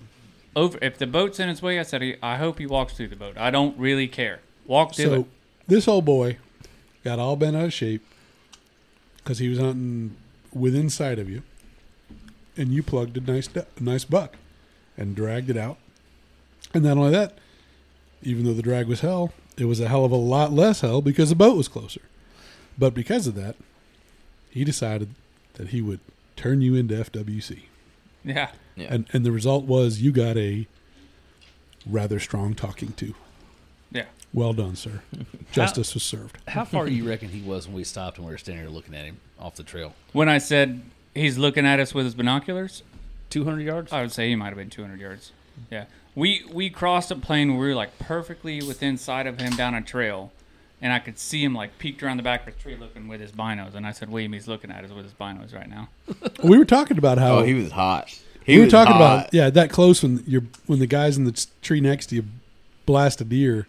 over. 0.56 0.76
If 0.82 0.98
the 0.98 1.06
boat's 1.06 1.38
in 1.38 1.48
his 1.48 1.62
way, 1.62 1.78
I 1.78 1.82
said, 1.82 2.18
I 2.22 2.36
hope 2.36 2.58
he 2.58 2.66
walks 2.66 2.94
through 2.94 3.08
the 3.08 3.16
boat. 3.16 3.36
I 3.38 3.50
don't 3.50 3.78
really 3.78 4.08
care. 4.08 4.40
Walk 4.66 4.94
through 4.94 5.04
So 5.04 5.14
it. 5.14 5.26
this 5.68 5.86
old 5.86 6.04
boy 6.04 6.38
got 7.04 7.18
all 7.20 7.36
bent 7.36 7.56
out 7.56 7.66
of 7.66 7.72
shape 7.72 8.04
because 9.26 9.40
he 9.40 9.48
was 9.48 9.58
hunting 9.58 10.16
within 10.54 10.88
sight 10.88 11.18
of 11.18 11.28
you, 11.28 11.42
and 12.56 12.68
you 12.68 12.80
plugged 12.80 13.16
a 13.16 13.20
nice 13.20 13.48
a 13.56 13.66
nice 13.80 14.04
buck 14.04 14.36
and 14.96 15.16
dragged 15.16 15.50
it 15.50 15.56
out. 15.56 15.78
And 16.72 16.84
not 16.84 16.96
only 16.96 17.10
that, 17.10 17.36
even 18.22 18.44
though 18.44 18.54
the 18.54 18.62
drag 18.62 18.86
was 18.86 19.00
hell, 19.00 19.32
it 19.58 19.64
was 19.64 19.80
a 19.80 19.88
hell 19.88 20.04
of 20.04 20.12
a 20.12 20.16
lot 20.16 20.52
less 20.52 20.80
hell 20.80 21.02
because 21.02 21.30
the 21.30 21.34
boat 21.34 21.56
was 21.56 21.66
closer. 21.66 22.02
But 22.78 22.94
because 22.94 23.26
of 23.26 23.34
that, 23.34 23.56
he 24.48 24.62
decided 24.62 25.08
that 25.54 25.68
he 25.68 25.82
would 25.82 26.00
turn 26.36 26.60
you 26.60 26.76
into 26.76 26.94
FWC. 26.94 27.62
Yeah. 28.22 28.50
Yeah. 28.76 28.94
And 28.94 29.06
and 29.12 29.26
the 29.26 29.32
result 29.32 29.64
was 29.64 30.00
you 30.00 30.12
got 30.12 30.36
a 30.36 30.68
rather 31.84 32.20
strong 32.20 32.54
talking 32.54 32.92
to. 32.92 33.16
Yeah. 34.36 34.42
Well 34.42 34.52
done, 34.52 34.76
sir. 34.76 35.02
Justice 35.52 35.94
was 35.94 36.02
served. 36.02 36.38
How 36.48 36.64
far 36.64 36.86
do 36.86 36.92
you 36.92 37.08
reckon 37.08 37.28
he 37.30 37.40
was 37.42 37.66
when 37.66 37.76
we 37.76 37.84
stopped 37.84 38.18
and 38.18 38.26
we 38.26 38.32
were 38.32 38.38
standing 38.38 38.64
here 38.64 38.72
looking 38.72 38.94
at 38.94 39.04
him 39.04 39.18
off 39.40 39.56
the 39.56 39.62
trail? 39.62 39.94
When 40.12 40.28
I 40.28 40.38
said 40.38 40.82
he's 41.14 41.38
looking 41.38 41.64
at 41.66 41.80
us 41.80 41.94
with 41.94 42.04
his 42.04 42.14
binoculars, 42.14 42.82
200 43.30 43.60
yards? 43.62 43.92
I 43.92 44.02
would 44.02 44.12
say 44.12 44.28
he 44.28 44.36
might 44.36 44.48
have 44.48 44.56
been 44.56 44.70
200 44.70 45.00
yards. 45.00 45.32
Yeah. 45.70 45.86
We 46.14 46.44
we 46.52 46.70
crossed 46.70 47.10
a 47.10 47.16
plane 47.16 47.50
where 47.52 47.60
we 47.60 47.68
were 47.68 47.74
like 47.74 47.98
perfectly 47.98 48.62
within 48.62 48.96
sight 48.96 49.26
of 49.26 49.38
him 49.40 49.54
down 49.54 49.74
a 49.74 49.82
trail, 49.82 50.32
and 50.80 50.90
I 50.92 50.98
could 50.98 51.18
see 51.18 51.44
him 51.44 51.54
like 51.54 51.78
peeked 51.78 52.02
around 52.02 52.16
the 52.16 52.22
back 52.22 52.42
of 52.46 52.54
a 52.54 52.58
tree 52.58 52.74
looking 52.76 53.06
with 53.08 53.20
his 53.20 53.32
binos. 53.32 53.74
And 53.74 53.86
I 53.86 53.92
said, 53.92 54.08
William, 54.10 54.32
he's 54.32 54.48
looking 54.48 54.70
at 54.70 54.82
us 54.84 54.90
with 54.90 55.04
his 55.04 55.12
binos 55.12 55.54
right 55.54 55.68
now. 55.68 55.88
We 56.42 56.56
were 56.58 56.64
talking 56.64 56.96
about 56.98 57.18
how 57.18 57.38
Oh, 57.40 57.42
he 57.42 57.52
was 57.54 57.72
hot. 57.72 58.08
He 58.44 58.52
we 58.54 58.58
were 58.60 58.64
was 58.64 58.72
talking 58.72 58.92
hot. 58.94 59.00
about 59.00 59.34
yeah 59.34 59.50
that 59.50 59.70
close 59.70 60.02
when 60.02 60.22
you're 60.26 60.44
when 60.66 60.78
the 60.78 60.86
guys 60.86 61.18
in 61.18 61.24
the 61.24 61.46
tree 61.62 61.80
next 61.80 62.06
to 62.06 62.14
you 62.16 62.24
blast 62.86 63.20
a 63.20 63.24
deer 63.24 63.66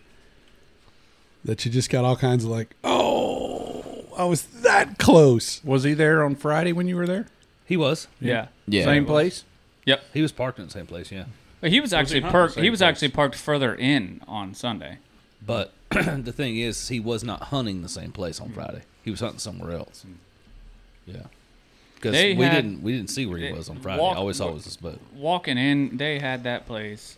that 1.48 1.66
you 1.66 1.72
just 1.72 1.90
got 1.90 2.06
all 2.06 2.16
kinds 2.16 2.44
of 2.44 2.52
like 2.52 2.76
oh 2.84 4.06
I 4.18 4.26
was 4.26 4.44
that 4.62 4.98
close. 4.98 5.64
Was 5.64 5.84
he 5.84 5.94
there 5.94 6.24
on 6.24 6.36
Friday 6.36 6.74
when 6.74 6.88
you 6.88 6.96
were 6.96 7.06
there? 7.06 7.28
He 7.66 7.78
was. 7.78 8.08
Yeah. 8.20 8.48
Yeah. 8.68 8.86
Same 8.86 9.06
place. 9.06 9.44
Yep. 9.86 10.04
He 10.14 10.22
was 10.22 10.32
parked 10.32 10.60
in 10.60 10.66
the 10.66 10.72
same 10.72 10.88
place, 10.88 11.12
yeah. 11.12 11.26
But 11.62 11.70
he 11.70 11.80
was 11.80 11.94
actually 11.94 12.22
hunting 12.22 12.32
parked. 12.32 12.60
He 12.60 12.70
was 12.70 12.80
place? 12.80 12.90
actually 12.90 13.10
parked 13.10 13.36
further 13.36 13.76
in 13.76 14.22
on 14.28 14.54
Sunday. 14.54 14.98
But 15.46 15.72
the 15.92 16.34
thing 16.34 16.58
is, 16.58 16.90
he 16.90 17.00
was 17.00 17.24
not 17.24 17.44
hunting 17.44 17.84
the 17.84 17.90
same 17.90 18.12
place 18.12 18.42
on 18.42 18.50
hmm. 18.50 18.56
Friday. 18.56 18.82
He 19.04 19.12
was 19.12 19.20
hunting 19.20 19.40
somewhere 19.40 19.78
else. 19.78 20.02
Hmm. 20.02 20.14
Yeah. 21.06 21.24
Because 21.96 22.14
we 22.14 22.36
had- 22.44 22.64
didn't 22.64 22.82
we 22.82 22.94
didn't 22.94 23.12
see 23.12 23.26
where 23.26 23.38
he 23.38 23.52
was 23.52 23.70
on 23.70 23.80
Friday. 23.80 24.02
walk- 24.02 24.16
I 24.16 24.20
always 24.20 24.40
thought 24.40 24.50
it 24.50 24.56
was 24.56 24.66
his 24.66 24.78
boat. 24.78 25.00
Walking 25.16 25.58
in, 25.58 25.98
they 25.98 26.20
had 26.20 26.44
that 26.44 26.66
place. 26.66 27.18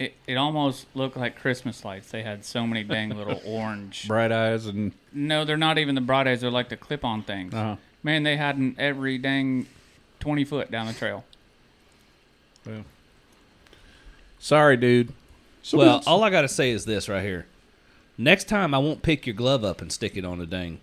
It 0.00 0.14
it 0.26 0.34
almost 0.36 0.86
looked 0.94 1.16
like 1.16 1.38
Christmas 1.38 1.84
lights. 1.84 2.10
They 2.10 2.22
had 2.22 2.44
so 2.44 2.66
many 2.66 2.82
dang 2.82 3.10
little 3.10 3.40
orange. 3.46 4.08
Bright 4.08 4.32
eyes 4.32 4.66
and 4.66 4.92
No, 5.12 5.44
they're 5.44 5.56
not 5.58 5.76
even 5.78 5.94
the 5.94 6.00
bright 6.00 6.26
eyes. 6.26 6.40
They're 6.40 6.50
like 6.50 6.70
the 6.70 6.76
clip-on 6.76 7.22
things. 7.22 7.54
uh 7.54 7.76
Man, 8.02 8.22
they 8.22 8.36
had 8.38 8.56
'em 8.56 8.74
every 8.78 9.18
dang 9.18 9.66
twenty 10.18 10.44
foot 10.44 10.70
down 10.70 10.86
the 10.86 10.94
trail. 10.94 11.24
Well, 12.66 12.84
Sorry, 14.38 14.76
dude. 14.78 15.12
well, 15.72 16.02
all 16.06 16.24
I 16.24 16.30
got 16.30 16.42
to 16.42 16.48
say 16.48 16.70
is 16.70 16.86
this 16.86 17.08
right 17.10 17.22
here. 17.22 17.44
Next 18.16 18.48
time, 18.48 18.72
I 18.74 18.78
won't 18.78 19.02
pick 19.02 19.26
your 19.26 19.34
glove 19.34 19.64
up 19.64 19.82
and 19.82 19.92
stick 19.92 20.16
it 20.16 20.24
on 20.24 20.40
a 20.40 20.46
dang 20.46 20.80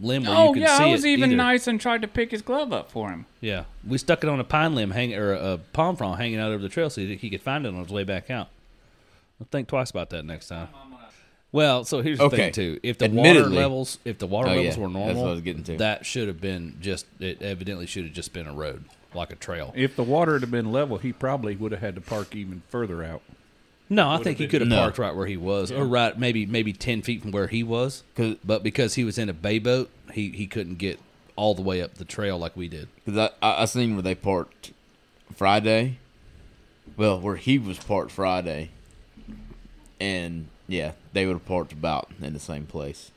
limb 0.00 0.24
where 0.24 0.34
Oh 0.36 0.46
you 0.48 0.52
can 0.54 0.62
yeah, 0.62 0.78
see 0.78 0.84
I 0.84 0.86
was 0.92 1.04
it 1.04 1.08
even 1.08 1.30
either. 1.30 1.36
nice 1.36 1.66
and 1.66 1.80
tried 1.80 2.02
to 2.02 2.08
pick 2.08 2.30
his 2.30 2.42
glove 2.42 2.72
up 2.72 2.90
for 2.90 3.10
him. 3.10 3.26
Yeah, 3.40 3.64
we 3.86 3.98
stuck 3.98 4.22
it 4.22 4.28
on 4.30 4.40
a 4.40 4.44
pine 4.44 4.74
limb 4.74 4.90
hang 4.90 5.14
or 5.14 5.32
a 5.32 5.58
palm 5.72 5.96
frond 5.96 6.20
hanging 6.20 6.38
out 6.38 6.50
over 6.52 6.62
the 6.62 6.68
trail 6.68 6.90
so 6.90 7.00
that 7.04 7.18
he 7.18 7.30
could 7.30 7.42
find 7.42 7.64
it 7.66 7.68
on 7.70 7.76
his 7.76 7.88
way 7.90 8.04
back 8.04 8.30
out. 8.30 8.48
I'll 9.40 9.46
think 9.50 9.68
twice 9.68 9.90
about 9.90 10.10
that 10.10 10.24
next 10.24 10.48
time. 10.48 10.68
Well, 11.50 11.84
so 11.84 12.02
here's 12.02 12.18
the 12.18 12.24
Okay. 12.24 12.36
thing 12.36 12.52
too: 12.52 12.80
if 12.82 12.98
the 12.98 13.08
water 13.08 13.44
levels, 13.46 13.98
if 14.04 14.18
the 14.18 14.26
water 14.26 14.50
Oh, 14.50 14.54
levels 14.56 14.76
yeah. 14.76 14.82
were 14.82 14.88
That's 14.88 14.94
normal, 14.98 15.22
what 15.22 15.28
I 15.30 15.32
was 15.32 15.40
getting 15.40 15.62
to. 15.64 15.76
that 15.78 16.04
should 16.04 16.28
have 16.28 16.40
been 16.40 16.76
just. 16.80 17.06
It 17.20 17.40
evidently 17.40 17.86
should 17.86 18.04
have 18.04 18.12
just 18.12 18.34
been 18.34 18.46
a 18.46 18.52
road, 18.52 18.84
like 19.14 19.32
a 19.32 19.36
trail. 19.36 19.72
If 19.74 19.96
the 19.96 20.02
water 20.02 20.38
had 20.38 20.50
been 20.50 20.70
level, 20.72 20.98
he 20.98 21.10
probably 21.12 21.56
would 21.56 21.72
have 21.72 21.80
had 21.80 21.94
to 21.94 22.02
park 22.02 22.34
even 22.36 22.60
further 22.68 23.02
out. 23.02 23.22
No, 23.90 24.10
I 24.10 24.22
think 24.22 24.38
he 24.38 24.46
could 24.46 24.60
have 24.60 24.68
No. 24.68 24.76
parked 24.80 24.98
right 24.98 25.14
where 25.16 25.26
he 25.26 25.36
was, 25.38 25.72
or 25.72 25.84
right 25.86 26.18
maybe 26.18 26.44
maybe 26.44 26.72
ten 26.72 27.00
feet 27.02 27.22
from 27.22 27.30
where 27.32 27.46
he 27.46 27.62
was. 27.62 28.02
'Cause- 28.14 28.36
But 28.44 28.62
because 28.62 28.94
he 28.94 29.04
was 29.04 29.16
in 29.18 29.28
a 29.28 29.32
bay 29.32 29.58
boat, 29.58 29.90
he 30.12 30.30
he 30.30 30.46
couldn't 30.46 30.76
get 30.76 30.98
all 31.36 31.54
the 31.54 31.62
way 31.62 31.80
up 31.80 31.94
the 31.94 32.04
trail 32.04 32.36
like 32.38 32.56
we 32.56 32.68
did. 32.68 32.88
Because 33.04 33.30
I, 33.40 33.46
I, 33.46 33.62
I 33.62 33.64
seen 33.64 33.94
where 33.94 34.02
they 34.02 34.14
parked 34.14 34.72
Friday. 35.34 35.98
Well, 36.96 37.20
where 37.20 37.36
he 37.36 37.58
was 37.58 37.78
parked 37.78 38.10
Friday. 38.10 38.70
And, 40.00 40.46
yeah, 40.68 40.92
they 41.12 41.26
would 41.26 41.32
have 41.34 41.46
parked 41.46 41.72
about 41.72 42.10
in 42.22 42.32
the 42.32 42.38
same 42.40 42.66
place. 42.66 43.10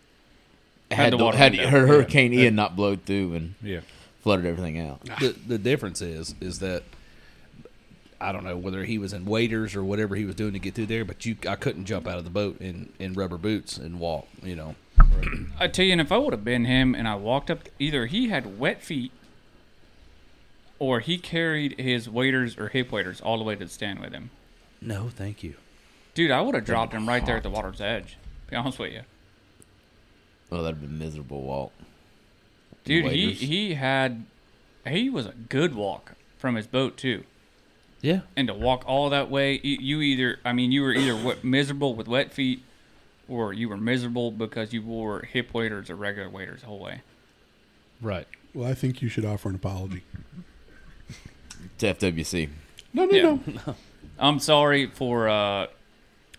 Had 0.89 1.13
the 1.13 1.17
the- 1.17 1.23
water 1.23 1.37
had 1.37 1.53
window. 1.53 1.67
her 1.69 1.87
Hurricane 1.87 2.33
Ian 2.33 2.55
not 2.55 2.75
blowed 2.75 3.03
through 3.05 3.33
and 3.35 3.55
Yeah. 3.63 3.79
flooded 4.23 4.45
everything 4.45 4.79
out. 4.79 5.01
the 5.19 5.35
the 5.47 5.57
difference 5.57 6.01
is 6.01 6.35
is 6.41 6.59
that 6.59 6.83
I 8.21 8.31
don't 8.31 8.43
know 8.43 8.55
whether 8.57 8.83
he 8.83 8.97
was 8.97 9.13
in 9.13 9.25
waders 9.25 9.75
or 9.75 9.83
whatever 9.83 10.15
he 10.15 10.25
was 10.25 10.35
doing 10.35 10.53
to 10.53 10.59
get 10.59 10.75
through 10.75 10.85
there, 10.85 11.03
but 11.03 11.25
you 11.25 11.35
I 11.47 11.55
couldn't 11.55 11.85
jump 11.85 12.07
out 12.07 12.17
of 12.17 12.23
the 12.23 12.29
boat 12.29 12.61
in 12.61 12.93
in 12.99 13.13
rubber 13.13 13.37
boots 13.37 13.77
and 13.77 13.99
walk. 13.99 14.27
You 14.43 14.55
know, 14.55 14.75
I 15.59 15.67
tell 15.67 15.85
you, 15.85 15.93
and 15.93 16.01
if 16.01 16.11
I 16.11 16.17
would 16.17 16.31
have 16.33 16.45
been 16.45 16.65
him 16.65 16.93
and 16.93 17.07
I 17.07 17.15
walked 17.15 17.49
up, 17.49 17.67
either 17.79 18.05
he 18.05 18.29
had 18.29 18.59
wet 18.59 18.81
feet, 18.83 19.11
or 20.77 20.99
he 20.99 21.17
carried 21.17 21.79
his 21.79 22.07
waders 22.07 22.57
or 22.57 22.69
hip 22.69 22.91
waders 22.91 23.19
all 23.21 23.37
the 23.37 23.43
way 23.43 23.55
to 23.55 23.65
the 23.65 23.71
stand 23.71 23.99
with 23.99 24.13
him. 24.13 24.29
no, 24.81 25.09
thank 25.09 25.43
you. 25.43 25.55
Dude, 26.13 26.31
I 26.31 26.41
would 26.41 26.55
have 26.55 26.65
dropped 26.65 26.93
him 26.93 27.07
right 27.07 27.25
there 27.25 27.37
at 27.37 27.43
the 27.43 27.49
water's 27.49 27.79
edge. 27.79 28.17
Be 28.49 28.55
honest 28.55 28.77
with 28.77 28.91
you. 28.91 29.01
Well, 30.49 30.63
that'd 30.63 30.79
have 30.79 30.89
been 30.89 31.01
a 31.01 31.03
miserable 31.05 31.41
walk. 31.41 31.71
Dude, 32.83 33.05
he, 33.11 33.31
he 33.31 33.73
had 33.75 34.25
he 34.85 35.09
was 35.09 35.25
a 35.25 35.33
good 35.49 35.73
walk 35.73 36.13
from 36.37 36.55
his 36.55 36.67
boat 36.67 36.97
too. 36.97 37.23
Yeah, 38.01 38.21
And 38.35 38.47
to 38.47 38.53
walk 38.55 38.83
all 38.87 39.09
that 39.11 39.29
way, 39.29 39.59
you, 39.63 39.77
you 39.79 40.01
either 40.01 40.39
I 40.43 40.53
mean 40.53 40.71
you 40.71 40.81
were 40.81 40.93
either 40.93 41.35
miserable 41.43 41.93
with 41.95 42.07
wet 42.07 42.31
feet, 42.33 42.63
or 43.29 43.53
you 43.53 43.69
were 43.69 43.77
miserable 43.77 44.31
because 44.31 44.73
you 44.73 44.81
wore 44.81 45.21
hip 45.21 45.53
waders 45.53 45.89
or 45.89 45.95
regular 45.95 46.29
waders 46.29 46.61
the 46.61 46.67
whole 46.67 46.79
way. 46.79 47.01
right. 48.01 48.27
Well, 48.53 48.67
I 48.69 48.73
think 48.73 49.01
you 49.01 49.07
should 49.07 49.23
offer 49.23 49.47
an 49.49 49.55
apology. 49.55 50.03
To 51.77 51.93
FWC. 51.93 52.49
No, 52.93 53.05
no, 53.05 53.15
Yeah. 53.15 53.37
no. 53.67 53.75
I'm 54.19 54.39
sorry 54.39 54.87
for 54.87 55.29
uh 55.29 55.67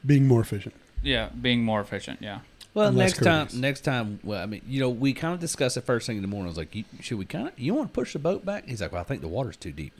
Being 0.05 0.27
more 0.27 0.41
efficient. 0.41 0.75
yeah 1.03 1.29
being 1.41 1.63
more 1.65 1.81
efficient. 1.81 2.19
Yeah. 2.21 2.41
Well, 2.75 2.89
And 2.89 2.97
less 2.97 3.11
next 3.21 3.25
time, 3.25 3.61
next 3.61 3.81
time, 3.83 4.19
well, 4.25 4.43
I 4.43 4.47
mean, 4.47 4.63
you 4.67 4.81
know, 4.81 4.89
we 4.89 5.13
kind 5.13 5.35
of 5.35 5.41
discussed 5.41 5.77
it 5.77 5.83
first 5.83 6.07
thing 6.07 6.17
in 6.17 6.23
the 6.23 6.29
morning. 6.29 6.47
I 6.47 6.49
was 6.51 6.57
like, 6.57 6.75
you, 6.75 6.85
should 7.01 7.19
we 7.19 7.27
kind 7.27 7.49
of, 7.49 7.59
you 7.59 7.75
want 7.75 7.89
to 7.89 7.93
push 7.93 8.15
the 8.15 8.19
boat 8.19 8.47
back? 8.47 8.67
He's 8.67 8.81
like, 8.81 8.93
well, 8.93 9.01
I 9.03 9.05
think 9.05 9.21
the 9.21 9.29
water's 9.29 9.59
too 9.59 9.73
deep. 9.73 9.93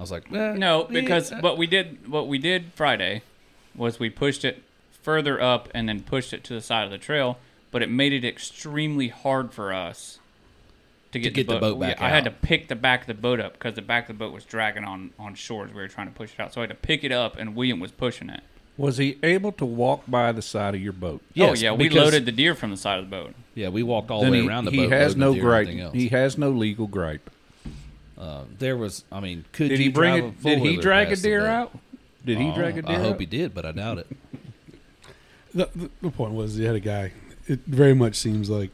I 0.00 0.02
was 0.02 0.10
like, 0.10 0.32
eh, 0.32 0.54
No, 0.54 0.84
because 0.84 1.30
uh, 1.30 1.40
what 1.40 1.58
we 1.58 1.66
did 1.66 2.08
what 2.08 2.26
we 2.26 2.38
did 2.38 2.72
Friday 2.74 3.20
was 3.74 4.00
we 4.00 4.08
pushed 4.08 4.46
it 4.46 4.62
further 5.02 5.38
up 5.38 5.68
and 5.74 5.86
then 5.86 6.00
pushed 6.00 6.32
it 6.32 6.42
to 6.44 6.54
the 6.54 6.62
side 6.62 6.84
of 6.84 6.90
the 6.90 6.96
trail, 6.96 7.36
but 7.70 7.82
it 7.82 7.90
made 7.90 8.14
it 8.14 8.24
extremely 8.24 9.08
hard 9.08 9.52
for 9.52 9.74
us 9.74 10.18
to 11.12 11.18
get, 11.18 11.34
get 11.34 11.48
the 11.48 11.58
boat 11.58 11.78
back 11.78 12.00
I 12.00 12.08
had 12.08 12.24
to 12.24 12.30
pick 12.30 12.68
the 12.68 12.76
back 12.76 13.02
of 13.02 13.06
the 13.08 13.14
boat 13.14 13.40
up 13.40 13.52
because 13.52 13.74
the 13.74 13.82
back 13.82 14.08
of 14.08 14.16
the 14.16 14.24
boat 14.24 14.32
was 14.32 14.44
dragging 14.44 14.84
on 14.84 15.10
on 15.18 15.34
shores. 15.34 15.70
We 15.70 15.82
were 15.82 15.88
trying 15.88 16.06
to 16.06 16.14
push 16.14 16.32
it 16.32 16.40
out, 16.40 16.54
so 16.54 16.62
I 16.62 16.62
had 16.62 16.70
to 16.70 16.76
pick 16.76 17.04
it 17.04 17.12
up, 17.12 17.36
and 17.36 17.54
William 17.54 17.78
was 17.78 17.90
pushing 17.90 18.30
it. 18.30 18.40
Was 18.78 18.96
he 18.96 19.18
able 19.22 19.52
to 19.52 19.66
walk 19.66 20.04
by 20.08 20.32
the 20.32 20.40
side 20.40 20.74
of 20.74 20.80
your 20.80 20.94
boat? 20.94 21.20
Yes, 21.34 21.50
oh 21.50 21.62
yeah, 21.62 21.72
we 21.72 21.90
loaded 21.90 22.24
the 22.24 22.32
deer 22.32 22.54
from 22.54 22.70
the 22.70 22.78
side 22.78 22.98
of 22.98 23.04
the 23.04 23.14
boat. 23.14 23.34
Yeah, 23.54 23.68
we 23.68 23.82
walked 23.82 24.10
all 24.10 24.22
Then 24.22 24.30
the 24.30 24.38
way 24.38 24.42
he, 24.44 24.48
around 24.48 24.64
the 24.64 24.70
he 24.70 24.76
boat. 24.78 24.92
has 24.92 25.14
no 25.14 25.34
the 25.34 25.40
gripe. 25.40 25.68
He 25.92 26.08
has 26.08 26.38
no 26.38 26.48
legal 26.50 26.86
gripe. 26.86 27.28
Uh, 28.20 28.42
there 28.58 28.76
was, 28.76 29.02
I 29.10 29.20
mean, 29.20 29.46
could 29.52 29.70
Did 29.70 29.78
you 29.78 29.84
he 29.86 29.88
bring 29.90 30.12
drive 30.20 30.24
it? 30.24 30.40
a 30.40 30.42
Did 30.42 30.58
he 30.58 30.76
drag 30.76 31.10
a 31.10 31.16
deer 31.16 31.46
out? 31.46 31.72
Did 32.24 32.36
he 32.38 32.50
Oh, 32.50 32.54
drag 32.54 32.76
a 32.76 32.82
deer? 32.82 32.96
I 32.96 32.98
hope 32.98 33.14
out? 33.14 33.20
he 33.20 33.24
did, 33.26 33.54
but 33.54 33.64
I 33.64 33.72
doubt 33.72 33.96
it. 33.98 34.06
The, 35.54 35.68
the, 35.74 35.90
the 36.02 36.10
point 36.10 36.32
was 36.32 36.54
he 36.56 36.64
had 36.64 36.74
a 36.76 36.80
guy. 36.80 37.12
It 37.48 37.60
very 37.66 37.94
much 37.94 38.16
seems 38.16 38.50
like 38.50 38.70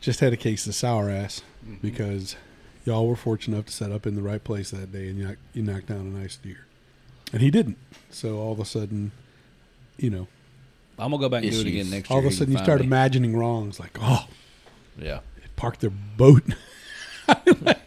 just 0.00 0.20
had 0.20 0.32
a 0.32 0.36
case 0.36 0.66
of 0.68 0.74
sour 0.74 1.10
ass 1.10 1.42
because 1.82 2.36
y'all 2.84 3.06
were 3.08 3.16
fortunate 3.16 3.56
enough 3.56 3.66
to 3.66 3.72
set 3.72 3.90
up 3.92 4.06
in 4.06 4.14
the 4.14 4.22
right 4.22 4.42
place 4.42 4.70
that 4.70 4.92
day 4.92 5.08
and 5.08 5.18
you, 5.18 5.36
you 5.52 5.62
knocked 5.62 5.86
down 5.86 5.98
a 6.00 6.04
nice 6.04 6.36
deer, 6.36 6.64
and 7.32 7.42
he 7.42 7.50
didn't. 7.50 7.76
So 8.08 8.38
all 8.38 8.52
of 8.52 8.60
a 8.60 8.64
sudden, 8.64 9.10
you 9.98 10.08
know, 10.10 10.26
I'm 10.98 11.10
gonna 11.10 11.20
go 11.20 11.28
back 11.28 11.42
and 11.42 11.52
do 11.52 11.60
it 11.60 11.66
again 11.66 11.90
next 11.90 12.10
all 12.10 12.18
year. 12.18 12.26
of 12.28 12.32
a 12.32 12.36
sudden 12.36 12.52
you 12.54 12.58
start 12.62 12.80
me. 12.80 12.86
imagining 12.86 13.36
wrongs. 13.36 13.78
Like, 13.80 13.98
oh, 14.00 14.26
Yeah, 14.96 15.20
they 15.36 15.42
parked 15.56 15.80
their 15.80 15.90
boat. 15.90 16.44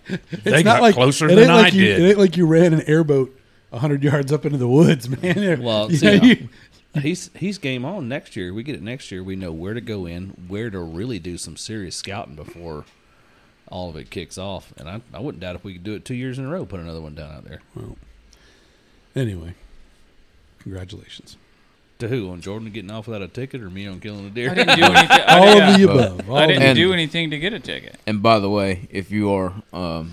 it's 0.07 0.43
They 0.43 0.63
got 0.63 0.93
closer 0.93 1.27
than 1.27 1.39
ain't 1.39 1.49
I 1.49 1.61
like 1.63 1.73
you, 1.73 1.85
did. 1.85 1.99
It 2.01 2.09
ain't 2.09 2.19
like 2.19 2.37
you 2.37 2.45
ran 2.45 2.73
an 2.73 2.81
airboat 2.81 3.35
hundred 3.79 4.03
yards 4.03 4.31
up 4.31 4.45
into 4.45 4.57
the 4.57 4.67
woods, 4.67 5.09
man. 5.21 5.61
Well, 5.61 5.91
you, 5.91 5.97
see, 5.97 6.05
know, 6.05 6.23
you, 6.23 6.49
uh, 6.95 6.99
he's 6.99 7.29
he's 7.35 7.57
game 7.57 7.85
on 7.85 8.07
next 8.07 8.35
year. 8.35 8.53
We 8.53 8.63
get 8.63 8.75
it 8.75 8.81
next 8.83 9.11
year. 9.11 9.23
We 9.23 9.35
know 9.35 9.51
where 9.51 9.73
to 9.73 9.81
go 9.81 10.05
in, 10.05 10.29
where 10.47 10.69
to 10.69 10.79
really 10.79 11.19
do 11.19 11.37
some 11.37 11.57
serious 11.57 11.95
scouting 11.95 12.35
before 12.35 12.85
all 13.67 13.89
of 13.89 13.95
it 13.95 14.09
kicks 14.09 14.37
off. 14.37 14.73
And 14.77 14.87
I, 14.87 15.01
I 15.13 15.19
wouldn't 15.19 15.41
doubt 15.41 15.55
if 15.55 15.63
we 15.63 15.73
could 15.73 15.83
do 15.83 15.95
it 15.95 16.05
two 16.05 16.15
years 16.15 16.37
in 16.37 16.45
a 16.45 16.49
row, 16.49 16.65
put 16.65 16.79
another 16.79 17.01
one 17.01 17.15
down 17.15 17.31
out 17.31 17.45
there. 17.45 17.61
Well, 17.75 17.97
anyway, 19.15 19.55
congratulations. 20.59 21.37
To 21.99 22.07
who? 22.07 22.31
On 22.31 22.41
Jordan 22.41 22.69
getting 22.71 22.91
off 22.91 23.07
without 23.07 23.21
a 23.21 23.27
ticket, 23.27 23.61
or 23.61 23.69
me 23.69 23.87
on 23.87 23.99
killing 23.99 24.25
a 24.25 24.29
deer? 24.29 24.51
I 24.51 24.53
didn't 24.55 24.77
do 24.77 24.83
anything. 24.85 25.07
I, 25.27 25.37
All 25.39 25.55
yeah, 25.55 25.71
of 25.73 25.77
the 25.79 25.83
above. 25.91 26.29
All 26.29 26.37
I 26.37 26.47
didn't 26.47 26.63
And- 26.63 26.75
do 26.75 26.91
anything 26.91 27.29
to 27.29 27.37
get 27.39 27.53
a 27.53 27.59
ticket. 27.59 27.97
And 28.07 28.21
by 28.21 28.39
the 28.39 28.49
way, 28.49 28.87
if 28.91 29.11
you 29.11 29.31
are 29.31 29.53
um, 29.71 30.11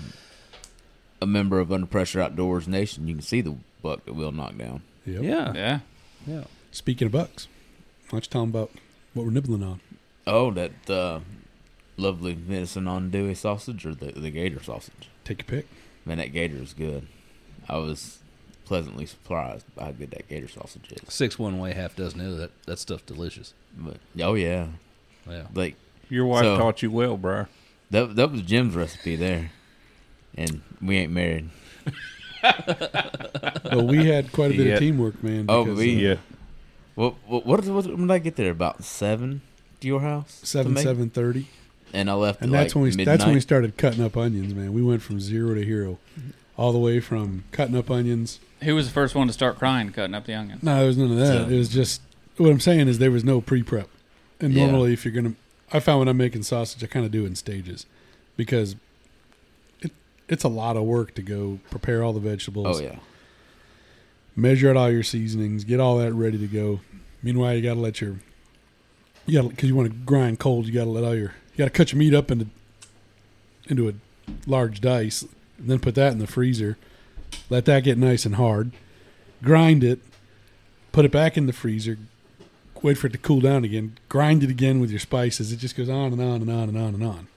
a 1.21 1.25
member 1.25 1.59
of 1.59 1.71
Under 1.71 1.87
Pressure 1.87 2.21
Outdoors 2.21 2.67
Nation, 2.67 3.07
you 3.07 3.15
can 3.15 3.21
see 3.23 3.41
the 3.41 3.55
buck 3.81 4.05
that 4.05 4.13
we'll 4.13 4.31
knock 4.31 4.57
down. 4.57 4.83
Yep. 5.05 5.23
yeah, 5.23 5.53
Yeah. 5.53 5.79
yeah. 6.27 6.43
Speaking 6.71 7.07
of 7.07 7.11
bucks, 7.11 7.47
why 8.09 8.17
don't 8.17 8.25
you 8.25 8.29
tell 8.29 8.41
them 8.43 8.49
about 8.51 8.71
what 9.13 9.25
we're 9.25 9.31
nibbling 9.31 9.63
on? 9.63 9.81
Oh, 10.27 10.51
that 10.51 10.89
uh, 10.89 11.19
lovely 11.97 12.33
venison 12.33 12.85
andouille 12.85 13.35
sausage 13.35 13.85
or 13.85 13.93
the, 13.95 14.11
the 14.13 14.29
gator 14.29 14.61
sausage. 14.63 15.09
Take 15.25 15.39
your 15.39 15.61
pick. 15.61 15.67
Man, 16.05 16.19
that 16.19 16.31
gator 16.31 16.57
is 16.57 16.73
good. 16.73 17.07
I 17.67 17.77
was 17.77 18.19
pleasantly 18.71 19.05
surprised 19.05 19.65
by 19.75 19.83
how 19.83 19.91
good 19.91 20.11
that 20.11 20.29
gator 20.29 20.47
sausage 20.47 20.89
is. 20.93 21.13
Six 21.13 21.37
one 21.37 21.59
way, 21.59 21.73
half 21.73 21.93
dozen 21.93 22.21
other. 22.21 22.37
That 22.37 22.51
that 22.67 22.79
stuff's 22.79 23.03
delicious. 23.03 23.53
But 23.77 23.97
oh 24.21 24.35
yeah, 24.35 24.67
Yeah. 25.29 25.47
like 25.53 25.75
Your 26.09 26.25
wife 26.25 26.43
So- 26.43 26.57
taught 26.57 26.81
you 26.81 26.89
well, 26.89 27.17
Briar. 27.17 27.49
that 27.89 28.15
that 28.15 28.31
was 28.31 28.43
Jim's 28.43 28.73
recipe 28.75 29.17
there, 29.17 29.51
and 30.35 30.61
we 30.81 30.97
ain't 30.99 31.11
married. 31.11 31.49
Well, 33.71 33.85
we 33.87 34.05
had 34.07 34.31
quite 34.31 34.51
a 34.51 34.57
bit 34.57 34.67
Yeah. 34.67 34.73
of 34.73 34.79
teamwork, 34.79 35.21
man. 35.23 35.45
Oh, 35.47 35.63
because, 35.63 35.77
we- 35.79 35.95
uh, 36.07 36.09
Yeah. 36.11 36.15
What 36.95 37.15
what 37.27 37.45
what, 37.45 37.65
what 37.65 37.85
when 37.87 38.07
did 38.07 38.11
I 38.11 38.19
get 38.19 38.35
there? 38.37 38.51
About 38.51 38.83
seven 38.83 39.41
to 39.81 39.87
your 39.87 39.99
house? 40.01 40.39
seven 40.43 40.75
seven 40.77 41.09
thirty, 41.09 41.47
and 41.93 42.09
I 42.09 42.13
left. 42.13 42.41
and 42.41 42.53
at 42.53 42.57
that's 42.57 42.75
like 42.75 42.81
when 42.83 42.97
we 42.97 43.03
that's 43.03 43.25
when 43.25 43.33
we 43.35 43.39
started 43.41 43.77
cutting 43.77 44.03
up 44.03 44.15
onions, 44.17 44.53
man. 44.53 44.73
We 44.73 44.81
went 44.81 45.01
from 45.01 45.19
zero 45.19 45.53
to 45.55 45.63
hero, 45.63 45.99
all 46.61 46.71
the 46.71 46.77
way 46.77 46.99
from 46.99 47.43
cutting 47.51 47.75
up 47.75 47.89
onions. 47.89 48.39
Who 48.61 48.75
was 48.75 48.85
the 48.85 48.93
first 48.93 49.15
one 49.15 49.25
to 49.25 49.33
start 49.33 49.57
crying 49.57 49.91
cutting 49.91 50.13
up 50.13 50.25
the 50.27 50.35
onions? 50.35 50.61
No, 50.61 50.77
there 50.77 50.85
was 50.87 50.97
none 50.97 51.11
of 51.11 51.17
that. 51.17 51.25
So- 51.47 51.49
it 51.49 51.57
was 51.57 51.69
just 51.69 52.01
what 52.37 52.51
I'm 52.51 52.59
saying 52.59 52.87
is 52.87 52.99
there 52.99 53.09
was 53.09 53.23
no 53.23 53.41
pre 53.41 53.63
prep, 53.63 53.89
and 54.39 54.53
Yeah. 54.53 54.65
normally 54.67 54.93
if 54.93 55.03
you're 55.03 55.13
gonna, 55.13 55.33
I 55.73 55.79
found 55.79 55.99
when 55.99 56.07
I'm 56.07 56.17
making 56.17 56.43
sausage, 56.43 56.83
I 56.83 56.87
kind 56.87 57.03
of 57.05 57.11
do 57.11 57.23
it 57.23 57.27
in 57.27 57.35
stages, 57.35 57.87
because 58.37 58.75
it 59.81 59.91
it's 60.29 60.43
a 60.43 60.47
lot 60.49 60.77
of 60.77 60.83
work 60.83 61.15
to 61.15 61.23
go 61.23 61.59
prepare 61.71 62.03
all 62.03 62.13
the 62.13 62.19
vegetables. 62.19 62.79
Oh 62.79 62.83
yeah, 62.83 62.99
measure 64.35 64.69
out 64.69 64.77
all 64.77 64.91
your 64.91 65.03
seasonings, 65.03 65.63
get 65.63 65.79
all 65.79 65.97
that 65.97 66.13
ready 66.13 66.37
to 66.37 66.47
go. 66.47 66.81
Meanwhile, 67.23 67.55
you 67.55 67.61
got 67.63 67.73
to 67.75 67.79
let 67.79 68.01
your 68.01 68.17
you 69.25 69.41
got 69.41 69.49
because 69.49 69.67
you 69.67 69.75
want 69.75 69.89
to 69.91 69.97
grind 70.05 70.37
cold. 70.39 70.67
You 70.67 70.73
got 70.73 70.83
to 70.85 70.89
let 70.91 71.03
all 71.03 71.15
your 71.15 71.33
you 71.53 71.57
got 71.57 71.65
to 71.65 71.71
cut 71.71 71.91
your 71.91 71.97
meat 71.99 72.13
up 72.13 72.29
into 72.29 72.45
into 73.67 73.89
a 73.89 73.93
large 74.47 74.79
dice, 74.81 75.25
then 75.69 75.79
put 75.79 75.95
that 75.95 76.11
in 76.11 76.19
the 76.19 76.27
freezer. 76.27 76.77
Let 77.49 77.65
that 77.65 77.83
get 77.83 77.97
nice 77.97 78.25
and 78.25 78.35
hard. 78.35 78.71
Grind 79.43 79.83
it, 79.83 79.99
put 80.91 81.05
it 81.05 81.11
back 81.11 81.37
in 81.37 81.45
the 81.47 81.53
freezer. 81.53 81.97
Wait 82.81 82.97
for 82.97 83.07
it 83.07 83.11
to 83.11 83.17
cool 83.19 83.39
down 83.41 83.63
again. 83.63 83.97
Grind 84.09 84.43
it 84.43 84.49
again 84.49 84.79
with 84.79 84.89
your 84.89 84.99
spices. 84.99 85.51
It 85.51 85.57
just 85.57 85.75
goes 85.75 85.89
on 85.89 86.13
and 86.13 86.21
on 86.21 86.41
and 86.41 86.49
on 86.49 86.67
and 86.69 86.77
on 86.77 86.93
and 86.95 87.03
on. 87.03 87.27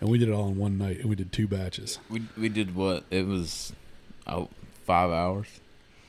And 0.00 0.10
we 0.10 0.18
did 0.18 0.28
it 0.28 0.32
all 0.32 0.48
in 0.48 0.58
one 0.58 0.76
night, 0.76 0.98
and 1.00 1.08
we 1.08 1.16
did 1.16 1.32
two 1.32 1.48
batches. 1.48 1.98
we 2.10 2.22
we 2.36 2.48
did 2.48 2.74
what? 2.74 3.04
It 3.10 3.26
was 3.26 3.72
oh, 4.26 4.48
five 4.84 5.10
hours, 5.10 5.46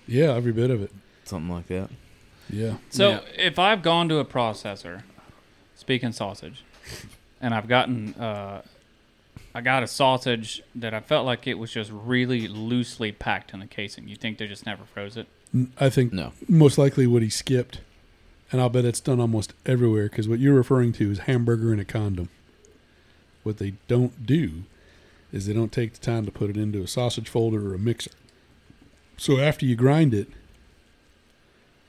Yeah, 0.08 0.34
every 0.34 0.52
bit 0.52 0.70
of 0.72 0.82
it. 0.82 0.92
something 1.24 1.50
like 1.54 1.68
that. 1.68 1.90
Yeah. 2.50 2.76
So 2.90 3.10
Yeah. 3.12 3.20
if 3.38 3.58
I've 3.58 3.82
gone 3.82 4.10
to 4.10 4.18
a 4.18 4.26
processor, 4.26 5.04
speaking 5.76 6.12
sausage, 6.12 6.64
and 7.42 7.54
I've 7.54 7.68
gotten, 7.70 8.14
uh, 8.16 8.62
I 9.56 9.62
got 9.62 9.84
a 9.84 9.88
sausage 9.88 10.62
that 10.76 10.94
I 10.94 11.00
felt 11.00 11.26
like 11.26 11.48
it 11.48 11.54
was 11.54 11.72
just 11.72 11.90
really 11.90 12.46
loosely 12.46 13.14
packed 13.14 13.54
in 13.54 13.62
the 13.62 13.66
casing. 13.66 14.06
You 14.06 14.18
think 14.18 14.38
they 14.38 14.48
just 14.48 14.66
never 14.66 14.84
froze 14.84 15.16
it? 15.16 15.28
I 15.80 15.90
think 15.90 16.12
No, 16.12 16.34
most 16.50 16.78
likely 16.78 17.08
what 17.08 17.22
he 17.22 17.30
skipped, 17.30 17.80
and 18.52 18.60
I'll 18.60 18.68
bet 18.68 18.84
it's 18.84 19.00
done 19.00 19.22
almost 19.22 19.54
everywhere 19.66 20.10
because 20.10 20.28
what 20.28 20.40
you're 20.40 20.54
referring 20.54 20.92
to 20.94 21.10
is 21.10 21.20
hamburger 21.20 21.72
in 21.72 21.80
a 21.80 21.86
condom. 21.86 22.28
What 23.44 23.58
they 23.58 23.76
don't 23.88 24.26
do 24.26 24.64
is 25.32 25.46
they 25.46 25.54
don't 25.54 25.72
take 25.72 25.94
the 25.94 26.00
time 26.00 26.26
to 26.26 26.32
put 26.32 26.50
it 26.50 26.58
into 26.58 26.82
a 26.84 26.88
sausage 26.88 27.30
folder 27.30 27.72
or 27.72 27.76
a 27.76 27.80
mixer. 27.80 28.12
So 29.16 29.40
after 29.40 29.66
you 29.66 29.78
grind 29.78 30.14
it, 30.14 30.28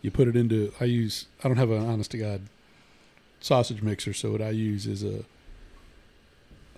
you 0.02 0.12
put 0.12 0.28
it 0.28 0.36
into. 0.36 0.72
I 0.78 0.84
use. 0.84 1.26
I 1.42 1.48
don't 1.48 1.56
have 1.56 1.72
an 1.72 1.84
honest 1.84 2.12
to 2.12 2.18
god 2.18 2.42
sausage 3.40 3.82
mixer, 3.82 4.14
so 4.14 4.30
what 4.30 4.40
I 4.40 4.50
use 4.50 4.86
is 4.86 5.02
a 5.02 5.24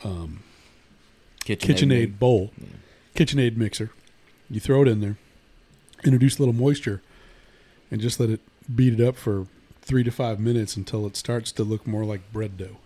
um, 0.03 0.43
KitchenAid. 1.57 1.77
KitchenAid 1.79 2.19
bowl, 2.19 2.51
Yeah. 2.59 2.67
KitchenAid 3.15 3.57
mixer. 3.57 3.91
You 4.51 4.61
throw 4.61 4.83
it 4.83 4.89
in 4.89 5.01
there, 5.01 5.17
introduce 6.05 6.39
a 6.39 6.43
little 6.43 6.55
moisture, 6.55 7.03
and 7.91 8.01
just 8.01 8.19
let 8.21 8.31
it 8.31 8.41
beat 8.75 8.99
it 8.99 9.01
up 9.07 9.17
for 9.17 9.47
three 9.83 10.03
to 10.05 10.11
five 10.11 10.39
minutes 10.39 10.77
until 10.77 11.07
it 11.07 11.17
starts 11.17 11.51
to 11.53 11.65
look 11.65 11.87
more 11.87 12.05
like 12.05 12.33
bread 12.33 12.57
dough, 12.57 12.77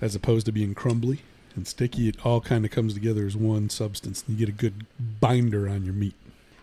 as 0.00 0.14
opposed 0.14 0.46
to 0.46 0.52
being 0.52 0.74
crumbly 0.74 1.20
and 1.56 1.66
sticky. 1.66 2.08
It 2.08 2.24
all 2.24 2.40
kind 2.40 2.64
of 2.64 2.70
comes 2.70 2.94
together 2.94 3.26
as 3.26 3.36
one 3.36 3.68
substance, 3.70 4.24
and 4.26 4.38
you 4.38 4.46
get 4.46 4.52
a 4.54 4.56
good 4.56 4.86
binder 5.20 5.68
on 5.68 5.84
your 5.84 5.94
meat. 5.94 6.14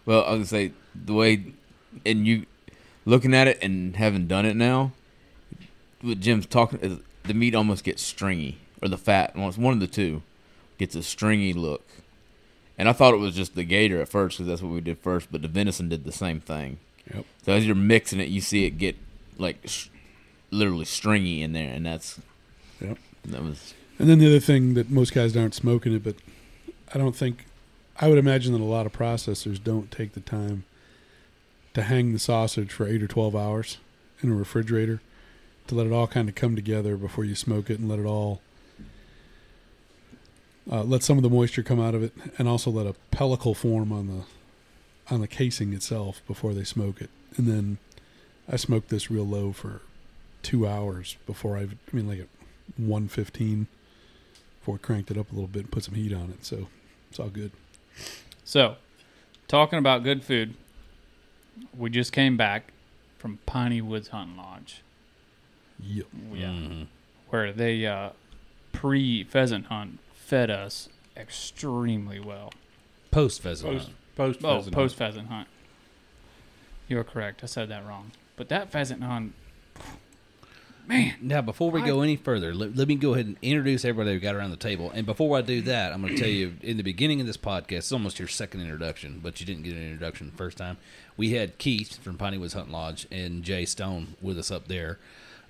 Well, 0.05 0.23
I 0.23 0.31
was 0.31 0.37
gonna 0.37 0.45
say 0.45 0.71
the 0.95 1.13
way, 1.13 1.43
and 2.05 2.25
you 2.25 2.45
looking 3.05 3.33
at 3.33 3.47
it 3.47 3.59
and 3.61 3.95
having 3.95 4.27
done 4.27 4.45
it 4.45 4.55
now, 4.55 4.91
what 6.01 6.19
Jim's 6.19 6.45
talking, 6.45 7.01
the 7.23 7.33
meat 7.33 7.53
almost 7.55 7.83
gets 7.83 8.01
stringy, 8.01 8.57
or 8.81 8.89
the 8.89 8.97
fat, 8.97 9.35
one 9.35 9.51
one 9.53 9.73
of 9.73 9.79
the 9.79 9.87
two, 9.87 10.21
gets 10.81 10.95
a 10.95 11.03
stringy 11.03 11.53
look. 11.53 11.85
And 12.77 12.89
I 12.89 12.93
thought 12.93 13.13
it 13.13 13.17
was 13.17 13.35
just 13.35 13.53
the 13.55 13.63
gator 13.63 14.01
at 14.01 14.09
first 14.09 14.37
because 14.37 14.47
that's 14.49 14.61
what 14.61 14.71
we 14.73 14.81
did 14.81 14.97
first, 14.97 15.31
but 15.31 15.41
the 15.43 15.47
venison 15.47 15.87
did 15.89 16.03
the 16.03 16.11
same 16.11 16.39
thing. 16.39 16.79
Yep. 17.13 17.25
So 17.45 17.51
as 17.53 17.65
you're 17.65 17.75
mixing 17.75 18.19
it, 18.19 18.29
you 18.29 18.41
see 18.41 18.65
it 18.65 18.71
get 18.79 18.95
like 19.37 19.57
sh- 19.65 19.89
literally 20.49 20.85
stringy 20.85 21.41
in 21.43 21.53
there, 21.53 21.71
and 21.73 21.85
that's 21.85 22.19
Yep. 22.81 22.97
that 23.25 23.43
was 23.43 23.73
And 23.99 24.09
then 24.09 24.17
the 24.17 24.25
other 24.27 24.39
thing 24.39 24.73
that 24.73 24.89
most 24.89 25.13
guys 25.13 25.37
aren't 25.37 25.53
smoking 25.53 25.93
it, 25.93 26.03
but 26.03 26.15
I 26.93 26.97
don't 26.97 27.15
think 27.15 27.45
I 27.99 28.07
would 28.07 28.17
imagine 28.17 28.51
that 28.53 28.61
a 28.61 28.63
lot 28.63 28.87
of 28.87 28.93
processors 28.93 29.63
don't 29.63 29.91
take 29.91 30.13
the 30.13 30.19
time 30.19 30.63
to 31.75 31.83
hang 31.83 32.11
the 32.13 32.19
sausage 32.19 32.71
for 32.71 32.87
eight 32.87 33.03
or 33.03 33.07
twelve 33.07 33.35
hours 33.35 33.77
in 34.23 34.31
a 34.31 34.35
refrigerator 34.35 35.01
to 35.67 35.75
let 35.75 35.85
it 35.85 35.93
all 35.93 36.07
kind 36.07 36.27
of 36.27 36.33
come 36.35 36.55
together 36.55 36.97
before 36.97 37.25
you 37.25 37.35
smoke 37.35 37.69
it 37.69 37.79
and 37.79 37.87
let 37.87 37.99
it 37.99 38.05
all 38.05 38.41
uh, 40.69 40.83
let 40.83 41.03
some 41.03 41.17
of 41.17 41.23
the 41.23 41.29
moisture 41.29 41.63
come 41.63 41.79
out 41.79 41.95
of 41.95 42.03
it 42.03 42.13
and 42.37 42.47
also 42.47 42.69
let 42.69 42.85
a 42.85 42.95
pellicle 43.15 43.55
form 43.55 43.91
on 43.91 44.07
the 44.07 44.23
on 45.13 45.21
the 45.21 45.27
casing 45.27 45.73
itself 45.73 46.21
before 46.27 46.53
they 46.53 46.63
smoke 46.63 47.01
it. 47.01 47.09
And 47.37 47.47
then 47.47 47.77
I 48.51 48.55
smoked 48.55 48.89
this 48.89 49.09
real 49.09 49.25
low 49.25 49.51
for 49.51 49.81
two 50.43 50.67
hours 50.67 51.17
before 51.25 51.57
I 51.57 51.61
I 51.61 51.67
mean 51.91 52.07
like 52.07 52.19
at 52.19 52.27
one 52.77 53.07
fifteen 53.07 53.67
before 54.59 54.75
I 54.75 54.77
cranked 54.79 55.09
it 55.11 55.17
up 55.17 55.31
a 55.31 55.35
little 55.35 55.47
bit 55.47 55.63
and 55.63 55.71
put 55.71 55.83
some 55.83 55.95
heat 55.95 56.13
on 56.13 56.29
it. 56.31 56.45
So 56.45 56.67
it's 57.09 57.19
all 57.19 57.29
good. 57.29 57.51
So, 58.43 58.75
talking 59.47 59.79
about 59.79 60.03
good 60.03 60.23
food, 60.23 60.53
we 61.77 61.89
just 61.89 62.11
came 62.11 62.37
back 62.37 62.71
from 63.17 63.39
Piney 63.45 63.81
Woods 63.81 64.09
Hunting 64.09 64.37
Lodge. 64.37 64.81
Yep. 65.79 66.05
Yeah. 66.33 66.45
Mhm. 66.47 66.87
Where 67.29 67.51
they 67.51 67.85
uh, 67.85 68.09
pre 68.71 69.23
pheasant 69.23 69.65
hunt 69.67 69.99
fed 70.31 70.49
us 70.49 70.87
extremely 71.17 72.17
well. 72.17 72.53
Post 73.11 73.41
pheasant. 73.41 73.69
Post 73.69 73.87
hunt. 73.87 74.41
post 74.41 74.69
Oh, 74.69 74.71
post 74.71 74.95
pheasant 74.95 75.27
hunt. 75.27 75.49
You 76.87 76.97
are 76.99 77.03
correct. 77.03 77.43
I 77.43 77.47
said 77.47 77.67
that 77.67 77.85
wrong. 77.85 78.11
But 78.37 78.47
that 78.47 78.71
pheasant 78.71 79.03
hunt, 79.03 79.33
man, 80.87 81.15
Now, 81.21 81.41
before 81.41 81.69
we 81.69 81.81
go 81.81 81.99
any 81.99 82.15
further, 82.15 82.53
let, 82.53 82.77
let 82.77 82.87
me 82.87 82.95
go 82.95 83.13
ahead 83.13 83.25
and 83.25 83.35
introduce 83.41 83.83
everybody 83.83 84.15
we 84.15 84.21
got 84.21 84.35
around 84.35 84.51
the 84.51 84.55
table. 84.55 84.89
And 84.91 85.05
before 85.05 85.37
I 85.37 85.41
do 85.41 85.59
mm-hmm. 85.59 85.67
that, 85.67 85.91
I'm 85.91 85.99
going 85.99 86.15
to 86.15 86.21
tell 86.21 86.31
you 86.31 86.53
in 86.61 86.77
the 86.77 86.83
beginning 86.83 87.19
of 87.19 87.27
this 87.27 87.35
podcast, 87.35 87.79
it's 87.79 87.91
almost 87.91 88.17
your 88.17 88.29
second 88.29 88.61
introduction, 88.61 89.19
but 89.21 89.41
you 89.41 89.45
didn't 89.45 89.63
get 89.63 89.73
an 89.73 89.83
introduction 89.83 90.31
the 90.31 90.37
first 90.37 90.57
time. 90.57 90.77
We 91.17 91.31
had 91.31 91.57
Keith 91.57 92.01
from 92.01 92.17
Piney 92.17 92.37
Woods 92.37 92.53
Hunting 92.53 92.71
Lodge 92.71 93.05
and 93.11 93.43
Jay 93.43 93.65
Stone 93.65 94.15
with 94.21 94.39
us 94.39 94.49
up 94.49 94.69
there. 94.69 94.97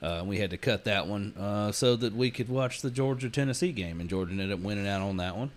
Uh, 0.02 0.24
we 0.26 0.40
had 0.40 0.50
to 0.50 0.58
cut 0.58 0.84
that 0.86 1.06
one 1.08 1.34
uh, 1.40 1.72
so 1.72 1.96
that 1.96 2.16
we 2.16 2.32
could 2.32 2.50
watch 2.50 2.82
the 2.82 2.90
Georgia 2.90 3.30
Tennessee 3.30 3.72
game, 3.72 4.00
and 4.00 4.10
Georgia 4.10 4.32
ended 4.32 4.52
up 4.52 4.60
winning 4.60 4.88
out 4.88 5.02
on 5.02 5.18
that 5.18 5.38
one. 5.38 5.52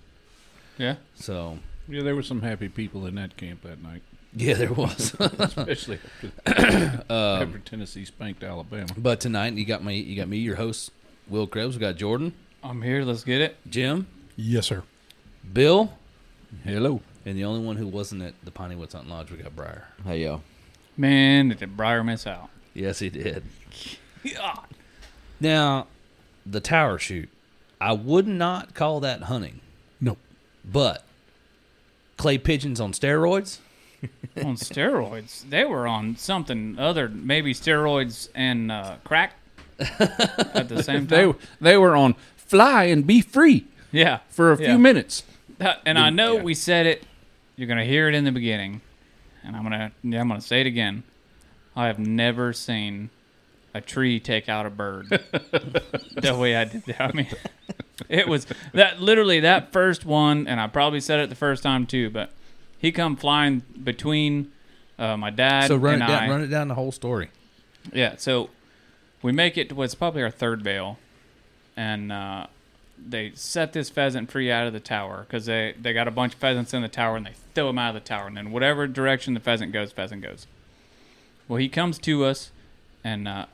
yeah. 0.77 0.97
So, 1.15 1.59
Yeah, 1.89 2.03
there 2.03 2.15
were 2.15 2.23
some 2.23 2.43
happy 2.43 2.69
people 2.69 3.07
in 3.07 3.15
that 3.15 3.37
camp 3.39 3.63
that 3.63 3.83
night, 3.83 4.03
yeah, 4.37 4.55
there 4.55 4.73
was. 4.73 5.15
especially 5.21 5.99
after, 6.45 7.05
Um, 7.15 7.43
after 7.43 7.59
Tennessee 7.61 8.05
spanked 8.05 8.43
Alabama. 8.43 8.89
but 8.97 9.21
tonight 9.21 9.55
you 9.55 9.65
got 9.65 9.83
me, 9.85 9.99
you 10.01 10.15
got 10.17 10.29
me, 10.29 10.37
your 10.39 10.57
host, 10.57 10.91
Will 11.29 11.47
Krebs. 11.47 11.77
We 11.77 11.81
got 11.81 11.97
Jordan, 11.97 12.35
I'm 12.63 12.83
here. 12.83 13.03
Let's 13.05 13.25
get 13.25 13.41
it. 13.41 13.57
Jim, 13.71 14.07
Yes, 14.37 14.67
sir. 14.67 14.83
Bill, 15.53 15.93
Hello. 16.65 17.01
and 17.25 17.39
the 17.39 17.45
only 17.45 17.65
one 17.65 17.77
who 17.77 17.87
wasn't 17.87 18.23
at 18.23 18.35
the 18.45 18.51
Piney 18.51 18.75
Woods 18.77 18.93
Hunting 18.95 19.11
Lodge, 19.11 19.31
we 19.31 19.39
got 19.39 19.55
Briar. 19.57 19.89
hey 20.05 20.23
yo. 20.25 20.43
Man, 20.99 21.49
did 21.49 21.77
Briar 21.77 22.05
miss 22.05 22.27
out. 22.27 22.51
Yes, 22.75 22.99
he 22.99 23.09
did. 23.09 23.43
Now, 25.41 25.87
the 26.47 26.61
tower 26.61 26.99
shoot, 26.99 27.29
I 27.81 27.93
would 27.93 28.27
not 28.27 28.75
call 28.75 29.01
that 29.01 29.23
hunting, 29.25 29.61
Nope. 30.01 30.19
but 30.65 31.05
clay 32.17 32.39
pigeons 32.39 32.81
on 32.81 32.93
steroids. 32.93 33.59
on 34.37 34.57
steroids. 34.57 35.49
They 35.49 35.65
were 35.65 35.87
on 35.87 36.17
something 36.17 36.79
other, 36.79 37.09
maybe 37.09 37.53
steroids 37.55 38.29
and 38.35 38.71
uh, 38.71 38.97
crack 39.05 39.35
at 39.79 40.69
the 40.69 40.83
same 40.83 41.07
They 41.07 41.25
time. 41.25 41.37
they 41.61 41.77
were 41.77 41.97
on 41.97 42.15
fly 42.37 42.85
and 42.85 43.07
be 43.07 43.21
free 43.21 43.65
yeah, 43.93 44.21
for 44.29 44.53
a 44.53 44.61
yeah. 44.61 44.69
few 44.69 44.79
minutes. 44.79 45.25
That- 45.59 45.81
and 45.87 45.99
I 45.99 46.11
know 46.11 46.37
Yeah. 46.37 46.43
we 46.43 46.55
said 46.55 46.87
it. 46.87 47.05
You're 47.57 47.69
gonna 47.69 47.85
hear 47.85 48.09
it 48.09 48.15
in 48.15 48.25
the 48.25 48.33
beginning, 48.33 48.81
and 49.45 49.55
I'm 49.57 49.63
gonna 49.63 49.93
yeah, 50.03 50.21
I'm 50.21 50.29
gonna 50.29 50.41
say 50.41 50.61
it 50.61 50.67
again. 50.67 51.03
I 51.77 51.87
have 51.87 51.99
never 51.99 52.53
seen 52.53 53.11
a 53.75 53.81
tree 53.81 54.21
take 54.21 54.49
out 54.49 54.65
a 54.67 54.71
bird 54.71 55.09
the 55.11 56.37
way 56.39 56.55
I 56.57 56.65
did 56.65 56.85
that. 56.87 57.01
I 57.01 57.13
mean, 57.13 57.27
it 58.09 58.29
was 58.29 58.47
that 58.73 59.01
literally 59.01 59.41
that 59.41 59.73
first 59.73 60.05
one, 60.05 60.47
and 60.47 60.61
I 60.61 60.69
probably 60.69 61.01
said 61.01 61.21
it 61.21 61.29
the 61.29 61.35
first 61.37 61.63
time 61.63 61.87
too. 61.87 62.09
But 62.11 62.31
he 62.79 62.93
come 62.93 63.17
flying 63.17 63.63
between 63.83 64.53
uh, 64.99 65.17
my 65.17 65.31
dad 65.31 65.69
So 65.69 65.77
run 65.77 65.95
and 65.95 66.03
it 66.05 66.07
down, 66.07 66.23
I. 66.23 66.29
run 66.29 66.43
it 66.43 66.47
down 66.49 66.69
the 66.69 66.75
whole 66.75 66.93
story. 66.93 67.31
Yeah, 67.93 68.15
so 68.17 68.49
we 69.23 69.33
make 69.33 69.59
it 69.59 69.69
to 69.71 69.75
what's 69.75 69.95
probably 69.95 70.23
our 70.23 70.31
third 70.31 70.63
veil, 70.63 70.99
and 71.77 72.13
uh, 72.13 72.47
they 72.97 73.33
set 73.35 73.73
this 73.73 73.91
pheasant 73.91 74.31
free 74.31 74.51
out 74.51 74.67
of 74.67 74.73
the 74.73 74.81
tower 74.81 75.25
because 75.27 75.47
they, 75.47 75.75
they 75.81 75.93
got 75.93 76.09
a 76.09 76.11
bunch 76.11 76.35
of 76.35 76.39
pheasants 76.39 76.73
in 76.73 76.81
the 76.81 76.89
tower 76.89 77.17
and 77.17 77.27
they 77.27 77.35
throw 77.55 77.67
them 77.67 77.79
out 77.79 77.95
of 77.95 78.03
the 78.03 78.09
tower, 78.09 78.27
and 78.27 78.37
then 78.37 78.53
whatever 78.53 78.87
direction 78.87 79.35
the 79.35 79.41
pheasant 79.41 79.73
goes, 79.73 79.93
pheasant 79.93 80.23
goes. 80.23 80.47
Well, 81.49 81.59
he 81.59 81.69
comes 81.69 81.99
to 82.01 82.25
us, 82.25 82.53
and 83.03 83.29
uh, 83.29 83.47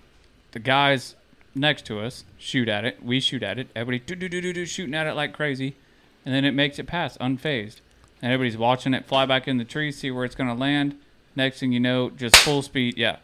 the 0.53 0.59
guys 0.59 1.15
next 1.55 1.87
to 1.87 2.01
us 2.01 2.25
shoot 2.39 2.69
at 2.69 2.85
it. 2.85 3.03
We 3.03 3.21
shoot 3.21 3.43
at 3.43 3.59
it. 3.59 3.69
Everybody 3.75 4.05
do 4.05 4.15
do 4.15 4.29
do 4.29 4.41
do 4.41 4.53
do 4.53 4.67
shooting 4.67 4.95
at 4.95 5.07
it 5.07 5.15
like 5.15 5.33
crazy, 5.33 5.77
and 6.25 6.35
then 6.35 6.45
it 6.45 6.53
makes 6.53 6.79
it 6.79 6.87
pass 6.87 7.17
unfazed. 7.19 7.81
And 8.23 8.33
everybody's 8.33 8.59
watching 8.59 8.93
it 8.93 9.07
fly 9.07 9.25
back 9.27 9.49
in 9.49 9.57
the 9.57 9.65
tree, 9.65 9.91
see 9.93 10.11
where 10.11 10.25
it's 10.25 10.35
going 10.35 10.49
to 10.49 10.55
land. 10.55 10.99
Next 11.35 11.61
thing 11.61 11.73
you 11.73 11.81
know, 11.81 12.11
just 12.11 12.37
full 12.37 12.61
speed, 12.61 12.99
yeah, 12.99 13.17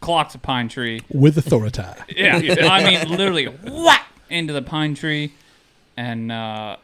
clocks 0.00 0.34
a 0.34 0.38
pine 0.38 0.68
tree. 0.68 1.00
With 1.12 1.38
authority. 1.38 1.82
Yeah, 2.16 2.36
I 2.68 2.84
mean 2.84 3.16
literally 3.16 3.46
whack 3.46 4.06
into 4.28 4.52
the 4.52 4.62
pine 4.62 4.94
tree, 4.94 5.32
and 5.96 6.30
uh, 6.30 6.76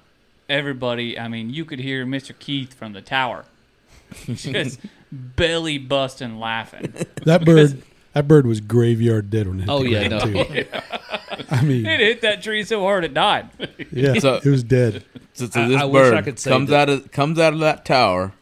everybody. 0.48 1.18
I 1.18 1.28
mean, 1.28 1.50
you 1.50 1.64
could 1.64 1.80
hear 1.80 2.06
Mr. 2.06 2.38
Keith 2.38 2.72
from 2.72 2.92
the 2.92 3.02
tower, 3.02 3.44
just 4.26 4.80
belly 5.12 5.78
busting 5.78 6.38
laughing. 6.38 6.94
That 7.24 7.44
bird. 7.44 7.82
That 8.14 8.26
bird 8.26 8.46
was 8.46 8.60
graveyard 8.60 9.30
dead 9.30 9.46
when 9.46 9.58
it 9.58 9.62
hit 9.62 9.68
Oh 9.70 9.82
the 9.82 9.90
yeah, 9.90 10.08
ground, 10.08 10.34
no. 10.34 10.44
too. 10.44 10.64
I 11.50 11.62
mean, 11.62 11.86
It 11.86 12.00
hit 12.00 12.20
that 12.22 12.42
tree 12.42 12.64
so 12.64 12.80
hard 12.80 13.04
it 13.04 13.14
died. 13.14 13.48
yeah, 13.92 14.14
So- 14.18 14.40
it 14.44 14.46
was 14.46 14.62
dead. 14.64 15.04
So, 15.34 15.46
so 15.46 15.60
I- 15.62 15.68
this 15.68 15.80
I 15.80 15.84
wish 15.84 16.06
I 16.06 16.10
bird 16.16 16.24
could 16.24 16.38
say 16.38 16.50
comes 16.50 16.70
that- 16.70 16.88
out 16.88 16.88
of 16.88 17.12
comes 17.12 17.38
out 17.38 17.52
of 17.52 17.60
that 17.60 17.84
tower, 17.84 18.32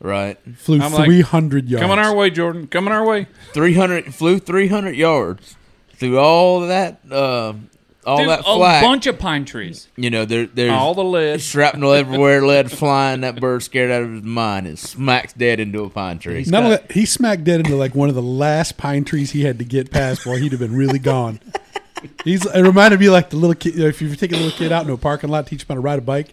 right? 0.00 0.36
Flew 0.56 0.80
I'm 0.80 0.92
like, 0.92 1.06
300 1.06 1.68
yards. 1.68 1.82
Coming 1.82 1.98
our 2.04 2.14
way, 2.14 2.30
Jordan. 2.30 2.66
Coming 2.66 2.92
our 2.92 3.06
way. 3.06 3.26
Three 3.52 3.74
hundred 3.74 4.14
flew 4.14 4.38
three 4.38 4.68
hundred 4.68 4.96
yards 4.96 5.56
through 5.94 6.18
all 6.18 6.60
that 6.60 7.00
uh, 7.10 7.54
all 8.08 8.18
Dude, 8.18 8.28
that 8.30 8.40
a 8.40 8.44
bunch 8.82 9.06
of 9.06 9.18
pine 9.18 9.44
trees. 9.44 9.88
you 9.96 10.08
know, 10.10 10.24
there 10.24 10.46
there's 10.46 10.72
All 10.72 10.94
the 10.94 11.04
lead. 11.04 11.40
shrapnel 11.40 11.92
everywhere, 11.92 12.44
lead 12.44 12.72
flying. 12.72 13.20
That 13.20 13.38
bird 13.38 13.62
scared 13.62 13.90
out 13.90 14.02
of 14.02 14.10
his 14.12 14.22
mind 14.22 14.66
and 14.66 14.78
smacks 14.78 15.32
dead 15.34 15.60
into 15.60 15.84
a 15.84 15.90
pine 15.90 16.18
tree. 16.18 16.42
Not 16.46 16.64
only 16.64 16.76
that, 16.76 16.90
he 16.92 17.04
smacked 17.04 17.44
dead 17.44 17.60
into 17.60 17.76
like 17.76 17.94
one 17.94 18.08
of 18.08 18.14
the 18.14 18.22
last 18.22 18.78
pine 18.78 19.04
trees 19.04 19.32
he 19.32 19.42
had 19.44 19.58
to 19.58 19.64
get 19.64 19.90
past 19.90 20.24
while 20.24 20.36
he'd 20.36 20.52
have 20.52 20.60
been 20.60 20.74
really 20.74 20.98
gone. 20.98 21.38
He's 22.24 22.46
it 22.46 22.62
reminded 22.62 23.00
me 23.00 23.10
like 23.10 23.30
the 23.30 23.36
little 23.36 23.54
kid 23.54 23.78
if 23.78 24.00
you 24.00 24.14
take 24.16 24.32
a 24.32 24.36
little 24.36 24.52
kid 24.52 24.72
out 24.72 24.82
into 24.82 24.94
a 24.94 24.98
parking 24.98 25.30
lot, 25.30 25.46
teach 25.46 25.62
him 25.62 25.66
how 25.68 25.74
to 25.74 25.80
ride 25.80 25.98
a 25.98 26.02
bike, 26.02 26.28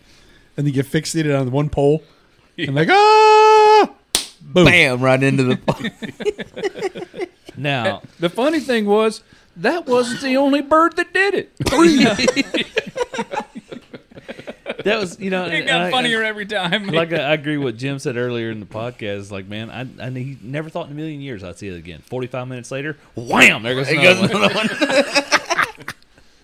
and 0.56 0.66
they 0.66 0.72
get 0.72 0.86
fixated 0.86 1.38
on 1.38 1.52
one 1.52 1.70
pole, 1.70 2.04
and 2.58 2.74
like 2.76 2.88
ah, 2.90 3.90
boom. 4.42 4.66
Bam! 4.66 5.02
Right 5.02 5.22
into 5.22 5.44
the. 5.44 7.28
Now, 7.58 8.02
The 8.20 8.30
funny 8.30 8.60
thing 8.60 8.86
was 8.86 9.24
that 9.58 9.88
wasn't 9.88 10.22
the 10.22 10.38
only 10.38 10.62
bird 10.62 10.96
that 10.98 11.12
did 11.14 11.34
it. 11.34 11.58
that 14.84 15.00
was 15.00 15.20
you 15.20 15.30
know, 15.30 15.46
It 15.46 15.66
got 15.66 15.82
I- 15.82 15.92
funnier 15.92 16.24
every 16.24 16.46
time. 16.46 16.88
like 16.88 17.12
I, 17.14 17.18
I 17.18 17.34
agree 17.34 17.58
with 17.58 17.78
Jim 17.78 18.00
said 18.00 18.18
earlier 18.18 18.52
in 18.52 18.60
the 18.60 18.66
podcast. 18.66 19.32
Like, 19.32 19.48
man, 19.48 19.70
I, 19.70 19.88
I 20.06 20.10
he 20.12 20.38
never 20.42 20.70
thought 20.70 20.88
in 20.88 20.94
a 20.94 20.96
million 20.96 21.22
years 21.22 21.44
I'd 21.44 21.58
see 21.58 21.68
it 21.70 21.78
again. 21.78 22.02
Forty 22.02 22.28
five 22.28 22.48
minutes 22.48 22.72
later, 22.72 22.98
wham! 23.16 23.64
There 23.64 23.76
goes 23.76 23.90
It 23.90 23.98
another 23.98 24.28
goes 24.28 24.54
one. 24.54 24.68
one. 24.68 24.70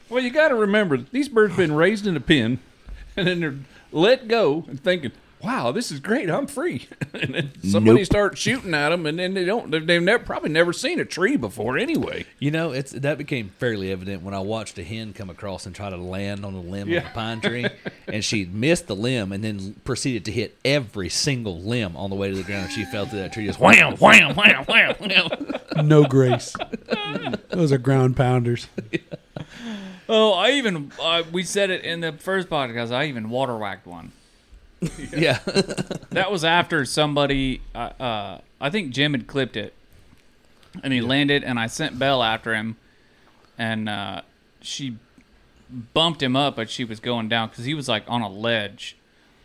Well, 0.09 0.21
you 0.21 0.29
got 0.29 0.49
to 0.49 0.55
remember 0.55 0.97
these 0.97 1.29
birds 1.29 1.55
been 1.55 1.71
raised 1.73 2.05
in 2.05 2.17
a 2.17 2.19
pen, 2.19 2.59
and 3.15 3.25
then 3.27 3.39
they're 3.39 3.55
let 3.93 4.27
go 4.27 4.65
and 4.67 4.77
thinking, 4.83 5.13
"Wow, 5.43 5.71
this 5.71 5.91
is 5.91 5.99
great. 5.99 6.29
I'm 6.29 6.47
free." 6.47 6.87
and 7.13 7.33
then 7.35 7.51
somebody 7.63 7.97
Nope. 7.99 8.05
starts 8.05 8.39
shooting 8.39 8.73
at 8.73 8.89
them, 8.89 9.05
and 9.05 9.17
then 9.19 9.33
they 9.33 9.45
don't. 9.45 9.71
They've, 9.71 9.85
they've 9.85 10.01
never, 10.01 10.23
probably 10.23 10.49
never 10.49 10.73
seen 10.73 10.99
a 10.99 11.05
tree 11.05 11.35
before 11.37 11.77
anyway. 11.77 12.25
You 12.39 12.51
know, 12.51 12.71
it's 12.71 12.91
that 12.91 13.17
became 13.17 13.49
fairly 13.59 13.91
evident 13.91 14.23
when 14.23 14.33
I 14.33 14.39
watched 14.39 14.77
a 14.77 14.83
hen 14.83 15.13
come 15.13 15.29
across 15.29 15.65
and 15.65 15.75
try 15.75 15.89
to 15.89 15.97
land 15.97 16.45
on 16.45 16.53
a 16.53 16.61
limb 16.61 16.89
Yeah. 16.89 16.99
of 16.99 17.05
a 17.07 17.09
pine 17.09 17.41
tree, 17.41 17.65
and 18.07 18.23
she 18.23 18.45
missed 18.45 18.87
the 18.87 18.95
limb 18.95 19.31
and 19.31 19.43
then 19.43 19.73
proceeded 19.83 20.25
to 20.25 20.31
hit 20.31 20.57
every 20.63 21.09
single 21.09 21.61
limb 21.61 21.95
on 21.97 22.09
the 22.09 22.15
way 22.15 22.29
to 22.29 22.35
the 22.35 22.43
ground. 22.43 22.71
She 22.71 22.85
fell 22.85 23.05
through 23.05 23.19
that 23.19 23.33
tree, 23.33 23.45
just 23.45 23.59
wham, 23.59 23.95
wham, 23.97 24.35
wham, 24.35 24.65
wham, 24.65 24.95
wham. 24.95 25.87
no 25.87 26.03
grace. 26.05 26.55
Those 27.49 27.71
are 27.71 27.77
ground 27.77 28.15
pounders. 28.17 28.67
oh, 30.09 30.33
I 30.33 30.51
even 30.51 30.91
uh, 31.01 31.23
we 31.31 31.43
said 31.43 31.69
it 31.69 31.83
in 31.83 32.01
the 32.01 32.11
first 32.13 32.49
podcast. 32.49 32.91
I 32.91 33.05
even 33.05 33.29
water 33.29 33.57
whacked 33.57 33.87
one. 33.87 34.11
Yeah, 35.15 35.39
That 36.09 36.31
was 36.31 36.43
after 36.43 36.85
somebody. 36.85 37.61
Uh, 37.75 37.89
uh, 37.99 38.41
I 38.59 38.69
think 38.69 38.91
Jim 38.91 39.13
had 39.13 39.27
clipped 39.27 39.55
it, 39.55 39.73
and 40.83 40.91
he 40.91 41.01
landed, 41.01 41.43
and 41.43 41.59
I 41.59 41.67
sent 41.67 41.99
Bell 41.99 42.23
after 42.23 42.55
him, 42.55 42.77
and 43.57 43.87
uh, 43.87 44.21
she 44.61 44.97
bumped 45.93 46.21
him 46.23 46.35
up, 46.35 46.55
but 46.55 46.69
she 46.69 46.83
was 46.83 46.99
going 46.99 47.29
down 47.29 47.49
because 47.49 47.65
he 47.65 47.73
was 47.73 47.87
like 47.87 48.03
on 48.07 48.21
a 48.21 48.29
ledge, 48.29 48.97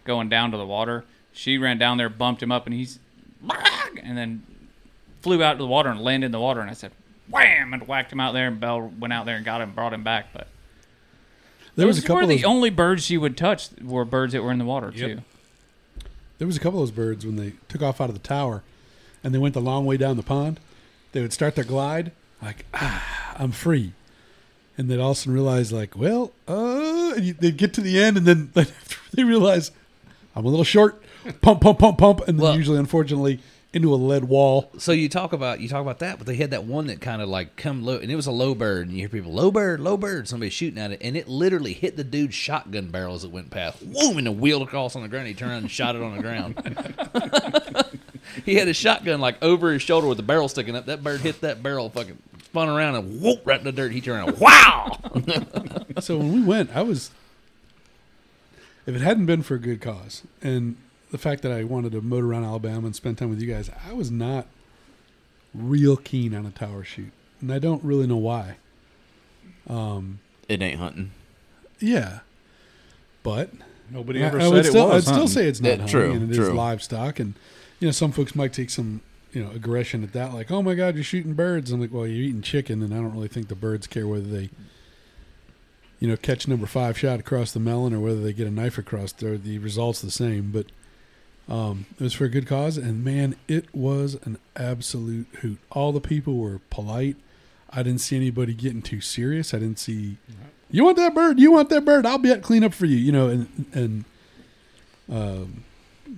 going 0.04 0.28
down 0.28 0.50
to 0.52 0.56
the 0.56 0.66
water. 0.66 1.04
She 1.32 1.58
ran 1.58 1.78
down 1.78 1.98
there, 1.98 2.08
bumped 2.08 2.42
him 2.42 2.50
up, 2.50 2.66
and 2.66 2.74
he's 2.74 2.98
and 4.02 4.16
then 4.16 4.42
flew 5.20 5.42
out 5.42 5.52
to 5.54 5.58
the 5.58 5.66
water 5.66 5.90
and 5.90 6.00
landed 6.00 6.26
in 6.26 6.32
the 6.32 6.40
water. 6.40 6.60
And 6.60 6.70
I 6.70 6.74
said, 6.74 6.92
"Wham!" 7.28 7.74
and 7.74 7.86
whacked 7.86 8.12
him 8.12 8.20
out 8.20 8.32
there, 8.32 8.48
and 8.48 8.58
Bell 8.58 8.90
went 8.98 9.12
out 9.12 9.26
there 9.26 9.36
and 9.36 9.44
got 9.44 9.60
him, 9.60 9.72
brought 9.72 9.92
him 9.92 10.02
back. 10.02 10.28
But 10.32 10.48
There 11.76 11.86
was 11.86 11.98
a 11.98 12.02
couple 12.02 12.16
were 12.16 12.22
of 12.22 12.28
the 12.28 12.36
those, 12.36 12.44
only 12.44 12.70
birds 12.70 13.04
she 13.04 13.16
would 13.18 13.36
touch 13.36 13.68
were 13.82 14.04
birds 14.04 14.32
that 14.32 14.42
were 14.42 14.52
in 14.52 14.58
the 14.58 14.64
water 14.64 14.90
too. 14.90 15.20
there 16.38 16.46
was 16.46 16.56
a 16.56 16.60
couple 16.60 16.80
of 16.80 16.88
those 16.88 16.96
birds 16.96 17.24
when 17.26 17.36
they 17.36 17.52
took 17.68 17.82
off 17.82 18.00
out 18.00 18.08
of 18.08 18.14
the 18.14 18.26
tower, 18.26 18.62
and 19.22 19.34
they 19.34 19.38
went 19.38 19.54
the 19.54 19.60
long 19.60 19.84
way 19.86 19.96
down 19.96 20.16
the 20.16 20.22
pond. 20.22 20.58
They 21.12 21.20
would 21.22 21.32
start 21.32 21.54
their 21.54 21.64
glide 21.64 22.12
like 22.42 22.64
ah, 22.74 23.34
I'm 23.38 23.52
free, 23.52 23.92
and 24.76 24.90
they'd 24.90 25.00
all 25.00 25.12
of 25.12 25.16
a 25.16 25.20
sudden 25.20 25.34
realize 25.34 25.72
like, 25.72 25.96
well, 25.96 26.32
uh, 26.48 27.12
and 27.16 27.24
you, 27.24 27.32
they'd 27.34 27.56
get 27.56 27.72
to 27.74 27.80
the 27.80 28.02
end, 28.02 28.16
and 28.16 28.26
then 28.26 28.50
they 29.12 29.24
realize 29.24 29.70
I'm 30.34 30.44
a 30.44 30.48
little 30.48 30.64
short. 30.64 31.02
Pump, 31.40 31.60
pump, 31.60 31.78
pump, 31.78 31.98
pump, 31.98 32.20
and 32.28 32.38
then 32.38 32.42
Well- 32.44 32.56
usually, 32.56 32.78
unfortunately, 32.78 33.40
into 33.72 33.92
a 33.92 33.96
lead 33.96 34.24
wall. 34.24 34.70
So 34.78 34.92
you 34.92 35.08
talk 35.08 35.32
about 35.32 35.60
you 35.60 35.68
talk 35.68 35.82
about 35.82 35.98
that, 35.98 36.18
but 36.18 36.26
they 36.26 36.36
had 36.36 36.50
that 36.50 36.64
one 36.64 36.86
that 36.86 37.00
kind 37.00 37.20
of 37.20 37.28
like 37.28 37.56
come 37.56 37.84
low, 37.84 37.98
and 37.98 38.10
it 38.10 38.16
was 38.16 38.26
a 38.26 38.32
low 38.32 38.54
bird, 38.54 38.86
and 38.86 38.96
you 38.96 39.02
hear 39.02 39.08
people 39.08 39.32
low 39.32 39.50
bird, 39.50 39.80
low 39.80 39.96
bird, 39.96 40.28
somebody 40.28 40.50
shooting 40.50 40.78
at 40.78 40.92
it, 40.92 41.00
and 41.02 41.16
it 41.16 41.28
literally 41.28 41.72
hit 41.72 41.96
the 41.96 42.04
dude's 42.04 42.34
shotgun 42.34 42.88
barrel 42.88 43.14
as 43.14 43.24
it 43.24 43.30
went 43.30 43.50
past, 43.50 43.80
whoom, 43.80 44.18
and 44.18 44.26
it 44.26 44.36
wheeled 44.36 44.62
across 44.62 44.96
on 44.96 45.02
the 45.02 45.08
ground. 45.08 45.26
He 45.26 45.34
turned 45.34 45.52
around 45.52 45.62
and 45.62 45.70
shot 45.70 45.94
it 45.96 46.02
on 46.02 46.16
the 46.16 46.22
ground. 46.22 46.56
he 48.44 48.54
had 48.54 48.68
his 48.68 48.76
shotgun 48.76 49.20
like 49.20 49.42
over 49.42 49.72
his 49.72 49.82
shoulder 49.82 50.06
with 50.06 50.16
the 50.16 50.22
barrel 50.22 50.48
sticking 50.48 50.76
up. 50.76 50.86
That 50.86 51.02
bird 51.02 51.20
hit 51.20 51.40
that 51.42 51.62
barrel, 51.62 51.90
fucking 51.90 52.18
spun 52.44 52.68
around 52.68 52.94
and 52.94 53.20
whoop 53.20 53.42
right 53.44 53.58
in 53.58 53.64
the 53.64 53.72
dirt. 53.72 53.92
He 53.92 54.00
turned 54.00 54.28
around, 54.28 54.40
wow. 54.40 54.98
so 56.00 56.18
when 56.18 56.32
we 56.32 56.42
went, 56.42 56.74
I 56.74 56.82
was. 56.82 57.10
If 58.86 58.94
it 58.94 59.00
hadn't 59.00 59.26
been 59.26 59.42
for 59.42 59.56
a 59.56 59.58
good 59.58 59.80
cause 59.80 60.22
and 60.40 60.76
the 61.10 61.18
fact 61.18 61.42
that 61.42 61.52
I 61.52 61.64
wanted 61.64 61.92
to 61.92 62.00
motor 62.00 62.26
around 62.26 62.44
Alabama 62.44 62.86
and 62.86 62.96
spend 62.96 63.18
time 63.18 63.30
with 63.30 63.40
you 63.40 63.52
guys, 63.52 63.70
I 63.88 63.92
was 63.92 64.10
not 64.10 64.46
real 65.54 65.96
keen 65.96 66.34
on 66.34 66.44
a 66.46 66.50
tower 66.50 66.84
shoot, 66.84 67.12
and 67.40 67.52
I 67.52 67.58
don't 67.58 67.82
really 67.84 68.06
know 68.06 68.16
why. 68.16 68.56
Um, 69.68 70.18
It 70.48 70.62
ain't 70.62 70.78
hunting. 70.78 71.12
yeah, 71.80 72.20
but 73.22 73.50
Nobody 73.90 74.20
ever 74.22 74.38
I 74.38 74.42
said 74.42 74.52
would 74.52 74.66
it 74.66 74.68
still, 74.70 74.88
was. 74.88 75.06
I'd 75.08 75.12
still 75.14 75.28
say 75.28 75.46
it's 75.46 75.60
not 75.60 75.68
Yeah, 75.68 75.76
hunting, 75.76 75.88
true, 75.92 76.12
and 76.12 76.22
it 76.24 76.30
is 76.30 76.36
true. 76.36 76.52
livestock, 76.54 77.20
and 77.20 77.34
you 77.78 77.86
know 77.88 77.92
some 77.92 78.10
folks 78.12 78.34
might 78.34 78.52
take 78.52 78.70
some 78.70 79.00
you 79.32 79.42
know 79.44 79.50
aggression 79.52 80.02
at 80.02 80.12
that, 80.12 80.34
like, 80.34 80.50
oh 80.50 80.62
my 80.62 80.74
god, 80.74 80.94
you're 80.96 81.04
shooting 81.04 81.34
birds. 81.34 81.70
I'm 81.70 81.80
like, 81.80 81.92
well, 81.92 82.06
you're 82.06 82.24
eating 82.24 82.42
chicken, 82.42 82.82
and 82.82 82.92
I 82.92 82.96
don't 82.96 83.12
really 83.14 83.28
think 83.28 83.48
the 83.48 83.54
birds 83.54 83.86
care 83.86 84.06
whether 84.06 84.26
they. 84.26 84.50
You 85.98 86.08
know, 86.08 86.16
catch 86.18 86.46
number 86.46 86.66
five 86.66 86.98
shot 86.98 87.20
across 87.20 87.52
the 87.52 87.60
melon, 87.60 87.94
or 87.94 88.00
whether 88.00 88.20
they 88.20 88.34
get 88.34 88.46
a 88.46 88.50
knife 88.50 88.76
across 88.76 89.12
there. 89.12 89.38
The 89.38 89.58
result's 89.58 90.02
the 90.02 90.10
same, 90.10 90.50
but 90.52 90.66
Um, 91.48 91.86
it 91.98 92.02
was 92.02 92.12
for 92.12 92.24
a 92.24 92.28
good 92.28 92.46
cause, 92.46 92.76
and 92.76 93.04
man, 93.04 93.36
it 93.46 93.72
was 93.72 94.14
an 94.24 94.38
absolute 94.56 95.28
hoot. 95.42 95.58
All 95.70 95.92
the 95.92 96.00
people 96.00 96.38
were 96.38 96.60
polite. 96.70 97.16
I 97.70 97.84
didn't 97.84 98.00
see 98.00 98.16
anybody 98.16 98.52
getting 98.52 98.82
too 98.82 99.00
serious. 99.00 99.54
I 99.54 99.60
didn't 99.60 99.78
see, 99.78 100.16
you 100.70 100.84
want 100.84 100.96
that 100.96 101.14
bird? 101.14 101.38
You 101.38 101.52
want 101.52 101.68
that 101.68 101.84
bird? 101.84 102.04
I'll 102.04 102.18
be 102.18 102.32
at 102.32 102.42
cleanup 102.42 102.74
for 102.74 102.86
you. 102.86 102.96
You 102.96 103.12
know, 103.12 103.28
and 103.28 103.66
and 103.72 104.04
um, 105.08 105.64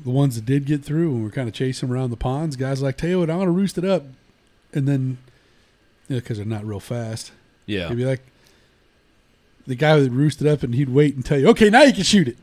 the 0.04 0.10
ones 0.10 0.36
that 0.36 0.46
did 0.46 0.64
get 0.64 0.82
through 0.82 1.10
and 1.14 1.24
we're 1.24 1.30
kind 1.30 1.48
of 1.48 1.54
chasing 1.54 1.90
around 1.90 2.10
the 2.10 2.16
ponds, 2.16 2.56
guys 2.56 2.80
like 2.80 2.96
Teo, 2.96 3.22
I 3.22 3.36
want 3.36 3.48
to 3.48 3.50
roost 3.50 3.76
it 3.76 3.84
up, 3.84 4.04
and 4.72 4.88
then, 4.88 5.18
because 6.08 6.38
they're 6.38 6.46
not 6.46 6.64
real 6.64 6.80
fast. 6.80 7.32
Yeah. 7.66 7.88
He'd 7.88 7.96
be 7.96 8.06
like, 8.06 8.22
the 9.66 9.74
guy 9.74 9.94
would 9.94 10.14
roost 10.14 10.40
it 10.40 10.46
up, 10.46 10.62
and 10.62 10.74
he'd 10.74 10.88
wait 10.88 11.14
and 11.14 11.24
tell 11.24 11.38
you, 11.38 11.48
okay, 11.48 11.68
now 11.68 11.82
you 11.82 11.92
can 11.92 12.04
shoot 12.04 12.28
it. 12.28 12.38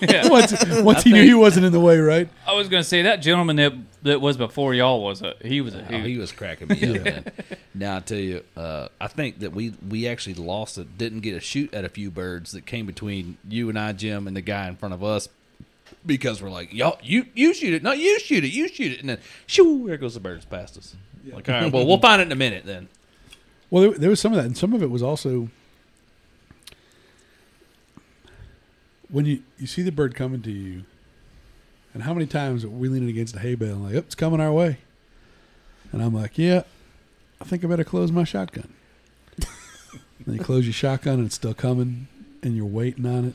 Yeah. 0.00 0.28
once 0.30 0.52
once 0.82 1.02
he 1.02 1.12
knew 1.12 1.22
he 1.22 1.34
wasn't 1.34 1.66
in 1.66 1.72
the 1.72 1.80
way, 1.80 1.98
right? 1.98 2.28
I 2.46 2.54
was 2.54 2.68
gonna 2.68 2.84
say 2.84 3.02
that 3.02 3.16
gentleman 3.22 3.56
that 3.56 3.72
that 4.02 4.20
was 4.20 4.36
before 4.36 4.74
y'all 4.74 5.02
was 5.02 5.22
a 5.22 5.34
he 5.42 5.60
was 5.60 5.74
a 5.74 5.80
Oh, 5.80 5.84
hoot. 5.84 6.06
he 6.06 6.18
was 6.18 6.32
cracking 6.32 6.68
me 6.68 6.98
up. 6.98 7.04
man. 7.04 7.24
Now 7.74 7.96
I 7.96 8.00
tell 8.00 8.18
you, 8.18 8.42
uh, 8.56 8.88
I 9.00 9.08
think 9.08 9.40
that 9.40 9.52
we 9.52 9.74
we 9.88 10.06
actually 10.08 10.34
lost 10.34 10.78
it. 10.78 10.96
Didn't 10.98 11.20
get 11.20 11.36
a 11.36 11.40
shoot 11.40 11.72
at 11.74 11.84
a 11.84 11.88
few 11.88 12.10
birds 12.10 12.52
that 12.52 12.66
came 12.66 12.86
between 12.86 13.38
you 13.48 13.68
and 13.68 13.78
I, 13.78 13.92
Jim, 13.92 14.26
and 14.26 14.36
the 14.36 14.40
guy 14.40 14.68
in 14.68 14.76
front 14.76 14.94
of 14.94 15.02
us 15.04 15.28
because 16.04 16.42
we're 16.42 16.50
like, 16.50 16.72
y'all, 16.72 16.98
you 17.02 17.26
you 17.34 17.54
shoot 17.54 17.74
it, 17.74 17.82
no, 17.82 17.92
you 17.92 18.18
shoot 18.20 18.44
it, 18.44 18.48
you 18.48 18.68
shoot 18.68 18.92
it, 18.92 19.00
and 19.00 19.08
then 19.08 19.18
shoo, 19.46 19.86
there 19.86 19.96
goes 19.96 20.14
the 20.14 20.20
birds 20.20 20.44
past 20.44 20.76
us. 20.76 20.96
Like, 21.30 21.48
all 21.48 21.54
right, 21.54 21.72
well, 21.72 21.86
we'll 21.86 22.00
find 22.00 22.20
it 22.20 22.24
in 22.26 22.32
a 22.32 22.36
minute 22.36 22.64
then. 22.64 22.88
Well, 23.70 23.82
there, 23.84 23.98
there 23.98 24.10
was 24.10 24.18
some 24.20 24.32
of 24.32 24.36
that, 24.36 24.44
and 24.44 24.56
some 24.58 24.72
of 24.72 24.82
it 24.82 24.90
was 24.90 25.02
also 25.02 25.48
when 29.12 29.26
you 29.26 29.42
you 29.58 29.68
see 29.68 29.82
the 29.82 29.92
bird 29.92 30.16
coming 30.16 30.42
to 30.42 30.50
you, 30.50 30.82
and 31.94 32.02
how 32.02 32.12
many 32.12 32.26
times 32.26 32.64
are 32.64 32.68
we 32.68 32.88
leaning 32.88 33.10
against 33.10 33.36
a 33.36 33.38
hay 33.38 33.54
bale 33.54 33.74
and 33.74 33.84
like, 33.84 33.94
"Yep, 33.94 34.04
it's 34.06 34.14
coming 34.16 34.40
our 34.40 34.52
way," 34.52 34.78
and 35.92 36.02
I'm 36.02 36.14
like, 36.14 36.36
"Yeah, 36.36 36.62
I 37.40 37.44
think 37.44 37.62
I 37.62 37.68
better 37.68 37.84
close 37.84 38.10
my 38.10 38.24
shotgun." 38.24 38.72
then 40.26 40.34
you 40.34 40.40
close 40.40 40.64
your 40.64 40.72
shotgun 40.72 41.18
and 41.18 41.26
it's 41.26 41.36
still 41.36 41.54
coming, 41.54 42.08
and 42.42 42.56
you're 42.56 42.64
waiting 42.64 43.06
on 43.06 43.26
it, 43.26 43.34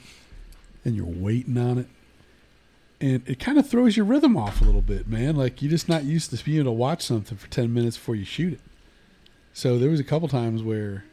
and 0.83 0.95
you're 0.95 1.05
waiting 1.05 1.57
on 1.57 1.77
it, 1.77 1.87
and 2.99 3.21
it 3.27 3.39
kind 3.39 3.59
of 3.59 3.69
throws 3.69 3.95
your 3.95 4.05
rhythm 4.05 4.35
off 4.35 4.61
a 4.61 4.65
little 4.65 4.81
bit, 4.81 5.07
man. 5.07 5.35
Like 5.35 5.61
you're 5.61 5.71
just 5.71 5.87
not 5.87 6.03
used 6.03 6.31
to 6.31 6.43
being 6.43 6.57
able 6.57 6.71
to 6.71 6.71
watch 6.71 7.03
something 7.03 7.37
for 7.37 7.47
ten 7.49 7.71
minutes 7.71 7.97
before 7.97 8.15
you 8.15 8.25
shoot 8.25 8.53
it. 8.53 8.61
So 9.53 9.77
there 9.77 9.91
was 9.91 9.99
a 9.99 10.03
couple 10.03 10.27
times 10.27 10.63
where 10.63 11.05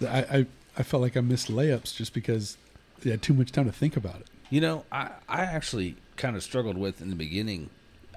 I, 0.00 0.18
I 0.22 0.46
I 0.78 0.82
felt 0.82 1.02
like 1.02 1.16
I 1.16 1.20
missed 1.20 1.48
layups 1.48 1.94
just 1.94 2.14
because 2.14 2.56
I 3.04 3.10
had 3.10 3.22
too 3.22 3.34
much 3.34 3.52
time 3.52 3.66
to 3.66 3.72
think 3.72 3.96
about 3.96 4.20
it. 4.20 4.26
You 4.50 4.60
know, 4.60 4.84
I, 4.92 5.10
I 5.28 5.42
actually 5.42 5.96
kind 6.16 6.36
of 6.36 6.42
struggled 6.42 6.78
with 6.78 7.00
in 7.00 7.10
the 7.10 7.16
beginning 7.16 7.70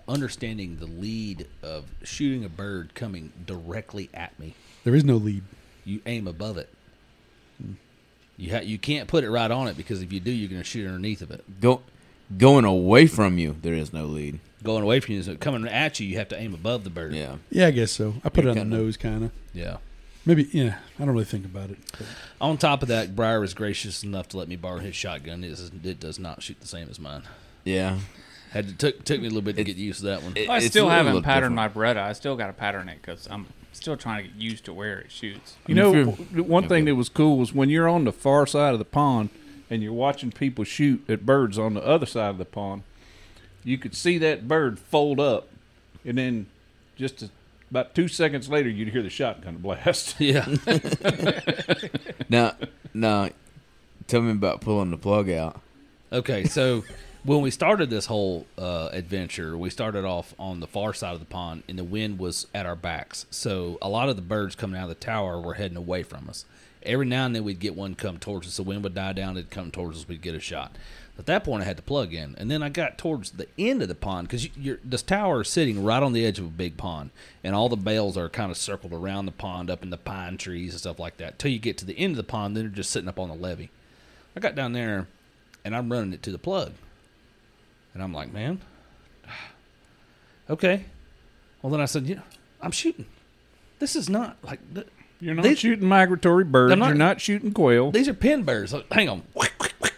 understanding 0.07 0.77
the 0.77 0.85
lead 0.85 1.47
of 1.61 1.85
shooting 2.03 2.45
a 2.45 2.49
bird 2.49 2.93
coming 2.95 3.31
directly 3.45 4.09
at 4.13 4.37
me. 4.39 4.53
There 4.83 4.95
is 4.95 5.03
no 5.03 5.15
lead. 5.17 5.43
You 5.83 6.01
aim 6.05 6.27
above 6.27 6.57
it. 6.57 6.69
You 8.37 8.51
ha- 8.53 8.61
you 8.61 8.77
can't 8.77 9.07
put 9.07 9.23
it 9.23 9.31
right 9.31 9.49
on 9.49 9.67
it 9.67 9.75
because 9.75 10.01
if 10.01 10.13
you 10.13 10.19
do, 10.19 10.31
you're 10.31 10.49
going 10.49 10.61
to 10.61 10.67
shoot 10.67 10.85
underneath 10.85 11.21
of 11.21 11.31
it. 11.31 11.43
Go, 11.59 11.81
going 12.37 12.65
away 12.65 13.07
from 13.07 13.37
you, 13.37 13.55
there 13.61 13.73
is 13.73 13.91
no 13.91 14.05
lead. 14.05 14.39
Going 14.63 14.83
away 14.83 14.99
from 14.99 15.15
you, 15.15 15.23
so 15.23 15.35
coming 15.35 15.67
at 15.67 15.99
you, 15.99 16.07
you 16.07 16.17
have 16.17 16.29
to 16.29 16.39
aim 16.39 16.53
above 16.53 16.83
the 16.83 16.89
bird. 16.89 17.13
Yeah. 17.13 17.37
Yeah, 17.49 17.67
I 17.67 17.71
guess 17.71 17.91
so. 17.91 18.15
I 18.23 18.29
put 18.29 18.43
You're 18.43 18.49
it 18.55 18.59
on 18.59 18.69
the 18.69 18.75
kinda- 18.75 18.77
nose, 18.77 18.97
kind 18.97 19.23
of. 19.25 19.31
Yeah. 19.53 19.77
Maybe, 20.27 20.47
yeah. 20.51 20.77
I 20.99 21.05
don't 21.05 21.13
really 21.13 21.23
think 21.25 21.45
about 21.45 21.69
it. 21.71 21.77
but- 21.97 22.05
On 22.41 22.57
top 22.57 22.81
of 22.81 22.89
that, 22.89 23.15
Briar 23.15 23.39
was 23.39 23.53
gracious 23.53 24.03
enough 24.03 24.27
to 24.29 24.37
let 24.37 24.47
me 24.49 24.57
borrow 24.57 24.79
his 24.79 24.95
shotgun. 24.95 25.43
It, 25.43 25.51
is, 25.51 25.71
it 25.83 25.99
does 26.01 26.19
not 26.19 26.43
shoot 26.43 26.59
the 26.59 26.67
same 26.67 26.89
as 26.89 26.99
mine. 26.99 27.23
Yeah. 27.63 27.99
Had 28.51 28.67
to 28.67 28.75
took 28.75 29.03
took 29.05 29.19
me 29.21 29.27
a 29.27 29.29
little 29.29 29.41
bit 29.41 29.55
to 29.55 29.61
It- 29.61 29.65
get 29.65 29.77
used 29.77 29.99
to 30.01 30.05
that 30.07 30.23
one. 30.23 30.33
it- 30.35 30.49
I 30.49 30.59
still 30.59 30.89
haven't 30.89 31.23
patterned 31.23 31.55
different. 31.55 31.75
my 31.75 31.93
Beretta. 31.93 31.97
I 32.01 32.13
still 32.13 32.35
got 32.35 32.47
to 32.47 32.53
pattern 32.53 32.89
it 32.89 32.99
because 33.01 33.27
I'm 33.31 33.45
still 33.73 33.95
trying 33.97 34.23
to 34.25 34.29
get 34.29 34.37
used 34.41 34.65
to 34.65 34.73
where 34.73 34.99
it 34.99 35.11
shoots. 35.11 35.55
You 35.65 35.73
I 35.73 35.75
mean, 35.75 35.75
know, 35.77 35.89
if 35.89 35.95
you're- 36.19 36.25
w- 36.31 36.43
one 36.43 36.63
thing 36.67 36.83
okay. 36.83 36.91
that 36.91 36.95
was 36.95 37.09
cool 37.09 37.37
was 37.37 37.53
when 37.53 37.69
you're 37.69 37.87
on 37.87 38.03
the 38.03 38.11
far 38.11 38.45
side 38.45 38.73
of 38.73 38.79
the 38.79 38.85
pond 38.85 39.29
and 39.69 39.81
you're 39.81 39.93
watching 39.93 40.31
people 40.31 40.63
shoot 40.65 41.03
at 41.09 41.25
birds 41.25 41.57
on 41.57 41.73
the 41.73 41.85
other 41.85 42.05
side 42.05 42.29
of 42.29 42.37
the 42.37 42.45
pond, 42.45 42.83
you 43.63 43.77
could 43.77 43.95
see 43.95 44.17
that 44.17 44.47
bird 44.47 44.77
fold 44.79 45.19
up, 45.19 45.47
and 46.05 46.17
then 46.17 46.47
just 46.95 47.21
a, 47.21 47.29
about 47.69 47.95
two 47.95 48.07
seconds 48.07 48.49
later, 48.49 48.69
you'd 48.69 48.89
hear 48.89 49.03
the 49.03 49.09
shotgun 49.09 49.57
blast. 49.57 50.15
yeah. 50.19 50.47
Now, 52.29 52.55
now, 52.93 53.29
tell 54.07 54.21
me 54.21 54.31
about 54.31 54.59
pulling 54.59 54.91
the 54.91 54.97
plug 54.97 55.29
out. 55.29 55.61
Okay, 56.11 56.43
so 56.43 56.83
when 57.23 57.41
we 57.41 57.51
started 57.51 57.89
this 57.89 58.05
whole 58.05 58.45
uh, 58.57 58.89
adventure, 58.91 59.57
we 59.57 59.69
started 59.69 60.03
off 60.03 60.33
on 60.37 60.59
the 60.59 60.67
far 60.67 60.93
side 60.93 61.13
of 61.13 61.19
the 61.19 61.25
pond, 61.25 61.63
and 61.69 61.79
the 61.79 61.83
wind 61.83 62.19
was 62.19 62.47
at 62.53 62.65
our 62.65 62.75
backs. 62.75 63.25
So 63.29 63.77
a 63.81 63.89
lot 63.89 64.09
of 64.09 64.15
the 64.17 64.21
birds 64.21 64.55
coming 64.55 64.79
out 64.79 64.83
of 64.83 64.89
the 64.89 64.95
tower 64.95 65.39
were 65.39 65.53
heading 65.53 65.77
away 65.77 66.03
from 66.03 66.27
us. 66.29 66.45
Every 66.83 67.05
now 67.05 67.25
and 67.25 67.35
then 67.35 67.43
we'd 67.43 67.59
get 67.59 67.75
one 67.75 67.95
come 67.95 68.17
towards 68.17 68.47
us. 68.47 68.57
The 68.57 68.63
wind 68.63 68.83
would 68.83 68.95
die 68.95 69.13
down, 69.13 69.37
it'd 69.37 69.49
come 69.49 69.71
towards 69.71 69.99
us. 69.99 70.07
We'd 70.07 70.21
get 70.21 70.35
a 70.35 70.39
shot. 70.39 70.75
At 71.19 71.25
that 71.25 71.43
point, 71.43 71.63
I 71.63 71.65
had 71.65 71.77
to 71.77 71.83
plug 71.83 72.13
in, 72.13 72.35
and 72.37 72.49
then 72.51 72.61
I 72.61 72.69
got 72.69 72.97
towards 72.99 73.31
the 73.31 73.47
end 73.57 73.81
of 73.81 73.87
the 73.87 73.95
pond 73.95 74.27
because 74.27 74.55
you're 74.55 74.77
this 74.83 75.01
tower 75.01 75.41
is 75.41 75.49
sitting 75.49 75.83
right 75.83 76.03
on 76.03 76.13
the 76.13 76.23
edge 76.23 76.37
of 76.37 76.45
a 76.45 76.49
big 76.49 76.77
pond, 76.77 77.09
and 77.43 77.55
all 77.55 77.69
the 77.69 77.75
bales 77.75 78.15
are 78.17 78.29
kind 78.29 78.51
of 78.51 78.57
circled 78.57 78.93
around 78.93 79.25
the 79.25 79.31
pond, 79.31 79.71
up 79.71 79.81
in 79.81 79.89
the 79.89 79.97
pine 79.97 80.37
trees 80.37 80.73
and 80.73 80.79
stuff 80.79 80.99
like 80.99 81.17
that. 81.17 81.39
Till 81.39 81.49
you 81.51 81.57
get 81.57 81.75
to 81.79 81.85
the 81.85 81.97
end 81.97 82.11
of 82.11 82.17
the 82.17 82.23
pond, 82.23 82.55
then 82.55 82.65
they're 82.65 82.71
just 82.71 82.91
sitting 82.91 83.09
up 83.09 83.19
on 83.19 83.29
the 83.29 83.35
levee. 83.35 83.71
I 84.35 84.39
got 84.39 84.53
down 84.53 84.73
there, 84.73 85.07
and 85.65 85.75
I'm 85.75 85.91
running 85.91 86.13
it 86.13 86.21
to 86.23 86.31
the 86.31 86.37
plug, 86.37 86.73
and 87.95 88.03
I'm 88.03 88.13
like, 88.13 88.31
man, 88.31 88.61
okay. 90.49 90.85
Well, 91.61 91.71
then 91.71 91.81
I 91.81 91.85
said, 91.85 92.07
know, 92.07 92.21
I'm 92.61 92.71
shooting. 92.71 93.05
This 93.79 93.95
is 93.95 94.07
not 94.09 94.37
like 94.43 94.59
You're 95.19 95.33
not 95.35 95.43
These- 95.43 95.59
shooting 95.59 95.87
migratory 95.87 96.43
birds. 96.43 96.75
Not- 96.77 96.87
you're 96.87 96.95
not 96.95 97.19
shooting 97.21 97.51
quail. 97.51 97.91
these 97.91 98.07
are 98.07 98.13
pen 98.13 98.43
birds. 98.43 98.73
Hang 98.91 99.09
on. 99.09 99.23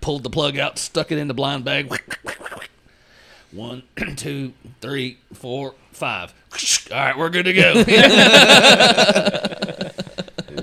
Pulled 0.00 0.22
the 0.22 0.30
plug 0.30 0.56
out, 0.58 0.78
stuck 0.78 1.12
it 1.12 1.18
in 1.18 1.28
the 1.28 1.34
blind 1.34 1.64
bag. 1.64 1.92
One, 3.52 3.82
two, 4.16 4.52
three, 4.80 5.18
four, 5.34 5.74
five. 5.92 6.32
All 6.92 6.96
right, 6.98 7.18
we're 7.18 7.30
good 7.30 7.44
to 7.44 7.52
go. 7.52 7.84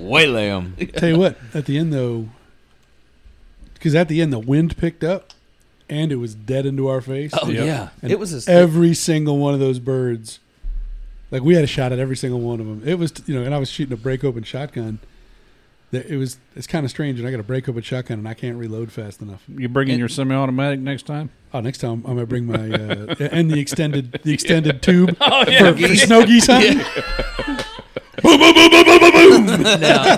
Waylay 0.00 0.48
'em. 0.48 0.74
Tell 0.96 1.08
you 1.08 1.18
what, 1.18 1.36
at 1.54 1.66
the 1.66 1.78
end 1.78 1.92
though, 1.92 2.28
because 3.74 3.94
at 3.94 4.08
the 4.08 4.20
end 4.22 4.32
the 4.32 4.38
wind 4.38 4.76
picked 4.76 5.04
up, 5.04 5.32
and 5.88 6.10
it 6.12 6.16
was 6.16 6.34
dead 6.34 6.66
into 6.66 6.88
our 6.88 7.00
face. 7.00 7.32
oh 7.40 7.48
yeah, 7.50 7.90
And 8.02 8.10
it 8.10 8.18
was 8.18 8.48
a, 8.48 8.50
every 8.50 8.94
single 8.94 9.38
one 9.38 9.54
of 9.54 9.60
those 9.60 9.78
birds. 9.78 10.38
Like 11.30 11.42
we 11.42 11.54
had 11.54 11.64
a 11.64 11.68
shot 11.68 11.92
at 11.92 11.98
every 11.98 12.16
single 12.16 12.40
one 12.40 12.58
of 12.60 12.66
them. 12.66 12.82
It 12.86 12.98
was 12.98 13.12
you 13.26 13.34
know, 13.38 13.42
and 13.44 13.54
I 13.54 13.58
was 13.58 13.70
shooting 13.70 13.92
a 13.92 13.96
break 13.98 14.24
open 14.24 14.42
shotgun. 14.44 14.98
That 15.90 16.06
it 16.06 16.16
was 16.16 16.38
it's 16.54 16.66
kind 16.66 16.84
of 16.84 16.90
strange, 16.90 17.18
and 17.18 17.26
I 17.26 17.30
got 17.30 17.40
a 17.40 17.44
break 17.44 17.68
open 17.68 17.80
a 17.80 17.82
shotgun, 17.82 18.18
and 18.18 18.28
I 18.28 18.34
can't 18.34 18.58
reload 18.58 18.92
fast 18.92 19.22
enough. 19.22 19.42
You 19.48 19.68
bringing 19.68 19.98
your 19.98 20.08
semi-automatic 20.08 20.80
next 20.80 21.06
time? 21.06 21.30
Oh, 21.54 21.60
next 21.60 21.78
time 21.78 22.04
I'm 22.06 22.14
gonna 22.14 22.26
bring 22.26 22.44
my 22.44 22.70
uh, 22.70 23.14
and 23.32 23.50
the 23.50 23.58
extended 23.58 24.20
the 24.22 24.34
extended 24.34 24.82
tube 24.82 25.16
Oh 25.20 25.44
for, 25.44 25.50
yeah, 25.50 25.72
for 25.72 25.96
snow 25.96 26.26
geese 26.26 26.46
hunting. 26.46 26.84
now, 29.80 30.16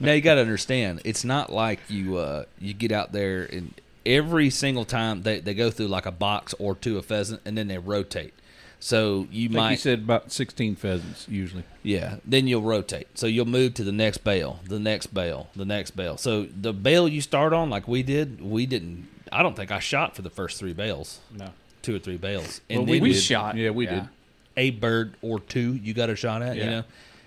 now 0.00 0.12
you 0.12 0.20
got 0.20 0.36
to 0.36 0.40
understand, 0.40 1.02
it's 1.04 1.24
not 1.24 1.52
like 1.52 1.80
you 1.88 2.16
uh, 2.16 2.44
you 2.58 2.72
get 2.72 2.92
out 2.92 3.12
there 3.12 3.42
and 3.44 3.74
every 4.06 4.48
single 4.50 4.84
time 4.84 5.22
they, 5.22 5.40
they 5.40 5.54
go 5.54 5.70
through 5.70 5.88
like 5.88 6.06
a 6.06 6.12
box 6.12 6.54
or 6.58 6.74
two 6.74 6.96
of 6.98 7.04
pheasant 7.04 7.40
and 7.44 7.58
then 7.58 7.68
they 7.68 7.78
rotate. 7.78 8.32
So 8.80 9.26
you 9.32 9.46
I 9.46 9.48
think 9.48 9.52
might 9.56 9.70
you 9.72 9.76
said 9.78 9.98
about 10.00 10.30
16 10.30 10.76
pheasants 10.76 11.26
usually. 11.28 11.64
Yeah, 11.82 12.16
then 12.24 12.46
you'll 12.46 12.62
rotate. 12.62 13.08
So 13.18 13.26
you'll 13.26 13.44
move 13.46 13.74
to 13.74 13.84
the 13.84 13.92
next 13.92 14.18
bale, 14.18 14.60
the 14.64 14.78
next 14.78 15.08
bale, 15.08 15.48
the 15.56 15.64
next 15.64 15.92
bale. 15.92 16.16
So 16.16 16.44
the 16.44 16.72
bale 16.72 17.08
you 17.08 17.20
start 17.20 17.52
on, 17.52 17.70
like 17.70 17.88
we 17.88 18.02
did, 18.04 18.40
we 18.40 18.66
didn't. 18.66 19.08
I 19.32 19.42
don't 19.42 19.56
think 19.56 19.70
I 19.72 19.80
shot 19.80 20.14
for 20.14 20.22
the 20.22 20.30
first 20.30 20.58
three 20.58 20.72
bales, 20.72 21.18
No. 21.36 21.50
two 21.82 21.96
or 21.96 21.98
three 21.98 22.16
bales, 22.16 22.60
Well, 22.70 22.84
we 22.86 23.00
we 23.00 23.12
did. 23.12 23.20
shot. 23.22 23.56
Yeah, 23.56 23.70
we 23.70 23.86
did. 23.86 24.08
a 24.56 24.70
bird 24.70 25.14
or 25.22 25.38
two 25.40 25.74
you 25.74 25.92
got 25.94 26.08
a 26.10 26.16
shot 26.16 26.42
at, 26.42 26.56
yeah. 26.56 26.64
you 26.64 26.70
Yeah. 26.70 26.76
know. 26.80 26.84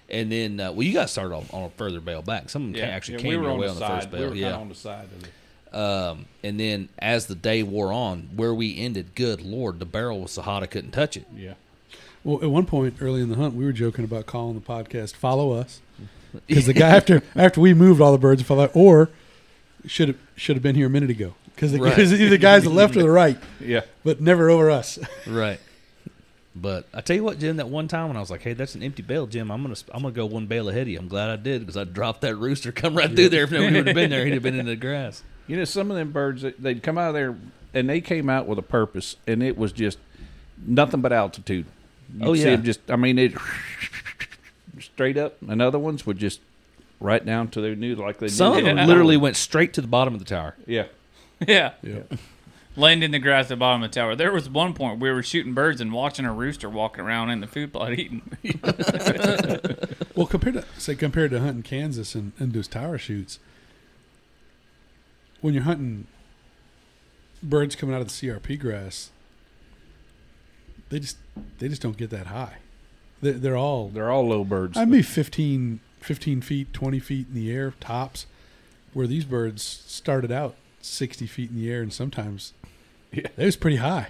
And 0.09 0.29
then, 0.31 0.59
uh, 0.59 0.71
well, 0.73 0.83
you 0.83 0.91
got 0.93 1.09
started 1.09 1.33
on, 1.35 1.45
on 1.53 1.63
a 1.63 1.69
further 1.71 2.01
bale 2.01 2.21
back. 2.21 2.49
Some 2.49 2.67
of 2.67 2.73
them 2.73 2.83
actually 2.89 3.15
Yeah, 3.15 3.21
came 3.21 3.29
we 3.31 3.37
were 3.37 3.43
your 3.43 3.51
on 3.53 3.59
the 3.61 3.67
on 3.69 3.75
the 3.75 3.79
side. 3.79 4.01
first 4.03 4.11
We 4.11 4.19
bale. 4.19 4.29
were 4.29 4.35
yeah. 4.35 4.55
on 4.57 4.67
the 4.69 4.75
side 4.75 5.05
of 5.05 5.23
it. 5.23 5.29
Um, 5.73 6.25
and 6.43 6.59
then 6.59 6.89
as 6.99 7.27
the 7.27 7.35
day 7.35 7.63
wore 7.63 7.93
on, 7.93 8.29
where 8.35 8.53
we 8.53 8.77
ended, 8.77 9.15
good 9.15 9.41
lord, 9.41 9.79
the 9.79 9.85
barrel 9.85 10.19
was 10.21 10.31
so 10.31 10.41
hot 10.41 10.63
I 10.63 10.65
couldn't 10.65 10.91
touch 10.91 11.15
it. 11.15 11.25
Yeah. 11.35 11.53
Well, 12.23 12.43
at 12.43 12.49
one 12.51 12.65
point 12.65 12.95
early 13.01 13.21
in 13.21 13.29
the 13.29 13.35
hunt, 13.35 13.55
we 13.55 13.63
were 13.65 13.71
joking 13.71 14.03
about 14.03 14.25
calling 14.25 14.55
the 14.55 14.61
podcast 14.61 15.15
"Follow 15.15 15.53
Us" 15.53 15.79
because 16.47 16.65
the 16.65 16.73
guy 16.73 16.89
after 16.95 17.23
after 17.35 17.61
we 17.61 17.73
moved 17.73 18.01
all 18.01 18.11
the 18.11 18.17
birds 18.17 18.41
fell 18.43 18.59
out, 18.59 18.71
or 18.75 19.09
should 19.87 20.09
have 20.09 20.17
should 20.35 20.55
have 20.55 20.61
been 20.63 20.75
here 20.75 20.87
a 20.87 20.89
minute 20.89 21.09
ago 21.09 21.33
because 21.55 21.73
Right. 21.77 21.97
either 21.97 22.29
the 22.29 22.37
guys 22.37 22.63
the 22.63 22.69
left 22.69 22.95
or 22.95 23.01
the 23.03 23.09
right, 23.23 23.37
Yeah. 23.59 23.81
but 24.03 24.19
never 24.21 24.49
over 24.49 24.69
us. 24.69 24.99
Right. 25.27 25.59
But 26.53 26.85
I 26.93 26.99
tell 26.99 27.15
you 27.15 27.23
what, 27.23 27.39
Jim. 27.39 27.55
That 27.57 27.69
one 27.69 27.87
time 27.87 28.09
when 28.09 28.17
I 28.17 28.19
was 28.19 28.29
like, 28.29 28.41
"Hey, 28.41 28.51
that's 28.53 28.75
an 28.75 28.83
empty 28.83 29.01
bale, 29.03 29.25
Jim. 29.25 29.49
I'm 29.49 29.61
gonna 29.63 29.75
I'm 29.93 30.01
gonna 30.01 30.13
go 30.13 30.25
one 30.25 30.47
bale 30.47 30.67
ahead 30.67 30.81
of 30.81 30.87
you." 30.89 30.99
I'm 30.99 31.07
glad 31.07 31.29
I 31.29 31.37
did 31.37 31.61
because 31.61 31.77
I 31.77 31.85
dropped 31.85 32.21
that 32.21 32.35
rooster, 32.35 32.73
come 32.73 32.93
right 32.93 33.09
through 33.09 33.29
there. 33.29 33.45
If 33.45 33.51
nobody 33.51 33.77
would 33.77 33.87
have 33.87 33.95
been 33.95 34.09
there, 34.09 34.25
he'd 34.25 34.33
have 34.33 34.43
been 34.43 34.59
in 34.59 34.65
the 34.65 34.75
grass. 34.75 35.23
You 35.51 35.57
know, 35.57 35.65
some 35.65 35.91
of 35.91 35.97
them 35.97 36.11
birds, 36.11 36.43
they- 36.43 36.53
they'd 36.57 36.81
come 36.81 36.97
out 36.97 37.09
of 37.09 37.13
there 37.13 37.35
and 37.73 37.89
they 37.89 37.99
came 38.01 38.29
out 38.29 38.47
with 38.47 38.57
a 38.57 38.61
purpose, 38.63 39.17
and 39.27 39.43
it 39.43 39.57
was 39.57 39.71
just 39.73 39.97
nothing 40.65 41.01
but 41.01 41.11
altitude. 41.11 41.65
You'd 42.17 42.25
Oh, 42.27 42.33
see 42.35 42.43
yeah. 42.43 42.47
'em 42.51 42.63
just 42.63 42.79
I 42.89 42.95
mean 42.95 43.19
it 43.19 43.33
straight 44.79 45.17
up, 45.17 45.37
and 45.47 45.61
other 45.61 45.79
ones 45.79 46.05
would 46.05 46.17
just 46.17 46.39
right 46.99 47.25
down 47.25 47.49
to 47.49 47.61
their 47.61 47.75
new 47.75 47.95
like 47.95 48.19
they 48.19 48.27
Some 48.27 48.57
of 48.57 48.63
them 48.63 48.77
literally 48.87 49.17
went 49.17 49.35
straight 49.35 49.73
to 49.73 49.81
the 49.81 49.87
bottom 49.87 50.13
of 50.13 50.19
the 50.19 50.25
tower. 50.25 50.55
yeah. 50.65 50.85
Yeah. 51.47 51.71
Yeah. 51.81 52.01
Laying 52.77 53.01
in 53.03 53.11
the 53.11 53.19
grass 53.19 53.45
at 53.45 53.49
the 53.49 53.55
bottom 53.57 53.83
of 53.83 53.91
the 53.91 53.99
tower. 53.99 54.15
There 54.15 54.31
was 54.31 54.47
one 54.49 54.73
point 54.73 54.99
we 55.01 55.11
were 55.11 55.23
shooting 55.23 55.53
birds 55.53 55.81
and 55.81 55.91
watching 55.91 56.23
a 56.25 56.31
rooster 56.33 56.69
walking 56.69 57.03
around 57.03 57.31
in 57.31 57.41
the 57.41 57.47
food 57.47 57.73
plot 57.73 57.93
eating. 57.93 58.21
Well, 60.15 60.27
compared 60.27 60.55
to 60.55 60.65
say 60.77 60.95
compared 60.95 61.31
to 61.31 61.39
hunting 61.39 61.63
Kansas 61.63 62.15
and, 62.15 62.31
and 62.37 62.53
those 62.53 62.67
tower 62.67 62.97
shoots, 62.97 63.39
when 65.41 65.53
you're 65.53 65.63
hunting 65.63 66.07
birds 67.43 67.75
coming 67.75 67.95
out 67.95 68.01
of 68.01 68.07
the 68.07 68.13
CRP 68.13 68.59
grass, 68.59 69.09
they 70.89 70.99
just 70.99 71.17
they 71.59 71.67
just 71.67 71.81
don't 71.81 71.97
get 71.97 72.09
that 72.11 72.27
high. 72.27 72.57
They're, 73.21 73.33
they're 73.33 73.57
all 73.57 73.89
They're 73.89 74.09
all 74.11 74.27
low 74.27 74.43
birds. 74.43 74.77
I 74.77 74.85
mean 74.85 75.03
15, 75.03 75.79
15 75.99 76.41
feet, 76.41 76.73
twenty 76.73 76.99
feet 76.99 77.27
in 77.29 77.35
the 77.35 77.51
air 77.51 77.73
tops, 77.79 78.25
where 78.93 79.07
these 79.07 79.25
birds 79.25 79.63
started 79.63 80.31
out 80.31 80.55
sixty 80.81 81.27
feet 81.27 81.49
in 81.51 81.55
the 81.57 81.71
air, 81.71 81.81
and 81.81 81.93
sometimes 81.93 82.53
Yeah. 83.11 83.27
it 83.37 83.45
was 83.45 83.55
pretty 83.57 83.77
high. 83.77 84.07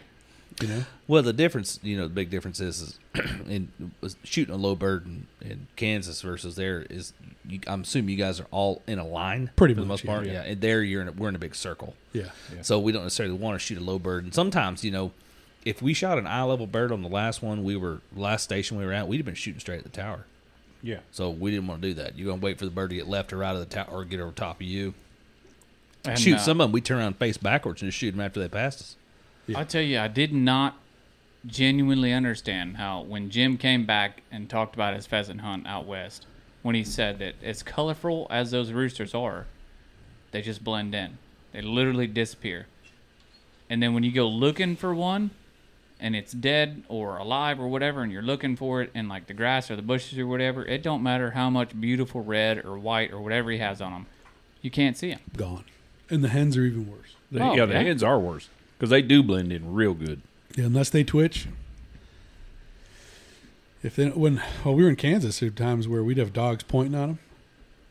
You 0.61 0.67
know, 0.67 0.83
Well, 1.07 1.23
the 1.23 1.33
difference, 1.33 1.79
you 1.83 1.97
know, 1.97 2.03
the 2.03 2.13
big 2.13 2.29
difference 2.29 2.59
is, 2.59 2.81
is 2.81 2.99
in 3.47 3.69
was 4.01 4.15
shooting 4.23 4.53
a 4.53 4.57
low 4.57 4.75
bird 4.75 5.05
in, 5.05 5.27
in 5.41 5.67
Kansas 5.75 6.21
versus 6.21 6.55
there 6.55 6.85
is. 6.89 7.13
You, 7.47 7.59
I'm 7.67 7.81
assuming 7.81 8.09
you 8.09 8.23
guys 8.23 8.39
are 8.39 8.47
all 8.51 8.81
in 8.87 8.99
a 8.99 9.05
line, 9.07 9.49
Pretty 9.55 9.73
for 9.73 9.81
the 9.81 9.87
much, 9.87 10.03
most 10.03 10.05
part. 10.05 10.25
yeah. 10.25 10.33
Yeah, 10.33 10.43
and 10.43 10.61
there 10.61 10.83
you're 10.83 11.01
in 11.01 11.07
a, 11.07 11.11
we're 11.11 11.29
in 11.29 11.35
a 11.35 11.39
big 11.39 11.55
circle, 11.55 11.95
yeah. 12.13 12.29
so 12.61 12.79
we 12.79 12.91
don't 12.91 13.03
necessarily 13.03 13.35
want 13.35 13.55
to 13.55 13.59
shoot 13.59 13.77
a 13.77 13.83
low 13.83 13.97
bird. 13.99 14.23
And 14.23 14.33
sometimes, 14.33 14.83
you 14.83 14.91
know, 14.91 15.11
if 15.65 15.81
we 15.81 15.93
shot 15.93 16.17
an 16.17 16.27
eye 16.27 16.43
level 16.43 16.67
bird 16.67 16.91
on 16.91 17.01
the 17.01 17.09
last 17.09 17.41
one, 17.41 17.63
we 17.63 17.75
were 17.75 18.01
last 18.15 18.43
station 18.43 18.77
we 18.77 18.85
were 18.85 18.93
at, 18.93 19.07
we'd 19.07 19.17
have 19.17 19.25
been 19.25 19.35
shooting 19.35 19.59
straight 19.59 19.79
at 19.79 19.83
the 19.83 19.89
tower. 19.89 20.25
yeah. 20.83 20.99
So 21.11 21.29
we 21.31 21.51
didn't 21.51 21.67
want 21.67 21.81
to 21.81 21.87
do 21.89 21.93
that. 21.95 22.17
You're 22.17 22.29
gonna 22.29 22.41
wait 22.41 22.57
for 22.59 22.65
the 22.65 22.71
bird 22.71 22.91
to 22.91 22.95
get 22.95 23.07
left 23.07 23.33
or 23.33 23.37
right 23.37 23.53
of 23.53 23.59
the 23.59 23.65
tower 23.65 23.87
or 23.89 24.05
get 24.05 24.19
over 24.19 24.31
top 24.31 24.57
of 24.57 24.67
you. 24.67 24.93
And, 26.05 26.17
shoot 26.17 26.35
uh, 26.35 26.39
some 26.39 26.59
of 26.61 26.65
them, 26.65 26.71
we 26.71 26.81
turn 26.81 26.97
around 26.97 27.07
and 27.07 27.17
face 27.17 27.37
backwards 27.37 27.81
and 27.81 27.89
just 27.91 27.99
shoot 27.99 28.11
them 28.11 28.21
after 28.21 28.39
they 28.39 28.47
passed 28.47 28.79
us. 28.81 28.95
I 29.55 29.63
tell 29.63 29.81
you, 29.81 29.99
I 29.99 30.07
did 30.07 30.33
not 30.33 30.77
genuinely 31.45 32.13
understand 32.13 32.77
how 32.77 33.01
when 33.01 33.29
Jim 33.29 33.57
came 33.57 33.85
back 33.85 34.21
and 34.31 34.49
talked 34.49 34.75
about 34.75 34.93
his 34.95 35.07
pheasant 35.07 35.41
hunt 35.41 35.67
out 35.67 35.85
west, 35.85 36.25
when 36.61 36.75
he 36.75 36.83
said 36.83 37.19
that 37.19 37.35
as 37.43 37.63
colorful 37.63 38.27
as 38.29 38.51
those 38.51 38.71
roosters 38.71 39.15
are, 39.15 39.47
they 40.31 40.41
just 40.41 40.63
blend 40.63 40.93
in. 40.93 41.17
They 41.51 41.61
literally 41.61 42.07
disappear. 42.07 42.67
And 43.69 43.81
then 43.81 43.93
when 43.93 44.03
you 44.03 44.11
go 44.11 44.27
looking 44.27 44.75
for 44.75 44.93
one, 44.93 45.31
and 45.99 46.15
it's 46.15 46.31
dead 46.31 46.83
or 46.87 47.17
alive 47.17 47.59
or 47.59 47.67
whatever, 47.67 48.01
and 48.01 48.11
you're 48.11 48.21
looking 48.21 48.55
for 48.55 48.81
it 48.81 48.91
in 48.93 49.07
like 49.07 49.27
the 49.27 49.33
grass 49.33 49.69
or 49.69 49.75
the 49.75 49.81
bushes 49.81 50.17
or 50.17 50.27
whatever, 50.27 50.65
it 50.65 50.81
don't 50.83 51.03
matter 51.03 51.31
how 51.31 51.49
much 51.49 51.79
beautiful 51.79 52.23
red 52.23 52.63
or 52.65 52.77
white 52.77 53.11
or 53.11 53.21
whatever 53.21 53.51
he 53.51 53.57
has 53.59 53.81
on 53.81 53.91
them, 53.91 54.05
you 54.61 54.71
can't 54.71 54.97
see 54.97 55.09
him. 55.09 55.19
Gone, 55.35 55.65
and 56.09 56.23
the 56.23 56.29
hens 56.29 56.57
are 56.57 56.63
even 56.63 56.89
worse. 56.89 57.15
The, 57.31 57.41
Oh, 57.43 57.55
yeah, 57.55 57.65
the 57.65 57.73
yeah. 57.73 57.83
hens 57.83 58.03
are 58.03 58.19
worse 58.19 58.49
because 58.81 58.89
they 58.89 59.03
do 59.03 59.21
blend 59.21 59.53
in 59.53 59.75
real 59.75 59.93
good. 59.93 60.23
Yeah, 60.55 60.65
unless 60.65 60.89
they 60.89 61.03
twitch. 61.03 61.47
If 63.83 63.95
they 63.95 64.09
when 64.09 64.41
well 64.65 64.73
we 64.73 64.81
were 64.81 64.89
in 64.89 64.95
Kansas, 64.95 65.39
there 65.39 65.49
were 65.49 65.55
times 65.55 65.87
where 65.87 66.03
we'd 66.03 66.17
have 66.17 66.33
dogs 66.33 66.63
pointing 66.63 66.95
on 66.95 67.07
them. 67.07 67.19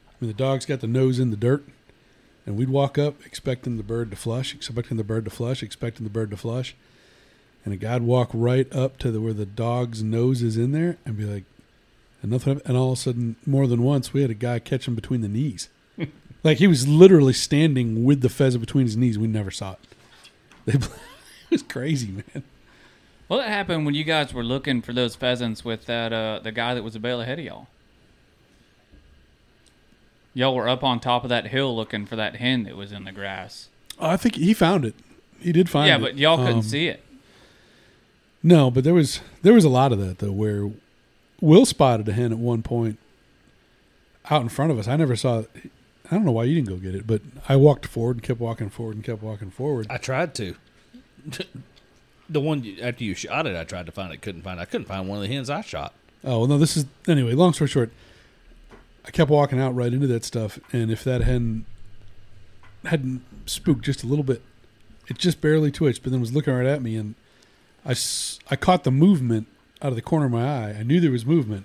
I 0.08 0.12
mean, 0.20 0.32
the 0.32 0.36
dog's 0.36 0.66
got 0.66 0.80
the 0.80 0.88
nose 0.88 1.20
in 1.20 1.30
the 1.30 1.36
dirt, 1.36 1.64
and 2.44 2.56
we'd 2.56 2.70
walk 2.70 2.98
up 2.98 3.24
expecting 3.24 3.76
the 3.76 3.84
bird 3.84 4.10
to 4.10 4.16
flush, 4.16 4.52
expecting 4.52 4.96
the 4.96 5.04
bird 5.04 5.26
to 5.26 5.30
flush, 5.30 5.62
expecting 5.62 6.02
the 6.02 6.10
bird 6.10 6.28
to 6.32 6.36
flush, 6.36 6.74
and 7.64 7.72
a 7.72 7.76
guy'd 7.76 8.02
walk 8.02 8.30
right 8.34 8.70
up 8.74 8.98
to 8.98 9.12
the 9.12 9.20
where 9.20 9.32
the 9.32 9.46
dog's 9.46 10.02
nose 10.02 10.42
is 10.42 10.56
in 10.56 10.72
there 10.72 10.98
and 11.06 11.16
be 11.16 11.24
like, 11.24 11.44
and 12.20 12.32
nothing, 12.32 12.60
and 12.64 12.76
all 12.76 12.90
of 12.90 12.98
a 12.98 13.00
sudden, 13.00 13.36
more 13.46 13.68
than 13.68 13.84
once, 13.84 14.12
we 14.12 14.22
had 14.22 14.30
a 14.30 14.34
guy 14.34 14.58
catch 14.58 14.88
him 14.88 14.96
between 14.96 15.20
the 15.20 15.28
knees, 15.28 15.68
like 16.42 16.58
he 16.58 16.66
was 16.66 16.88
literally 16.88 17.32
standing 17.32 18.04
with 18.04 18.22
the 18.22 18.28
pheasant 18.28 18.60
between 18.60 18.86
his 18.86 18.96
knees. 18.96 19.20
We 19.20 19.28
never 19.28 19.52
saw 19.52 19.74
it. 19.74 19.89
They, 20.66 20.72
it 20.74 20.88
was 21.50 21.62
crazy, 21.62 22.08
man. 22.08 22.42
Well, 23.28 23.38
that 23.38 23.48
happened 23.48 23.86
when 23.86 23.94
you 23.94 24.04
guys 24.04 24.34
were 24.34 24.42
looking 24.42 24.82
for 24.82 24.92
those 24.92 25.14
pheasants 25.14 25.64
with 25.64 25.86
that 25.86 26.12
uh, 26.12 26.40
the 26.42 26.52
guy 26.52 26.74
that 26.74 26.82
was 26.82 26.96
a 26.96 27.00
bale 27.00 27.20
ahead 27.20 27.38
of 27.38 27.44
y'all. 27.44 27.68
Y'all 30.34 30.54
were 30.54 30.68
up 30.68 30.82
on 30.84 31.00
top 31.00 31.24
of 31.24 31.28
that 31.28 31.48
hill 31.48 31.74
looking 31.74 32.06
for 32.06 32.16
that 32.16 32.36
hen 32.36 32.64
that 32.64 32.76
was 32.76 32.92
in 32.92 33.04
the 33.04 33.12
grass. 33.12 33.68
Oh, 33.98 34.08
I 34.10 34.16
think 34.16 34.36
he 34.36 34.54
found 34.54 34.84
it. 34.84 34.94
He 35.40 35.52
did 35.52 35.68
find 35.68 35.88
yeah, 35.88 35.96
it. 35.96 36.00
Yeah, 36.00 36.06
but 36.06 36.18
y'all 36.18 36.36
couldn't 36.38 36.56
Um, 36.56 36.62
see 36.62 36.88
it. 36.88 37.02
No, 38.42 38.70
but 38.70 38.84
there 38.84 38.94
was 38.94 39.20
there 39.42 39.52
was 39.52 39.64
a 39.64 39.68
lot 39.68 39.92
of 39.92 39.98
that 39.98 40.18
though, 40.18 40.32
where 40.32 40.70
Will 41.40 41.66
spotted 41.66 42.08
a 42.08 42.12
hen 42.12 42.32
at 42.32 42.38
one 42.38 42.62
point 42.62 42.98
out 44.30 44.42
in 44.42 44.48
front 44.48 44.70
of 44.70 44.78
us. 44.78 44.88
I 44.88 44.96
never 44.96 45.16
saw. 45.16 45.44
I 46.10 46.16
don't 46.16 46.24
know 46.24 46.32
why 46.32 46.44
you 46.44 46.54
didn't 46.56 46.68
go 46.68 46.76
get 46.76 46.94
it, 46.94 47.06
but 47.06 47.22
I 47.48 47.56
walked 47.56 47.86
forward 47.86 48.16
and 48.16 48.22
kept 48.22 48.40
walking 48.40 48.68
forward 48.68 48.96
and 48.96 49.04
kept 49.04 49.22
walking 49.22 49.50
forward. 49.50 49.86
I 49.88 49.96
tried 49.98 50.34
to. 50.36 50.56
the 52.28 52.40
one 52.40 52.64
you, 52.64 52.80
after 52.82 53.04
you 53.04 53.14
shot 53.14 53.46
it, 53.46 53.56
I 53.56 53.64
tried 53.64 53.86
to 53.86 53.92
find 53.92 54.12
it, 54.12 54.20
couldn't 54.22 54.42
find. 54.42 54.58
it. 54.58 54.62
I 54.62 54.66
couldn't 54.66 54.86
find 54.86 55.08
one 55.08 55.18
of 55.18 55.22
the 55.28 55.32
hens 55.34 55.50
I 55.50 55.60
shot. 55.60 55.94
Oh 56.24 56.40
well, 56.40 56.46
no, 56.48 56.58
this 56.58 56.76
is 56.76 56.86
anyway. 57.08 57.32
Long 57.34 57.52
story 57.52 57.68
short, 57.68 57.90
I 59.06 59.10
kept 59.10 59.30
walking 59.30 59.60
out 59.60 59.74
right 59.74 59.92
into 59.92 60.06
that 60.08 60.24
stuff, 60.24 60.58
and 60.72 60.90
if 60.90 61.02
that 61.04 61.22
hen 61.22 61.64
hadn't 62.84 63.22
spooked 63.46 63.84
just 63.84 64.02
a 64.02 64.06
little 64.06 64.24
bit, 64.24 64.42
it 65.08 65.18
just 65.18 65.40
barely 65.40 65.70
twitched, 65.70 66.02
but 66.02 66.12
then 66.12 66.20
was 66.20 66.32
looking 66.32 66.52
right 66.54 66.66
at 66.66 66.82
me, 66.82 66.96
and 66.96 67.14
I 67.84 67.92
s- 67.92 68.38
I 68.50 68.56
caught 68.56 68.84
the 68.84 68.90
movement 68.90 69.46
out 69.82 69.88
of 69.90 69.96
the 69.96 70.02
corner 70.02 70.26
of 70.26 70.32
my 70.32 70.44
eye. 70.46 70.76
I 70.78 70.82
knew 70.82 71.00
there 71.00 71.10
was 71.10 71.24
movement, 71.24 71.64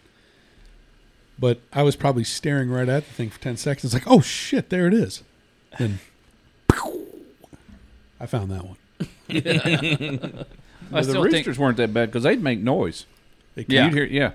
but 1.40 1.60
I 1.74 1.84
was 1.84 1.96
probably 1.96 2.24
staring 2.24 2.70
right 2.70 2.88
at 2.90 3.06
the 3.08 3.14
thing 3.14 3.30
for 3.30 3.40
ten 3.40 3.58
seconds, 3.58 3.94
like, 3.94 4.04
oh 4.08 4.22
shit, 4.22 4.70
there 4.70 4.88
it 4.88 4.94
is. 4.94 5.24
And 5.78 6.00
I 8.20 8.26
found 8.26 8.52
that 8.52 8.66
one. 8.66 8.78
I 10.92 11.02
the 11.02 11.04
still 11.04 11.24
think 11.24 11.34
roosters 11.34 11.60
weren't 11.60 11.78
that 11.78 11.94
bad 11.94 12.08
because 12.10 12.24
they'd 12.24 12.42
make 12.42 12.60
noise. 12.60 13.06
They 13.56 13.66
Yeah. 13.68 13.86
You'd 13.86 13.94
hear, 13.94 14.06
yeah. 14.06 14.32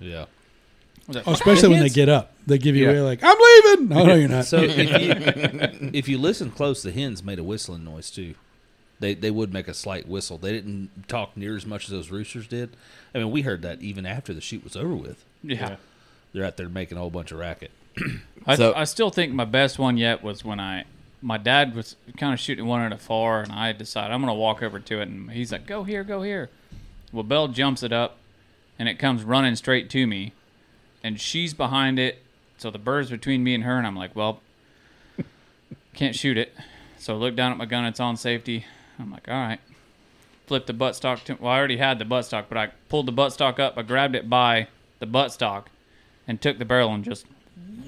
Yeah. 0.00 0.26
was 1.06 1.16
that- 1.16 1.26
Oh, 1.28 1.32
especially 1.32 1.70
when 1.70 1.80
they 1.80 1.88
get 1.88 2.08
up, 2.08 2.32
they 2.46 2.58
give 2.58 2.76
you 2.76 2.84
Yeah. 2.84 2.90
away 2.92 3.00
like, 3.00 3.20
I'm 3.22 3.36
leaving. 3.38 3.88
No, 3.88 4.04
no, 4.06 4.14
you're 4.14 4.28
not. 4.28 4.44
So 4.44 4.58
if 4.62 4.76
you 4.78 5.90
if 5.92 6.08
you 6.08 6.18
listen 6.18 6.50
close, 6.50 6.82
the 6.82 6.92
hens 6.92 7.22
made 7.22 7.38
a 7.38 7.44
whistling 7.44 7.84
noise 7.84 8.10
too. 8.10 8.34
They 9.00 9.14
they 9.14 9.30
would 9.30 9.52
make 9.52 9.66
a 9.66 9.74
slight 9.74 10.06
whistle. 10.06 10.38
They 10.38 10.52
didn't 10.52 11.08
talk 11.08 11.36
near 11.36 11.56
as 11.56 11.66
much 11.66 11.84
as 11.84 11.90
those 11.90 12.10
roosters 12.10 12.46
did. 12.46 12.76
I 13.14 13.18
mean, 13.18 13.30
we 13.30 13.42
heard 13.42 13.62
that 13.62 13.80
even 13.82 14.06
after 14.06 14.32
the 14.32 14.40
shoot 14.40 14.62
was 14.62 14.76
over 14.76 14.94
with. 14.94 15.24
yeah. 15.42 15.76
They're 16.34 16.44
out 16.44 16.58
there 16.58 16.68
making 16.68 16.98
a 16.98 17.00
whole 17.00 17.08
bunch 17.10 17.32
of 17.32 17.38
racket. 17.38 17.70
I, 18.46 18.56
So- 18.56 18.74
I 18.74 18.84
still 18.84 19.08
think 19.08 19.32
my 19.32 19.46
best 19.46 19.78
one 19.78 19.96
yet 19.96 20.22
was 20.22 20.44
when 20.44 20.60
I 20.60 20.84
my 21.22 21.38
dad 21.38 21.74
was 21.74 21.96
kind 22.18 22.34
of 22.34 22.38
shooting 22.40 22.66
one 22.66 22.82
at 22.82 22.92
a 22.92 22.98
far, 22.98 23.40
and 23.40 23.50
I 23.50 23.72
decided 23.72 24.12
I'm 24.12 24.20
gonna 24.20 24.34
walk 24.34 24.62
over 24.62 24.78
to 24.78 25.00
it, 25.00 25.08
and 25.08 25.30
he's 25.30 25.50
like, 25.52 25.64
"Go 25.66 25.82
here, 25.84 26.04
go 26.04 26.20
here." 26.20 26.50
Well, 27.12 27.22
Belle 27.22 27.48
jumps 27.48 27.82
it 27.82 27.92
up, 27.94 28.18
and 28.78 28.90
it 28.90 28.98
comes 28.98 29.22
running 29.22 29.56
straight 29.56 29.88
to 29.90 30.06
me, 30.06 30.34
and 31.02 31.18
she's 31.18 31.54
behind 31.54 31.98
it, 31.98 32.18
so 32.58 32.70
the 32.70 32.78
bird's 32.78 33.08
between 33.08 33.42
me 33.42 33.54
and 33.54 33.64
her, 33.64 33.78
and 33.78 33.86
I'm 33.86 33.96
like, 33.96 34.14
"Well, 34.14 34.42
can't 35.94 36.14
shoot 36.14 36.36
it." 36.36 36.52
So 36.98 37.14
I 37.14 37.16
look 37.16 37.36
down 37.36 37.52
at 37.52 37.58
my 37.58 37.64
gun; 37.66 37.84
it's 37.86 38.00
on 38.00 38.16
safety. 38.18 38.66
I'm 38.98 39.10
like, 39.10 39.26
"All 39.28 39.34
right." 39.34 39.60
Flip 40.46 40.66
the 40.66 40.74
buttstock 40.74 41.24
to. 41.24 41.34
Well, 41.40 41.50
I 41.52 41.56
already 41.58 41.78
had 41.78 41.98
the 41.98 42.04
buttstock, 42.04 42.46
but 42.50 42.58
I 42.58 42.66
pulled 42.90 43.06
the 43.06 43.12
buttstock 43.12 43.58
up. 43.58 43.78
I 43.78 43.82
grabbed 43.82 44.14
it 44.14 44.28
by 44.28 44.68
the 44.98 45.06
buttstock, 45.06 45.66
and 46.26 46.40
took 46.40 46.58
the 46.58 46.64
barrel 46.64 46.92
and 46.94 47.04
just 47.04 47.26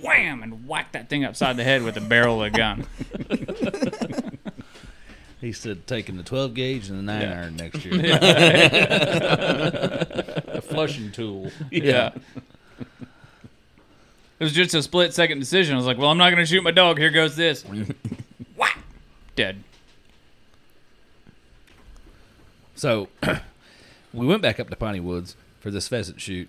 wham 0.02 0.42
and 0.42 0.66
whacked 0.68 0.92
that 0.92 1.08
thing 1.08 1.24
upside 1.24 1.56
the 1.56 1.64
head 1.64 1.82
with 1.82 1.94
the 1.94 2.00
barrel 2.00 2.42
of 2.42 2.52
the 2.52 2.58
gun. 2.58 2.86
He 5.38 5.52
said 5.52 5.86
taking 5.86 6.16
the 6.16 6.22
twelve 6.22 6.54
gauge 6.54 6.88
and 6.88 6.98
the 6.98 7.02
nine 7.02 7.20
Yeah. 7.22 7.40
iron 7.42 7.56
next 7.56 7.84
year. 7.84 8.00
A 10.48 10.60
flushing 10.62 11.12
tool. 11.12 11.52
Yeah. 11.70 12.12
It 14.40 14.44
was 14.44 14.52
just 14.54 14.74
a 14.74 14.82
split 14.82 15.12
second 15.14 15.38
decision. 15.38 15.74
I 15.74 15.76
was 15.76 15.86
like, 15.86 15.98
well, 15.98 16.08
I'm 16.08 16.16
not 16.18 16.30
going 16.30 16.42
to 16.42 16.46
shoot 16.46 16.62
my 16.62 16.70
dog. 16.70 16.98
Here 16.98 17.10
goes 17.10 17.36
this. 17.36 17.64
Whack! 18.56 18.78
Dead. 19.36 19.62
So 22.74 23.08
we 24.12 24.26
went 24.26 24.42
back 24.42 24.58
up 24.58 24.70
to 24.70 24.76
Piney 24.76 25.00
Woods 25.00 25.36
for 25.60 25.70
this 25.70 25.86
pheasant 25.86 26.20
shoot 26.20 26.48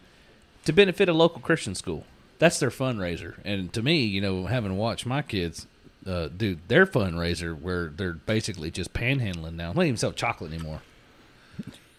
to 0.68 0.74
benefit 0.74 1.08
a 1.08 1.14
local 1.14 1.40
Christian 1.40 1.76
school. 1.76 2.04
That's 2.40 2.60
their 2.60 2.70
fundraiser. 2.70 3.36
And 3.46 3.72
to 3.72 3.82
me, 3.82 4.04
you 4.04 4.20
know, 4.20 4.48
having 4.48 4.76
watched 4.76 5.06
my 5.06 5.22
kids 5.22 5.66
uh, 6.06 6.28
do 6.28 6.58
their 6.68 6.86
fundraiser 6.86 7.58
where 7.58 7.88
they're 7.88 8.14
basically 8.14 8.70
just 8.70 8.92
panhandling 8.92 9.54
now. 9.54 9.72
They 9.72 9.76
don't 9.78 9.86
even 9.86 9.98
sell 9.98 10.12
chocolate 10.12 10.52
anymore. 10.52 10.82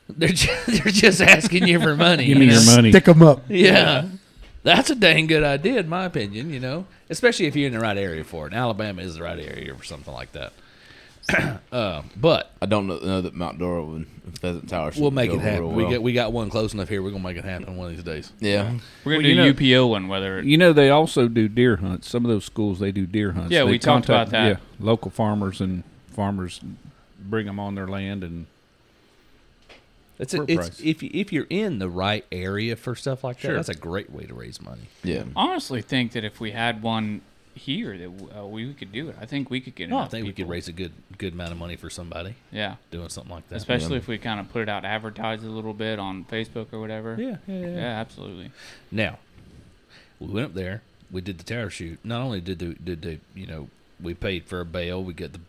They're 0.06 0.28
just, 0.28 0.66
they're 0.66 0.92
just 0.92 1.22
asking 1.22 1.66
you 1.66 1.80
for 1.80 1.96
money. 1.96 2.26
Give 2.26 2.36
me 2.36 2.44
you 2.44 2.52
your 2.52 2.60
know? 2.60 2.76
money. 2.76 2.90
Stick 2.92 3.06
them 3.06 3.22
up. 3.22 3.44
Yeah. 3.48 4.06
That's 4.64 4.90
a 4.90 4.94
dang 4.94 5.28
good 5.28 5.44
idea, 5.44 5.80
in 5.80 5.88
my 5.88 6.04
opinion, 6.04 6.50
you 6.50 6.60
know, 6.60 6.84
especially 7.08 7.46
if 7.46 7.56
you're 7.56 7.68
in 7.68 7.72
the 7.72 7.80
right 7.80 7.96
area 7.96 8.22
for 8.22 8.44
it. 8.44 8.52
And 8.52 8.60
Alabama 8.60 9.00
is 9.00 9.14
the 9.14 9.22
right 9.22 9.38
area 9.38 9.74
for 9.74 9.84
something 9.84 10.12
like 10.12 10.32
that. 10.32 10.52
Uh, 11.70 12.02
but 12.16 12.50
I 12.62 12.66
don't 12.66 12.86
know, 12.86 12.98
know 12.98 13.20
that 13.20 13.34
Mount 13.34 13.58
Dora 13.58 13.84
would 13.84 14.06
Pheasant 14.40 14.68
Tower. 14.70 14.90
we'll 14.96 15.10
make 15.10 15.28
go 15.30 15.36
it 15.36 15.40
happen. 15.42 15.60
real 15.64 15.70
We 15.72 15.82
well. 15.82 15.90
get 15.92 16.02
we 16.02 16.12
got 16.14 16.32
one 16.32 16.48
close 16.48 16.72
enough 16.72 16.88
here. 16.88 17.02
We're 17.02 17.10
gonna 17.10 17.22
make 17.22 17.36
it 17.36 17.44
happen 17.44 17.76
one 17.76 17.90
of 17.90 17.94
these 17.96 18.04
days. 18.04 18.32
yeah. 18.40 18.78
We're 19.04 19.16
gonna 19.16 19.28
you 19.28 19.34
do 19.34 19.44
know- 19.44 19.52
UPO 19.52 19.90
one, 19.90 20.08
whether 20.08 20.38
it, 20.38 20.46
You 20.46 20.56
know, 20.56 20.72
they 20.72 20.88
also 20.88 21.28
do 21.28 21.46
deer 21.46 21.76
hunts. 21.76 22.08
Some 22.08 22.24
of 22.24 22.30
those 22.30 22.44
schools 22.46 22.78
they 22.78 22.90
do 22.92 23.06
deer 23.06 23.32
hunts. 23.32 23.50
Yeah, 23.52 23.64
They 23.64 23.72
we 23.72 23.78
talked 23.78 24.06
about 24.06 24.30
that. 24.30 24.46
Yeah, 24.48 24.56
local 24.80 25.10
farmers 25.10 25.60
and 25.60 25.84
farmers 26.08 26.60
bring 27.20 27.44
them 27.44 27.60
on 27.60 27.74
their 27.74 27.86
land, 27.88 28.24
and 28.24 28.46
It's, 30.18 30.32
a, 30.34 30.40
a 30.40 30.44
it's 30.48 30.80
if 30.80 31.02
you, 31.02 31.10
if 31.12 31.32
you're 31.32 31.46
in 31.50 31.78
the 31.78 31.88
right 31.90 32.24
area 32.32 32.74
for 32.76 32.94
stuff 32.96 33.22
like 33.22 33.36
that, 33.36 33.42
Sure. 33.48 33.54
that's 33.56 33.68
a 33.68 33.74
great 33.74 34.10
way 34.10 34.24
to 34.24 34.34
raise 34.34 34.60
money. 34.62 34.88
Yeah. 35.04 35.24
honestly 35.36 35.82
think 35.82 36.12
that 36.12 36.24
if 36.24 36.40
we 36.40 36.50
had 36.52 36.82
one 36.82 37.20
here, 37.58 37.96
that 37.98 38.38
uh, 38.40 38.46
we 38.46 38.72
could 38.74 38.90
do 38.92 39.08
it. 39.10 39.16
I 39.20 39.26
think 39.26 39.50
we 39.50 39.60
could 39.60 39.74
get. 39.74 39.88
No, 39.90 39.96
I 39.96 40.00
enough 40.00 40.10
think 40.10 40.26
we 40.26 40.32
could 40.32 40.48
raise 40.48 40.68
a 40.68 40.72
good 40.72 40.92
good 41.18 41.32
amount 41.34 41.52
of 41.52 41.58
money 41.58 41.76
for 41.76 41.90
somebody 41.90 42.34
Yeah, 42.50 42.76
doing 42.90 43.08
something 43.08 43.32
like 43.34 43.48
that. 43.50 43.56
especially 43.56 43.96
if 43.98 44.08
we 44.08 44.18
kind 44.18 44.40
of 44.40 44.50
put 44.52 44.62
it 44.62 44.68
out, 44.68 44.84
advertise 44.84 45.42
it 45.44 45.46
a 45.48 45.50
little 45.50 45.74
bit 45.74 45.98
on 45.98 46.24
Facebook 46.24 46.72
or 46.72 46.80
whatever. 46.80 47.16
yeah, 47.18 47.36
yeah, 47.46 47.58
yeah. 47.60 47.66
yeah, 47.68 48.00
absolutely. 48.00 48.50
Now, 48.90 49.18
we 50.20 50.28
went 50.28 50.46
up 50.46 50.54
there. 50.54 50.82
We 51.10 51.20
did 51.20 51.38
the 51.38 51.44
tower 51.44 51.70
shoot. 51.70 51.98
Not 52.04 52.20
only 52.20 52.40
did 52.40 52.58
the 52.58 52.74
did 52.74 53.02
the 53.02 53.18
you 53.34 53.46
know 53.46 53.68
we 54.00 54.14
paid 54.14 54.44
for 54.46 54.60
a 54.60 54.64
bale. 54.64 55.02
We 55.02 55.14
get 55.14 55.32
the 55.34 55.40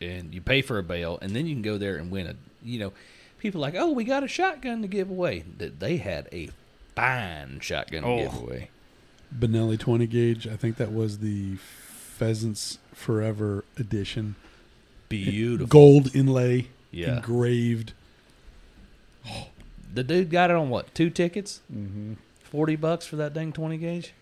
and 0.00 0.34
you 0.34 0.40
pay 0.40 0.62
for 0.62 0.78
a 0.78 0.82
bale, 0.82 1.18
and 1.22 1.36
then 1.36 1.46
you 1.46 1.54
can 1.54 1.62
go 1.62 1.78
there 1.78 1.96
and 1.96 2.10
win 2.10 2.26
a 2.26 2.34
you 2.62 2.78
know. 2.78 2.92
People 3.38 3.60
like, 3.60 3.76
oh, 3.76 3.92
we 3.92 4.02
got 4.02 4.24
a 4.24 4.28
shotgun 4.28 4.82
to 4.82 4.88
give 4.88 5.08
away. 5.08 5.44
That 5.58 5.78
they 5.78 5.98
had 5.98 6.28
a 6.32 6.48
fine 6.96 7.60
shotgun 7.60 8.02
to 8.02 8.08
Oh. 8.08 8.16
give 8.18 8.34
away. 8.42 8.70
Benelli 9.36 9.78
20 9.78 10.06
gauge. 10.06 10.46
I 10.46 10.56
think 10.56 10.76
that 10.76 10.92
was 10.92 11.18
the 11.18 11.56
Pheasants 11.56 12.78
Forever 12.94 13.64
edition. 13.76 14.34
Beautiful. 15.08 15.66
Gold 15.68 16.14
inlay, 16.14 16.68
Yeah. 16.90 17.16
engraved. 17.16 17.92
The 19.92 20.02
dude 20.04 20.30
got 20.30 20.50
it 20.50 20.56
on 20.56 20.68
what? 20.70 20.94
Two 20.94 21.10
tickets? 21.10 21.60
Mm-hmm. 21.72 22.14
Forty 22.42 22.76
bucks 22.76 23.06
for 23.06 23.16
that 23.16 23.32
dang 23.34 23.52
twenty 23.52 23.76
gauge. 23.78 24.12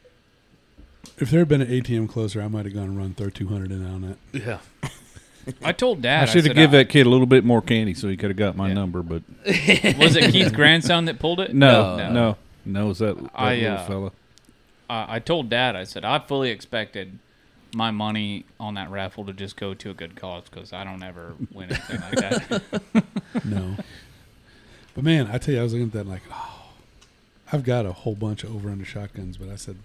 If 1.19 1.31
there 1.31 1.41
had 1.41 1.49
been 1.49 1.61
an 1.63 1.69
ATM 1.69 2.09
closer, 2.09 2.43
I 2.43 2.49
might 2.49 2.65
have 2.67 2.75
gone 2.75 2.85
and 2.85 2.99
run 2.99 3.15
throw 3.15 3.31
200 3.31 3.71
in 3.71 3.87
on 3.87 4.03
that. 4.03 4.41
Yeah. 4.45 4.59
I 5.63 5.71
told 5.71 6.03
Dad. 6.03 6.23
I 6.25 6.27
should 6.27 6.45
have 6.45 6.47
said, 6.47 6.57
give 6.57 6.73
that 6.73 6.89
kid 6.89 7.07
a 7.07 7.09
little 7.09 7.27
bit 7.29 7.45
more 7.45 7.63
candy 7.63 7.95
so 7.95 8.09
he 8.09 8.17
could 8.17 8.31
have 8.31 8.37
got 8.37 8.57
my 8.57 8.69
Yeah. 8.69 8.75
number. 8.75 9.03
But 9.05 9.23
Was 9.99 10.17
it 10.17 10.33
Keith's 10.33 10.51
grandson 10.55 11.05
that 11.05 11.21
pulled 11.21 11.39
it? 11.39 11.55
no, 11.55 11.97
No. 11.97 12.13
no, 12.13 12.37
no, 12.65 12.91
is 12.91 12.99
that, 12.99 13.17
that 13.17 13.31
I, 13.37 13.55
little 13.55 13.73
uh, 13.77 13.87
fella? 13.87 14.13
I 14.89 15.17
I 15.17 15.19
told 15.19 15.49
Dad. 15.51 15.77
I 15.77 15.85
said 15.85 16.05
I 16.05 16.19
fully 16.19 16.51
expected 16.51 17.19
my 17.75 17.91
money 17.91 18.45
on 18.59 18.75
that 18.75 18.91
raffle 18.91 19.25
to 19.27 19.33
just 19.33 19.57
go 19.57 19.75
to 19.75 19.91
a 19.91 19.95
good 19.95 20.17
cause 20.17 20.45
because 20.51 20.73
I 20.73 20.85
don't 20.85 21.03
ever 21.03 21.35
win 21.53 21.71
anything 21.71 22.01
like 22.01 22.13
that. 22.51 23.05
No. 23.45 23.77
but 24.95 25.05
man, 25.05 25.29
I 25.31 25.37
tell 25.39 25.55
you, 25.55 25.61
I 25.61 25.63
was 25.63 25.73
looking 25.75 25.89
at 25.89 25.93
that 25.93 26.07
like, 26.07 26.23
oh, 26.33 26.71
I've 27.53 27.65
got 27.65 27.85
a 27.85 27.93
whole 27.93 28.15
bunch 28.15 28.45
of 28.45 28.55
over 28.55 28.71
under 28.71 28.85
shotguns, 28.85 29.37
but 29.37 29.51
I 29.51 29.57
said, 29.57 29.77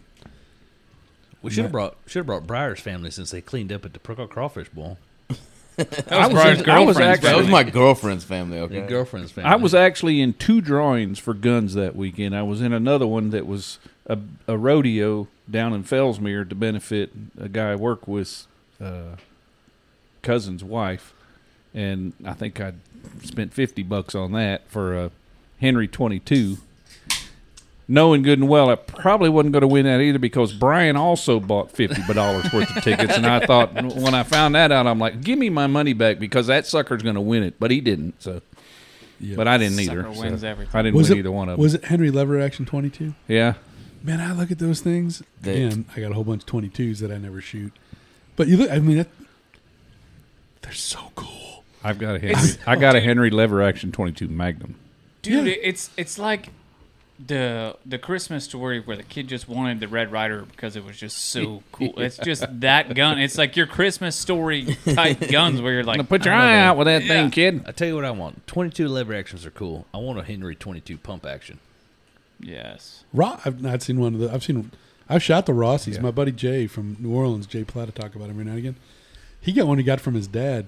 We 1.41 1.51
should 1.51 1.63
have 1.63 1.71
brought 1.71 1.97
should 2.05 2.19
have 2.19 2.25
brought 2.27 2.47
Briar's 2.47 2.79
family 2.79 3.11
since 3.11 3.31
they 3.31 3.41
cleaned 3.41 3.71
up 3.73 3.83
at 3.85 3.93
the 3.93 3.99
Pro- 3.99 4.27
Crawfish 4.27 4.69
Bowl. 4.69 4.97
That 5.77 6.09
was 6.09 6.29
Brian's 6.33 6.67
I 6.67 6.79
was 6.79 6.99
actually- 6.99 7.29
That 7.29 7.37
was 7.37 7.47
my 7.47 7.63
girlfriend's 7.63 8.23
family. 8.23 8.59
Okay. 8.59 8.75
Your 8.75 8.87
girlfriend's 8.87 9.31
family. 9.31 9.49
I 9.49 9.55
was 9.55 9.73
actually 9.73 10.21
in 10.21 10.33
two 10.33 10.61
drawings 10.61 11.17
for 11.17 11.33
guns 11.33 11.73
that 11.73 11.95
weekend. 11.95 12.35
I 12.35 12.43
was 12.43 12.61
in 12.61 12.71
another 12.73 13.07
one 13.07 13.31
that 13.31 13.47
was 13.47 13.79
a, 14.11 14.19
a 14.47 14.57
rodeo 14.57 15.27
down 15.49 15.73
in 15.73 15.83
Fellsmere 15.83 16.47
to 16.47 16.55
benefit 16.55 17.11
a 17.39 17.47
guy 17.47 17.71
I 17.71 17.75
work 17.75 18.07
with, 18.07 18.45
uh, 18.79 19.15
cousin's 20.21 20.63
wife, 20.63 21.13
and 21.73 22.13
I 22.25 22.33
think 22.33 22.59
I 22.59 22.73
spent 23.23 23.53
fifty 23.53 23.83
bucks 23.83 24.13
on 24.13 24.33
that 24.33 24.67
for 24.67 24.95
a 24.95 25.11
Henry 25.59 25.87
twenty 25.87 26.19
two. 26.19 26.57
Knowing 27.87 28.21
good 28.21 28.39
and 28.39 28.47
well, 28.47 28.69
I 28.69 28.75
probably 28.75 29.27
wasn't 29.29 29.51
going 29.51 29.61
to 29.61 29.67
win 29.67 29.85
that 29.85 29.99
either 29.99 30.19
because 30.19 30.53
Brian 30.53 30.95
also 30.95 31.39
bought 31.39 31.71
fifty 31.71 32.01
dollars 32.13 32.51
worth 32.53 32.75
of 32.75 32.83
tickets, 32.83 33.15
and 33.17 33.25
I 33.25 33.45
thought 33.45 33.73
when 33.73 34.13
I 34.13 34.23
found 34.23 34.55
that 34.55 34.71
out, 34.71 34.87
I'm 34.87 34.99
like, 34.99 35.21
"Give 35.21 35.37
me 35.37 35.49
my 35.49 35.67
money 35.67 35.93
back 35.93 36.19
because 36.19 36.47
that 36.47 36.65
sucker's 36.65 37.01
going 37.03 37.15
to 37.15 37.21
win 37.21 37.43
it," 37.43 37.55
but 37.59 37.71
he 37.71 37.81
didn't. 37.81 38.21
So, 38.21 38.41
yeah. 39.19 39.35
but 39.35 39.47
I 39.47 39.57
didn't 39.57 39.77
Sucker 39.83 40.07
either. 40.07 40.19
wins 40.21 40.41
so 40.41 40.47
everything. 40.47 40.73
I 40.73 40.81
didn't 40.83 40.95
was 40.95 41.09
win 41.09 41.17
it 41.17 41.19
either 41.21 41.31
one 41.31 41.49
of 41.49 41.57
them. 41.57 41.61
Was 41.63 41.73
it 41.73 41.85
Henry 41.85 42.11
Lever 42.11 42.39
Action 42.39 42.65
22? 42.65 43.13
Yeah. 43.27 43.55
Man, 44.03 44.19
I 44.19 44.33
look 44.33 44.51
at 44.51 44.59
those 44.59 44.81
things. 44.81 45.21
They- 45.41 45.63
Again, 45.63 45.85
I 45.95 45.99
got 46.01 46.11
a 46.11 46.13
whole 46.15 46.23
bunch 46.23 46.43
of 46.43 46.47
22s 46.49 46.99
that 46.99 47.11
I 47.11 47.17
never 47.17 47.39
shoot. 47.41 47.71
But 48.35 48.47
you 48.47 48.57
look, 48.57 48.71
I 48.71 48.79
mean, 48.79 48.97
that, 48.97 49.09
they're 50.61 50.71
so 50.73 51.11
cool. 51.15 51.63
I've 51.83 51.99
got 51.99 52.15
a 52.15 52.19
Henry. 52.19 52.51
I 52.65 52.75
got 52.75 52.95
a 52.95 53.01
Henry 53.01 53.29
lever 53.29 53.61
action 53.61 53.91
22 53.91 54.27
Magnum. 54.27 54.75
Dude, 55.21 55.47
Yeah. 55.47 55.53
it's 55.61 55.89
it's 55.97 56.17
like 56.19 56.49
the 57.23 57.75
the 57.85 57.97
Christmas 57.99 58.43
story 58.45 58.79
where 58.79 58.97
the 58.97 59.03
kid 59.03 59.27
just 59.27 59.47
wanted 59.47 59.79
the 59.79 59.87
Red 59.87 60.11
Ryder 60.11 60.41
because 60.43 60.75
it 60.75 60.83
was 60.85 60.97
just 60.97 61.17
so 61.17 61.61
cool. 61.71 61.93
It's 61.99 62.17
just 62.17 62.43
that 62.61 62.93
gun. 62.95 63.19
It's 63.19 63.37
like 63.37 63.55
your 63.55 63.67
Christmas 63.67 64.15
story 64.15 64.77
type 64.85 65.19
guns 65.31 65.61
where 65.61 65.73
you're 65.73 65.83
like, 65.83 66.07
put 66.07 66.25
your 66.25 66.33
eye 66.33 66.59
out 66.59 66.77
with 66.77 66.85
that 66.85 67.03
Yeah. 67.03 67.07
thing, 67.07 67.31
kid. 67.31 67.63
I 67.67 67.71
tell 67.71 67.87
you 67.87 67.95
what 67.95 68.05
I 68.05 68.11
want. 68.11 68.45
Twenty 68.47 68.69
two 68.71 68.87
lever 68.87 69.13
actions 69.13 69.45
are 69.45 69.51
cool. 69.51 69.85
I 69.93 69.97
want 69.97 70.17
a 70.19 70.23
Henry 70.23 70.55
twenty 70.55 70.81
two 70.81 70.97
pump 70.97 71.25
action. 71.25 71.59
It. 72.41 72.47
Yes. 72.49 73.03
Raw, 73.13 73.39
I've 73.45 73.61
not 73.61 73.81
seen 73.81 73.99
one 73.99 74.13
of 74.15 74.19
the. 74.19 74.31
I've 74.33 74.43
seen. 74.43 74.71
I've 75.09 75.21
shot 75.23 75.45
the 75.45 75.53
Rossis. 75.53 75.99
My 76.01 76.11
buddy 76.11 76.31
Jay 76.31 76.67
from 76.67 76.95
New 76.99 77.13
Orleans, 77.13 77.45
Jay 77.45 77.63
Plata, 77.65 77.91
talk 77.91 78.15
about 78.15 78.25
him 78.25 78.31
every 78.31 78.45
now 78.45 78.51
and 78.51 78.59
again. 78.59 78.75
He 79.41 79.51
got 79.51 79.67
one 79.67 79.77
he 79.77 79.83
got 79.83 79.99
from 79.99 80.13
his 80.13 80.27
dad. 80.27 80.67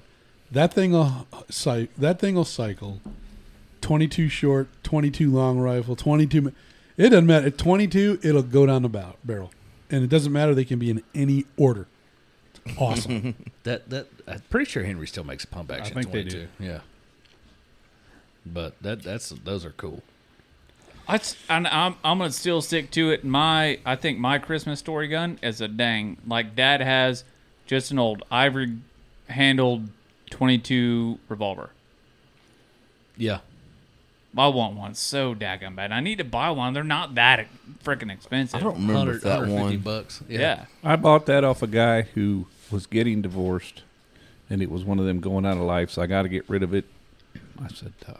That 0.51 0.73
thing 0.73 0.91
will 0.91 1.27
cy- 1.49 1.87
That 1.97 2.19
thing 2.19 2.35
will 2.35 2.43
cycle. 2.45 2.99
Twenty-two 3.81 4.29
short, 4.29 4.67
twenty-two 4.83 5.31
long 5.31 5.59
rifle, 5.59 5.95
twenty-two. 5.95 6.51
It 6.97 7.09
doesn't 7.09 7.25
matter. 7.25 7.47
At 7.47 7.57
twenty-two, 7.57 8.19
it'll 8.23 8.43
go 8.43 8.65
down 8.65 8.81
the 8.81 8.89
bow, 8.89 9.15
barrel, 9.23 9.51
and 9.89 10.03
it 10.03 10.09
doesn't 10.09 10.31
matter. 10.31 10.53
They 10.55 10.65
can 10.65 10.79
be 10.79 10.89
in 10.89 11.03
any 11.15 11.45
order. 11.57 11.87
It's 12.65 12.77
awesome. 12.77 13.35
That 13.63 13.89
that 13.91 14.07
I'm 14.27 14.41
pretty 14.49 14.69
sure 14.69 14.83
Henry 14.83 15.07
still 15.07 15.23
makes 15.23 15.45
a 15.45 15.47
pump 15.47 15.71
action. 15.71 15.97
I 15.97 16.01
think 16.01 16.11
they 16.13 16.23
do. 16.23 16.47
Yeah. 16.59 16.81
But 18.45 18.81
that 18.81 19.01
that's 19.03 19.29
those 19.29 19.63
are 19.63 19.71
cool. 19.71 20.03
I, 21.07 21.19
and 21.49 21.67
I'm 21.67 21.95
I'm 22.03 22.19
gonna 22.19 22.31
still 22.31 22.61
stick 22.61 22.91
to 22.91 23.11
it. 23.11 23.23
My 23.25 23.79
I 23.85 23.95
think 23.95 24.19
my 24.19 24.39
Christmas 24.39 24.79
story 24.79 25.07
gun 25.07 25.39
is 25.41 25.59
a 25.61 25.67
dang 25.67 26.17
like 26.25 26.55
Dad 26.55 26.81
has 26.81 27.23
just 27.65 27.91
an 27.91 27.99
old 27.99 28.23
ivory 28.31 28.77
handled 29.27 29.89
22 30.29 31.19
revolver. 31.29 31.71
Yeah. 33.17 33.39
I 34.35 34.47
want 34.47 34.75
one 34.75 34.95
so 34.95 35.35
daggum 35.35 35.75
bad. 35.75 35.91
I 35.91 35.99
need 35.99 36.17
to 36.17 36.23
buy 36.23 36.49
one. 36.49 36.73
They're 36.73 36.83
not 36.83 37.15
that 37.15 37.47
freaking 37.83 38.11
expensive. 38.11 38.59
I 38.59 38.63
don't 38.63 38.75
remember 38.75 39.11
100, 39.11 39.21
that 39.21 39.39
150 39.41 39.77
one. 39.77 39.77
bucks. 39.83 40.23
Yeah. 40.27 40.39
yeah. 40.39 40.65
I 40.83 40.95
bought 40.95 41.27
that 41.27 41.43
off 41.43 41.61
a 41.61 41.67
guy 41.67 42.01
who 42.01 42.47
was 42.71 42.87
getting 42.87 43.21
divorced, 43.21 43.83
and 44.49 44.63
it 44.63 44.71
was 44.71 44.83
one 44.83 44.97
of 44.97 45.05
them 45.05 45.19
going 45.19 45.45
out 45.45 45.57
of 45.57 45.63
life. 45.63 45.91
So 45.91 46.01
I 46.01 46.07
got 46.07 46.23
to 46.23 46.29
get 46.29 46.49
rid 46.49 46.63
of 46.63 46.73
it. 46.73 46.85
I 47.63 47.67
said, 47.67 47.93
uh, 48.07 48.13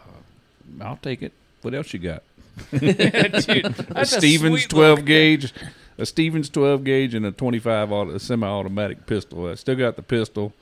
"I'll 0.81 0.97
take 0.97 1.23
it. 1.23 1.31
What 1.63 1.73
else 1.73 1.93
you 1.93 1.99
got?" 1.99 2.21
Dude, 2.71 2.83
A 2.83 3.69
that's 3.93 4.13
a 4.13 4.17
Stevens 4.19 4.65
12 4.67 4.89
little- 4.99 5.05
gauge, 5.05 5.53
a 5.97 6.05
Stevens 6.05 6.49
12 6.49 6.83
gauge, 6.83 7.13
and 7.13 7.25
a 7.25 7.31
25 7.31 7.91
auto, 7.91 8.11
a 8.15 8.19
semi-automatic 8.19 9.05
pistol. 9.05 9.49
I 9.49 9.55
still 9.55 9.75
got 9.75 9.95
the 9.95 10.01
pistol. 10.03 10.53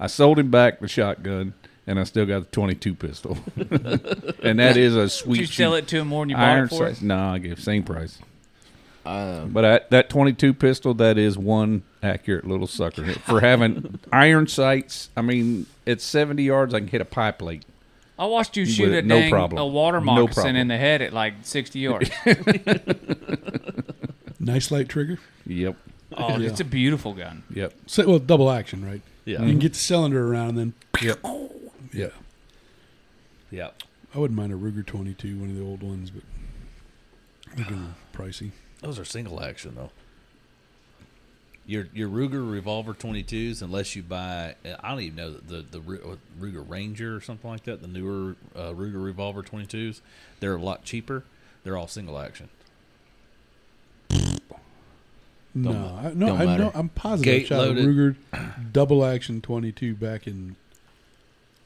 I 0.00 0.06
sold 0.06 0.38
him 0.38 0.50
back 0.50 0.80
the 0.80 0.88
shotgun, 0.88 1.54
and 1.86 1.98
I 1.98 2.04
still 2.04 2.26
got 2.26 2.40
the 2.40 2.50
22 2.50 2.94
pistol. 2.94 3.38
and 4.42 4.58
that 4.58 4.76
is 4.76 4.94
a 4.94 5.08
sweet. 5.08 5.38
Did 5.40 5.48
you 5.48 5.54
sell 5.54 5.74
it 5.74 5.88
to 5.88 5.96
him 5.98 6.08
more 6.08 6.22
than 6.24 6.30
you 6.30 6.36
bought 6.36 6.58
it 6.64 6.68
for? 6.68 6.86
sights. 6.88 7.02
No, 7.02 7.16
I 7.18 7.38
gave 7.38 7.60
same 7.60 7.82
price. 7.82 8.18
Um, 9.06 9.50
But 9.52 9.64
I, 9.64 9.80
that 9.90 10.10
22 10.10 10.52
pistol, 10.52 10.92
that 10.94 11.16
is 11.16 11.38
one 11.38 11.82
accurate 12.02 12.46
little 12.46 12.66
sucker 12.66 13.12
for 13.14 13.40
having 13.40 13.98
iron 14.12 14.46
sights. 14.46 15.08
I 15.16 15.22
mean, 15.22 15.64
at 15.86 16.00
70 16.02 16.42
yards, 16.42 16.74
I 16.74 16.80
can 16.80 16.88
hit 16.88 17.00
a 17.00 17.06
pipe 17.06 17.38
plate. 17.38 17.64
I 18.18 18.26
watched 18.26 18.56
you 18.56 18.66
shoot 18.66 18.92
a 18.92 19.02
no 19.02 19.20
dang 19.20 19.30
problem. 19.30 19.62
a 19.62 19.66
water 19.66 20.00
No 20.00 20.04
moccasin 20.06 20.34
problem. 20.34 20.56
in 20.56 20.68
the 20.68 20.76
head 20.76 21.02
at 21.02 21.12
like 21.12 21.34
60 21.42 21.78
yards. 21.78 22.10
nice 24.40 24.70
light 24.70 24.88
trigger. 24.88 25.18
Yep, 25.46 25.76
oh, 26.16 26.28
Yeah. 26.38 26.48
it's 26.48 26.60
a 26.60 26.64
beautiful 26.64 27.14
gun. 27.14 27.42
yep. 27.50 27.74
So, 27.86 28.06
well, 28.06 28.18
double 28.18 28.50
action, 28.50 28.84
right? 28.84 29.02
Yeah. 29.24 29.40
You 29.42 29.48
can 29.48 29.58
get 29.58 29.72
the 29.74 29.78
cylinder 29.78 30.26
around, 30.26 30.50
and 30.50 30.58
then 30.58 30.74
Yep. 31.02 31.18
yeah. 31.92 32.08
Yeah. 33.50 33.70
I 34.14 34.18
wouldn't 34.18 34.38
mind 34.38 34.52
a 34.52 34.56
Ruger 34.56 34.84
22, 34.84 35.38
one 35.38 35.50
of 35.50 35.56
the 35.56 35.62
old 35.62 35.82
ones, 35.82 36.10
but 36.10 36.22
they're 37.54 37.64
getting 37.66 37.94
pricey. 38.14 38.52
Those 38.80 38.98
are 38.98 39.04
single 39.04 39.42
action 39.42 39.74
though. 39.76 39.90
Your 41.68 41.86
your 41.92 42.08
Ruger 42.08 42.50
revolver 42.50 42.94
22s, 42.94 43.60
unless 43.60 43.94
you 43.94 44.02
buy, 44.02 44.54
I 44.82 44.88
don't 44.90 45.00
even 45.02 45.16
know 45.16 45.32
the 45.34 45.56
the, 45.70 45.78
the 45.78 45.94
uh, 46.02 46.16
Ruger 46.40 46.64
Ranger 46.68 47.14
or 47.14 47.20
something 47.20 47.48
like 47.50 47.64
that. 47.64 47.82
The 47.82 47.86
newer 47.88 48.36
uh, 48.56 48.70
Ruger 48.72 49.04
revolver 49.04 49.42
22s, 49.42 50.00
they're 50.40 50.56
a 50.56 50.60
lot 50.62 50.82
cheaper. 50.84 51.24
They're 51.64 51.76
all 51.76 51.86
single 51.86 52.18
action. 52.18 52.48
No, 55.54 55.70
I, 55.72 56.12
no, 56.14 56.26
don't 56.26 56.40
I 56.40 56.44
matter. 56.46 56.64
know. 56.64 56.72
I'm 56.74 56.88
positive. 56.88 57.24
Gate 57.24 57.44
I 57.46 57.48
shot 57.48 57.58
loaded. 57.58 57.84
a 57.84 57.88
Ruger 57.88 58.16
double 58.72 59.04
action 59.04 59.40
22 59.40 59.94
back 59.94 60.26
in 60.26 60.56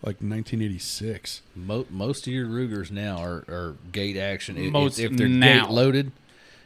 like 0.03 0.17
1986. 0.17 1.43
Mo- 1.55 1.87
most 1.91 2.27
of 2.27 2.33
your 2.33 2.47
Rugers 2.47 2.91
now 2.91 3.19
are, 3.19 3.45
are 3.49 3.77
gate 3.93 4.17
action. 4.17 4.57
If- 4.57 4.73
Most 4.73 4.99
if, 4.99 5.13
if 5.13 5.17
they're 5.19 5.29
now. 5.29 5.67
gate 5.67 5.71
loaded, 5.73 6.13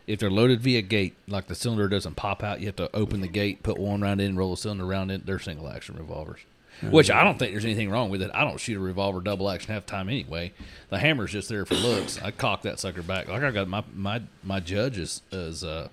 if 0.07 0.21
they're 0.21 0.31
loaded 0.31 0.61
via 0.61 0.83
gate, 0.83 1.17
like 1.27 1.47
the 1.49 1.55
cylinder 1.55 1.89
doesn't 1.89 2.15
pop 2.15 2.43
out, 2.43 2.61
you 2.61 2.67
have 2.67 2.77
to 2.77 2.95
open 2.95 3.21
the 3.21 3.29
gate, 3.29 3.63
put 3.63 3.79
one 3.79 4.01
round 4.01 4.21
in, 4.21 4.37
roll 4.37 4.51
the 4.53 4.57
cylinder 4.57 4.87
round 4.87 5.11
in. 5.11 5.23
They're 5.25 5.39
single 5.39 5.69
action 5.69 5.97
revolvers. 5.97 6.41
Which 6.91 7.11
I 7.11 7.25
don't 7.25 7.39
think 7.39 7.53
there's 7.53 7.65
anything 7.65 7.91
wrong 7.91 8.11
with 8.11 8.21
it. 8.21 8.31
I 8.35 8.45
don't 8.45 8.61
shoot 8.61 8.77
a 8.77 8.81
revolver 8.81 9.21
double 9.21 9.49
action 9.49 9.73
half 9.73 9.87
time 9.87 10.11
anyway. 10.11 10.53
The 10.91 10.99
hammer's 10.99 11.33
just 11.33 11.49
there 11.49 11.65
for 11.65 11.75
looks. 11.75 12.21
I 12.21 12.31
cock 12.31 12.63
that 12.63 12.79
sucker 12.79 13.03
back. 13.03 13.29
Like 13.29 13.43
I 13.43 13.51
got 13.51 13.67
my 13.67 13.83
my 13.95 14.23
my 14.45 14.61
judge 14.61 14.99
is 14.99 15.23
is 15.33 15.65
uh, 15.65 15.89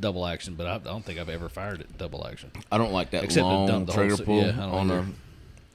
double 0.00 0.26
action, 0.26 0.54
but 0.54 0.66
I, 0.66 0.76
I 0.76 0.78
don't 0.78 1.04
think 1.04 1.20
I've 1.20 1.28
ever 1.28 1.50
fired 1.50 1.80
it 1.82 1.98
double 1.98 2.26
action. 2.26 2.50
I 2.70 2.78
don't 2.78 2.92
like 2.92 3.10
that 3.10 3.24
Except 3.24 3.44
they've 3.44 3.52
long 3.52 3.66
done 3.66 3.84
the 3.84 3.92
trigger 3.92 4.16
se- 4.16 4.24
pull 4.24 4.42
yeah, 4.42 4.52
I 4.52 4.56
don't 4.56 4.72
on 4.72 4.90
a 4.90 5.06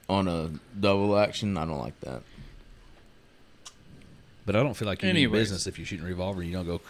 on 0.08 0.28
a 0.28 0.50
double 0.80 1.16
action. 1.16 1.56
I 1.56 1.64
don't 1.64 1.78
like 1.78 1.98
that. 2.00 2.22
But 4.44 4.56
I 4.56 4.62
don't 4.62 4.74
feel 4.74 4.88
like 4.88 5.02
you 5.02 5.12
need 5.12 5.30
business 5.30 5.66
if 5.66 5.78
you're 5.78 5.86
shooting 5.86 6.06
a 6.06 6.08
revolver. 6.08 6.42
You 6.42 6.52
don't 6.54 6.66
go. 6.66 6.80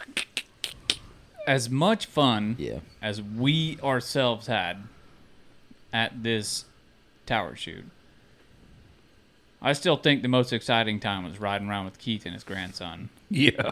As 1.49 1.71
much 1.71 2.05
fun 2.05 2.57
Yeah. 2.59 2.81
as 3.01 3.23
we 3.23 3.79
ourselves 3.83 4.49
had 4.49 4.83
at 5.95 6.23
this 6.23 6.67
tower 7.25 7.57
shoot, 7.57 7.87
I 9.63 9.73
still 9.73 9.97
think 9.97 10.21
the 10.21 10.29
most 10.29 10.53
exciting 10.53 11.01
time 11.01 11.25
was 11.25 11.41
riding 11.41 11.69
around 11.69 11.87
with 11.87 11.99
Keith 11.99 12.27
and 12.27 12.35
his 12.35 12.45
grandson 12.45 13.09
Yeah. 13.31 13.71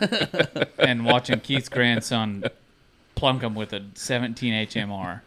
and 0.78 1.04
watching 1.04 1.40
Keith's 1.40 1.68
grandson 1.68 2.44
plunk 3.16 3.42
him 3.42 3.56
with 3.56 3.72
a 3.72 3.84
17 3.94 4.68
HMR. 4.68 5.22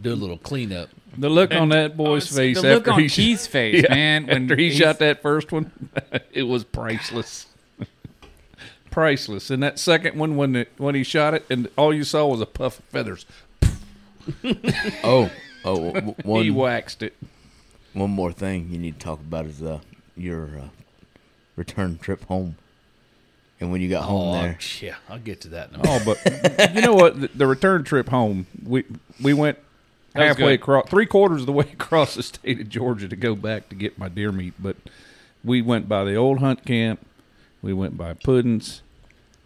Do 0.00 0.12
a 0.12 0.14
little 0.14 0.38
cleanup. 0.38 0.88
The 1.16 1.28
look 1.28 1.54
on 1.54 1.68
that 1.68 1.96
boy's 1.96 2.26
face 2.34 2.60
the 2.60 2.68
look 2.70 2.80
after 2.88 2.92
on 2.92 3.00
he 3.02 3.08
sh- 3.08 3.14
Keith's 3.16 3.46
face, 3.46 3.82
Yeah, 3.88 3.94
man, 3.94 4.26
when 4.26 4.42
after 4.44 4.56
he 4.56 4.70
shot 4.72 4.98
that 4.98 5.22
first 5.22 5.52
one, 5.52 5.70
it 6.32 6.42
was 6.44 6.64
priceless. 6.64 7.46
Priceless. 8.90 9.50
And 9.50 9.62
that 9.62 9.78
second 9.78 10.18
one, 10.18 10.36
when 10.36 10.56
it, 10.56 10.72
when 10.78 10.94
he 10.94 11.02
shot 11.04 11.34
it, 11.34 11.44
and 11.50 11.68
all 11.76 11.92
you 11.94 12.04
saw 12.04 12.26
was 12.26 12.40
a 12.40 12.46
puff 12.46 12.78
of 12.78 12.84
feathers. 12.86 13.26
Oh, 15.02 15.30
oh, 15.64 15.92
w- 15.92 16.14
he 16.42 16.50
one 16.50 16.54
waxed 16.54 17.02
it. 17.02 17.14
one 17.94 18.10
more 18.10 18.32
thing 18.32 18.68
you 18.70 18.78
need 18.78 18.98
to 19.00 19.04
talk 19.04 19.18
about 19.20 19.46
is 19.46 19.62
uh, 19.62 19.80
your 20.16 20.44
uh, 20.46 20.68
return 21.56 21.98
trip 21.98 22.24
home, 22.26 22.56
and 23.60 23.72
when 23.72 23.80
you 23.80 23.88
got 23.88 24.04
home 24.04 24.34
there. 24.34 24.58
yeah, 24.80 24.96
I'll 25.08 25.18
get 25.18 25.40
to 25.42 25.48
that. 25.48 25.70
In 25.72 25.76
a 25.76 25.82
Oh, 25.84 26.00
but 26.04 26.74
you 26.74 26.82
know 26.82 26.94
what? 26.94 27.20
The, 27.20 27.28
the 27.34 27.46
return 27.46 27.82
trip 27.82 28.08
home, 28.10 28.46
we 28.64 28.84
we 29.20 29.32
went 29.32 29.58
halfway 30.14 30.54
across, 30.54 30.88
three 30.88 31.06
quarters 31.06 31.40
of 31.40 31.46
the 31.46 31.52
way 31.52 31.68
across 31.72 32.14
the 32.14 32.22
state 32.22 32.60
of 32.60 32.68
Georgia 32.68 33.08
to 33.08 33.16
go 33.16 33.34
back 33.34 33.68
to 33.70 33.74
get 33.74 33.98
my 33.98 34.08
deer 34.08 34.30
meat. 34.32 34.54
But 34.58 34.76
we 35.42 35.62
went 35.62 35.88
by 35.88 36.04
the 36.04 36.14
old 36.14 36.38
hunt 36.40 36.64
camp. 36.66 37.04
We 37.62 37.72
went 37.72 37.96
by 37.96 38.14
Puddins. 38.14 38.82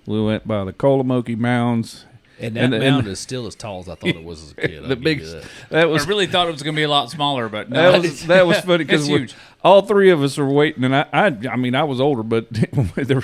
We 0.07 0.23
went 0.23 0.47
by 0.47 0.65
the 0.65 0.73
Kolomoki 0.73 1.37
Mounds. 1.37 2.05
And 2.41 2.57
that 2.57 2.65
And- 2.65 2.75
and- 2.75 2.83
mound 2.85 3.07
is 3.07 3.21
still 3.21 3.47
as 3.47 3.55
tall 3.55 3.81
as 3.81 3.89
I 3.89 3.95
thought 3.95 4.09
it 4.11 4.25
was 4.25 4.43
as 4.43 4.51
a 4.53 4.55
kid. 4.57 4.83
The 4.89 4.97
big 4.97 5.21
you 5.21 5.27
that. 5.27 5.45
that 5.71 5.81
I 5.83 5.87
was 5.87 6.07
really 6.09 6.27
thought 6.27 6.49
it 6.49 6.53
was 6.53 6.63
going 6.63 6.75
to 6.75 6.79
be 6.79 6.83
a 6.83 6.89
lot 6.89 7.11
smaller, 7.11 7.49
but 7.49 7.71
no, 7.71 7.93
that 7.93 8.03
was 8.03 8.27
that 8.27 8.47
was 8.47 8.59
funny 8.61 8.79
because 8.85 9.03
It's 9.03 9.09
huge. 9.09 9.35
all 9.63 9.83
three 9.83 10.11
of 10.11 10.23
us 10.23 10.37
are 10.39 10.47
waiting, 10.49 10.83
and 10.85 10.95
I 10.97 11.07
I, 11.13 11.27
I 11.53 11.57
mean 11.57 11.75
I 11.77 11.85
was 11.85 12.01
older, 12.01 12.23
but 12.25 12.49
there, 12.97 13.23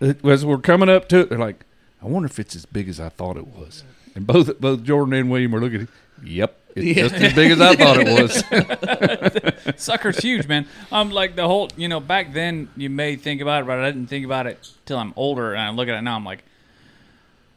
as 0.00 0.46
we're 0.46 0.58
coming 0.58 0.88
up 0.88 1.08
to 1.08 1.18
it, 1.20 1.28
they're 1.30 1.38
like, 1.38 1.64
I 2.00 2.06
wonder 2.06 2.26
if 2.26 2.38
it's 2.38 2.54
as 2.54 2.64
big 2.64 2.88
as 2.88 3.00
I 3.00 3.08
thought 3.08 3.36
it 3.36 3.48
was. 3.48 3.82
And 4.14 4.24
both 4.26 4.60
both 4.60 4.84
Jordan 4.84 5.14
and 5.14 5.30
William 5.30 5.54
are 5.54 5.60
looking. 5.60 5.88
Yep, 6.24 6.57
it's 6.76 7.10
just 7.10 7.14
as 7.14 7.32
big 7.34 7.50
as 7.52 7.60
I 7.60 7.74
thought 7.76 7.96
it 8.00 9.64
was. 9.74 9.76
Sucker's 9.82 10.18
huge, 10.18 10.46
man. 10.46 10.66
I'm 10.92 11.10
like 11.10 11.36
the 11.36 11.46
whole, 11.46 11.68
you 11.76 11.88
know, 11.88 12.00
back 12.00 12.32
then 12.32 12.68
you 12.76 12.90
may 12.90 13.16
think 13.16 13.40
about 13.40 13.62
it, 13.62 13.66
but 13.66 13.78
I 13.78 13.90
didn't 13.90 14.08
think 14.08 14.24
about 14.24 14.46
it 14.46 14.70
till 14.86 14.98
I'm 14.98 15.12
older, 15.16 15.52
and 15.54 15.62
I 15.62 15.70
look 15.70 15.88
at 15.88 15.94
it 15.96 16.02
now. 16.02 16.16
I'm 16.16 16.24
like, 16.24 16.44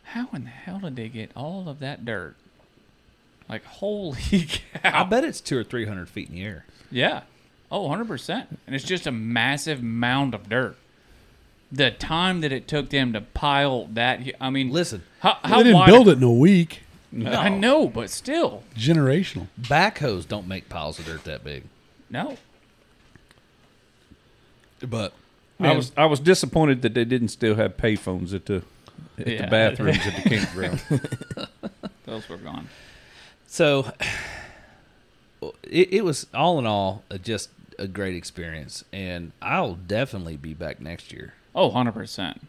how 0.04 0.28
in 0.34 0.44
the 0.46 0.50
hell 0.50 0.80
did 0.80 0.96
they 0.96 1.10
get 1.10 1.32
all 1.36 1.70
of 1.70 1.80
that 1.80 2.04
dirt? 2.06 2.36
Like, 3.50 3.64
holy 3.66 4.22
cow! 4.74 5.02
I 5.02 5.04
bet 5.04 5.24
it's 5.24 5.42
two 5.42 5.58
or 5.58 5.64
three 5.64 5.86
hundred 5.86 6.10
feet 6.10 6.30
in 6.30 6.36
the 6.36 6.44
air. 6.44 6.66
Yeah. 6.90 7.22
Oh, 7.74 7.84
100 7.84 8.06
percent. 8.06 8.60
And 8.68 8.76
it's 8.76 8.84
just 8.84 9.08
a 9.08 9.12
massive 9.14 9.82
mound 9.82 10.34
of 10.34 10.50
dirt. 10.50 10.76
The 11.72 11.90
time 11.92 12.42
that 12.42 12.52
it 12.52 12.68
took 12.68 12.90
them 12.90 13.14
to 13.14 13.22
pile 13.22 13.86
that, 13.94 14.20
I 14.42 14.50
mean, 14.50 14.72
Listen, 14.72 15.04
how, 15.20 15.38
how 15.42 15.58
they 15.60 15.64
didn't 15.64 15.76
wide- 15.80 15.86
build 15.88 16.10
it 16.10 16.18
in 16.18 16.24
a 16.24 16.32
week. 16.32 16.82
I 17.26 17.50
know, 17.50 17.88
but 17.88 18.10
still, 18.10 18.64
Generational. 18.76 19.48
backhoes 19.60 20.28
don't 20.28 20.48
make 20.48 20.70
piles 20.70 20.98
of 21.00 21.06
dirt 21.06 21.24
that 21.26 21.44
big. 21.44 21.64
no. 22.10 22.38
But 24.88 25.14
I 25.60 25.76
was 25.76 25.92
I 25.96 26.06
was 26.06 26.20
disappointed 26.20 26.82
that 26.82 26.94
they 26.96 27.06
didn't 27.06 27.28
still 27.28 27.56
have 27.56 27.78
payphones 27.78 28.34
at 28.34 28.46
the 28.48 28.64
at 29.20 29.28
Yeah. 29.28 29.42
the 29.46 29.48
bathrooms 29.52 30.00
at 30.08 30.24
the 30.24 30.30
campground. 30.30 31.50
Those 32.06 32.28
were 32.28 32.38
gone. 32.38 32.68
so 33.46 33.92
it, 35.64 35.94
it 35.94 36.06
was 36.06 36.26
all 36.34 36.58
in 36.60 36.66
all 36.66 37.04
uh, 37.12 37.18
just 37.18 37.50
a 37.78 37.88
great 37.88 38.16
experience, 38.16 38.84
and 38.92 39.32
I'll 39.42 39.76
definitely 39.76 40.36
be 40.38 40.54
back 40.56 40.80
next 40.82 41.12
year. 41.14 41.34
Oh, 41.54 41.68
100 41.68 41.92
percent. 41.92 42.42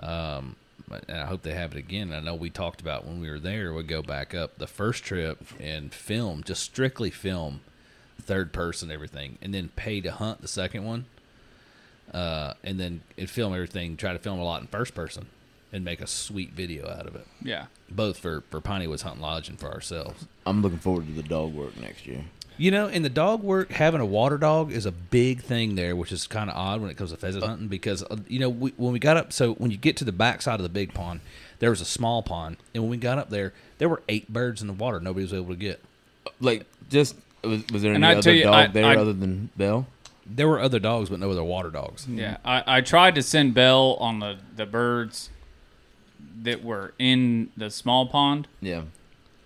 Um, 0.00 0.56
but- 0.56 0.65
and 0.90 1.18
I 1.18 1.26
hope 1.26 1.42
they 1.42 1.54
have 1.54 1.72
it 1.72 1.78
again. 1.78 2.12
I 2.12 2.20
know 2.20 2.34
we 2.34 2.50
talked 2.50 2.80
about 2.80 3.06
when 3.06 3.20
we 3.20 3.28
were 3.30 3.38
there, 3.40 3.72
we'd 3.72 3.88
go 3.88 4.02
back 4.02 4.34
up 4.34 4.58
the 4.58 4.66
first 4.66 5.04
trip 5.04 5.38
and 5.60 5.92
film, 5.92 6.42
just 6.44 6.62
strictly 6.62 7.10
film, 7.10 7.60
third 8.20 8.52
person 8.52 8.90
everything, 8.90 9.38
and 9.42 9.52
then 9.52 9.68
pay 9.76 10.00
to 10.00 10.12
hunt 10.12 10.42
the 10.42 10.48
second 10.48 10.84
one. 10.84 11.06
Uh, 12.14 12.54
and 12.62 12.78
then 12.78 13.00
and 13.18 13.28
film 13.28 13.52
everything, 13.52 13.96
try 13.96 14.12
to 14.12 14.18
film 14.18 14.38
a 14.38 14.44
lot 14.44 14.60
in 14.60 14.68
first 14.68 14.94
person, 14.94 15.26
and 15.72 15.84
make 15.84 16.00
a 16.00 16.06
sweet 16.06 16.52
video 16.52 16.88
out 16.88 17.06
of 17.06 17.16
it, 17.16 17.26
Yeah. 17.42 17.66
both 17.90 18.18
for 18.18 18.42
for 18.48 18.60
Piney 18.60 18.86
Woods 18.86 19.02
Hunting 19.02 19.20
Lodge 19.22 19.48
and 19.48 19.58
for 19.58 19.72
ourselves. 19.72 20.26
I'm 20.46 20.62
looking 20.62 20.78
forward 20.78 21.06
to 21.08 21.12
the 21.12 21.24
dog 21.28 21.52
work 21.52 21.76
next 21.76 22.06
year. 22.06 22.24
You 22.58 22.70
know, 22.70 22.86
in 22.88 23.02
the 23.02 23.10
dog 23.10 23.42
work, 23.42 23.70
having 23.70 24.00
a 24.00 24.06
water 24.06 24.38
dog 24.38 24.72
is 24.72 24.86
a 24.86 24.92
big 24.92 25.42
thing 25.42 25.74
there, 25.74 25.94
which 25.94 26.10
is 26.10 26.26
kind 26.26 26.48
of 26.48 26.56
odd 26.56 26.80
when 26.80 26.90
it 26.90 26.96
comes 26.96 27.10
to 27.10 27.16
pheasant 27.18 27.44
hunting 27.44 27.68
because 27.68 28.02
uh, 28.04 28.16
you 28.28 28.38
know 28.38 28.48
we, 28.48 28.70
when 28.78 28.92
we 28.92 28.98
got 28.98 29.16
up, 29.18 29.32
so 29.32 29.52
when 29.54 29.70
you 29.70 29.76
get 29.76 29.96
to 29.98 30.04
the 30.04 30.12
back 30.12 30.40
side 30.40 30.54
of 30.58 30.62
the 30.62 30.70
big 30.70 30.94
pond, 30.94 31.20
there 31.58 31.68
was 31.70 31.80
a 31.82 31.84
small 31.84 32.22
pond, 32.22 32.56
and 32.74 32.82
when 32.82 32.90
we 32.90 32.96
got 32.96 33.18
up 33.18 33.28
there, 33.28 33.52
there 33.78 33.88
were 33.90 34.02
eight 34.08 34.32
birds 34.32 34.62
in 34.62 34.68
the 34.68 34.72
water 34.74 35.00
nobody 35.00 35.24
was 35.24 35.34
able 35.34 35.48
to 35.48 35.56
get. 35.56 35.82
Like, 36.40 36.64
just 36.88 37.16
was, 37.44 37.62
was 37.72 37.82
there 37.82 37.92
And 37.92 38.02
any 38.04 38.14
I 38.14 38.18
other 38.18 38.32
you, 38.32 38.44
dog 38.44 38.54
I- 38.54 38.66
there 38.68 38.86
I- 38.86 38.96
other 38.96 39.12
than 39.12 39.50
Bell? 39.56 39.86
There 40.28 40.48
were 40.48 40.58
other 40.60 40.80
dogs, 40.80 41.08
but 41.10 41.20
no 41.20 41.30
other 41.30 41.44
water 41.44 41.70
dogs. 41.70 42.04
Yeah, 42.08 42.38
I, 42.44 42.78
I 42.78 42.80
tried 42.80 43.14
to 43.14 43.22
send 43.22 43.54
Bell 43.54 43.94
on 44.00 44.18
the, 44.18 44.38
the 44.56 44.66
birds 44.66 45.30
that 46.42 46.64
were 46.64 46.94
in 46.98 47.50
the 47.56 47.70
small 47.70 48.06
pond, 48.06 48.48
Yeah. 48.60 48.82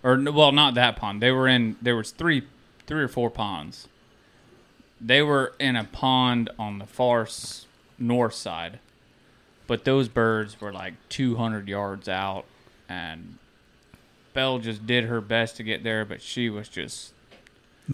or 0.01 0.19
well, 0.31 0.51
not 0.51 0.73
that 0.75 0.95
pond. 0.95 1.21
They 1.21 1.29
were 1.31 1.47
in 1.47 1.75
there 1.83 1.95
was 1.95 2.09
three 2.11 2.43
three 2.91 3.01
or 3.03 3.07
four 3.07 3.29
ponds. 3.29 3.87
They 4.99 5.21
were 5.21 5.53
in 5.59 5.77
a 5.77 5.85
pond 5.85 6.49
on 6.59 6.77
the 6.77 6.85
far 6.85 7.21
s- 7.21 7.65
north 7.97 8.33
side, 8.33 8.79
but 9.65 9.85
those 9.85 10.09
birds 10.09 10.59
were 10.59 10.73
like 10.73 10.95
200 11.07 11.69
yards 11.69 12.09
out, 12.09 12.43
and 12.89 13.37
Belle 14.33 14.59
just 14.59 14.85
did 14.85 15.05
her 15.05 15.21
best 15.21 15.55
to 15.55 15.63
get 15.63 15.85
there, 15.85 16.03
but 16.03 16.21
she 16.21 16.49
was 16.49 16.67
just 16.67 17.13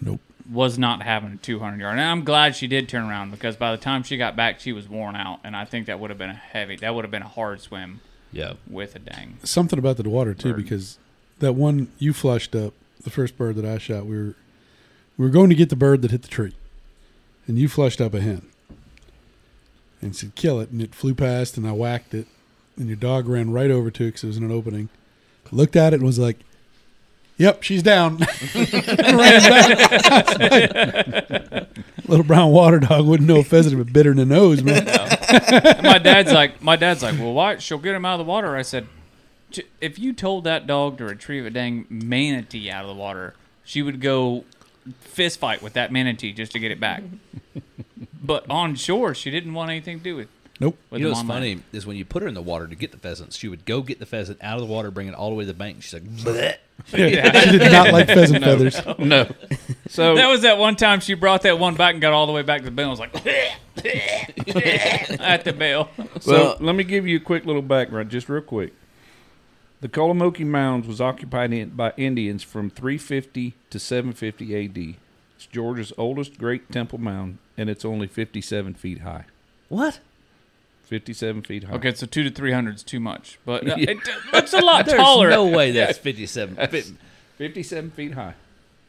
Nope. 0.02 0.20
was 0.50 0.80
not 0.80 1.02
having 1.02 1.34
a 1.34 1.36
200 1.36 1.78
yard. 1.80 1.92
And 1.98 2.00
I'm 2.00 2.24
glad 2.24 2.56
she 2.56 2.66
did 2.66 2.88
turn 2.88 3.08
around 3.08 3.30
because 3.30 3.54
by 3.56 3.70
the 3.70 3.78
time 3.80 4.02
she 4.02 4.16
got 4.16 4.34
back, 4.34 4.58
she 4.58 4.72
was 4.72 4.88
worn 4.88 5.14
out, 5.14 5.38
and 5.44 5.54
I 5.54 5.64
think 5.64 5.86
that 5.86 6.00
would 6.00 6.10
have 6.10 6.18
been 6.18 6.30
a 6.30 6.34
heavy. 6.34 6.74
That 6.74 6.92
would 6.96 7.04
have 7.04 7.12
been 7.12 7.22
a 7.22 7.28
hard 7.28 7.60
swim 7.60 8.00
Yeah, 8.32 8.54
with 8.68 8.96
a 8.96 8.98
dang. 8.98 9.38
Something 9.44 9.78
about 9.78 9.96
the 9.96 10.10
water 10.10 10.34
too, 10.34 10.54
Bird. 10.54 10.64
because 10.64 10.98
that 11.38 11.52
one 11.54 11.86
you 12.00 12.12
flushed 12.12 12.56
up, 12.56 12.74
the 13.00 13.10
first 13.10 13.38
bird 13.38 13.54
that 13.54 13.64
I 13.64 13.78
shot, 13.78 14.04
we 14.04 14.16
were 14.16 14.34
we 15.18 15.24
were 15.24 15.30
going 15.30 15.50
to 15.50 15.56
get 15.56 15.68
the 15.68 15.76
bird 15.76 16.00
that 16.02 16.10
hit 16.12 16.22
the 16.22 16.28
tree, 16.28 16.54
and 17.46 17.58
you 17.58 17.68
flushed 17.68 18.00
up 18.00 18.14
a 18.14 18.20
hen, 18.20 18.46
and 20.00 20.16
said 20.16 20.34
kill 20.34 20.60
it, 20.60 20.70
and 20.70 20.80
it 20.80 20.94
flew 20.94 21.14
past, 21.14 21.58
and 21.58 21.66
I 21.66 21.72
whacked 21.72 22.14
it, 22.14 22.28
and 22.76 22.86
your 22.86 22.96
dog 22.96 23.28
ran 23.28 23.50
right 23.50 23.70
over 23.70 23.90
to 23.90 24.04
it 24.04 24.06
because 24.08 24.24
it 24.24 24.28
was 24.28 24.36
in 24.38 24.44
an 24.44 24.52
opening, 24.52 24.88
looked 25.50 25.76
at 25.76 25.92
it 25.92 25.96
and 25.96 26.04
was 26.06 26.18
like, 26.18 26.38
"Yep, 27.36 27.62
she's 27.64 27.82
down." 27.82 28.18
Little 32.08 32.24
brown 32.24 32.52
water 32.52 32.78
dog 32.78 33.06
wouldn't 33.06 33.28
know 33.28 33.40
a 33.40 33.44
pheasant 33.44 33.78
if 33.78 33.86
it 33.86 33.92
bit 33.92 34.06
her 34.06 34.12
in 34.12 34.18
the 34.18 34.24
nose, 34.24 34.62
man. 34.62 34.86
My 35.82 35.98
dad's 35.98 36.32
like, 36.32 36.62
my 36.62 36.76
dad's 36.76 37.02
like, 37.02 37.18
well, 37.18 37.34
why? 37.34 37.58
She'll 37.58 37.76
get 37.78 37.94
him 37.94 38.06
out 38.06 38.18
of 38.18 38.26
the 38.26 38.30
water. 38.30 38.56
I 38.56 38.62
said, 38.62 38.86
"J- 39.50 39.66
if 39.80 39.98
you 39.98 40.14
told 40.14 40.44
that 40.44 40.66
dog 40.66 40.96
to 40.98 41.04
retrieve 41.04 41.44
a 41.44 41.50
dang 41.50 41.86
manatee 41.90 42.70
out 42.70 42.84
of 42.84 42.88
the 42.88 42.94
water, 42.94 43.34
she 43.62 43.82
would 43.82 44.00
go 44.00 44.44
fist 45.00 45.38
fight 45.38 45.62
with 45.62 45.74
that 45.74 45.92
manatee 45.92 46.32
just 46.32 46.52
to 46.52 46.58
get 46.58 46.70
it 46.70 46.80
back. 46.80 47.02
but 48.22 48.48
on 48.50 48.74
shore, 48.74 49.14
she 49.14 49.30
didn't 49.30 49.54
want 49.54 49.70
anything 49.70 49.98
to 49.98 50.04
do 50.04 50.16
with. 50.16 50.28
Nope. 50.60 50.76
with 50.90 51.00
you 51.00 51.06
know 51.06 51.12
what's 51.14 51.22
funny 51.22 51.60
is 51.72 51.86
when 51.86 51.96
you 51.96 52.04
put 52.04 52.20
her 52.22 52.28
in 52.28 52.34
the 52.34 52.42
water 52.42 52.66
to 52.66 52.74
get 52.74 52.90
the 52.90 52.98
pheasants, 52.98 53.36
she 53.36 53.46
would 53.46 53.64
go 53.64 53.80
get 53.80 54.00
the 54.00 54.06
pheasant 54.06 54.40
out 54.42 54.60
of 54.60 54.66
the 54.66 54.72
water, 54.72 54.90
bring 54.90 55.06
it 55.06 55.14
all 55.14 55.28
the 55.30 55.36
way 55.36 55.44
to 55.44 55.46
the 55.52 55.54
bank. 55.54 55.76
And 55.76 55.84
she's 55.84 55.94
like, 55.94 56.04
Bleh. 56.04 56.56
Yeah. 56.96 57.40
she 57.50 57.58
did 57.58 57.72
not 57.72 57.92
like 57.92 58.06
pheasant 58.08 58.42
feathers. 58.44 58.80
No. 58.98 59.28
So 59.88 60.14
That 60.16 60.28
was 60.28 60.42
that 60.42 60.58
one 60.58 60.74
time 60.76 60.98
she 61.00 61.14
brought 61.14 61.42
that 61.42 61.58
one 61.60 61.74
back 61.74 61.92
and 61.94 62.00
got 62.02 62.12
all 62.12 62.26
the 62.26 62.32
way 62.32 62.42
back 62.42 62.60
to 62.60 62.64
the 62.64 62.70
bell. 62.70 62.90
and 62.92 62.98
was 62.98 63.00
like, 63.00 63.14
at 65.20 65.44
the 65.44 65.52
bell. 65.52 65.90
So 66.20 66.32
Well- 66.32 66.56
let 66.60 66.74
me 66.74 66.84
give 66.84 67.06
you 67.06 67.16
a 67.16 67.20
quick 67.20 67.44
little 67.46 67.62
background, 67.62 68.10
just 68.10 68.28
real 68.28 68.42
quick. 68.42 68.74
The 69.80 69.88
Kolomoki 69.88 70.44
Mounds 70.44 70.88
was 70.88 71.00
occupied 71.00 71.52
in, 71.52 71.70
by 71.70 71.92
Indians 71.96 72.42
from 72.42 72.68
350 72.70 73.54
to 73.70 73.78
750 73.78 74.54
A.D. 74.54 74.96
It's 75.36 75.46
Georgia's 75.46 75.92
oldest 75.96 76.36
great 76.38 76.72
temple 76.72 76.98
mound, 76.98 77.38
and 77.56 77.70
it's 77.70 77.84
only 77.84 78.08
57 78.08 78.74
feet 78.74 79.00
high. 79.02 79.24
What? 79.68 80.00
57 80.82 81.42
feet 81.42 81.64
high. 81.64 81.74
Okay, 81.74 81.94
so 81.94 82.06
two 82.06 82.24
to 82.24 82.30
three 82.30 82.50
hundred 82.52 82.76
is 82.76 82.82
too 82.82 82.98
much, 82.98 83.38
but 83.44 83.62
uh, 83.68 83.74
Yeah. 83.78 83.90
it 83.90 83.98
looks 84.32 84.52
a 84.54 84.58
lot 84.60 84.86
There's 84.86 84.98
taller. 84.98 85.28
no 85.30 85.46
way 85.46 85.70
that's 85.70 85.98
57. 85.98 86.54
That's 86.56 86.92
57 87.36 87.90
feet 87.92 88.14
high. 88.14 88.34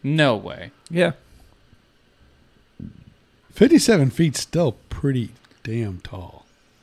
No 0.01 0.35
way. 0.37 0.71
Yeah. 0.89 1.11
57 3.51 4.09
feet 4.11 4.37
still 4.37 4.71
pretty 4.89 5.31
damn 5.63 5.99
tall. 5.99 6.38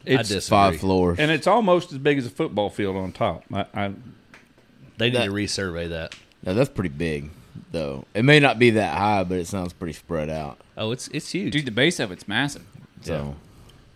I 0.06 0.20
It's, 0.20 0.28
disagree. 0.28 0.56
Five 0.56 0.80
floors. 0.80 1.18
and 1.18 1.30
it's 1.30 1.46
almost 1.46 1.92
as 1.92 1.98
big 1.98 2.18
as 2.18 2.26
a 2.26 2.30
football 2.30 2.70
field 2.70 2.96
on 2.96 3.12
top. 3.12 3.44
I, 3.52 3.66
I, 3.74 3.92
They 4.98 5.06
need 5.10 5.16
That- 5.16 5.24
to 5.26 5.30
resurvey 5.32 5.88
that. 5.90 6.14
Now 6.44 6.52
that's 6.52 6.70
pretty 6.70 6.90
big, 6.90 7.30
though. 7.72 8.04
It 8.14 8.24
may 8.24 8.38
not 8.38 8.58
be 8.58 8.70
that 8.70 8.96
high, 8.96 9.24
but 9.24 9.38
it 9.38 9.46
sounds 9.48 9.72
pretty 9.72 9.94
spread 9.94 10.30
out. 10.30 10.58
Oh, 10.76 10.92
it's 10.92 11.08
it's 11.08 11.30
huge. 11.32 11.52
Dude, 11.52 11.64
the 11.66 11.70
base 11.72 11.98
of 11.98 12.12
it's 12.12 12.28
massive. 12.28 12.62
So, 13.02 13.34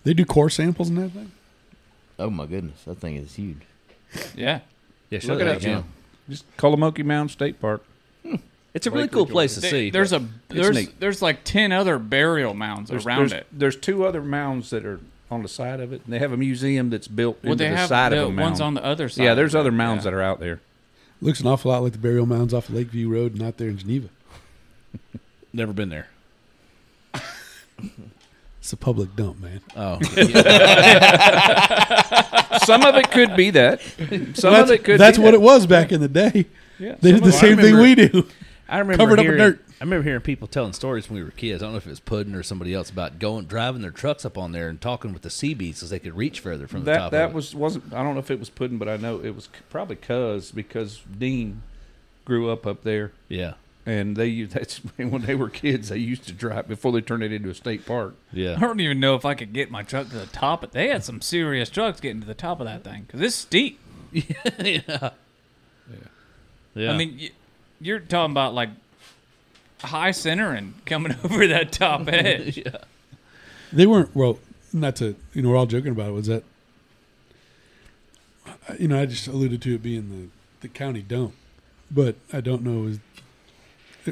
They 0.04 0.14
do 0.14 0.24
core 0.24 0.50
samples 0.50 0.88
and 0.88 0.98
everything. 0.98 1.30
oh 2.18 2.30
my 2.30 2.46
goodness, 2.46 2.82
that 2.84 2.96
thing 2.98 3.16
is 3.16 3.34
huge. 3.36 3.58
Yeah. 4.36 4.60
yeah, 5.10 5.20
show 5.20 5.34
Look 5.34 5.42
it 5.42 5.44
that 5.44 5.56
up, 5.56 5.62
Jim. 5.62 5.84
just 6.28 6.44
Kolomoki 6.56 7.04
Mound 7.04 7.30
State 7.30 7.60
Park. 7.60 7.84
Hmm. 8.26 8.36
It's 8.74 8.86
a 8.86 8.90
really 8.90 9.02
Lake 9.04 9.12
cool 9.12 9.20
Georgia. 9.22 9.32
place 9.32 9.54
to 9.54 9.60
They- 9.60 9.70
see. 9.70 9.90
there's 9.90 10.12
a 10.12 10.26
there's 10.48 10.88
there's 10.98 11.22
like 11.22 11.44
ten 11.44 11.70
other 11.70 11.98
burial 12.00 12.54
mounds 12.54 12.90
There's, 12.90 13.06
around 13.06 13.18
there's, 13.30 13.32
it. 13.32 13.46
There's 13.52 13.76
two 13.76 14.04
other 14.04 14.22
mounds 14.22 14.70
that 14.70 14.84
are 14.84 14.98
on 15.30 15.42
the 15.42 15.48
side 15.48 15.80
of 15.80 15.92
it. 15.92 16.02
And 16.04 16.12
they 16.12 16.18
have 16.18 16.32
a 16.32 16.36
museum 16.36 16.90
that's 16.90 17.08
built 17.08 17.38
Well, 17.42 17.52
into 17.52 17.64
they 17.64 17.70
the 17.70 17.76
have 17.76 17.88
side 17.88 18.12
the 18.12 18.22
of 18.22 18.28
a 18.28 18.32
mound. 18.32 18.50
ones 18.50 18.60
on 18.60 18.74
the 18.74 18.84
other 18.84 19.08
side. 19.08 19.24
yeah, 19.24 19.34
there's 19.34 19.54
other 19.54 19.72
mounds 19.72 20.04
Yeah. 20.04 20.10
that 20.10 20.16
are 20.16 20.22
out 20.22 20.40
there. 20.40 20.60
Looks 21.22 21.40
an 21.40 21.46
awful 21.48 21.70
lot 21.70 21.82
like 21.82 21.92
the 21.92 21.98
burial 21.98 22.26
mounds 22.26 22.54
off 22.54 22.68
of 22.68 22.74
Lakeview 22.74 23.08
Road 23.08 23.34
and 23.34 23.42
out 23.42 23.56
there 23.58 23.68
in 23.68 23.78
Geneva. 23.78 24.08
Never 25.52 25.72
been 25.72 25.88
there. 25.90 26.08
It's 28.60 28.74
a 28.74 28.76
public 28.76 29.16
dump, 29.16 29.40
man. 29.40 29.62
Oh, 29.74 29.98
Some 32.64 32.82
of 32.84 32.94
it 32.94 33.10
could 33.10 33.34
be 33.34 33.48
that. 33.50 33.80
Some 34.34 34.52
that's 34.52 34.54
of 34.70 34.70
it 34.70 34.84
could. 34.84 35.00
that's 35.00 35.16
be 35.16 35.24
what 35.24 35.30
that. 35.30 35.38
it 35.38 35.40
was 35.40 35.66
back 35.66 35.92
in 35.92 36.02
the 36.02 36.08
day. 36.08 36.44
Yeah, 36.78 36.96
They 37.00 37.12
did 37.12 37.22
the 37.24 37.28
of 37.30 37.34
it- 37.34 37.38
same 37.38 37.56
thing 37.56 37.78
we 37.78 37.94
do. 37.94 38.26
I 38.70 38.78
remember 38.78 39.02
Covered 39.02 39.18
up 39.18 39.24
in 39.26 39.32
hearing, 39.32 39.38
dirt. 39.38 39.64
I 39.80 39.84
remember 39.84 40.04
hearing 40.04 40.20
people 40.20 40.46
telling 40.46 40.72
stories 40.72 41.10
when 41.10 41.18
we 41.18 41.24
were 41.24 41.32
kids. 41.32 41.62
I 41.62 41.66
don't 41.66 41.72
know 41.72 41.78
if 41.78 41.86
it 41.86 41.90
was 41.90 42.00
Puddin 42.00 42.34
or 42.34 42.42
somebody 42.42 42.72
else 42.72 42.88
about 42.88 43.18
going 43.18 43.46
driving 43.46 43.82
their 43.82 43.90
trucks 43.90 44.24
up 44.24 44.38
on 44.38 44.52
there 44.52 44.68
and 44.68 44.80
talking 44.80 45.12
with 45.12 45.22
the 45.22 45.28
CBs 45.28 45.82
as 45.82 45.90
they 45.90 45.98
could 45.98 46.16
reach 46.16 46.40
further 46.40 46.66
from 46.68 46.80
the 46.84 46.92
That 46.92 46.98
top. 46.98 47.10
that 47.12 47.24
of 47.26 47.34
was 47.34 47.54
wasn't. 47.54 47.92
I 47.92 48.02
don't 48.02 48.14
know 48.14 48.20
if 48.20 48.30
it 48.30 48.38
was 48.38 48.48
Puddin, 48.48 48.78
but 48.78 48.88
I 48.88 48.96
know 48.96 49.20
it 49.20 49.34
was 49.34 49.48
probably 49.70 49.96
Cuz 49.96 50.52
because 50.52 51.00
Dean 51.18 51.62
grew 52.24 52.48
up 52.50 52.64
up 52.66 52.84
there, 52.84 53.10
yeah, 53.28 53.54
and 53.86 54.14
they 54.16 54.26
used 54.26 54.52
that's 54.54 54.76
when 54.96 55.22
they 55.22 55.34
were 55.34 55.48
kids. 55.50 55.88
They 55.88 55.98
used 55.98 56.26
to 56.28 56.32
drive 56.32 56.68
before 56.68 56.92
they 56.92 57.00
turned 57.00 57.24
it 57.24 57.32
into 57.32 57.48
a 57.50 57.54
state 57.54 57.84
park. 57.86 58.14
Yeah, 58.32 58.54
I 58.56 58.60
don't 58.60 58.78
even 58.78 59.00
know 59.00 59.16
if 59.16 59.24
I 59.24 59.34
could 59.34 59.52
get 59.52 59.70
my 59.70 59.82
truck 59.82 60.10
to 60.10 60.16
the 60.18 60.26
top. 60.26 60.60
But 60.60 60.72
they 60.72 60.88
had 60.88 61.02
some 61.02 61.20
serious 61.20 61.70
trucks 61.70 61.98
getting 61.98 62.20
to 62.20 62.26
the 62.26 62.34
top 62.34 62.60
of 62.60 62.66
that 62.66 62.84
thing 62.84 63.02
because 63.06 63.20
it's 63.20 63.34
steep. 63.34 63.80
yeah. 64.12 65.10
Yeah, 65.90 66.84
yeah. 66.84 66.92
I 66.92 66.96
mean, 66.96 67.16
y- 67.20 67.30
you're 67.80 67.98
talking 68.00 68.32
about 68.32 68.54
like 68.54 68.70
high 69.82 70.10
center 70.10 70.52
and 70.52 70.74
coming 70.86 71.14
over 71.24 71.46
that 71.46 71.72
top 71.72 72.06
edge. 72.12 72.58
yeah. 72.58 72.78
They 73.72 73.86
weren't 73.86 74.14
well. 74.14 74.38
Not 74.72 74.96
to 74.96 75.16
you 75.34 75.42
know, 75.42 75.50
we're 75.50 75.56
all 75.56 75.66
joking 75.66 75.92
about 75.92 76.08
it. 76.10 76.12
Was 76.12 76.26
that 76.28 76.44
you 78.78 78.88
know? 78.88 79.00
I 79.00 79.06
just 79.06 79.26
alluded 79.26 79.62
to 79.62 79.74
it 79.74 79.82
being 79.82 80.08
the 80.10 80.28
the 80.66 80.68
county 80.68 81.02
dump, 81.02 81.34
but 81.90 82.16
I 82.32 82.40
don't 82.40 82.62
know 82.62 82.86
is 82.86 82.98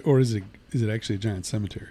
or 0.05 0.19
is 0.21 0.35
it 0.35 0.45
is 0.73 0.83
it 0.83 0.91
actually 0.91 1.17
a 1.17 1.19
giant 1.19 1.47
cemetery? 1.47 1.89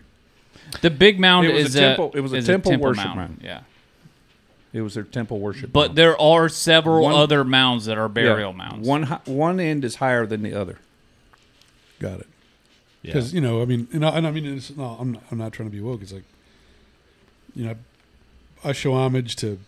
The 0.81 0.89
big 0.89 1.19
mound 1.19 1.47
It 1.47 1.53
was 1.53 1.63
a 1.63 1.67
is 1.67 1.73
temple- 1.75 2.11
it 2.13 2.19
was 2.19 2.33
a 2.33 2.37
is 2.37 2.45
temple 2.45 2.77
worship 2.77 3.05
mound. 3.05 3.17
mound. 3.17 3.39
Yeah, 3.41 3.61
It 4.73 4.81
was 4.81 4.95
their 4.95 5.03
temple 5.03 5.39
worship. 5.39 5.71
but 5.71 5.89
mound. 5.89 5.97
there 5.97 6.21
are 6.21 6.49
several 6.49 7.03
One- 7.03 7.13
other 7.15 7.43
mounds 7.45 7.85
that 7.85 7.97
are 7.97 8.03
Yeah, 8.07 8.07
burial 8.07 8.53
mounds. 8.53 8.85
One 8.87 9.03
one 9.25 9.59
end 9.59 9.85
is 9.85 9.95
higher 9.95 10.25
than 10.25 10.41
the 10.41 10.53
other. 10.53 10.77
Got 11.99 12.21
it. 12.21 12.27
Yeah. 13.01 13.13
Because 13.13 13.33
you 13.33 13.41
know, 13.41 13.61
I 13.61 13.65
mean, 13.65 13.87
and 13.93 14.05
I, 14.05 14.09
and 14.09 14.27
I 14.27 14.31
mean, 14.31 14.45
it's, 14.45 14.75
no, 14.75 14.97
I'm 14.99 15.13
not, 15.13 15.23
I'm 15.31 15.37
not 15.37 15.53
trying 15.53 15.69
to 15.69 15.75
be 15.75 15.81
woke. 15.81 16.01
It's 16.01 16.13
like, 16.13 16.23
you 17.55 17.65
know, 17.65 17.75
I 18.63 18.71
show 18.71 18.93
homage 18.93 19.35
to 19.37 19.59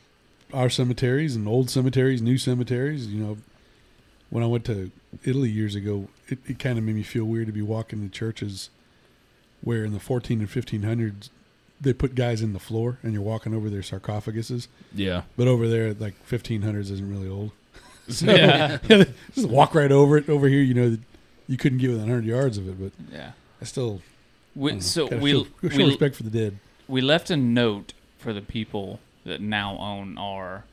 our 0.54 0.70
cemeteries 0.70 1.36
and 1.36 1.48
old 1.48 1.70
cemeteries, 1.70 2.22
new 2.22 2.38
cemeteries. 2.38 3.08
You 3.08 3.22
know, 3.24 3.38
when 4.30 4.44
I 4.44 4.48
went 4.48 4.66
to 4.66 4.92
Italy 5.24 5.50
years 5.50 5.76
ago, 5.76 6.08
it, 6.28 6.40
it 6.46 6.60
kind 6.60 6.78
of 6.78 6.84
made 6.84 6.96
me 6.96 7.04
feel 7.04 7.26
weird 7.26 7.48
to 7.48 7.54
be 7.54 7.62
walking 7.62 8.02
to 8.02 8.10
churches 8.10 8.70
where 9.62 9.84
in 9.84 9.94
the 9.94 10.00
14 10.00 10.40
and 10.40 10.50
1500s 10.50 11.30
they 11.82 11.94
put 11.94 12.16
guys 12.16 12.42
in 12.42 12.54
the 12.54 12.60
floor 12.60 12.98
and 13.04 13.14
you're 13.14 13.22
walking 13.22 13.54
over 13.54 13.70
their 13.70 13.82
sarcophaguses, 13.82 14.68
yeah. 14.94 15.24
but 15.38 15.48
over 15.48 15.68
there, 15.68 15.94
like 15.94 16.14
1500s 16.28 16.92
isn't 16.92 17.10
really 17.10 17.30
old. 17.30 17.52
So, 18.10 18.26
Yeah. 18.26 18.80
just 19.36 19.48
walk 19.48 19.76
right 19.76 19.92
over 19.92 20.18
it. 20.18 20.28
Over 20.30 20.48
here, 20.48 20.64
you 20.64 20.74
know, 20.74 20.98
you 21.50 21.58
couldn't 21.58 21.80
get 21.80 21.88
within 21.90 22.04
100 22.04 22.24
yards 22.26 22.58
of 22.58 22.70
it, 22.70 22.80
but 22.80 22.92
yeah. 23.14 23.32
I 23.62 23.66
still 23.66 24.02
We, 24.56 24.72
I 24.72 24.76
know, 24.76 24.80
so 24.82 25.08
we 25.18 25.32
show, 25.34 25.44
show 25.70 25.78
we, 25.78 25.84
respect 25.86 26.16
for 26.16 26.24
the 26.24 26.30
dead. 26.30 26.58
we 26.88 27.02
left 27.02 27.30
a 27.30 27.36
note 27.36 27.92
for 28.18 28.32
the 28.32 28.42
people 28.42 29.00
that 29.26 29.42
now 29.42 29.78
own 29.78 30.18
our 30.18 30.64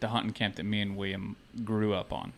the 0.00 0.08
hunting 0.08 0.32
camp 0.32 0.56
that 0.56 0.64
me 0.64 0.80
and 0.80 0.96
William 0.96 1.36
grew 1.64 1.94
up 1.94 2.12
on. 2.12 2.32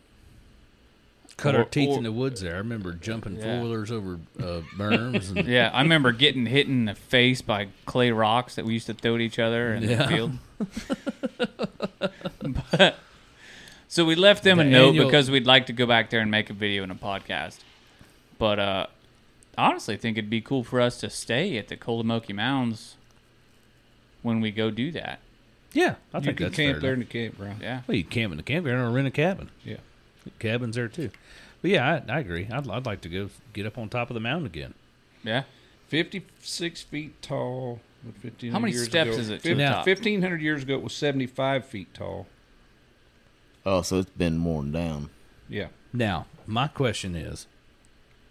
Cut 1.39 1.55
Or- 1.55 1.59
our 1.61 1.65
teeth 1.65 1.89
or- 1.89 1.97
in 1.97 2.03
the 2.05 2.13
woods 2.13 2.43
there. 2.43 2.55
I 2.57 2.59
remember 2.59 2.93
jumping 2.93 3.37
Yeah. 3.37 3.43
four 3.59 3.63
wheelers 3.65 3.91
over 3.91 4.19
uh, 4.39 4.61
berms. 4.77 5.35
And, 5.37 5.49
Yeah, 5.49 5.71
I 5.73 5.81
remember 5.83 6.13
getting 6.13 6.47
hit 6.47 6.67
in 6.69 6.85
the 6.85 6.95
face 6.95 7.41
by 7.43 7.69
clay 7.87 8.11
rocks 8.13 8.55
that 8.57 8.65
we 8.67 8.75
used 8.75 8.87
to 8.87 8.95
throw 8.95 9.15
at 9.15 9.21
each 9.21 9.39
other 9.39 9.73
in 9.75 9.83
Yeah. 9.85 9.97
the 9.97 10.09
field. 10.09 10.33
but, 12.73 12.97
so 13.89 14.05
we 14.05 14.15
left 14.15 14.45
them 14.45 14.61
a 14.61 14.65
The 14.65 14.71
note 14.71 14.89
annual- 14.91 15.07
because 15.07 15.31
we'd 15.31 15.47
like 15.47 15.67
to 15.67 15.73
go 15.73 15.87
back 15.87 16.11
there 16.11 16.21
and 16.21 16.31
make 16.31 16.51
a 16.51 16.55
video 16.55 16.83
and 16.83 16.93
a 16.93 16.97
podcast. 16.97 17.59
But 18.45 18.59
uh, 18.59 18.87
I 19.57 19.71
honestly 19.71 19.97
think 19.97 20.19
it'd 20.19 20.29
be 20.29 20.43
cool 20.43 20.65
for 20.65 20.79
us 20.79 21.01
to 21.01 21.09
stay 21.09 21.57
at 21.57 21.69
the 21.69 21.79
Kolomoki 21.79 22.35
Mounds 22.35 22.97
when 24.21 24.43
we 24.43 24.51
go 24.51 24.71
do 24.71 24.91
that. 24.93 25.21
yeah, 25.73 25.95
I 26.13 26.19
you 26.19 26.25
think 26.25 26.37
can 26.37 26.47
that's 26.49 26.57
camp 26.57 26.75
fair 26.75 26.81
there 26.81 26.93
in 26.93 27.01
enough. 27.01 27.09
the 27.09 27.13
campground. 27.29 27.63
Yeah. 27.63 27.81
Well, 27.87 27.97
you 27.97 28.05
camp 28.05 28.33
in 28.33 28.37
the 28.37 28.43
campground 28.43 28.83
or 28.83 28.91
rent 28.91 29.07
a 29.07 29.11
cabin. 29.11 29.49
Yeah. 29.65 29.79
Cabins 30.39 30.77
there 30.77 30.89
too. 30.89 31.09
But 31.63 31.71
yeah, 31.71 32.03
I, 32.07 32.13
I 32.17 32.21
agree. 32.21 32.47
I'd, 32.53 32.69
I'd 32.69 32.85
like 32.85 33.01
to 33.01 33.09
go 33.09 33.31
get 33.55 33.65
up 33.65 33.79
on 33.79 33.89
top 33.89 34.11
of 34.11 34.15
the 34.15 34.21
mountain 34.21 34.45
again. 34.45 34.75
Yeah. 35.23 35.45
56 35.89 36.83
feet 36.83 37.23
tall. 37.23 37.81
what, 38.03 38.15
1500 38.23 38.53
How 38.53 38.59
many 38.59 38.75
years 38.75 38.85
steps 38.85 39.09
ago- 39.13 39.19
is 39.21 39.31
it 39.31 39.37
to 39.37 39.49
Fif- 39.49 39.57
the 39.57 39.65
top? 39.65 39.87
1500 39.87 40.43
years 40.43 40.63
ago, 40.65 40.75
it 40.75 40.83
was 40.83 40.93
75 40.95 41.65
feet 41.65 41.95
tall. 41.95 42.27
Oh, 43.65 43.81
so 43.81 44.01
it's 44.01 44.11
been 44.11 44.45
worn 44.45 44.71
down. 44.71 45.09
Yeah. 45.49 45.69
Now, 45.95 46.27
my 46.47 46.69
question 46.69 47.15
is, 47.17 47.47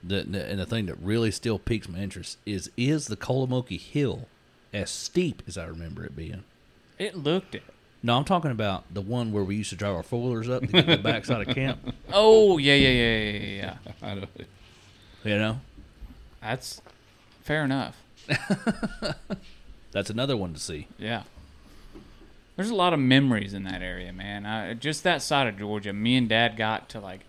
the, 0.03 0.23
the 0.23 0.45
and 0.45 0.59
the 0.59 0.65
thing 0.65 0.85
that 0.87 0.95
really 1.01 1.31
still 1.31 1.59
piques 1.59 1.87
my 1.87 1.99
interest 1.99 2.37
is: 2.45 2.69
is 2.77 3.07
the 3.07 3.17
Kolomoki 3.17 3.79
Hill 3.79 4.27
as 4.73 4.89
steep 4.89 5.41
as 5.47 5.57
I 5.57 5.65
remember 5.65 6.03
it 6.03 6.15
being? 6.15 6.43
It 6.99 7.17
looked 7.17 7.55
it. 7.55 7.63
No, 8.05 8.17
I'm 8.17 8.25
talking 8.25 8.51
about 8.51 8.83
the 8.93 8.99
one 8.99 9.31
where 9.31 9.45
we 9.45 9.55
used 9.55 9.69
to 9.69 9.77
drive 9.77 9.95
our 9.95 10.03
four 10.03 10.21
wheelers 10.21 10.49
up 10.49 10.61
to 10.61 10.67
get 10.67 10.85
the 10.87 10.97
backside 10.97 11.47
of 11.47 11.55
camp. 11.55 11.79
Oh, 12.15 12.59
yeah, 12.59 12.75
yeah, 12.75 12.89
yeah, 12.89 13.17
yeah, 13.17 13.39
yeah, 13.39 13.55
yeah. 13.55 13.91
I 14.07 14.13
know. 14.13 14.27
You 15.23 15.37
know, 15.39 15.61
That's 16.41 16.79
fair 17.41 17.63
enough. 17.63 17.97
that's 19.91 20.11
another 20.11 20.37
one 20.37 20.53
to 20.53 20.59
see. 20.59 20.87
Yeah. 20.99 21.23
There's 22.55 22.69
a 22.69 22.75
lot 22.75 22.93
of 22.93 22.99
memories 22.99 23.53
in 23.55 23.63
that 23.63 23.81
area, 23.81 24.13
man. 24.13 24.45
I, 24.45 24.75
just 24.75 25.03
that 25.05 25.23
side 25.23 25.47
of 25.47 25.57
Georgia. 25.57 25.91
Me 25.91 26.17
and 26.17 26.29
Dad 26.29 26.55
got 26.55 26.87
to 26.89 26.99
like 26.99 27.21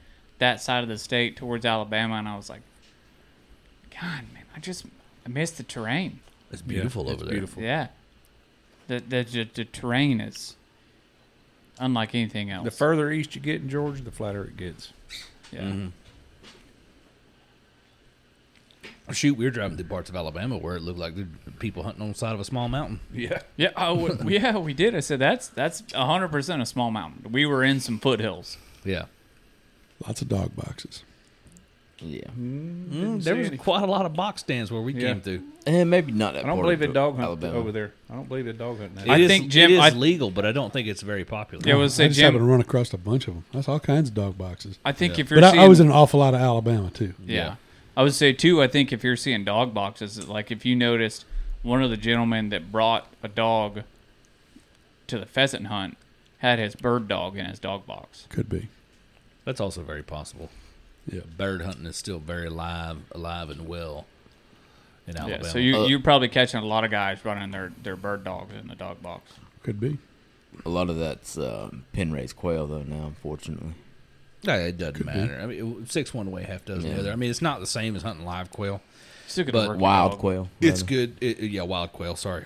that 0.44 0.60
side 0.60 0.82
of 0.82 0.88
the 0.90 0.98
state 0.98 1.36
towards 1.36 1.64
Alabama, 1.64 2.16
and 2.16 2.28
I 2.28 2.36
was 2.36 2.50
like, 2.50 2.60
God, 3.90 4.22
man, 4.34 4.44
I 4.54 4.60
just 4.60 4.84
I 5.24 5.28
miss 5.30 5.50
the 5.52 5.62
terrain. 5.62 6.20
It's 6.50 6.60
beautiful 6.62 7.04
Yeah, 7.04 7.10
over 7.12 7.14
it's 7.14 7.22
there. 7.24 7.32
beautiful. 7.32 7.62
Yeah. 7.62 7.86
The 8.88 9.00
the 9.00 9.22
the, 9.24 9.44
the 9.54 9.64
terrain 9.64 10.20
is 10.20 10.56
unlike 11.78 12.14
anything 12.14 12.50
else. 12.50 12.64
The 12.64 12.70
further 12.70 13.10
east 13.10 13.34
you 13.34 13.40
get 13.40 13.62
in 13.62 13.68
Georgia, 13.70 14.02
the 14.02 14.10
flatter 14.10 14.44
it 14.44 14.56
gets. 14.56 14.92
yeah. 15.50 15.62
Mhm. 15.62 15.90
Shoot, 19.12 19.36
we 19.36 19.44
were 19.44 19.50
driving 19.50 19.76
through 19.76 19.86
parts 19.88 20.08
of 20.08 20.16
Alabama 20.16 20.56
where 20.56 20.76
it 20.76 20.80
looked 20.82 20.98
like 20.98 21.14
people 21.58 21.82
hunting 21.82 22.00
on 22.02 22.08
the 22.08 22.14
side 22.14 22.32
of 22.34 22.40
a 22.40 22.44
small 22.44 22.68
mountain. 22.68 23.00
Yeah. 23.12 23.40
Yeah, 23.56 23.68
oh, 23.76 24.08
w- 24.08 24.30
yeah, 24.38 24.56
we 24.56 24.72
did. 24.72 24.94
I 24.94 25.00
said 25.00 25.18
that's 25.18 25.48
that's 25.48 25.82
hundred 25.92 26.28
percent 26.28 26.62
a 26.62 26.66
small 26.66 26.90
mountain. 26.90 27.30
We 27.30 27.44
were 27.46 27.62
in 27.62 27.80
some 27.80 27.98
foothills. 27.98 28.56
Yeah. 28.84 29.04
Lots 30.06 30.22
of 30.22 30.28
dog 30.28 30.54
boxes. 30.56 31.02
Yeah, 32.00 32.20
Mm, 32.38 33.22
there 33.22 33.36
was 33.36 33.50
quite 33.56 33.82
a 33.82 33.86
lot 33.86 34.04
of 34.04 34.12
box 34.14 34.40
stands 34.42 34.70
where 34.70 34.82
we 34.82 34.92
Yeah. 34.92 35.00
came 35.12 35.20
through. 35.22 35.42
and 35.66 35.88
maybe 35.88 36.12
not 36.12 36.34
that. 36.34 36.44
I 36.44 36.48
don't 36.48 36.60
believe 36.60 36.82
of 36.82 36.88
they 36.88 36.92
dog 36.92 37.14
hunt 37.14 37.24
Alabama. 37.24 37.54
over 37.56 37.72
there. 37.72 37.92
I 38.10 38.14
don't 38.14 38.28
believe 38.28 38.44
they 38.44 38.52
dog 38.52 38.78
hunt. 38.80 38.98
It 39.02 39.08
I 39.08 39.18
is- 39.20 39.28
think, 39.28 39.48
Jim, 39.48 39.70
it 39.70 39.74
is 39.74 39.80
I- 39.80 39.90
legal, 39.90 40.30
but 40.30 40.44
I 40.44 40.52
don't 40.52 40.70
think 40.72 40.86
it's 40.88 41.00
very 41.00 41.24
popular. 41.24 41.66
Yeah, 41.66 41.74
I 41.74 41.76
was 41.78 41.94
I 41.98 42.04
say 42.04 42.08
just 42.08 42.20
happened 42.20 42.40
to 42.40 42.44
run 42.44 42.60
across 42.60 42.92
a 42.92 42.98
bunch 42.98 43.28
of 43.28 43.34
them. 43.34 43.44
That's 43.52 43.68
all 43.68 43.80
kinds 43.80 44.10
of 44.10 44.14
dog 44.14 44.36
boxes. 44.36 44.78
I 44.84 44.92
think 44.92 45.16
Yeah. 45.16 45.22
if 45.22 45.30
you're 45.30 45.40
But 45.40 45.52
seeing, 45.52 45.62
I, 45.62 45.64
I 45.64 45.68
was 45.68 45.80
in 45.80 45.86
an 45.86 45.92
awful 45.92 46.20
lot 46.20 46.34
of 46.34 46.40
Alabama 46.40 46.90
too. 46.90 47.14
yeah. 47.24 47.34
Yeah. 47.36 47.54
I 47.96 48.02
would 48.02 48.12
say 48.12 48.32
too. 48.34 48.60
I 48.60 48.66
think 48.66 48.92
if 48.92 49.02
you're 49.04 49.16
seeing 49.16 49.44
dog 49.44 49.72
boxes, 49.72 50.28
like 50.28 50.50
if 50.50 50.66
you 50.66 50.74
noticed 50.76 51.24
one 51.62 51.82
of 51.82 51.88
the 51.90 51.96
gentlemen 51.96 52.50
that 52.50 52.70
brought 52.72 53.06
a 53.22 53.28
dog 53.28 53.84
to 55.06 55.18
the 55.18 55.26
pheasant 55.26 55.68
hunt 55.68 55.96
had 56.38 56.58
his 56.58 56.74
bird 56.74 57.08
dog 57.08 57.38
in 57.38 57.46
his 57.46 57.58
dog 57.58 57.86
box. 57.86 58.26
Could 58.28 58.48
be. 58.50 58.68
That's 59.44 59.60
also 59.60 59.82
very 59.82 60.02
possible. 60.02 60.50
Yeah. 61.10 61.20
Bird 61.36 61.62
hunting 61.62 61.86
is 61.86 61.96
still 61.96 62.18
very 62.18 62.46
alive, 62.46 62.98
alive 63.12 63.50
and 63.50 63.66
well 63.68 64.06
in 65.06 65.16
Alabama. 65.18 65.44
Yeah, 65.44 65.50
so 65.50 65.58
you 65.58 65.76
Uh, 65.76 65.86
you're 65.86 66.00
probably 66.00 66.28
catching 66.28 66.60
a 66.60 66.64
lot 66.66 66.84
of 66.84 66.90
guys 66.90 67.24
running 67.24 67.50
their 67.50 67.72
their 67.82 67.96
bird 67.96 68.24
dogs 68.24 68.54
in 68.54 68.68
the 68.68 68.74
dog 68.74 69.02
box. 69.02 69.32
Could 69.62 69.78
be. 69.80 69.98
A 70.64 70.68
lot 70.68 70.88
of 70.88 70.96
that's 70.96 71.36
um, 71.36 71.84
pen 71.92 72.12
raised 72.12 72.36
quail, 72.36 72.66
though. 72.66 72.82
Now, 72.84 73.06
unfortunately, 73.06 73.74
Yeah, 74.42 74.56
it 74.56 74.78
doesn't 74.78 74.94
Could 74.94 75.06
be. 75.06 75.12
matter. 75.12 75.40
I 75.42 75.46
mean, 75.46 75.86
six 75.88 76.14
one 76.14 76.30
way, 76.30 76.44
half 76.44 76.64
dozen 76.64 76.90
the 76.94 76.98
other. 76.98 77.12
I 77.12 77.16
mean, 77.16 77.28
it's 77.30 77.42
not 77.42 77.60
the 77.60 77.66
same 77.66 77.96
as 77.96 78.02
hunting 78.02 78.24
live 78.24 78.50
quail. 78.50 78.80
Still 79.26 79.46
But 79.46 79.78
wild 79.78 80.12
dog. 80.12 80.20
quail. 80.20 80.48
It's 80.60 80.82
good. 80.82 81.16
It, 81.20 81.38
it- 81.40 81.50
yeah, 81.50 81.62
wild 81.62 81.92
quail. 81.92 82.14
Sorry. 82.16 82.44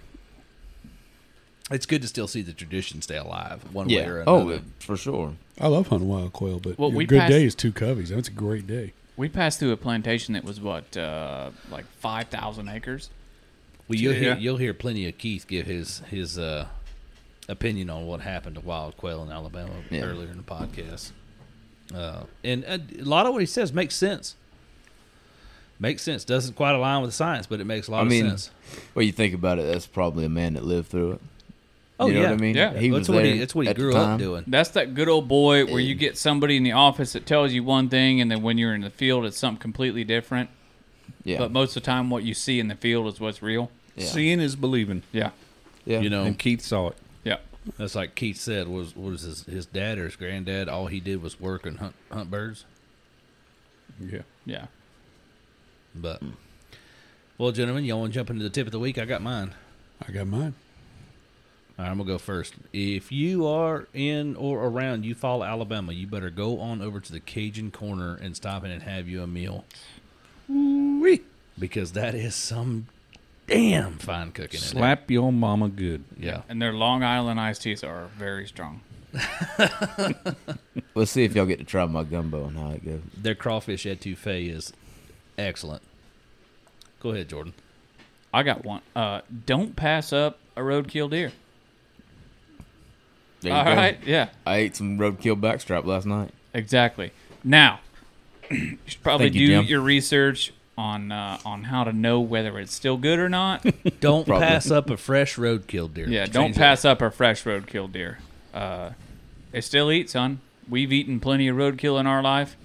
It's 1.70 1.84
good 1.86 2.00
to 2.02 2.08
still 2.08 2.26
see 2.26 2.40
the 2.42 2.52
tradition 2.54 3.02
stay 3.02 3.16
alive 3.18 3.60
one 3.74 3.88
way 3.88 3.94
Yeah. 3.94 4.08
or 4.08 4.24
Oh, 4.26 4.48
another. 4.48 4.62
for 4.80 4.96
sure. 4.96 5.34
I 5.60 5.66
love 5.68 5.88
hunting 5.88 6.08
wild 6.08 6.32
quail, 6.32 6.60
but 6.60 6.78
Well, 6.78 6.88
your 6.90 6.98
we 6.98 7.04
good 7.06 7.20
passed- 7.20 7.30
day 7.30 7.44
is 7.44 7.54
two 7.54 7.72
coveys. 7.72 8.08
That's 8.08 8.28
a 8.28 8.32
great 8.32 8.66
day. 8.66 8.92
We 9.16 9.28
passed 9.28 9.58
through 9.58 9.72
a 9.72 9.76
plantation 9.76 10.34
that 10.34 10.44
was 10.44 10.60
what 10.60 10.96
uh, 10.96 11.50
like 11.70 11.84
five 11.98 12.28
thousand 12.28 12.68
acres. 12.68 13.10
Well, 13.88 13.98
you'll 13.98 14.14
hear 14.14 14.34
Yeah. 14.34 14.38
you'll 14.38 14.56
hear 14.58 14.72
plenty 14.74 15.08
of 15.08 15.18
Keith 15.18 15.46
give 15.48 15.66
his 15.66 16.00
his 16.10 16.38
uh, 16.38 16.66
opinion 17.48 17.90
on 17.90 18.06
what 18.06 18.20
happened 18.20 18.54
to 18.54 18.60
wild 18.60 18.96
quail 18.96 19.22
in 19.24 19.30
Alabama 19.32 19.72
Yeah. 19.90 20.02
earlier 20.02 20.28
in 20.28 20.36
the 20.36 20.42
podcast, 20.42 21.10
uh, 21.94 22.24
and 22.44 22.64
uh, 22.66 22.78
a 22.98 23.02
lot 23.02 23.26
of 23.26 23.32
what 23.32 23.40
he 23.40 23.46
says 23.46 23.72
makes 23.72 23.94
sense. 23.96 24.36
Makes 25.80 26.02
sense. 26.02 26.24
Doesn't 26.24 26.54
quite 26.54 26.74
align 26.74 27.02
with 27.02 27.10
the 27.10 27.16
science, 27.16 27.46
but 27.46 27.60
it 27.60 27.64
makes 27.64 27.86
a 27.88 27.92
lot 27.92 28.00
I 28.04 28.08
mean, 28.08 28.26
of 28.26 28.30
sense. 28.32 28.50
Well, 28.94 29.04
you 29.04 29.12
think 29.12 29.32
about 29.34 29.58
it, 29.60 29.62
that's 29.72 29.86
probably 29.86 30.24
a 30.24 30.28
man 30.28 30.54
that 30.54 30.64
lived 30.64 30.88
through 30.88 31.12
it. 31.12 31.20
Oh 32.00 32.06
you 32.06 32.14
know 32.14 32.20
yeah, 32.20 32.26
what 32.30 32.34
I 32.34 32.40
mean? 32.40 32.54
Yeah. 32.56 32.72
he 32.78 32.90
that's 32.90 33.00
was 33.00 33.08
what 33.08 33.22
there 33.24 33.32
he 33.34 33.38
that's 33.40 33.54
what 33.54 33.62
he 33.66 33.70
at 33.70 33.76
the 33.76 33.82
grew 33.82 33.94
up 33.96 34.04
time. 34.06 34.18
doing. 34.18 34.44
That's 34.46 34.70
that 34.70 34.94
good 34.94 35.08
old 35.08 35.26
boy 35.28 35.66
where 35.66 35.80
you 35.80 35.94
get 35.94 36.16
somebody 36.16 36.56
in 36.56 36.62
the 36.62 36.72
office 36.72 37.12
that 37.14 37.26
tells 37.26 37.52
you 37.52 37.64
one 37.64 37.88
thing, 37.88 38.20
and 38.20 38.30
then 38.30 38.42
when 38.42 38.56
you're 38.58 38.74
in 38.74 38.82
the 38.82 38.90
field, 38.90 39.24
it's 39.24 39.36
something 39.36 39.60
completely 39.60 40.04
different. 40.04 40.48
Yeah, 41.24 41.38
But 41.38 41.50
most 41.52 41.76
of 41.76 41.82
the 41.82 41.86
time, 41.86 42.08
what 42.10 42.22
you 42.22 42.34
see 42.34 42.60
in 42.60 42.68
the 42.68 42.74
field 42.76 43.06
is 43.12 43.18
what's 43.20 43.42
real. 43.42 43.70
yeah. 43.96 44.06
Seeing 44.06 44.40
is 44.40 44.54
believing. 44.56 45.02
Yeah, 45.12 45.30
yeah. 45.84 46.00
You 46.00 46.08
know, 46.10 46.22
And 46.24 46.38
Keith 46.38 46.60
saw 46.62 46.88
it. 46.90 46.96
yeah. 47.24 47.38
that's 47.76 47.94
like 47.96 48.14
Keith 48.14 48.36
said. 48.38 48.68
Was 48.68 48.94
was 48.94 49.22
his 49.22 49.42
his 49.44 49.66
dad 49.66 49.98
or 49.98 50.04
his 50.04 50.16
granddad? 50.16 50.68
All 50.68 50.86
he 50.86 51.00
did 51.00 51.20
was 51.22 51.40
work 51.40 51.66
and 51.66 51.78
hunt 51.78 51.94
hunt 52.12 52.30
birds. 52.30 52.64
Yeah. 54.00 54.22
Yeah. 54.46 54.66
But 55.94 56.22
well, 57.38 57.50
gentlemen, 57.52 57.84
y'all 57.84 58.00
want 58.00 58.12
to 58.12 58.18
jump 58.18 58.30
into 58.30 58.44
the 58.44 58.50
tip 58.50 58.66
of 58.66 58.72
the 58.72 58.78
week? 58.78 58.98
I 58.98 59.04
got 59.04 59.20
mine. 59.22 59.54
I 60.06 60.12
got 60.12 60.26
mine. 60.28 60.54
All 61.78 61.84
right, 61.84 61.90
I'm 61.92 61.98
gonna 61.98 62.08
go 62.08 62.18
first. 62.18 62.54
If 62.72 63.12
you 63.12 63.46
are 63.46 63.86
in 63.94 64.34
or 64.34 64.64
around 64.64 65.04
Eufaula, 65.04 65.46
Alabama, 65.48 65.92
you 65.92 66.08
better 66.08 66.28
go 66.30 66.58
on 66.58 66.82
over 66.82 66.98
to 66.98 67.12
the 67.12 67.20
Cajun 67.20 67.70
Corner 67.70 68.18
and 68.20 68.34
stop 68.34 68.64
in 68.64 68.72
and 68.72 68.82
have 68.82 69.06
you 69.06 69.22
a 69.22 69.28
meal. 69.28 69.64
Wee. 70.48 71.22
Because 71.56 71.92
that 71.92 72.16
is 72.16 72.34
some 72.34 72.88
damn 73.46 73.98
fine 73.98 74.32
cooking. 74.32 74.58
in. 74.58 74.64
Slap 74.64 75.08
your 75.08 75.32
mama 75.32 75.68
good. 75.68 76.02
Yeah. 76.18 76.42
And 76.48 76.60
their 76.60 76.72
Long 76.72 77.04
Island 77.04 77.38
iced 77.38 77.62
teas 77.62 77.84
are 77.84 78.08
very 78.16 78.48
strong. 78.48 78.80
Let's 80.94 81.12
see 81.12 81.24
if 81.24 81.34
y'all 81.34 81.46
get 81.46 81.58
to 81.60 81.64
try 81.64 81.84
my 81.86 82.02
gumbo 82.02 82.46
and 82.46 82.58
how 82.58 82.70
it 82.70 82.84
goes. 82.84 83.00
Their 83.16 83.34
crawfish 83.36 83.84
etouffee 83.84 84.52
is 84.52 84.72
excellent. 85.36 85.82
Go 87.00 87.10
ahead, 87.10 87.28
Jordan. 87.28 87.54
I 88.34 88.42
got 88.42 88.64
one. 88.64 88.82
Uh, 88.96 89.20
don't 89.46 89.76
pass 89.76 90.12
up 90.12 90.38
a 90.56 90.60
roadkill 90.60 91.08
deer. 91.10 91.32
There 93.40 93.52
you 93.52 93.58
All 93.58 93.64
go. 93.64 93.74
right. 93.74 93.98
Yeah. 94.04 94.28
I 94.46 94.56
ate 94.58 94.76
some 94.76 94.98
roadkill 94.98 95.40
backstrap 95.40 95.84
last 95.84 96.06
night. 96.06 96.30
Exactly. 96.54 97.12
Now, 97.44 97.80
you 98.50 98.78
should 98.86 99.02
probably 99.02 99.26
Thank 99.26 99.36
you, 99.36 99.46
do 99.48 99.52
Jim. 99.58 99.64
your 99.66 99.80
research 99.80 100.52
on 100.76 101.10
uh, 101.12 101.38
on 101.44 101.64
how 101.64 101.84
to 101.84 101.92
know 101.92 102.20
whether 102.20 102.58
it's 102.58 102.72
still 102.72 102.96
good 102.96 103.18
or 103.18 103.28
not. 103.28 103.62
Don't 104.00 104.26
Probably. 104.26 104.46
pass 104.46 104.70
up 104.70 104.90
a 104.90 104.96
fresh 104.96 105.36
roadkill 105.36 105.92
deer. 105.92 106.08
yeah, 106.08 106.26
don't 106.26 106.52
that. 106.54 106.58
pass 106.60 106.84
up 106.84 107.02
a 107.02 107.10
fresh 107.10 107.42
roadkill 107.44 107.90
deer. 107.92 108.18
Uh, 108.54 108.90
they 109.52 109.60
still 109.60 109.90
eat, 109.90 110.08
son. 110.10 110.40
We've 110.68 110.92
eaten 110.92 111.18
plenty 111.20 111.48
of 111.48 111.56
roadkill 111.56 111.98
in 111.98 112.06
our 112.06 112.22
life. 112.22 112.56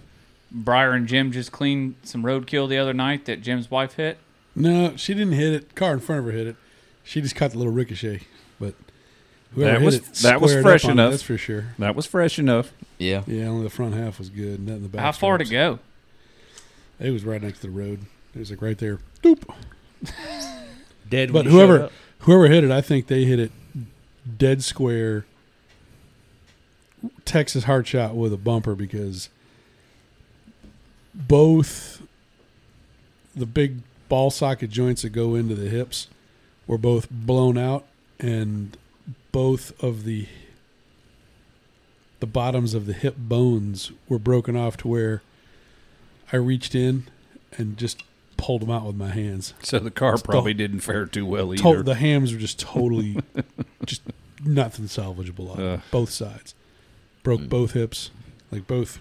Briar 0.51 0.91
and 0.93 1.07
Jim 1.07 1.31
just 1.31 1.51
cleaned 1.51 1.95
some 2.03 2.21
roadkill 2.23 2.69
the 2.69 2.77
other 2.77 2.93
night 2.93 3.25
that 3.25 3.41
Jim's 3.41 3.71
wife 3.71 3.93
hit. 3.93 4.17
No, 4.55 4.95
she 4.95 5.13
didn't 5.15 5.33
hit 5.33 5.53
it. 5.53 5.73
Car 5.75 5.93
in 5.93 5.99
front 5.99 6.19
of 6.19 6.25
her 6.25 6.31
hit 6.31 6.45
it. 6.47 6.55
She 7.03 7.21
just 7.21 7.35
caught 7.35 7.51
the 7.51 7.57
little 7.57 7.73
ricochet. 7.73 8.21
But 9.55 9.61
whoever 9.61 9.79
That 9.79 9.85
was- 9.85 9.95
it 9.95 10.13
that 10.23 10.41
was 10.41 10.53
fresh 10.61 10.83
up 10.85 10.89
on 10.91 10.99
it, 10.99 11.01
enough. 11.01 11.11
that's 11.11 11.23
for 11.23 11.37
sure. 11.37 11.65
That 11.79 11.95
was 11.95 12.05
fresh 12.05 12.39
enough. 12.39 12.71
Yeah. 12.97 13.23
Yeah, 13.27 13.45
only 13.45 13.63
the 13.63 13.69
front 13.69 13.93
half 13.93 14.17
was 14.19 14.29
good. 14.29 14.59
Nothing 14.59 14.83
the 14.83 14.89
back. 14.89 15.01
How 15.01 15.11
far 15.11 15.37
to 15.37 15.45
go? 15.45 15.79
It 16.99 17.11
was 17.11 17.23
right 17.25 17.41
next 17.41 17.59
to 17.59 17.67
the 17.67 17.71
road. 17.73 17.99
It 18.35 18.39
was 18.39 18.49
like 18.49 18.61
right 18.61 18.77
there. 18.77 18.99
Doop. 19.21 19.43
Dead. 21.09 21.31
But 21.33 21.45
whoever 21.45 21.89
whoever 22.19 22.47
hit 22.47 22.63
it, 22.63 22.71
I 22.71 22.81
think 22.81 23.07
they 23.07 23.25
hit 23.25 23.39
it 23.39 23.51
dead 24.37 24.63
square. 24.63 25.25
Texas 27.25 27.65
heart 27.65 27.85
shot 27.85 28.15
with 28.15 28.31
a 28.31 28.37
bumper 28.37 28.75
because 28.75 29.29
both 31.13 32.01
the 33.35 33.45
big 33.45 33.79
ball 34.09 34.31
socket 34.31 34.69
joints 34.69 35.01
that 35.01 35.09
go 35.09 35.35
into 35.35 35.55
the 35.55 35.69
hips 35.69 36.07
were 36.67 36.77
both 36.77 37.09
blown 37.11 37.57
out, 37.57 37.85
and 38.19 38.77
both 39.33 39.73
of 39.83 40.05
the 40.05 40.27
the 42.21 42.27
bottoms 42.27 42.73
of 42.73 42.85
the 42.85 42.93
hip 42.93 43.15
bones 43.17 43.91
were 44.07 44.17
broken 44.19 44.55
off 44.55 44.77
to 44.77 44.87
where 44.87 45.21
I 46.31 46.37
reached 46.37 46.73
in 46.73 47.03
and 47.57 47.75
just 47.77 48.01
pulled 48.37 48.61
them 48.61 48.71
out 48.71 48.85
with 48.85 48.95
my 48.95 49.09
hands. 49.09 49.53
So 49.61 49.77
the 49.79 49.91
car 49.91 50.13
It's 50.13 50.23
probably 50.23 50.53
the- 50.53 50.57
didn't 50.59 50.79
fare 50.79 51.05
too 51.05 51.25
well 51.25 51.53
either. 51.53 51.61
To- 51.77 51.83
the 51.83 51.95
hams 51.95 52.31
were 52.31 52.39
just 52.39 52.59
totally, 52.59 53.17
just 53.85 54.01
nothing 54.45 54.85
salvageable 54.85 55.51
on 55.57 55.61
Ugh. 55.61 55.81
both 55.91 56.11
sides. 56.11 56.55
Broke 57.23 57.41
Mm. 57.41 57.49
both 57.49 57.71
hips, 57.73 58.09
like 58.51 58.67
both. 58.67 58.99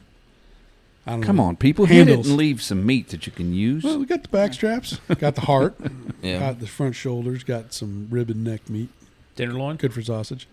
I 1.06 1.12
don't 1.12 1.22
Come 1.22 1.36
know. 1.36 1.44
on, 1.44 1.56
people, 1.56 1.86
hit 1.86 2.08
it 2.08 2.14
and 2.26 2.36
leave 2.36 2.60
some 2.62 2.84
meat 2.86 3.08
that 3.08 3.26
you 3.26 3.32
can 3.32 3.52
use. 3.52 3.82
Well, 3.84 3.98
we 3.98 4.06
got 4.06 4.22
the 4.22 4.28
back 4.28 4.54
straps, 4.54 4.98
got 5.18 5.34
the 5.36 5.40
heart, 5.42 5.76
Yeah. 6.22 6.38
got 6.40 6.60
the 6.60 6.66
front 6.68 6.94
shoulders, 6.96 7.42
got 7.44 7.72
some 7.72 8.06
rib 8.10 8.30
and 8.30 8.44
neck 8.44 8.68
meat, 8.70 8.88
tenderloin. 9.36 9.76
good 9.76 9.92
for 9.94 10.02
sausage. 10.02 10.46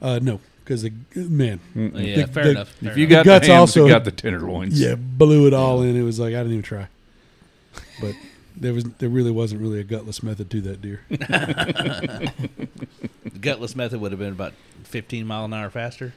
Uh, 0.00 0.18
no, 0.22 0.40
because 0.64 0.82
the 0.82 0.92
man, 1.14 1.60
Mm-mm. 1.76 2.04
Yeah, 2.06 2.26
The- 2.26 2.32
fair 2.32 2.44
the- 2.44 2.50
enough. 2.50 2.68
fair 2.70 2.90
If 2.92 2.96
you 2.98 3.06
enough. 3.06 3.24
got 3.24 3.24
guts 3.24 3.46
the 3.46 3.52
hams, 3.54 3.60
also- 3.60 3.86
you 3.86 3.92
got 3.92 4.04
the 4.04 4.10
tenderloins. 4.12 4.80
yeah, 4.80 4.94
blew 4.96 5.46
it 5.46 5.54
all 5.54 5.82
in. 5.82 5.96
It 5.96 6.02
was 6.02 6.18
like 6.18 6.34
I 6.34 6.38
didn't 6.38 6.52
even 6.52 6.62
try, 6.62 6.88
but 8.00 8.14
there 8.56 8.72
was 8.74 8.84
there 8.98 9.08
really 9.08 9.30
wasn't 9.30 9.60
really 9.60 9.80
a 9.80 9.84
gutless 9.84 10.22
method 10.22 10.50
to 10.50 10.60
that 10.62 10.82
deer. 10.82 11.00
the 11.10 12.32
gutless 13.40 13.74
method 13.76 14.00
would 14.00 14.12
have 14.12 14.18
been 14.18 14.32
about 14.32 14.52
15 14.84 15.26
mile 15.26 15.44
an 15.44 15.54
hour 15.54 15.70
faster. 15.70 16.12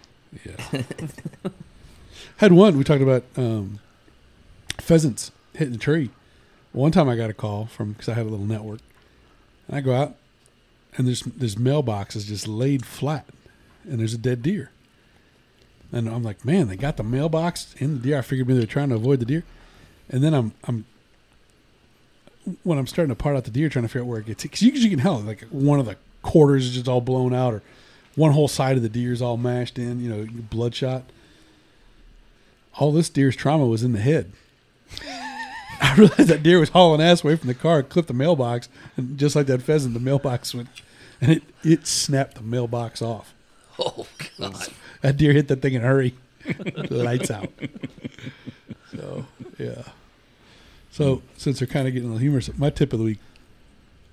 Yeah. 0.46 0.82
Had 2.38 2.52
one. 2.52 2.78
We 2.78 2.84
talked 2.84 3.02
about 3.02 3.24
um, 3.38 3.80
pheasants 4.78 5.32
hitting 5.54 5.74
the 5.74 5.80
tree. 5.80 6.10
One 6.74 6.92
time 6.92 7.08
I 7.08 7.16
got 7.16 7.30
a 7.30 7.34
call 7.34 7.68
from 7.68 7.94
because 7.94 8.10
I 8.10 8.14
had 8.16 8.26
a 8.26 8.30
little 8.30 8.46
network. 8.46 8.80
And 9.68 9.78
I 9.78 9.82
go 9.82 9.94
out, 9.96 10.16
and 10.98 11.08
there's 11.08 11.22
there's 11.22 11.56
mailboxes 11.56 12.26
just 12.26 12.48
laid 12.48 12.86
flat, 12.86 13.26
and 13.84 14.00
there's 14.00 14.14
a 14.14 14.18
dead 14.18 14.42
deer. 14.42 14.72
And 15.92 16.10
I'm 16.10 16.24
like, 16.24 16.44
man, 16.44 16.68
they 16.68 16.76
got 16.76 16.98
the 16.98 17.04
mailbox 17.04 17.74
in 17.78 17.96
the 17.96 18.00
deer. 18.00 18.18
I 18.18 18.22
figured 18.22 18.48
maybe 18.48 18.60
they're 18.60 18.68
trying 18.68 18.90
to 18.90 18.96
avoid 18.96 19.20
the 19.20 19.26
deer. 19.26 19.44
And 20.10 20.24
then 20.24 20.34
I'm 20.34 20.54
I'm 20.66 20.86
when 22.64 22.78
I'm 22.78 22.88
starting 22.88 23.10
to 23.10 23.16
part 23.16 23.36
out 23.36 23.44
the 23.46 23.52
deer, 23.52 23.70
trying 23.70 23.86
to 23.86 23.90
figure 23.90 24.02
out 24.02 24.08
where 24.08 24.20
it 24.20 24.26
gets 24.26 24.44
because 24.44 24.62
you, 24.62 24.72
you 24.72 24.90
can 24.90 25.00
tell 25.00 25.20
like 25.20 25.42
one 25.50 25.80
of 25.80 25.86
the 25.86 25.98
quarters 26.22 26.68
is 26.68 26.74
just 26.74 26.88
all 26.88 27.02
blown 27.02 27.34
out, 27.34 27.54
or 27.54 27.64
one 28.16 28.32
whole 28.32 28.48
side 28.48 28.78
of 28.78 28.84
the 28.84 28.90
deer 28.90 29.12
is 29.12 29.22
all 29.22 29.38
mashed 29.38 29.78
in, 29.78 30.00
you 30.00 30.10
know, 30.10 30.28
bloodshot. 30.50 31.04
All 32.78 32.92
this 32.92 33.10
deer's 33.10 33.36
trauma 33.36 33.66
was 33.66 33.84
in 33.84 33.94
the 33.94 34.00
head. 34.00 34.32
I 35.86 35.96
realized 35.96 36.30
that 36.30 36.42
deer 36.44 36.60
was 36.60 36.70
hauling 36.70 37.02
ass 37.02 37.24
away 37.24 37.36
from 37.36 37.48
the 37.48 37.54
car, 37.54 37.84
clipped 37.84 38.08
the 38.08 38.14
mailbox, 38.14 38.70
and 38.98 39.18
just 39.18 39.36
like 39.36 39.46
that 39.48 39.62
pheasant, 39.62 39.94
the 39.94 40.00
mailbox 40.00 40.54
went, 40.54 40.68
and 41.22 41.32
it 41.32 41.44
it 41.64 41.88
snapped 41.88 42.36
the 42.36 42.42
mailbox 42.42 43.02
off. 43.02 43.34
Oh 43.78 44.08
God! 44.40 44.70
That 45.02 45.18
deer 45.18 45.34
hit 45.34 45.50
that 45.50 45.62
thing 45.62 45.74
in 45.74 45.84
a 45.84 45.86
hurry. 45.86 46.16
Lights 46.90 47.30
out. 47.30 47.52
So 48.96 49.26
yeah. 49.58 49.84
So 50.92 51.22
since 51.36 51.60
they're 51.60 51.68
kind 51.68 51.86
of 51.86 51.94
getting 51.94 52.08
a 52.08 52.14
little 52.14 52.22
humorous, 52.22 52.58
my 52.58 52.70
tip 52.70 52.94
of 52.94 53.00
the 53.00 53.06
week, 53.06 53.20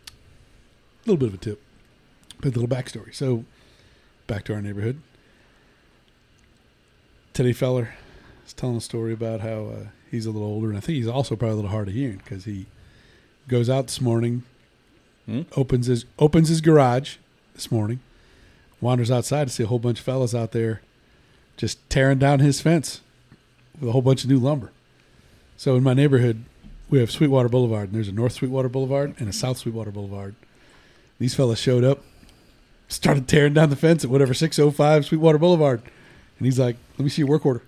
a 0.08 1.08
little 1.08 1.16
bit 1.16 1.28
of 1.28 1.34
a 1.34 1.36
tip, 1.36 1.62
but 2.40 2.46
a 2.56 2.58
little 2.58 2.66
backstory. 2.66 3.14
So 3.14 3.44
back 4.26 4.44
to 4.46 4.54
our 4.54 4.60
neighborhood. 4.60 5.00
Teddy 7.34 7.52
Feller 7.52 7.94
is 8.46 8.52
telling 8.52 8.76
a 8.76 8.80
story 8.80 9.12
about 9.12 9.40
how 9.40 9.66
uh, 9.66 9.84
he's 10.10 10.26
a 10.26 10.30
little 10.30 10.48
older, 10.48 10.68
and 10.68 10.76
I 10.76 10.80
think 10.80 10.96
he's 10.96 11.08
also 11.08 11.36
probably 11.36 11.52
a 11.52 11.56
little 11.56 11.70
hard 11.70 11.88
of 11.88 11.94
hearing 11.94 12.18
because 12.18 12.44
he 12.44 12.66
goes 13.48 13.68
out 13.70 13.86
this 13.88 14.00
morning, 14.00 14.42
Hmm? 15.26 15.42
opens 15.56 15.86
his 15.86 16.04
opens 16.18 16.48
his 16.48 16.60
garage 16.60 17.16
this 17.54 17.70
morning, 17.70 18.00
wanders 18.80 19.08
outside 19.10 19.46
to 19.46 19.52
see 19.52 19.62
a 19.62 19.66
whole 19.68 19.78
bunch 19.78 20.00
of 20.00 20.04
fellas 20.04 20.34
out 20.34 20.50
there 20.50 20.82
just 21.56 21.78
tearing 21.88 22.18
down 22.18 22.40
his 22.40 22.60
fence 22.60 23.02
with 23.78 23.88
a 23.88 23.92
whole 23.92 24.02
bunch 24.02 24.24
of 24.24 24.30
new 24.30 24.38
lumber. 24.38 24.72
So 25.56 25.76
in 25.76 25.84
my 25.84 25.94
neighborhood, 25.94 26.44
we 26.90 26.98
have 26.98 27.10
Sweetwater 27.10 27.48
Boulevard, 27.48 27.88
and 27.88 27.94
there's 27.94 28.08
a 28.08 28.12
North 28.12 28.32
Sweetwater 28.32 28.68
Boulevard 28.68 29.14
and 29.20 29.28
a 29.28 29.32
South 29.32 29.58
Sweetwater 29.58 29.92
Boulevard. 29.92 30.34
These 31.20 31.36
fellas 31.36 31.60
showed 31.60 31.84
up, 31.84 32.02
started 32.88 33.28
tearing 33.28 33.54
down 33.54 33.70
the 33.70 33.76
fence 33.76 34.02
at 34.02 34.10
whatever 34.10 34.34
605 34.34 35.04
Sweetwater 35.04 35.38
Boulevard. 35.38 35.82
And 36.38 36.46
he's 36.46 36.58
like, 36.58 36.76
let 36.98 37.04
me 37.04 37.10
see 37.10 37.22
your 37.22 37.28
work 37.28 37.46
order. 37.46 37.62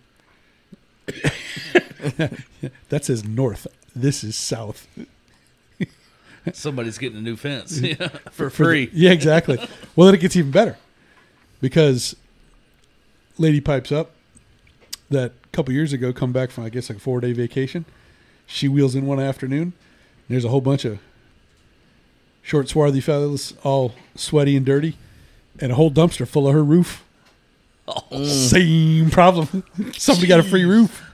that 2.88 3.04
says 3.04 3.24
north. 3.24 3.66
This 3.94 4.24
is 4.24 4.36
south. 4.36 4.86
Somebody's 6.52 6.98
getting 6.98 7.18
a 7.18 7.22
new 7.22 7.36
fence 7.36 7.78
yeah, 7.80 8.08
for 8.30 8.30
For 8.30 8.44
the- 8.44 8.50
free. 8.50 8.90
yeah, 8.92 9.12
exactly. 9.12 9.56
well, 9.96 10.06
then 10.06 10.14
it 10.14 10.20
gets 10.20 10.36
even 10.36 10.50
better 10.50 10.76
because 11.62 12.14
lady 13.38 13.60
pipes 13.62 13.90
up 13.90 14.10
that 15.08 15.32
a 15.44 15.48
couple 15.52 15.72
years 15.72 15.92
ago 15.94 16.12
come 16.12 16.32
back 16.32 16.50
from 16.50 16.64
I 16.64 16.68
guess 16.68 16.90
like 16.90 16.98
a 16.98 17.00
four 17.00 17.20
day 17.20 17.32
vacation. 17.32 17.86
She 18.46 18.68
wheels 18.68 18.94
in 18.94 19.06
one 19.06 19.20
afternoon. 19.20 19.62
And 20.28 20.28
there's 20.28 20.44
a 20.44 20.48
whole 20.50 20.60
bunch 20.60 20.84
of 20.84 20.98
short, 22.42 22.68
swarthy 22.68 23.00
fellas, 23.00 23.54
all 23.62 23.94
sweaty 24.14 24.54
and 24.56 24.66
dirty, 24.66 24.98
and 25.60 25.72
a 25.72 25.74
whole 25.76 25.90
dumpster 25.90 26.26
full 26.28 26.46
of 26.48 26.52
her 26.54 26.62
roof. 26.64 27.03
Same 28.24 29.10
problem. 29.10 29.64
Somebody 29.92 30.26
got 30.26 30.40
a 30.40 30.44
free 30.44 30.64
roof. 30.64 31.02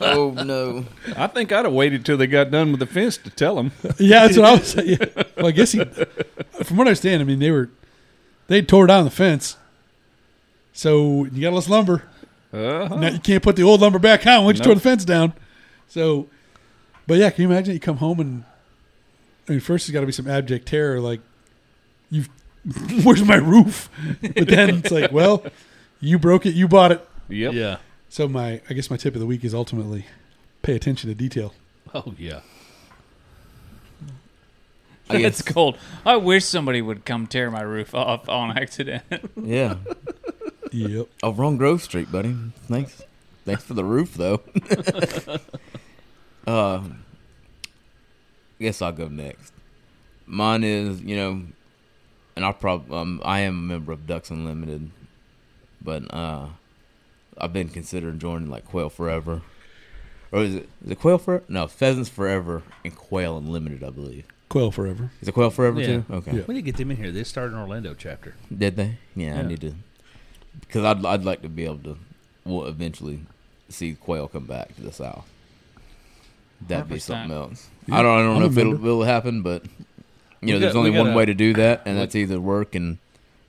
Oh 0.00 0.32
no! 0.32 0.84
I 1.16 1.28
think 1.28 1.52
I'd 1.52 1.64
have 1.64 1.72
waited 1.72 2.04
till 2.04 2.16
they 2.16 2.26
got 2.26 2.50
done 2.50 2.72
with 2.72 2.80
the 2.80 2.86
fence 2.86 3.16
to 3.18 3.30
tell 3.30 3.54
them. 3.54 3.70
Yeah, 3.98 4.26
that's 4.26 4.36
what 4.36 4.44
I 4.44 4.52
was 4.54 4.66
saying. 4.66 4.98
Yeah. 5.00 5.22
Well, 5.36 5.46
I 5.46 5.50
guess 5.52 5.70
he, 5.70 5.84
from 5.84 6.76
what 6.76 6.88
I 6.88 6.90
understand, 6.90 7.22
I 7.22 7.24
mean 7.24 7.38
they 7.38 7.52
were 7.52 7.70
they 8.48 8.60
tore 8.60 8.88
down 8.88 9.04
the 9.04 9.10
fence, 9.10 9.56
so 10.72 11.24
you 11.26 11.40
got 11.40 11.52
less 11.52 11.68
lumber. 11.68 12.02
Uh-huh. 12.52 12.96
Now 12.96 13.08
you 13.10 13.20
can't 13.20 13.42
put 13.42 13.54
the 13.54 13.62
old 13.62 13.82
lumber 13.82 14.00
back 14.00 14.26
on 14.26 14.44
once 14.44 14.58
you 14.58 14.62
Nope. 14.62 14.66
tore 14.66 14.74
the 14.74 14.80
fence 14.80 15.04
down. 15.04 15.32
So, 15.86 16.28
but 17.06 17.16
yeah, 17.18 17.30
can 17.30 17.42
you 17.42 17.50
imagine 17.50 17.72
you 17.72 17.80
come 17.80 17.98
home 17.98 18.18
and 18.18 18.44
I 19.48 19.52
mean, 19.52 19.60
first 19.60 19.86
there's 19.86 19.94
got 19.94 20.00
to 20.00 20.06
be 20.06 20.12
some 20.12 20.28
abject 20.28 20.66
terror, 20.66 21.00
like 21.00 21.20
you, 22.10 22.24
where's 23.04 23.22
my 23.24 23.36
roof? 23.36 23.88
But 24.20 24.48
then 24.48 24.70
it's 24.70 24.90
like, 24.90 25.12
well, 25.12 25.44
you 26.00 26.18
broke 26.18 26.46
it, 26.46 26.54
you 26.54 26.68
bought 26.68 26.92
it. 26.92 27.06
Yep. 27.28 27.52
Yeah. 27.54 27.76
So 28.08 28.28
my, 28.28 28.60
I 28.68 28.74
guess 28.74 28.90
my 28.90 28.96
tip 28.96 29.14
of 29.14 29.20
the 29.20 29.26
week 29.26 29.44
is 29.44 29.54
ultimately 29.54 30.06
pay 30.62 30.74
attention 30.74 31.08
to 31.08 31.14
detail. 31.14 31.54
Oh 31.94 32.14
yeah. 32.18 32.40
I 35.10 35.18
It's 35.18 35.42
cold. 35.42 35.76
I 36.06 36.16
wish 36.16 36.44
somebody 36.44 36.80
would 36.80 37.04
come 37.04 37.26
tear 37.26 37.50
my 37.50 37.62
roof 37.62 37.94
off 37.94 38.28
on 38.28 38.56
accident. 38.56 39.02
Yeah. 39.36 39.76
Yep. 40.72 41.06
Oh, 41.22 41.32
wrong 41.32 41.56
Grove 41.56 41.82
Street, 41.82 42.10
buddy. 42.10 42.34
Thanks. 42.66 43.02
Thanks 43.44 43.62
for 43.62 43.74
the 43.74 43.84
roof, 43.84 44.14
though. 44.14 44.40
uh, 46.46 46.82
guess 48.58 48.82
I'll 48.82 48.92
go 48.92 49.08
next. 49.08 49.52
Mine 50.26 50.64
is, 50.64 51.00
you 51.02 51.16
know, 51.16 51.42
and 52.34 52.44
I'll 52.44 52.54
probably, 52.54 52.96
um, 52.96 53.20
I 53.24 53.40
am 53.40 53.58
a 53.58 53.62
member 53.74 53.92
of 53.92 54.06
Ducks 54.06 54.30
Unlimited, 54.30 54.90
but 55.84 56.12
uh, 56.12 56.46
I've 57.38 57.52
been 57.52 57.68
considering 57.68 58.18
joining 58.18 58.48
like 58.50 58.64
Quail 58.64 58.88
Forever, 58.88 59.42
or 60.32 60.40
is 60.42 60.54
it 60.56 60.68
is 60.84 60.90
it 60.92 60.98
Quail 61.00 61.18
Forever? 61.18 61.44
No, 61.48 61.66
Pheasants 61.66 62.08
Forever 62.08 62.62
and 62.84 62.96
Quail 62.96 63.36
Unlimited, 63.38 63.84
I 63.84 63.90
believe. 63.90 64.24
Quail 64.48 64.70
forever. 64.70 65.10
Is 65.20 65.26
it 65.26 65.32
Quail 65.32 65.50
Forever 65.50 65.80
Yeah. 65.80 65.86
too? 65.86 66.04
Okay. 66.10 66.36
Yeah. 66.36 66.42
We 66.46 66.54
need 66.54 66.60
to 66.60 66.64
get 66.66 66.76
them 66.76 66.90
in 66.92 66.96
here. 66.96 67.10
They 67.10 67.24
started 67.24 67.54
an 67.54 67.60
Orlando 67.60 67.92
chapter. 67.94 68.34
Did 68.56 68.76
they? 68.76 68.98
Yeah, 69.16 69.38
I 69.40 69.42
need 69.42 69.60
to 69.62 69.74
because 70.60 70.84
I'd 70.84 71.04
I'd 71.04 71.24
like 71.24 71.42
to 71.42 71.48
be 71.48 71.64
able 71.64 71.78
to 71.78 71.96
well 72.44 72.66
eventually 72.66 73.20
see 73.68 73.94
quail 73.94 74.28
come 74.28 74.44
back 74.46 74.74
to 74.76 74.82
the 74.82 74.92
south. 74.92 75.28
That'd 76.68 76.88
be 76.88 76.96
100%. 76.96 77.00
something 77.00 77.36
else. 77.36 77.68
Yeah, 77.86 77.98
I 77.98 78.02
don't 78.02 78.18
I 78.18 78.22
don't 78.22 78.36
I'm 78.36 78.40
know 78.42 78.46
if 78.46 78.56
it'll 78.56 78.72
member. 78.72 78.86
will 78.86 79.02
happen, 79.02 79.42
but 79.42 79.64
you 80.40 80.52
know, 80.52 80.58
there's 80.60 80.74
got- 80.74 80.78
only 80.78 80.90
one 80.92 81.06
gotta- 81.06 81.16
way 81.16 81.24
to 81.26 81.34
do 81.34 81.52
that, 81.54 81.82
and 81.84 81.98
that's 81.98 82.14
either 82.14 82.38
work 82.40 82.74
and 82.76 82.98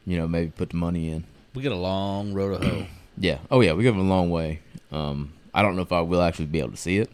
you 0.08 0.18
know 0.18 0.28
maybe 0.28 0.50
put 0.56 0.70
the 0.72 0.78
money 0.78 1.12
in. 1.12 1.24
We 1.56 1.64
got 1.64 1.72
a 1.72 1.76
long 1.76 2.34
road 2.34 2.62
to 2.62 2.68
hoe. 2.70 2.86
Yeah. 3.18 3.38
Oh 3.50 3.62
yeah, 3.62 3.72
we 3.72 3.86
got 3.86 3.96
a 3.96 4.02
long 4.02 4.30
way. 4.30 4.60
Um, 4.92 5.32
I 5.54 5.62
don't 5.62 5.78
know 5.78 5.82
if 5.84 5.94
I 5.94 6.02
will 6.02 6.22
actually 6.22 6.48
be 6.48 6.60
able 6.60 6.72
to 6.72 6.78
see 6.78 6.98
it 6.98 7.10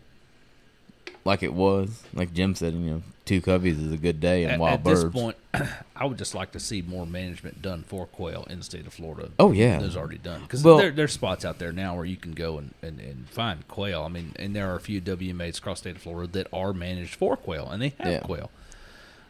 like 1.24 1.44
it 1.44 1.54
was. 1.54 2.02
Like 2.12 2.34
Jim 2.34 2.56
said, 2.56 2.74
you 2.74 2.80
know, 2.80 3.04
two 3.26 3.40
coveys 3.40 3.78
is 3.80 3.92
a 3.92 3.98
good 3.98 4.20
day 4.20 4.46
and 4.46 4.54
At, 4.54 4.60
wild 4.60 4.74
at 4.80 4.84
birds. 4.84 5.04
this 5.04 5.14
point, 5.14 5.38
I 5.96 6.06
would 6.06 6.18
just 6.18 6.34
like 6.34 6.54
to 6.54 6.60
see 6.60 6.82
more 6.82 7.06
management 7.06 7.62
done 7.62 7.84
for 7.84 8.08
quail 8.08 8.48
in 8.50 8.58
the 8.58 8.64
state 8.64 8.88
of 8.88 8.94
Florida. 8.94 9.30
Oh, 9.38 9.52
yeah. 9.52 9.78
there's 9.78 9.96
already 9.96 10.18
done 10.18 10.42
because 10.42 10.64
Well- 10.64 10.78
there, 10.80 10.90
there's 10.90 11.14
spots 11.14 11.46
out 11.46 11.60
there 11.60 11.72
now 11.72 11.96
where 11.96 12.06
you 12.06 12.18
can 12.18 12.32
go 12.32 12.58
and, 12.58 12.74
and, 12.82 13.00
and 13.00 13.30
find 13.30 13.68
quail. 13.68 14.02
I 14.02 14.08
mean, 14.08 14.34
and 14.38 14.56
there 14.56 14.72
are 14.72 14.76
a 14.76 14.82
few 14.82 15.02
WMAs 15.02 15.60
across 15.60 15.82
the 15.82 15.90
state 15.90 15.98
of 15.98 16.02
Florida 16.02 16.32
that 16.34 16.48
are 16.52 16.74
managed 16.74 17.14
for 17.14 17.38
quail, 17.38 17.70
and 17.70 17.80
they 17.80 17.94
have 18.00 18.08
Yeah. 18.12 18.20
quail. 18.22 18.50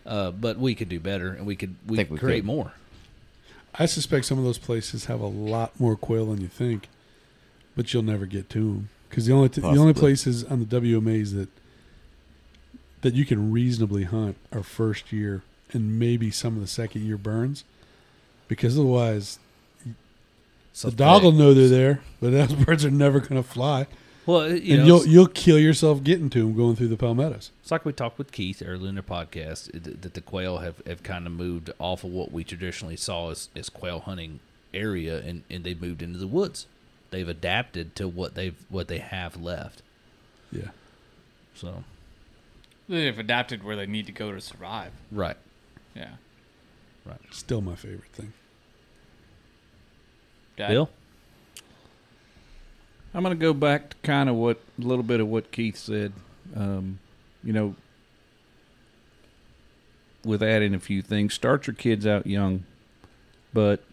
Uh, 0.06 0.32
but 0.32 0.58
we 0.58 0.74
could 0.74 0.88
do 0.88 1.02
better, 1.02 1.34
and 1.34 1.46
we 1.46 1.58
could 1.58 1.76
we 1.86 1.98
Think 1.98 2.08
could 2.08 2.14
we 2.14 2.20
create 2.20 2.38
could. 2.40 2.46
more. 2.46 2.72
I 3.78 3.86
suspect 3.86 4.26
some 4.26 4.38
of 4.38 4.44
those 4.44 4.58
places 4.58 5.06
have 5.06 5.22
a 5.22 5.28
lot 5.28 5.80
more 5.80 5.96
quail 5.96 6.28
than 6.28 6.42
you 6.42 6.48
think, 6.48 6.90
but 7.76 7.94
you'll 7.94 8.04
never 8.04 8.26
get 8.26 8.50
to 8.52 8.60
them 8.60 8.90
because 9.10 9.26
the 9.26 9.34
only 9.34 9.50
t- 9.50 9.62
the 9.62 9.68
only 9.68 9.94
places 9.94 10.44
on 10.44 10.60
the 10.60 10.66
WMAs 10.82 11.34
that 11.34 11.50
that 13.02 13.14
you 13.14 13.26
can 13.26 13.52
reasonably 13.52 14.04
hunt 14.04 14.38
are 14.52 14.64
first 14.64 15.12
year 15.12 15.42
and 15.74 15.98
maybe 15.98 16.30
some 16.32 16.56
of 16.56 16.62
the 16.62 16.68
second 16.68 17.04
year 17.06 17.18
burns, 17.18 17.64
because 18.48 18.78
otherwise 18.78 19.40
the 20.82 20.92
dog 20.92 21.24
will 21.24 21.32
know 21.32 21.54
they're 21.54 21.68
there, 21.68 22.02
but 22.20 22.32
those 22.32 22.54
birds 22.66 22.86
are 22.86 22.92
never 22.92 23.20
going 23.20 23.42
to 23.42 23.48
fly, 23.48 23.88
Well, 24.26 24.52
you 24.56 24.76
and 24.76 24.88
know, 24.88 24.98
you'll 24.98 25.08
you'll 25.08 25.28
kill 25.28 25.58
yourself 25.58 26.04
getting 26.04 26.30
to 26.32 26.40
them 26.40 26.56
going 26.56 26.76
through 26.76 26.90
the 26.90 26.98
palmettos. 26.98 27.52
It's 27.62 27.72
like 27.72 27.86
we 27.86 27.94
talked 27.94 28.18
with 28.18 28.32
Keith 28.32 28.62
earlier 28.66 28.90
in 28.90 28.96
the 28.96 29.02
podcast 29.02 29.76
uh, 29.76 29.96
that 30.02 30.14
the 30.14 30.22
quail 30.22 30.60
have, 30.60 30.76
have 30.86 31.02
kind 31.02 31.26
of 31.26 31.34
moved 31.34 31.72
off 31.80 32.04
of 32.04 32.12
what 32.12 32.32
we 32.32 32.44
traditionally 32.44 32.96
saw 32.96 33.32
as, 33.32 33.50
as 33.56 33.70
quail 33.70 34.02
hunting 34.02 34.40
area 34.74 35.20
and, 35.20 35.44
and 35.50 35.64
they've 35.64 35.82
moved 35.82 36.02
into 36.02 36.20
the 36.20 36.28
woods. 36.28 36.68
They've 37.10 37.28
adapted 37.28 37.96
to 37.96 38.08
what 38.08 38.36
they've 38.36 38.56
what 38.70 38.88
they 38.88 39.00
have 39.00 39.42
left. 39.42 39.82
Yeah, 40.52 40.70
So 41.56 41.84
They've 42.88 43.18
adapted 43.18 43.64
where 43.64 43.78
they 43.78 43.86
need 43.86 44.06
to 44.08 44.12
go 44.12 44.32
to 44.34 44.42
survive. 44.42 44.92
right. 45.12 45.38
Yeah. 45.96 46.16
Right. 47.06 47.20
Still 47.32 47.62
my 47.62 47.76
favorite 47.76 48.12
thing. 48.14 48.34
Dad? 50.58 50.70
Bill? 50.70 50.90
I'm 53.14 53.24
going 53.24 53.38
to 53.38 53.42
go 53.42 53.54
back 53.54 53.90
to 53.90 53.96
kind 54.04 54.30
of 54.30 54.36
what 54.36 54.62
a 54.80 54.86
little 54.86 55.04
bit 55.04 55.20
of 55.20 55.28
what 55.28 55.52
Keith 55.52 55.76
said. 55.76 56.14
Um, 56.56 57.00
you 57.44 57.52
know, 57.52 57.76
with 60.24 60.42
adding 60.42 60.74
a 60.74 60.80
few 60.80 61.02
things, 61.02 61.34
start 61.34 61.68
your 61.68 61.74
kids 61.74 62.08
out 62.08 62.26
young, 62.26 62.64
but 63.54 63.84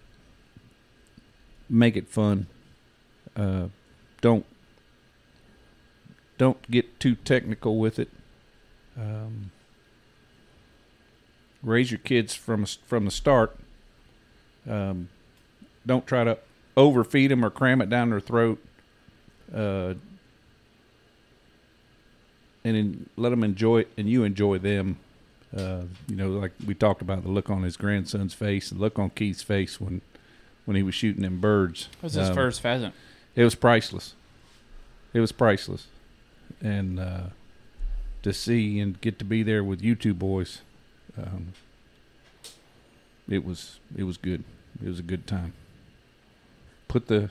make 1.69 1.97
it 1.97 2.09
fun. 2.09 2.47
Uh, 3.35 3.69
don't 4.21 4.47
don't 6.37 6.71
get 6.71 7.01
too 7.01 7.17
technical 7.17 7.79
with 7.79 7.99
it. 7.99 8.11
Um, 8.97 9.51
raise 11.63 11.91
your 11.91 11.99
kids 11.99 12.35
from 12.35 12.67
from 12.67 13.05
the 13.05 13.11
start. 13.11 13.57
Um, 14.69 15.09
don't 15.87 16.07
try 16.07 16.23
to 16.23 16.39
overfeed 16.77 17.31
them 17.33 17.45
or 17.45 17.51
cram 17.51 17.81
it 17.81 17.89
down 17.89 18.11
their 18.11 18.21
throat 18.21 18.63
uh, 19.55 19.95
and 22.65 22.77
then 22.77 23.11
let 23.17 23.31
them 23.31 23.45
enjoy 23.45 23.81
it, 23.81 23.89
and 23.97 24.09
you 24.09 24.25
enjoy 24.25 24.59
them. 24.59 24.99
Uh, 25.57 25.83
you 26.09 26.17
know, 26.17 26.29
like 26.29 26.53
we 26.67 26.75
talked 26.75 27.01
about 27.01 27.23
the 27.23 27.31
look 27.31 27.49
on 27.49 27.63
his 27.63 27.77
grandson's 27.77 28.35
face, 28.35 28.69
the 28.71 28.79
look 28.79 28.99
on 28.99 29.11
Keith's 29.11 29.43
face 29.43 29.81
when 29.81 30.03
when 30.67 30.77
he 30.77 30.83
was 30.83 30.95
shooting 30.95 31.23
them 31.23 31.41
birds. 31.41 31.89
That 31.97 32.03
was 32.03 32.15
his 32.15 32.29
Um, 32.29 32.35
first 32.35 32.61
pheasant. 32.61 32.95
It 33.35 33.45
was 33.45 33.55
priceless. 33.55 34.15
It 35.15 35.21
was 35.21 35.33
priceless, 35.33 35.87
and 36.61 37.01
uh, 37.01 37.21
to 38.23 38.33
see 38.35 38.79
and 38.79 39.01
get 39.01 39.19
to 39.21 39.25
be 39.25 39.43
there 39.43 39.65
with 39.65 39.81
you 39.83 39.95
two 39.95 40.13
boys. 40.13 40.61
Um, 41.17 41.55
it 43.29 43.45
was 43.45 43.79
it 43.97 44.03
was 44.05 44.19
good. 44.19 44.45
It 44.85 44.89
was 44.89 44.99
a 44.99 45.03
good 45.03 45.27
time. 45.27 45.55
Put 46.89 47.07
the 47.07 47.31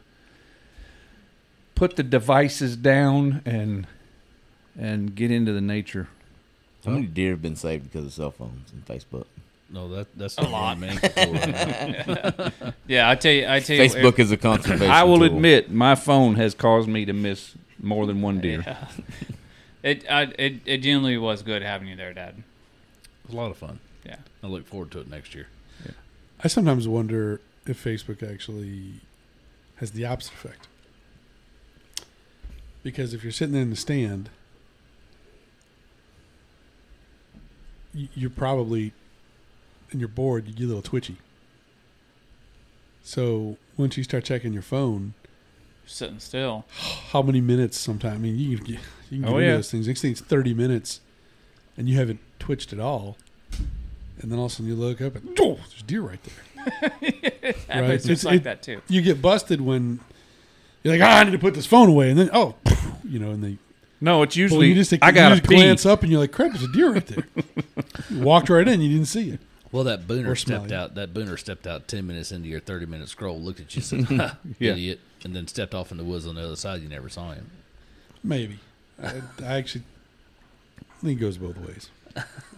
put 1.77 1.95
the 1.95 2.03
devices 2.03 2.75
down 2.75 3.41
and 3.45 3.87
and 4.77 5.15
get 5.15 5.31
into 5.31 5.53
the 5.53 5.61
nature. 5.61 6.07
How 6.83 6.91
many 6.91 7.05
deer 7.05 7.31
have 7.31 7.41
been 7.41 7.55
saved 7.55 7.83
because 7.91 8.05
of 8.05 8.13
cell 8.13 8.31
phones 8.31 8.71
and 8.71 8.85
Facebook? 8.85 9.25
No, 9.69 9.87
that 9.89 10.07
that's 10.17 10.37
a 10.37 10.43
lot, 10.43 10.79
man. 10.79 10.97
Control 10.97 11.33
right 11.33 12.07
now. 12.07 12.51
Yeah, 12.87 13.09
I 13.09 13.15
tell 13.15 13.31
you, 13.31 13.47
I 13.47 13.59
tell 13.59 13.75
you, 13.75 13.83
Facebook 13.83 14.17
is 14.17 14.31
a 14.31 14.37
conservation. 14.37 14.89
I 14.89 15.03
will 15.03 15.17
tool. 15.17 15.25
admit, 15.27 15.69
my 15.71 15.93
phone 15.95 16.35
has 16.35 16.53
caused 16.55 16.87
me 16.87 17.05
to 17.05 17.13
miss 17.13 17.53
more 17.79 18.05
than 18.05 18.21
one 18.21 18.39
deer. 18.41 18.63
Yeah. 18.65 18.87
It, 19.83 20.09
I, 20.09 20.23
it 20.37 20.55
it 20.65 20.77
genuinely 20.79 21.17
was 21.17 21.43
good 21.43 21.61
having 21.61 21.87
you 21.87 21.95
there, 21.95 22.11
Dad. 22.11 22.33
It 23.23 23.27
was 23.27 23.33
a 23.35 23.37
lot 23.37 23.51
of 23.51 23.57
fun. 23.57 23.79
Yeah. 24.03 24.17
I 24.43 24.47
look 24.47 24.65
forward 24.67 24.91
to 24.91 24.99
it 24.99 25.09
next 25.09 25.33
year. 25.35 25.47
I 26.43 26.47
sometimes 26.49 26.87
wonder 26.87 27.39
if 27.65 27.81
Facebook 27.81 28.27
actually 28.29 29.01
has 29.77 29.91
the 29.91 30.03
opposite 30.05 30.33
effect. 30.33 30.67
Because 32.83 33.13
if 33.13 33.23
you're 33.23 33.31
sitting 33.31 33.55
in 33.55 33.69
the 33.69 33.75
stand, 33.75 34.29
you're 37.93 38.29
probably, 38.29 38.93
and 39.91 39.99
you're 39.99 40.07
bored, 40.07 40.47
you 40.47 40.53
get 40.53 40.63
a 40.65 40.67
little 40.67 40.81
twitchy. 40.81 41.17
So 43.03 43.57
once 43.77 43.97
you 43.97 44.03
start 44.03 44.23
checking 44.23 44.53
your 44.53 44.61
phone, 44.61 45.13
you're 45.83 45.89
Sitting 45.89 46.19
still. 46.19 46.65
how 47.11 47.21
many 47.21 47.41
minutes 47.41 47.77
sometimes? 47.77 48.15
I 48.15 48.19
mean, 48.19 48.37
you 48.37 48.57
can 48.57 48.65
get, 48.65 48.79
you 49.09 49.21
can 49.21 49.21
get 49.21 49.29
Oh, 49.33 49.37
yeah. 49.39 49.55
those 49.55 49.71
things. 49.71 49.87
Next 49.87 50.01
thing 50.01 50.11
it's 50.11 50.21
30 50.21 50.53
minutes, 50.53 51.01
and 51.77 51.89
you 51.89 51.97
haven't 51.97 52.19
twitched 52.39 52.73
at 52.73 52.79
all. 52.79 53.17
And 54.21 54.31
then 54.31 54.39
all 54.39 54.45
of 54.45 54.51
a 54.51 54.55
sudden 54.55 54.67
you 54.67 54.75
look 54.75 54.99
up 55.01 55.15
and, 55.15 55.37
oh, 55.39 55.55
there's 55.69 55.83
deer 55.83 56.01
right 56.01 56.19
there. 56.23 56.91
Right. 57.69 57.91
just 58.01 58.05
It's- 58.09 58.23
like 58.25 58.37
it- 58.37 58.43
that 58.43 58.61
too. 58.61 58.81
you 58.89 59.01
get 59.01 59.21
busted 59.21 59.61
when 59.61 59.99
you're 60.83 60.93
like, 60.97 61.01
ah, 61.03 61.19
I 61.19 61.23
need 61.23 61.31
to 61.31 61.39
put 61.39 61.53
this 61.53 61.65
phone 61.65 61.89
away, 61.89 62.09
and 62.09 62.19
then 62.19 62.29
oh, 62.33 62.55
you 63.07 63.19
know, 63.19 63.31
and 63.31 63.43
they 63.43 63.57
No, 64.01 64.21
it's 64.23 64.35
well, 64.35 64.41
usually 64.41 64.67
you 64.69 64.75
just 64.75 64.93
I 65.01 65.11
got 65.11 65.29
to 65.29 65.41
to 65.41 65.47
glance 65.47 65.85
up, 65.85 66.01
and 66.03 66.11
you're 66.11 66.21
like, 66.21 66.31
crap, 66.31 66.51
there's 66.51 66.63
a 66.63 66.71
deer 66.71 66.91
right 66.93 67.05
there. 67.05 67.27
you 68.09 68.19
walked 68.19 68.49
right 68.49 68.67
in, 68.67 68.81
you 68.81 68.89
didn't 68.89 69.07
see 69.07 69.31
it. 69.31 69.39
Well, 69.71 69.83
that 69.83 69.99
Or 69.99 70.03
booner 70.03 70.37
smell 70.39 70.59
stepped 70.65 70.71
out. 70.71 70.95
That 70.95 71.13
booner 71.13 71.37
stepped 71.37 71.67
out 71.67 71.87
ten 71.87 72.07
minutes 72.07 72.31
into 72.31 72.47
your 72.47 72.59
thirty 72.61 72.85
minute 72.85 73.09
scroll, 73.09 73.39
looked 73.39 73.59
at 73.59 73.75
you, 73.75 73.81
said, 73.81 74.03
ha, 74.05 74.37
Yeah. 74.59 74.71
"Idiot," 74.71 74.99
and 75.25 75.35
then 75.35 75.47
stepped 75.47 75.73
off 75.75 75.91
in 75.91 75.97
the 75.97 76.03
woods 76.05 76.25
on 76.25 76.35
the 76.35 76.43
other 76.43 76.55
side. 76.55 76.81
You 76.81 76.89
never 76.89 77.09
saw 77.09 77.31
him. 77.33 77.49
Maybe 78.23 78.59
I, 79.01 79.21
I 79.43 79.57
actually 79.57 79.83
think 81.01 81.19
it 81.19 81.21
goes 81.21 81.37
both 81.37 81.57
ways. 81.57 81.89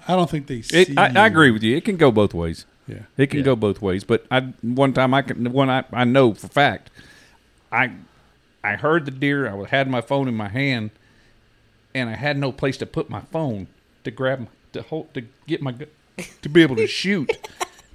I 0.08 0.16
don't 0.16 0.30
think 0.30 0.48
they 0.48 0.62
see. 0.62 0.82
It, 0.84 0.98
I, 0.98 1.08
I 1.24 1.28
agree 1.28 1.52
with 1.52 1.64
you. 1.64 1.76
It 1.76 1.84
can 1.84 1.98
go 1.98 2.12
both 2.12 2.34
ways. 2.34 2.66
Yeah, 2.88 3.00
It 3.18 3.28
can 3.28 3.40
Yeah. 3.40 3.46
go 3.46 3.56
both 3.56 3.82
ways. 3.82 4.04
But 4.04 4.26
I 4.32 4.42
one 4.62 4.94
time 4.94 5.14
I 5.14 5.22
can 5.22 5.52
one 5.52 5.70
I, 5.70 5.84
I 5.92 6.04
know 6.06 6.34
for 6.34 6.48
fact, 6.48 6.90
I 7.72 7.92
I 8.64 8.76
heard 8.76 9.06
the 9.06 9.12
deer. 9.12 9.48
I 9.48 9.68
had 9.68 9.90
my 9.90 10.02
phone 10.02 10.28
in 10.28 10.36
my 10.36 10.50
hand, 10.50 10.92
and 11.94 12.10
I 12.10 12.16
had 12.16 12.38
no 12.38 12.52
place 12.52 12.78
to 12.78 12.86
put 12.86 13.10
my 13.10 13.22
phone 13.22 13.68
to 14.04 14.12
grab 14.12 14.40
my, 14.42 14.48
to 14.74 14.82
hold 14.82 15.14
to 15.14 15.24
get 15.48 15.62
my 15.62 15.74
to 16.42 16.50
be 16.50 16.62
able 16.62 16.76
to 16.76 16.88
shoot. 17.02 17.32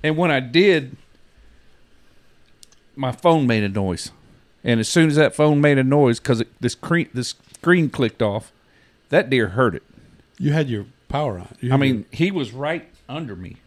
and 0.02 0.16
when 0.16 0.30
I 0.30 0.40
did, 0.40 0.96
my 2.96 3.12
phone 3.12 3.46
made 3.46 3.62
a 3.62 3.68
noise. 3.68 4.10
And 4.62 4.80
as 4.80 4.88
soon 4.88 5.08
as 5.08 5.16
that 5.16 5.34
phone 5.34 5.60
made 5.60 5.76
a 5.76 5.84
noise, 5.84 6.18
because 6.18 6.42
this 6.60 6.74
cre- 6.74 7.10
this 7.12 7.34
screen 7.54 7.90
clicked 7.90 8.22
off, 8.22 8.50
that 9.10 9.28
deer 9.28 9.48
heard 9.48 9.74
it. 9.74 9.82
you 10.38 10.52
had 10.52 10.70
your 10.70 10.86
power 11.08 11.38
on. 11.38 11.54
You 11.60 11.72
I 11.72 11.76
mean, 11.76 12.06
he 12.10 12.30
was 12.30 12.52
right 12.52 12.88
under 13.08 13.36
me 13.36 13.58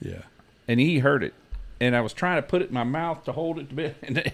yeah. 0.00 0.22
and 0.66 0.80
he 0.80 1.00
heard 1.00 1.22
it. 1.22 1.34
And 1.80 1.94
I 1.94 2.00
was 2.00 2.12
trying 2.12 2.36
to 2.42 2.46
put 2.46 2.62
it 2.62 2.68
in 2.68 2.74
my 2.74 2.84
mouth 2.84 3.24
to 3.24 3.32
hold 3.32 3.58
it 3.58 3.68
to 3.68 3.74
bit, 3.74 3.96
and 4.02 4.32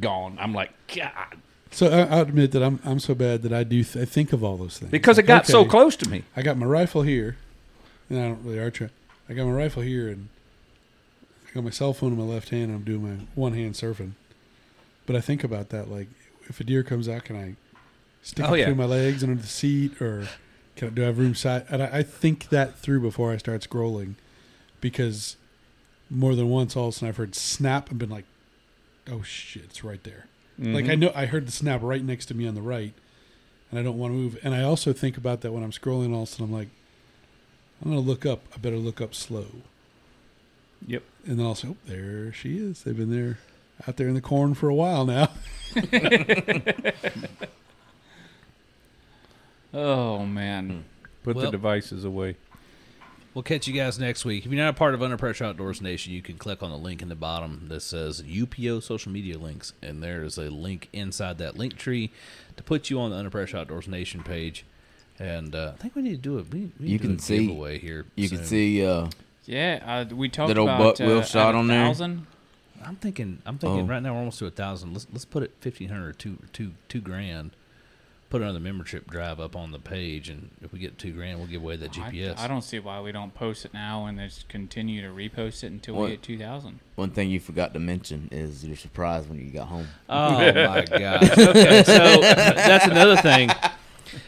gone. 0.00 0.36
I'm 0.40 0.52
like, 0.54 0.70
God, 0.94 1.36
So 1.70 1.88
I, 1.88 2.00
I'll 2.16 2.22
admit 2.22 2.52
that 2.52 2.62
I'm 2.62 2.80
I'm 2.84 2.98
so 3.00 3.14
bad 3.14 3.42
that 3.42 3.52
I 3.52 3.64
do 3.64 3.82
th- 3.84 4.02
I 4.02 4.04
think 4.08 4.32
of 4.32 4.42
all 4.44 4.56
those 4.56 4.78
things 4.78 4.90
because 4.90 5.18
it 5.18 5.22
Like, 5.22 5.26
got 5.28 5.46
so 5.46 5.64
close 5.64 5.96
to 5.96 6.08
me. 6.08 6.24
I 6.36 6.42
got 6.42 6.56
my 6.56 6.66
rifle 6.66 7.02
here, 7.02 7.36
and 8.08 8.18
I 8.18 8.22
don't 8.28 8.44
really 8.44 8.58
arch. 8.60 8.80
it. 8.80 8.90
I 9.28 9.34
got 9.34 9.46
my 9.46 9.52
rifle 9.52 9.82
here, 9.82 10.08
and 10.08 10.28
I 11.48 11.54
got 11.54 11.64
my 11.64 11.70
cell 11.70 11.92
phone 11.92 12.12
in 12.12 12.18
my 12.18 12.24
left 12.24 12.50
hand. 12.50 12.64
And 12.64 12.74
I'm 12.74 12.82
doing 12.84 13.02
my 13.02 13.24
one 13.34 13.52
hand 13.54 13.74
surfing, 13.74 14.12
but 15.06 15.16
I 15.16 15.20
think 15.20 15.42
about 15.44 15.70
that 15.70 15.90
like 15.90 16.08
if 16.46 16.60
a 16.60 16.64
deer 16.64 16.82
comes 16.82 17.08
out, 17.08 17.24
can 17.24 17.36
I 17.36 17.54
stick 18.22 18.44
Oh, 18.48 18.54
it 18.54 18.58
yeah. 18.60 18.64
between 18.66 18.78
my 18.78 18.84
legs 18.94 19.22
under 19.24 19.40
the 19.40 19.46
seat, 19.46 20.00
or 20.00 20.28
can 20.76 20.88
I, 20.88 20.90
do 20.90 21.02
I 21.02 21.06
have 21.06 21.18
room 21.18 21.34
side? 21.34 21.64
And 21.70 21.82
I, 21.82 21.98
I 21.98 22.02
think 22.02 22.48
that 22.50 22.78
through 22.78 23.00
before 23.00 23.32
I 23.32 23.36
start 23.38 23.62
scrolling, 23.68 24.14
because 24.80 25.36
more 26.10 26.34
than 26.34 26.50
once, 26.50 26.76
all 26.76 26.88
of 26.88 26.94
a 26.94 26.96
sudden 26.96 27.08
I've 27.08 27.16
heard 27.16 27.34
snap 27.34 27.88
and 27.90 27.98
been 27.98 28.10
like, 28.10 28.26
"Oh 29.10 29.22
shit, 29.22 29.64
it's 29.64 29.84
right 29.84 30.02
there." 30.04 30.26
Like 30.56 30.88
I 30.88 30.94
know 30.94 31.10
I 31.16 31.26
heard 31.26 31.48
the 31.48 31.52
snap 31.52 31.80
right 31.82 32.02
next 32.04 32.26
to 32.26 32.34
me 32.34 32.46
on 32.46 32.54
the 32.54 32.62
right, 32.62 32.92
and 33.70 33.80
I 33.80 33.82
don't 33.82 33.98
want 33.98 34.12
to 34.12 34.16
move. 34.16 34.38
And 34.44 34.54
I 34.54 34.62
also 34.62 34.92
think 34.92 35.16
about 35.16 35.40
that 35.40 35.52
when 35.52 35.64
I'm 35.64 35.72
scrolling. 35.72 36.12
All 36.12 36.22
of 36.22 36.28
a 36.28 36.30
sudden, 36.30 36.46
I'm 36.46 36.52
like, 36.52 36.68
I'm 37.82 37.90
gonna 37.90 38.00
look 38.00 38.24
up. 38.24 38.46
I 38.54 38.58
better 38.58 38.76
look 38.76 39.00
up 39.00 39.14
slow. 39.14 39.46
Yep. 40.86 41.02
And 41.26 41.38
then 41.38 41.46
I'll 41.46 41.58
oh, 41.66 41.76
there 41.86 42.32
she 42.32 42.58
is. 42.58 42.82
They've 42.82 42.96
been 42.96 43.10
there, 43.10 43.38
out 43.88 43.96
there 43.96 44.06
in 44.06 44.14
the 44.14 44.20
corn 44.20 44.54
for 44.54 44.68
a 44.68 44.74
while 44.74 45.04
now. 45.04 45.30
Oh 49.74 50.24
man. 50.24 50.70
Hmm. 50.70 50.80
Put 51.24 51.36
the 51.38 51.50
devices 51.50 52.04
away. 52.04 52.36
We'll 53.34 53.42
catch 53.42 53.66
you 53.66 53.74
guys 53.74 53.98
next 53.98 54.24
week. 54.24 54.46
If 54.46 54.52
you're 54.52 54.62
not 54.62 54.70
a 54.70 54.78
part 54.78 54.94
of 54.94 55.02
Under 55.02 55.16
Pressure 55.16 55.44
Outdoors 55.44 55.82
Nation, 55.82 56.12
you 56.12 56.22
can 56.22 56.36
click 56.36 56.62
on 56.62 56.70
the 56.70 56.76
link 56.78 57.02
in 57.02 57.08
the 57.08 57.16
bottom 57.16 57.66
that 57.68 57.80
says 57.80 58.22
UPO 58.22 58.80
social 58.80 59.10
media 59.10 59.36
links, 59.38 59.72
and 59.82 60.00
there 60.00 60.22
is 60.22 60.38
a 60.38 60.50
link 60.50 60.88
inside 60.92 61.38
that 61.38 61.56
link 61.58 61.76
tree 61.76 62.12
to 62.56 62.62
put 62.62 62.90
you 62.90 63.00
on 63.00 63.10
the 63.10 63.16
Under 63.16 63.30
Pressure 63.30 63.56
Outdoors 63.56 63.88
Nation 63.88 64.22
page. 64.22 64.64
And 65.18 65.52
uh, 65.54 65.72
I 65.74 65.82
think 65.82 65.96
we 65.96 66.02
need 66.02 66.10
to 66.10 66.16
do 66.16 66.38
a 66.38 66.42
we, 66.42 66.70
we 66.78 66.88
You 66.88 66.98
to 66.98 67.02
do 67.02 67.08
can 67.08 67.16
a 67.16 67.20
see- 67.20 67.46
giveaway 67.48 67.78
here. 67.78 68.06
You 68.14 68.28
soon. 68.28 68.38
can 68.38 68.46
see 68.46 68.86
uh, 68.86 69.08
Yeah, 69.46 69.82
uh, 70.10 70.14
we 70.14 70.28
talked 70.28 70.48
That 70.48 70.58
old 70.58 70.68
about 70.68 70.98
butt 70.98 71.06
wheel 71.06 71.18
uh, 71.18 71.22
shot 71.24 71.48
at 71.50 71.54
a 71.56 71.58
on 71.58 71.66
there? 71.66 71.84
thousand. 71.86 72.26
I'm 72.84 72.96
thinking. 72.96 73.40
I'm 73.46 73.58
thinking. 73.58 73.80
Oh. 73.80 73.84
Right 73.86 74.02
now, 74.02 74.12
we're 74.12 74.18
almost 74.20 74.38
to 74.40 74.46
a 74.46 74.50
thousand. 74.50 74.92
Let's 74.92 75.06
let's 75.12 75.24
put 75.24 75.42
it 75.42 75.52
fifteen 75.60 75.88
hundred 75.88 76.08
or 76.08 76.12
two 76.12 76.38
two 76.52 76.72
two 76.88 77.00
grand. 77.00 77.50
Put 78.30 78.42
another 78.42 78.58
membership 78.58 79.08
drive 79.08 79.38
up 79.38 79.54
on 79.54 79.70
the 79.70 79.78
page, 79.78 80.28
and 80.28 80.50
if 80.60 80.72
we 80.72 80.80
get 80.80 80.98
two 80.98 81.12
grand, 81.12 81.38
we'll 81.38 81.46
give 81.46 81.62
away 81.62 81.76
that 81.76 81.92
GPS. 81.92 82.36
I, 82.38 82.48
don't 82.48 82.62
see 82.62 82.80
why 82.80 83.00
we 83.00 83.12
don't 83.12 83.32
post 83.32 83.64
it 83.64 83.72
now 83.72 84.06
and 84.06 84.18
just 84.18 84.48
continue 84.48 85.02
to 85.02 85.08
repost 85.08 85.62
it 85.62 85.68
until 85.68 85.94
What? 85.94 86.04
we 86.06 86.10
get 86.12 86.22
two 86.22 86.36
thousand. 86.38 86.80
one 86.96 87.10
thing 87.10 87.30
you 87.30 87.38
forgot 87.38 87.72
to 87.74 87.78
mention 87.80 88.28
is 88.32 88.64
your 88.64 88.76
surprise 88.76 89.28
when 89.28 89.38
you 89.38 89.52
got 89.52 89.68
home. 89.68 89.86
Oh 90.08 90.30
my 90.38 90.84
gosh. 90.84 91.30
Okay, 91.38 91.82
so 91.84 92.20
that's 92.22 92.86
another 92.86 93.16
thing. 93.16 93.50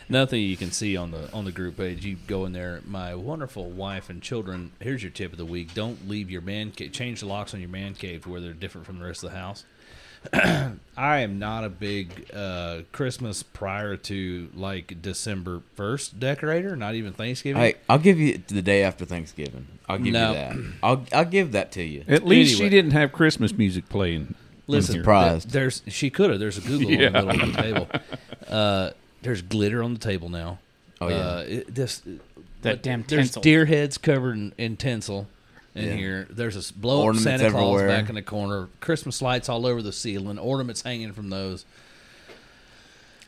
Another 0.08 0.28
thing 0.30 0.42
you 0.42 0.56
can 0.56 0.70
see 0.70 0.96
on 0.96 1.10
the 1.10 1.32
on 1.32 1.44
the 1.44 1.52
group 1.52 1.76
page, 1.76 2.04
you 2.04 2.16
go 2.28 2.44
in 2.44 2.52
there. 2.52 2.80
My 2.86 3.14
wonderful 3.16 3.70
wife 3.70 4.08
and 4.08 4.22
children. 4.22 4.70
Here's 4.80 5.02
your 5.02 5.10
tip 5.10 5.32
of 5.32 5.38
the 5.38 5.44
week: 5.44 5.74
Don't 5.74 6.08
leave 6.08 6.30
your 6.30 6.42
man 6.42 6.70
cave. 6.70 6.92
Change 6.92 7.20
the 7.20 7.26
locks 7.26 7.54
on 7.54 7.60
your 7.60 7.68
man 7.70 7.94
cave 7.94 8.22
to 8.22 8.28
where 8.30 8.40
they're 8.40 8.52
different 8.52 8.86
from 8.86 8.98
the 9.00 9.04
rest 9.04 9.24
of 9.24 9.30
the 9.30 9.36
house. 9.36 9.64
I 10.96 11.18
am 11.20 11.38
not 11.38 11.64
a 11.64 11.68
big 11.68 12.30
uh, 12.34 12.80
Christmas 12.92 13.42
prior 13.42 13.96
to 13.96 14.48
like 14.54 15.02
December 15.02 15.62
first 15.74 16.18
decorator. 16.18 16.74
Not 16.76 16.94
even 16.94 17.12
Thanksgiving. 17.12 17.60
Hey, 17.60 17.74
I'll 17.88 17.98
give 17.98 18.18
you 18.18 18.40
the 18.46 18.62
day 18.62 18.82
after 18.82 19.04
Thanksgiving. 19.04 19.66
I'll 19.88 19.98
give 19.98 20.12
No. 20.12 20.28
you 20.28 20.34
that. 20.34 20.56
I'll 20.82 21.04
I'll 21.12 21.24
give 21.24 21.52
that 21.52 21.72
to 21.72 21.82
you. 21.82 22.04
At 22.08 22.24
least 22.24 22.56
she 22.56 22.68
didn't 22.68 22.92
have 22.92 23.12
Christmas 23.12 23.52
music 23.52 23.88
playing. 23.88 24.34
Listen, 24.68 24.96
surprised. 24.96 25.44
th- 25.44 25.52
There's 25.52 25.82
she 25.86 26.10
could 26.10 26.30
have. 26.30 26.40
There's 26.40 26.58
a 26.58 26.62
Google 26.62 26.90
Yeah. 26.90 27.06
in 27.08 27.12
the 27.12 27.22
middle 27.24 27.42
of 27.42 27.52
the 27.56 27.62
table. 27.62 27.88
Uh, 28.48 28.90
there's 29.22 29.42
glitter 29.42 29.82
on 29.82 29.92
the 29.94 30.00
table 30.00 30.28
now. 30.28 30.58
Oh, 31.00 31.08
yeah. 31.08 31.14
Uh, 31.16 31.44
it, 31.46 31.74
this 31.74 32.02
That 32.62 32.70
what- 32.76 32.82
damn 32.82 33.02
There's 33.02 33.30
deer 33.32 33.66
heads 33.66 33.98
covered 33.98 34.36
in, 34.36 34.52
in 34.58 34.76
tinsel 34.76 35.28
in 35.76 35.84
Yeah. 35.84 35.94
here. 35.94 36.26
There's 36.30 36.70
a 36.70 36.72
blow 36.72 36.98
up 37.00 37.04
Ornaments 37.06 37.24
Santa 37.24 37.50
Claus 37.50 37.62
everywhere. 37.80 37.88
back 37.88 38.08
in 38.08 38.14
the 38.14 38.22
corner. 38.22 38.68
Christmas 38.80 39.20
lights 39.22 39.48
all 39.48 39.66
over 39.66 39.82
the 39.82 39.92
ceiling. 39.92 40.38
Ornaments 40.38 40.82
hanging 40.82 41.12
from 41.12 41.30
those. 41.30 41.64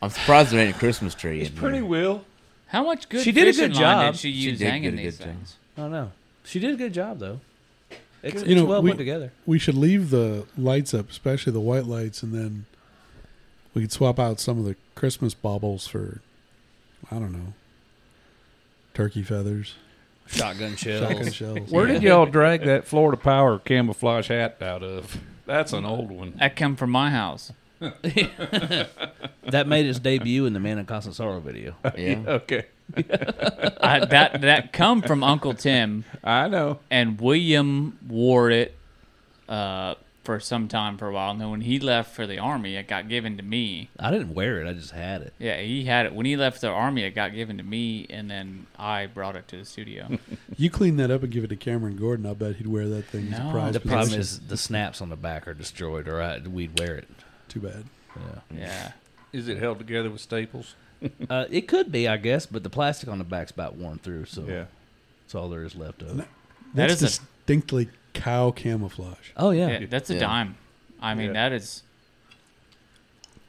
I'm 0.00 0.10
surprised 0.10 0.50
there 0.52 0.60
ain't 0.64 0.76
a 0.76 0.78
Christmas 0.78 1.14
tree 1.14 1.44
in 1.44 1.56
here. 1.56 1.84
will. 1.84 2.24
How 2.68 2.84
much 2.84 3.08
good 3.08 3.22
She 3.24 3.32
did 3.32 3.48
a 3.48 3.52
good 3.52 3.72
job. 3.74 4.12
did 4.14 4.20
she 4.20 4.32
She 4.32 4.50
use 4.50 4.58
did 4.58 4.68
hanging 4.68 4.96
get 4.96 5.02
these 5.02 5.16
good 5.18 5.24
job. 5.24 5.34
things? 5.34 5.56
I 5.76 5.80
don't 5.82 5.90
know. 5.92 6.12
She 6.44 6.58
did 6.60 6.74
a 6.74 6.76
good 6.76 6.92
job 6.94 7.18
though. 7.18 7.40
It's, 8.22 8.34
You 8.34 8.40
it's 8.42 8.50
know, 8.54 8.64
well 8.64 8.82
we- 8.82 8.90
put 8.90 8.98
together. 8.98 9.32
we 9.46 9.58
should 9.58 9.76
leave 9.76 10.10
the 10.10 10.44
lights 10.56 10.92
up, 10.92 11.08
especially 11.10 11.52
the 11.52 11.60
white 11.60 11.84
lights, 11.86 12.22
and 12.22 12.34
then 12.34 12.66
we 13.74 13.82
could 13.82 13.92
swap 13.92 14.18
out 14.18 14.40
some 14.40 14.58
of 14.58 14.64
the 14.64 14.74
Christmas 14.96 15.34
baubles 15.34 15.86
for, 15.86 16.20
I 17.10 17.14
don't 17.20 17.32
know, 17.32 17.52
turkey 18.94 19.22
feathers, 19.22 19.74
Shotgun 20.28 20.76
shells. 20.76 21.08
shotgun 21.08 21.32
shells. 21.32 21.70
Where 21.70 21.86
did 21.86 22.02
y'all 22.02 22.26
drag 22.26 22.64
that 22.64 22.86
Florida 22.86 23.16
Power 23.16 23.58
camouflage 23.58 24.28
hat 24.28 24.60
out 24.62 24.82
of? 24.82 25.16
That's 25.46 25.72
an 25.72 25.84
old 25.86 26.10
one. 26.10 26.34
That 26.38 26.56
come 26.56 26.76
from 26.76 26.90
my 26.90 27.10
house. 27.10 27.52
That 29.50 29.66
made 29.66 29.86
its 29.86 29.98
debut 29.98 30.44
in 30.44 30.52
the 30.52 30.60
Man 30.60 30.78
in 30.78 30.84
Constant 30.84 31.14
Sorrow 31.16 31.40
video. 31.40 31.74
Yeah. 31.96 32.22
Okay. 32.26 32.66
I, 33.80 34.04
that 34.06 34.40
that 34.42 34.72
come 34.72 35.02
from 35.02 35.22
Uncle 35.22 35.54
Tim, 35.54 36.04
I 36.24 36.48
know. 36.48 36.80
and 36.90 37.20
William 37.20 37.98
wore 38.06 38.50
it 38.50 38.74
uh, 39.48 39.94
for 40.28 40.38
some 40.38 40.68
time 40.68 40.98
for 40.98 41.08
a 41.08 41.12
while. 41.12 41.30
And 41.30 41.40
then 41.40 41.50
when 41.50 41.62
he 41.62 41.78
left 41.80 42.14
for 42.14 42.26
the 42.26 42.38
army, 42.38 42.76
it 42.76 42.86
got 42.86 43.08
given 43.08 43.38
to 43.38 43.42
me. 43.42 43.88
I 43.98 44.10
didn't 44.10 44.34
wear 44.34 44.60
it. 44.60 44.68
I 44.68 44.74
just 44.74 44.90
had 44.90 45.22
it. 45.22 45.32
Yeah, 45.38 45.58
he 45.58 45.84
had 45.86 46.04
it 46.04 46.12
when 46.12 46.26
he 46.26 46.36
left 46.36 46.60
the 46.60 46.68
army. 46.68 47.04
It 47.04 47.14
got 47.14 47.32
given 47.32 47.56
to 47.56 47.62
me, 47.62 48.06
and 48.10 48.30
then 48.30 48.66
I 48.78 49.06
brought 49.06 49.36
it 49.36 49.48
to 49.48 49.56
the 49.56 49.64
studio. 49.64 50.18
You 50.58 50.68
clean 50.70 50.96
that 50.98 51.10
up 51.10 51.22
and 51.22 51.32
give 51.32 51.44
it 51.44 51.48
to 51.48 51.56
Cameron 51.56 51.96
Gordon. 51.96 52.26
I 52.26 52.34
bet 52.34 52.56
he'd 52.56 52.66
wear 52.66 52.88
that 52.88 53.04
thing 53.06 53.32
as 53.32 53.38
a 53.38 53.44
No. 53.44 53.50
prize. 53.52 53.72
The 53.74 53.80
problem 53.80 54.00
possession. 54.08 54.20
is 54.20 54.40
the 54.40 54.56
snaps 54.58 55.00
on 55.00 55.08
the 55.08 55.14
back 55.16 55.46
are 55.48 55.54
destroyed, 55.54 56.08
or 56.08 56.20
I, 56.20 56.38
we'd 56.40 56.78
wear 56.78 56.96
it. 56.96 57.08
too 57.48 57.60
bad. 57.60 57.84
Yeah. 58.16 58.58
yeah, 58.58 58.92
Is 59.32 59.46
it 59.48 59.56
held 59.58 59.78
together 59.78 60.10
with 60.10 60.20
staples? 60.20 60.74
Uh, 61.30 61.44
it 61.48 61.68
could 61.68 61.90
be, 61.92 62.08
I 62.08 62.16
guess, 62.18 62.44
but 62.44 62.64
the 62.64 62.70
plastic 62.70 63.08
on 63.08 63.18
the 63.18 63.24
back's 63.24 63.52
about 63.52 63.76
worn 63.76 63.98
through, 63.98 64.24
so 64.26 64.44
Yeah. 64.48 64.64
that's 65.24 65.34
all 65.36 65.48
there 65.48 65.62
is 65.62 65.76
left 65.76 66.02
of 66.02 66.08
it. 66.10 66.26
That 66.74 66.88
That's 66.88 66.94
is 66.94 67.02
a- 67.02 67.06
distinctly 67.06 67.88
cow 68.14 68.50
camouflage. 68.50 69.30
Oh 69.36 69.50
yeah, 69.50 69.78
yeah, 69.80 69.86
that's 69.88 70.10
a 70.10 70.14
Yeah. 70.14 70.20
dime. 70.20 70.56
I 71.00 71.14
mean, 71.14 71.28
Yeah. 71.28 71.32
that 71.48 71.52
is 71.52 71.82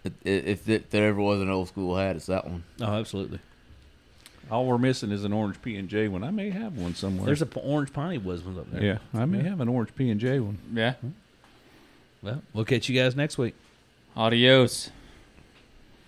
If, 0.04 0.14
if, 0.24 0.70
if 0.70 0.90
there 0.92 1.08
ever 1.10 1.20
was 1.20 1.42
an 1.42 1.50
old 1.50 1.68
school 1.68 1.98
hat, 1.98 2.16
it's 2.16 2.28
that 2.28 2.46
one. 2.46 2.64
oh 2.82 2.94
absolutely. 3.00 3.40
All 4.52 4.66
we're 4.66 4.78
missing 4.80 5.12
is 5.12 5.24
an 5.26 5.34
orange 5.34 5.62
P 5.62 5.76
and 5.76 5.88
J 5.90 6.08
one. 6.08 6.24
I 6.24 6.32
may 6.32 6.50
have 6.50 6.76
one 6.78 6.96
somewhere. 6.96 7.26
There's 7.26 7.42
a 7.42 7.46
p- 7.46 7.60
orange 7.64 7.94
piney 7.94 8.18
was 8.18 8.44
one 8.44 8.58
up 8.58 8.72
there. 8.72 8.84
yeah, 8.84 8.98
I 9.14 9.26
may 9.26 9.44
have 9.44 9.60
an 9.62 9.68
orange 9.68 9.94
P 9.96 10.10
and 10.10 10.20
J 10.20 10.40
one. 10.40 10.58
yeah. 10.74 10.96
Well, 12.22 12.42
we'll 12.54 12.66
catch 12.66 12.90
you 12.90 13.00
guys 13.00 13.16
next 13.16 13.38
week. 13.38 13.56
Adios. 14.16 14.90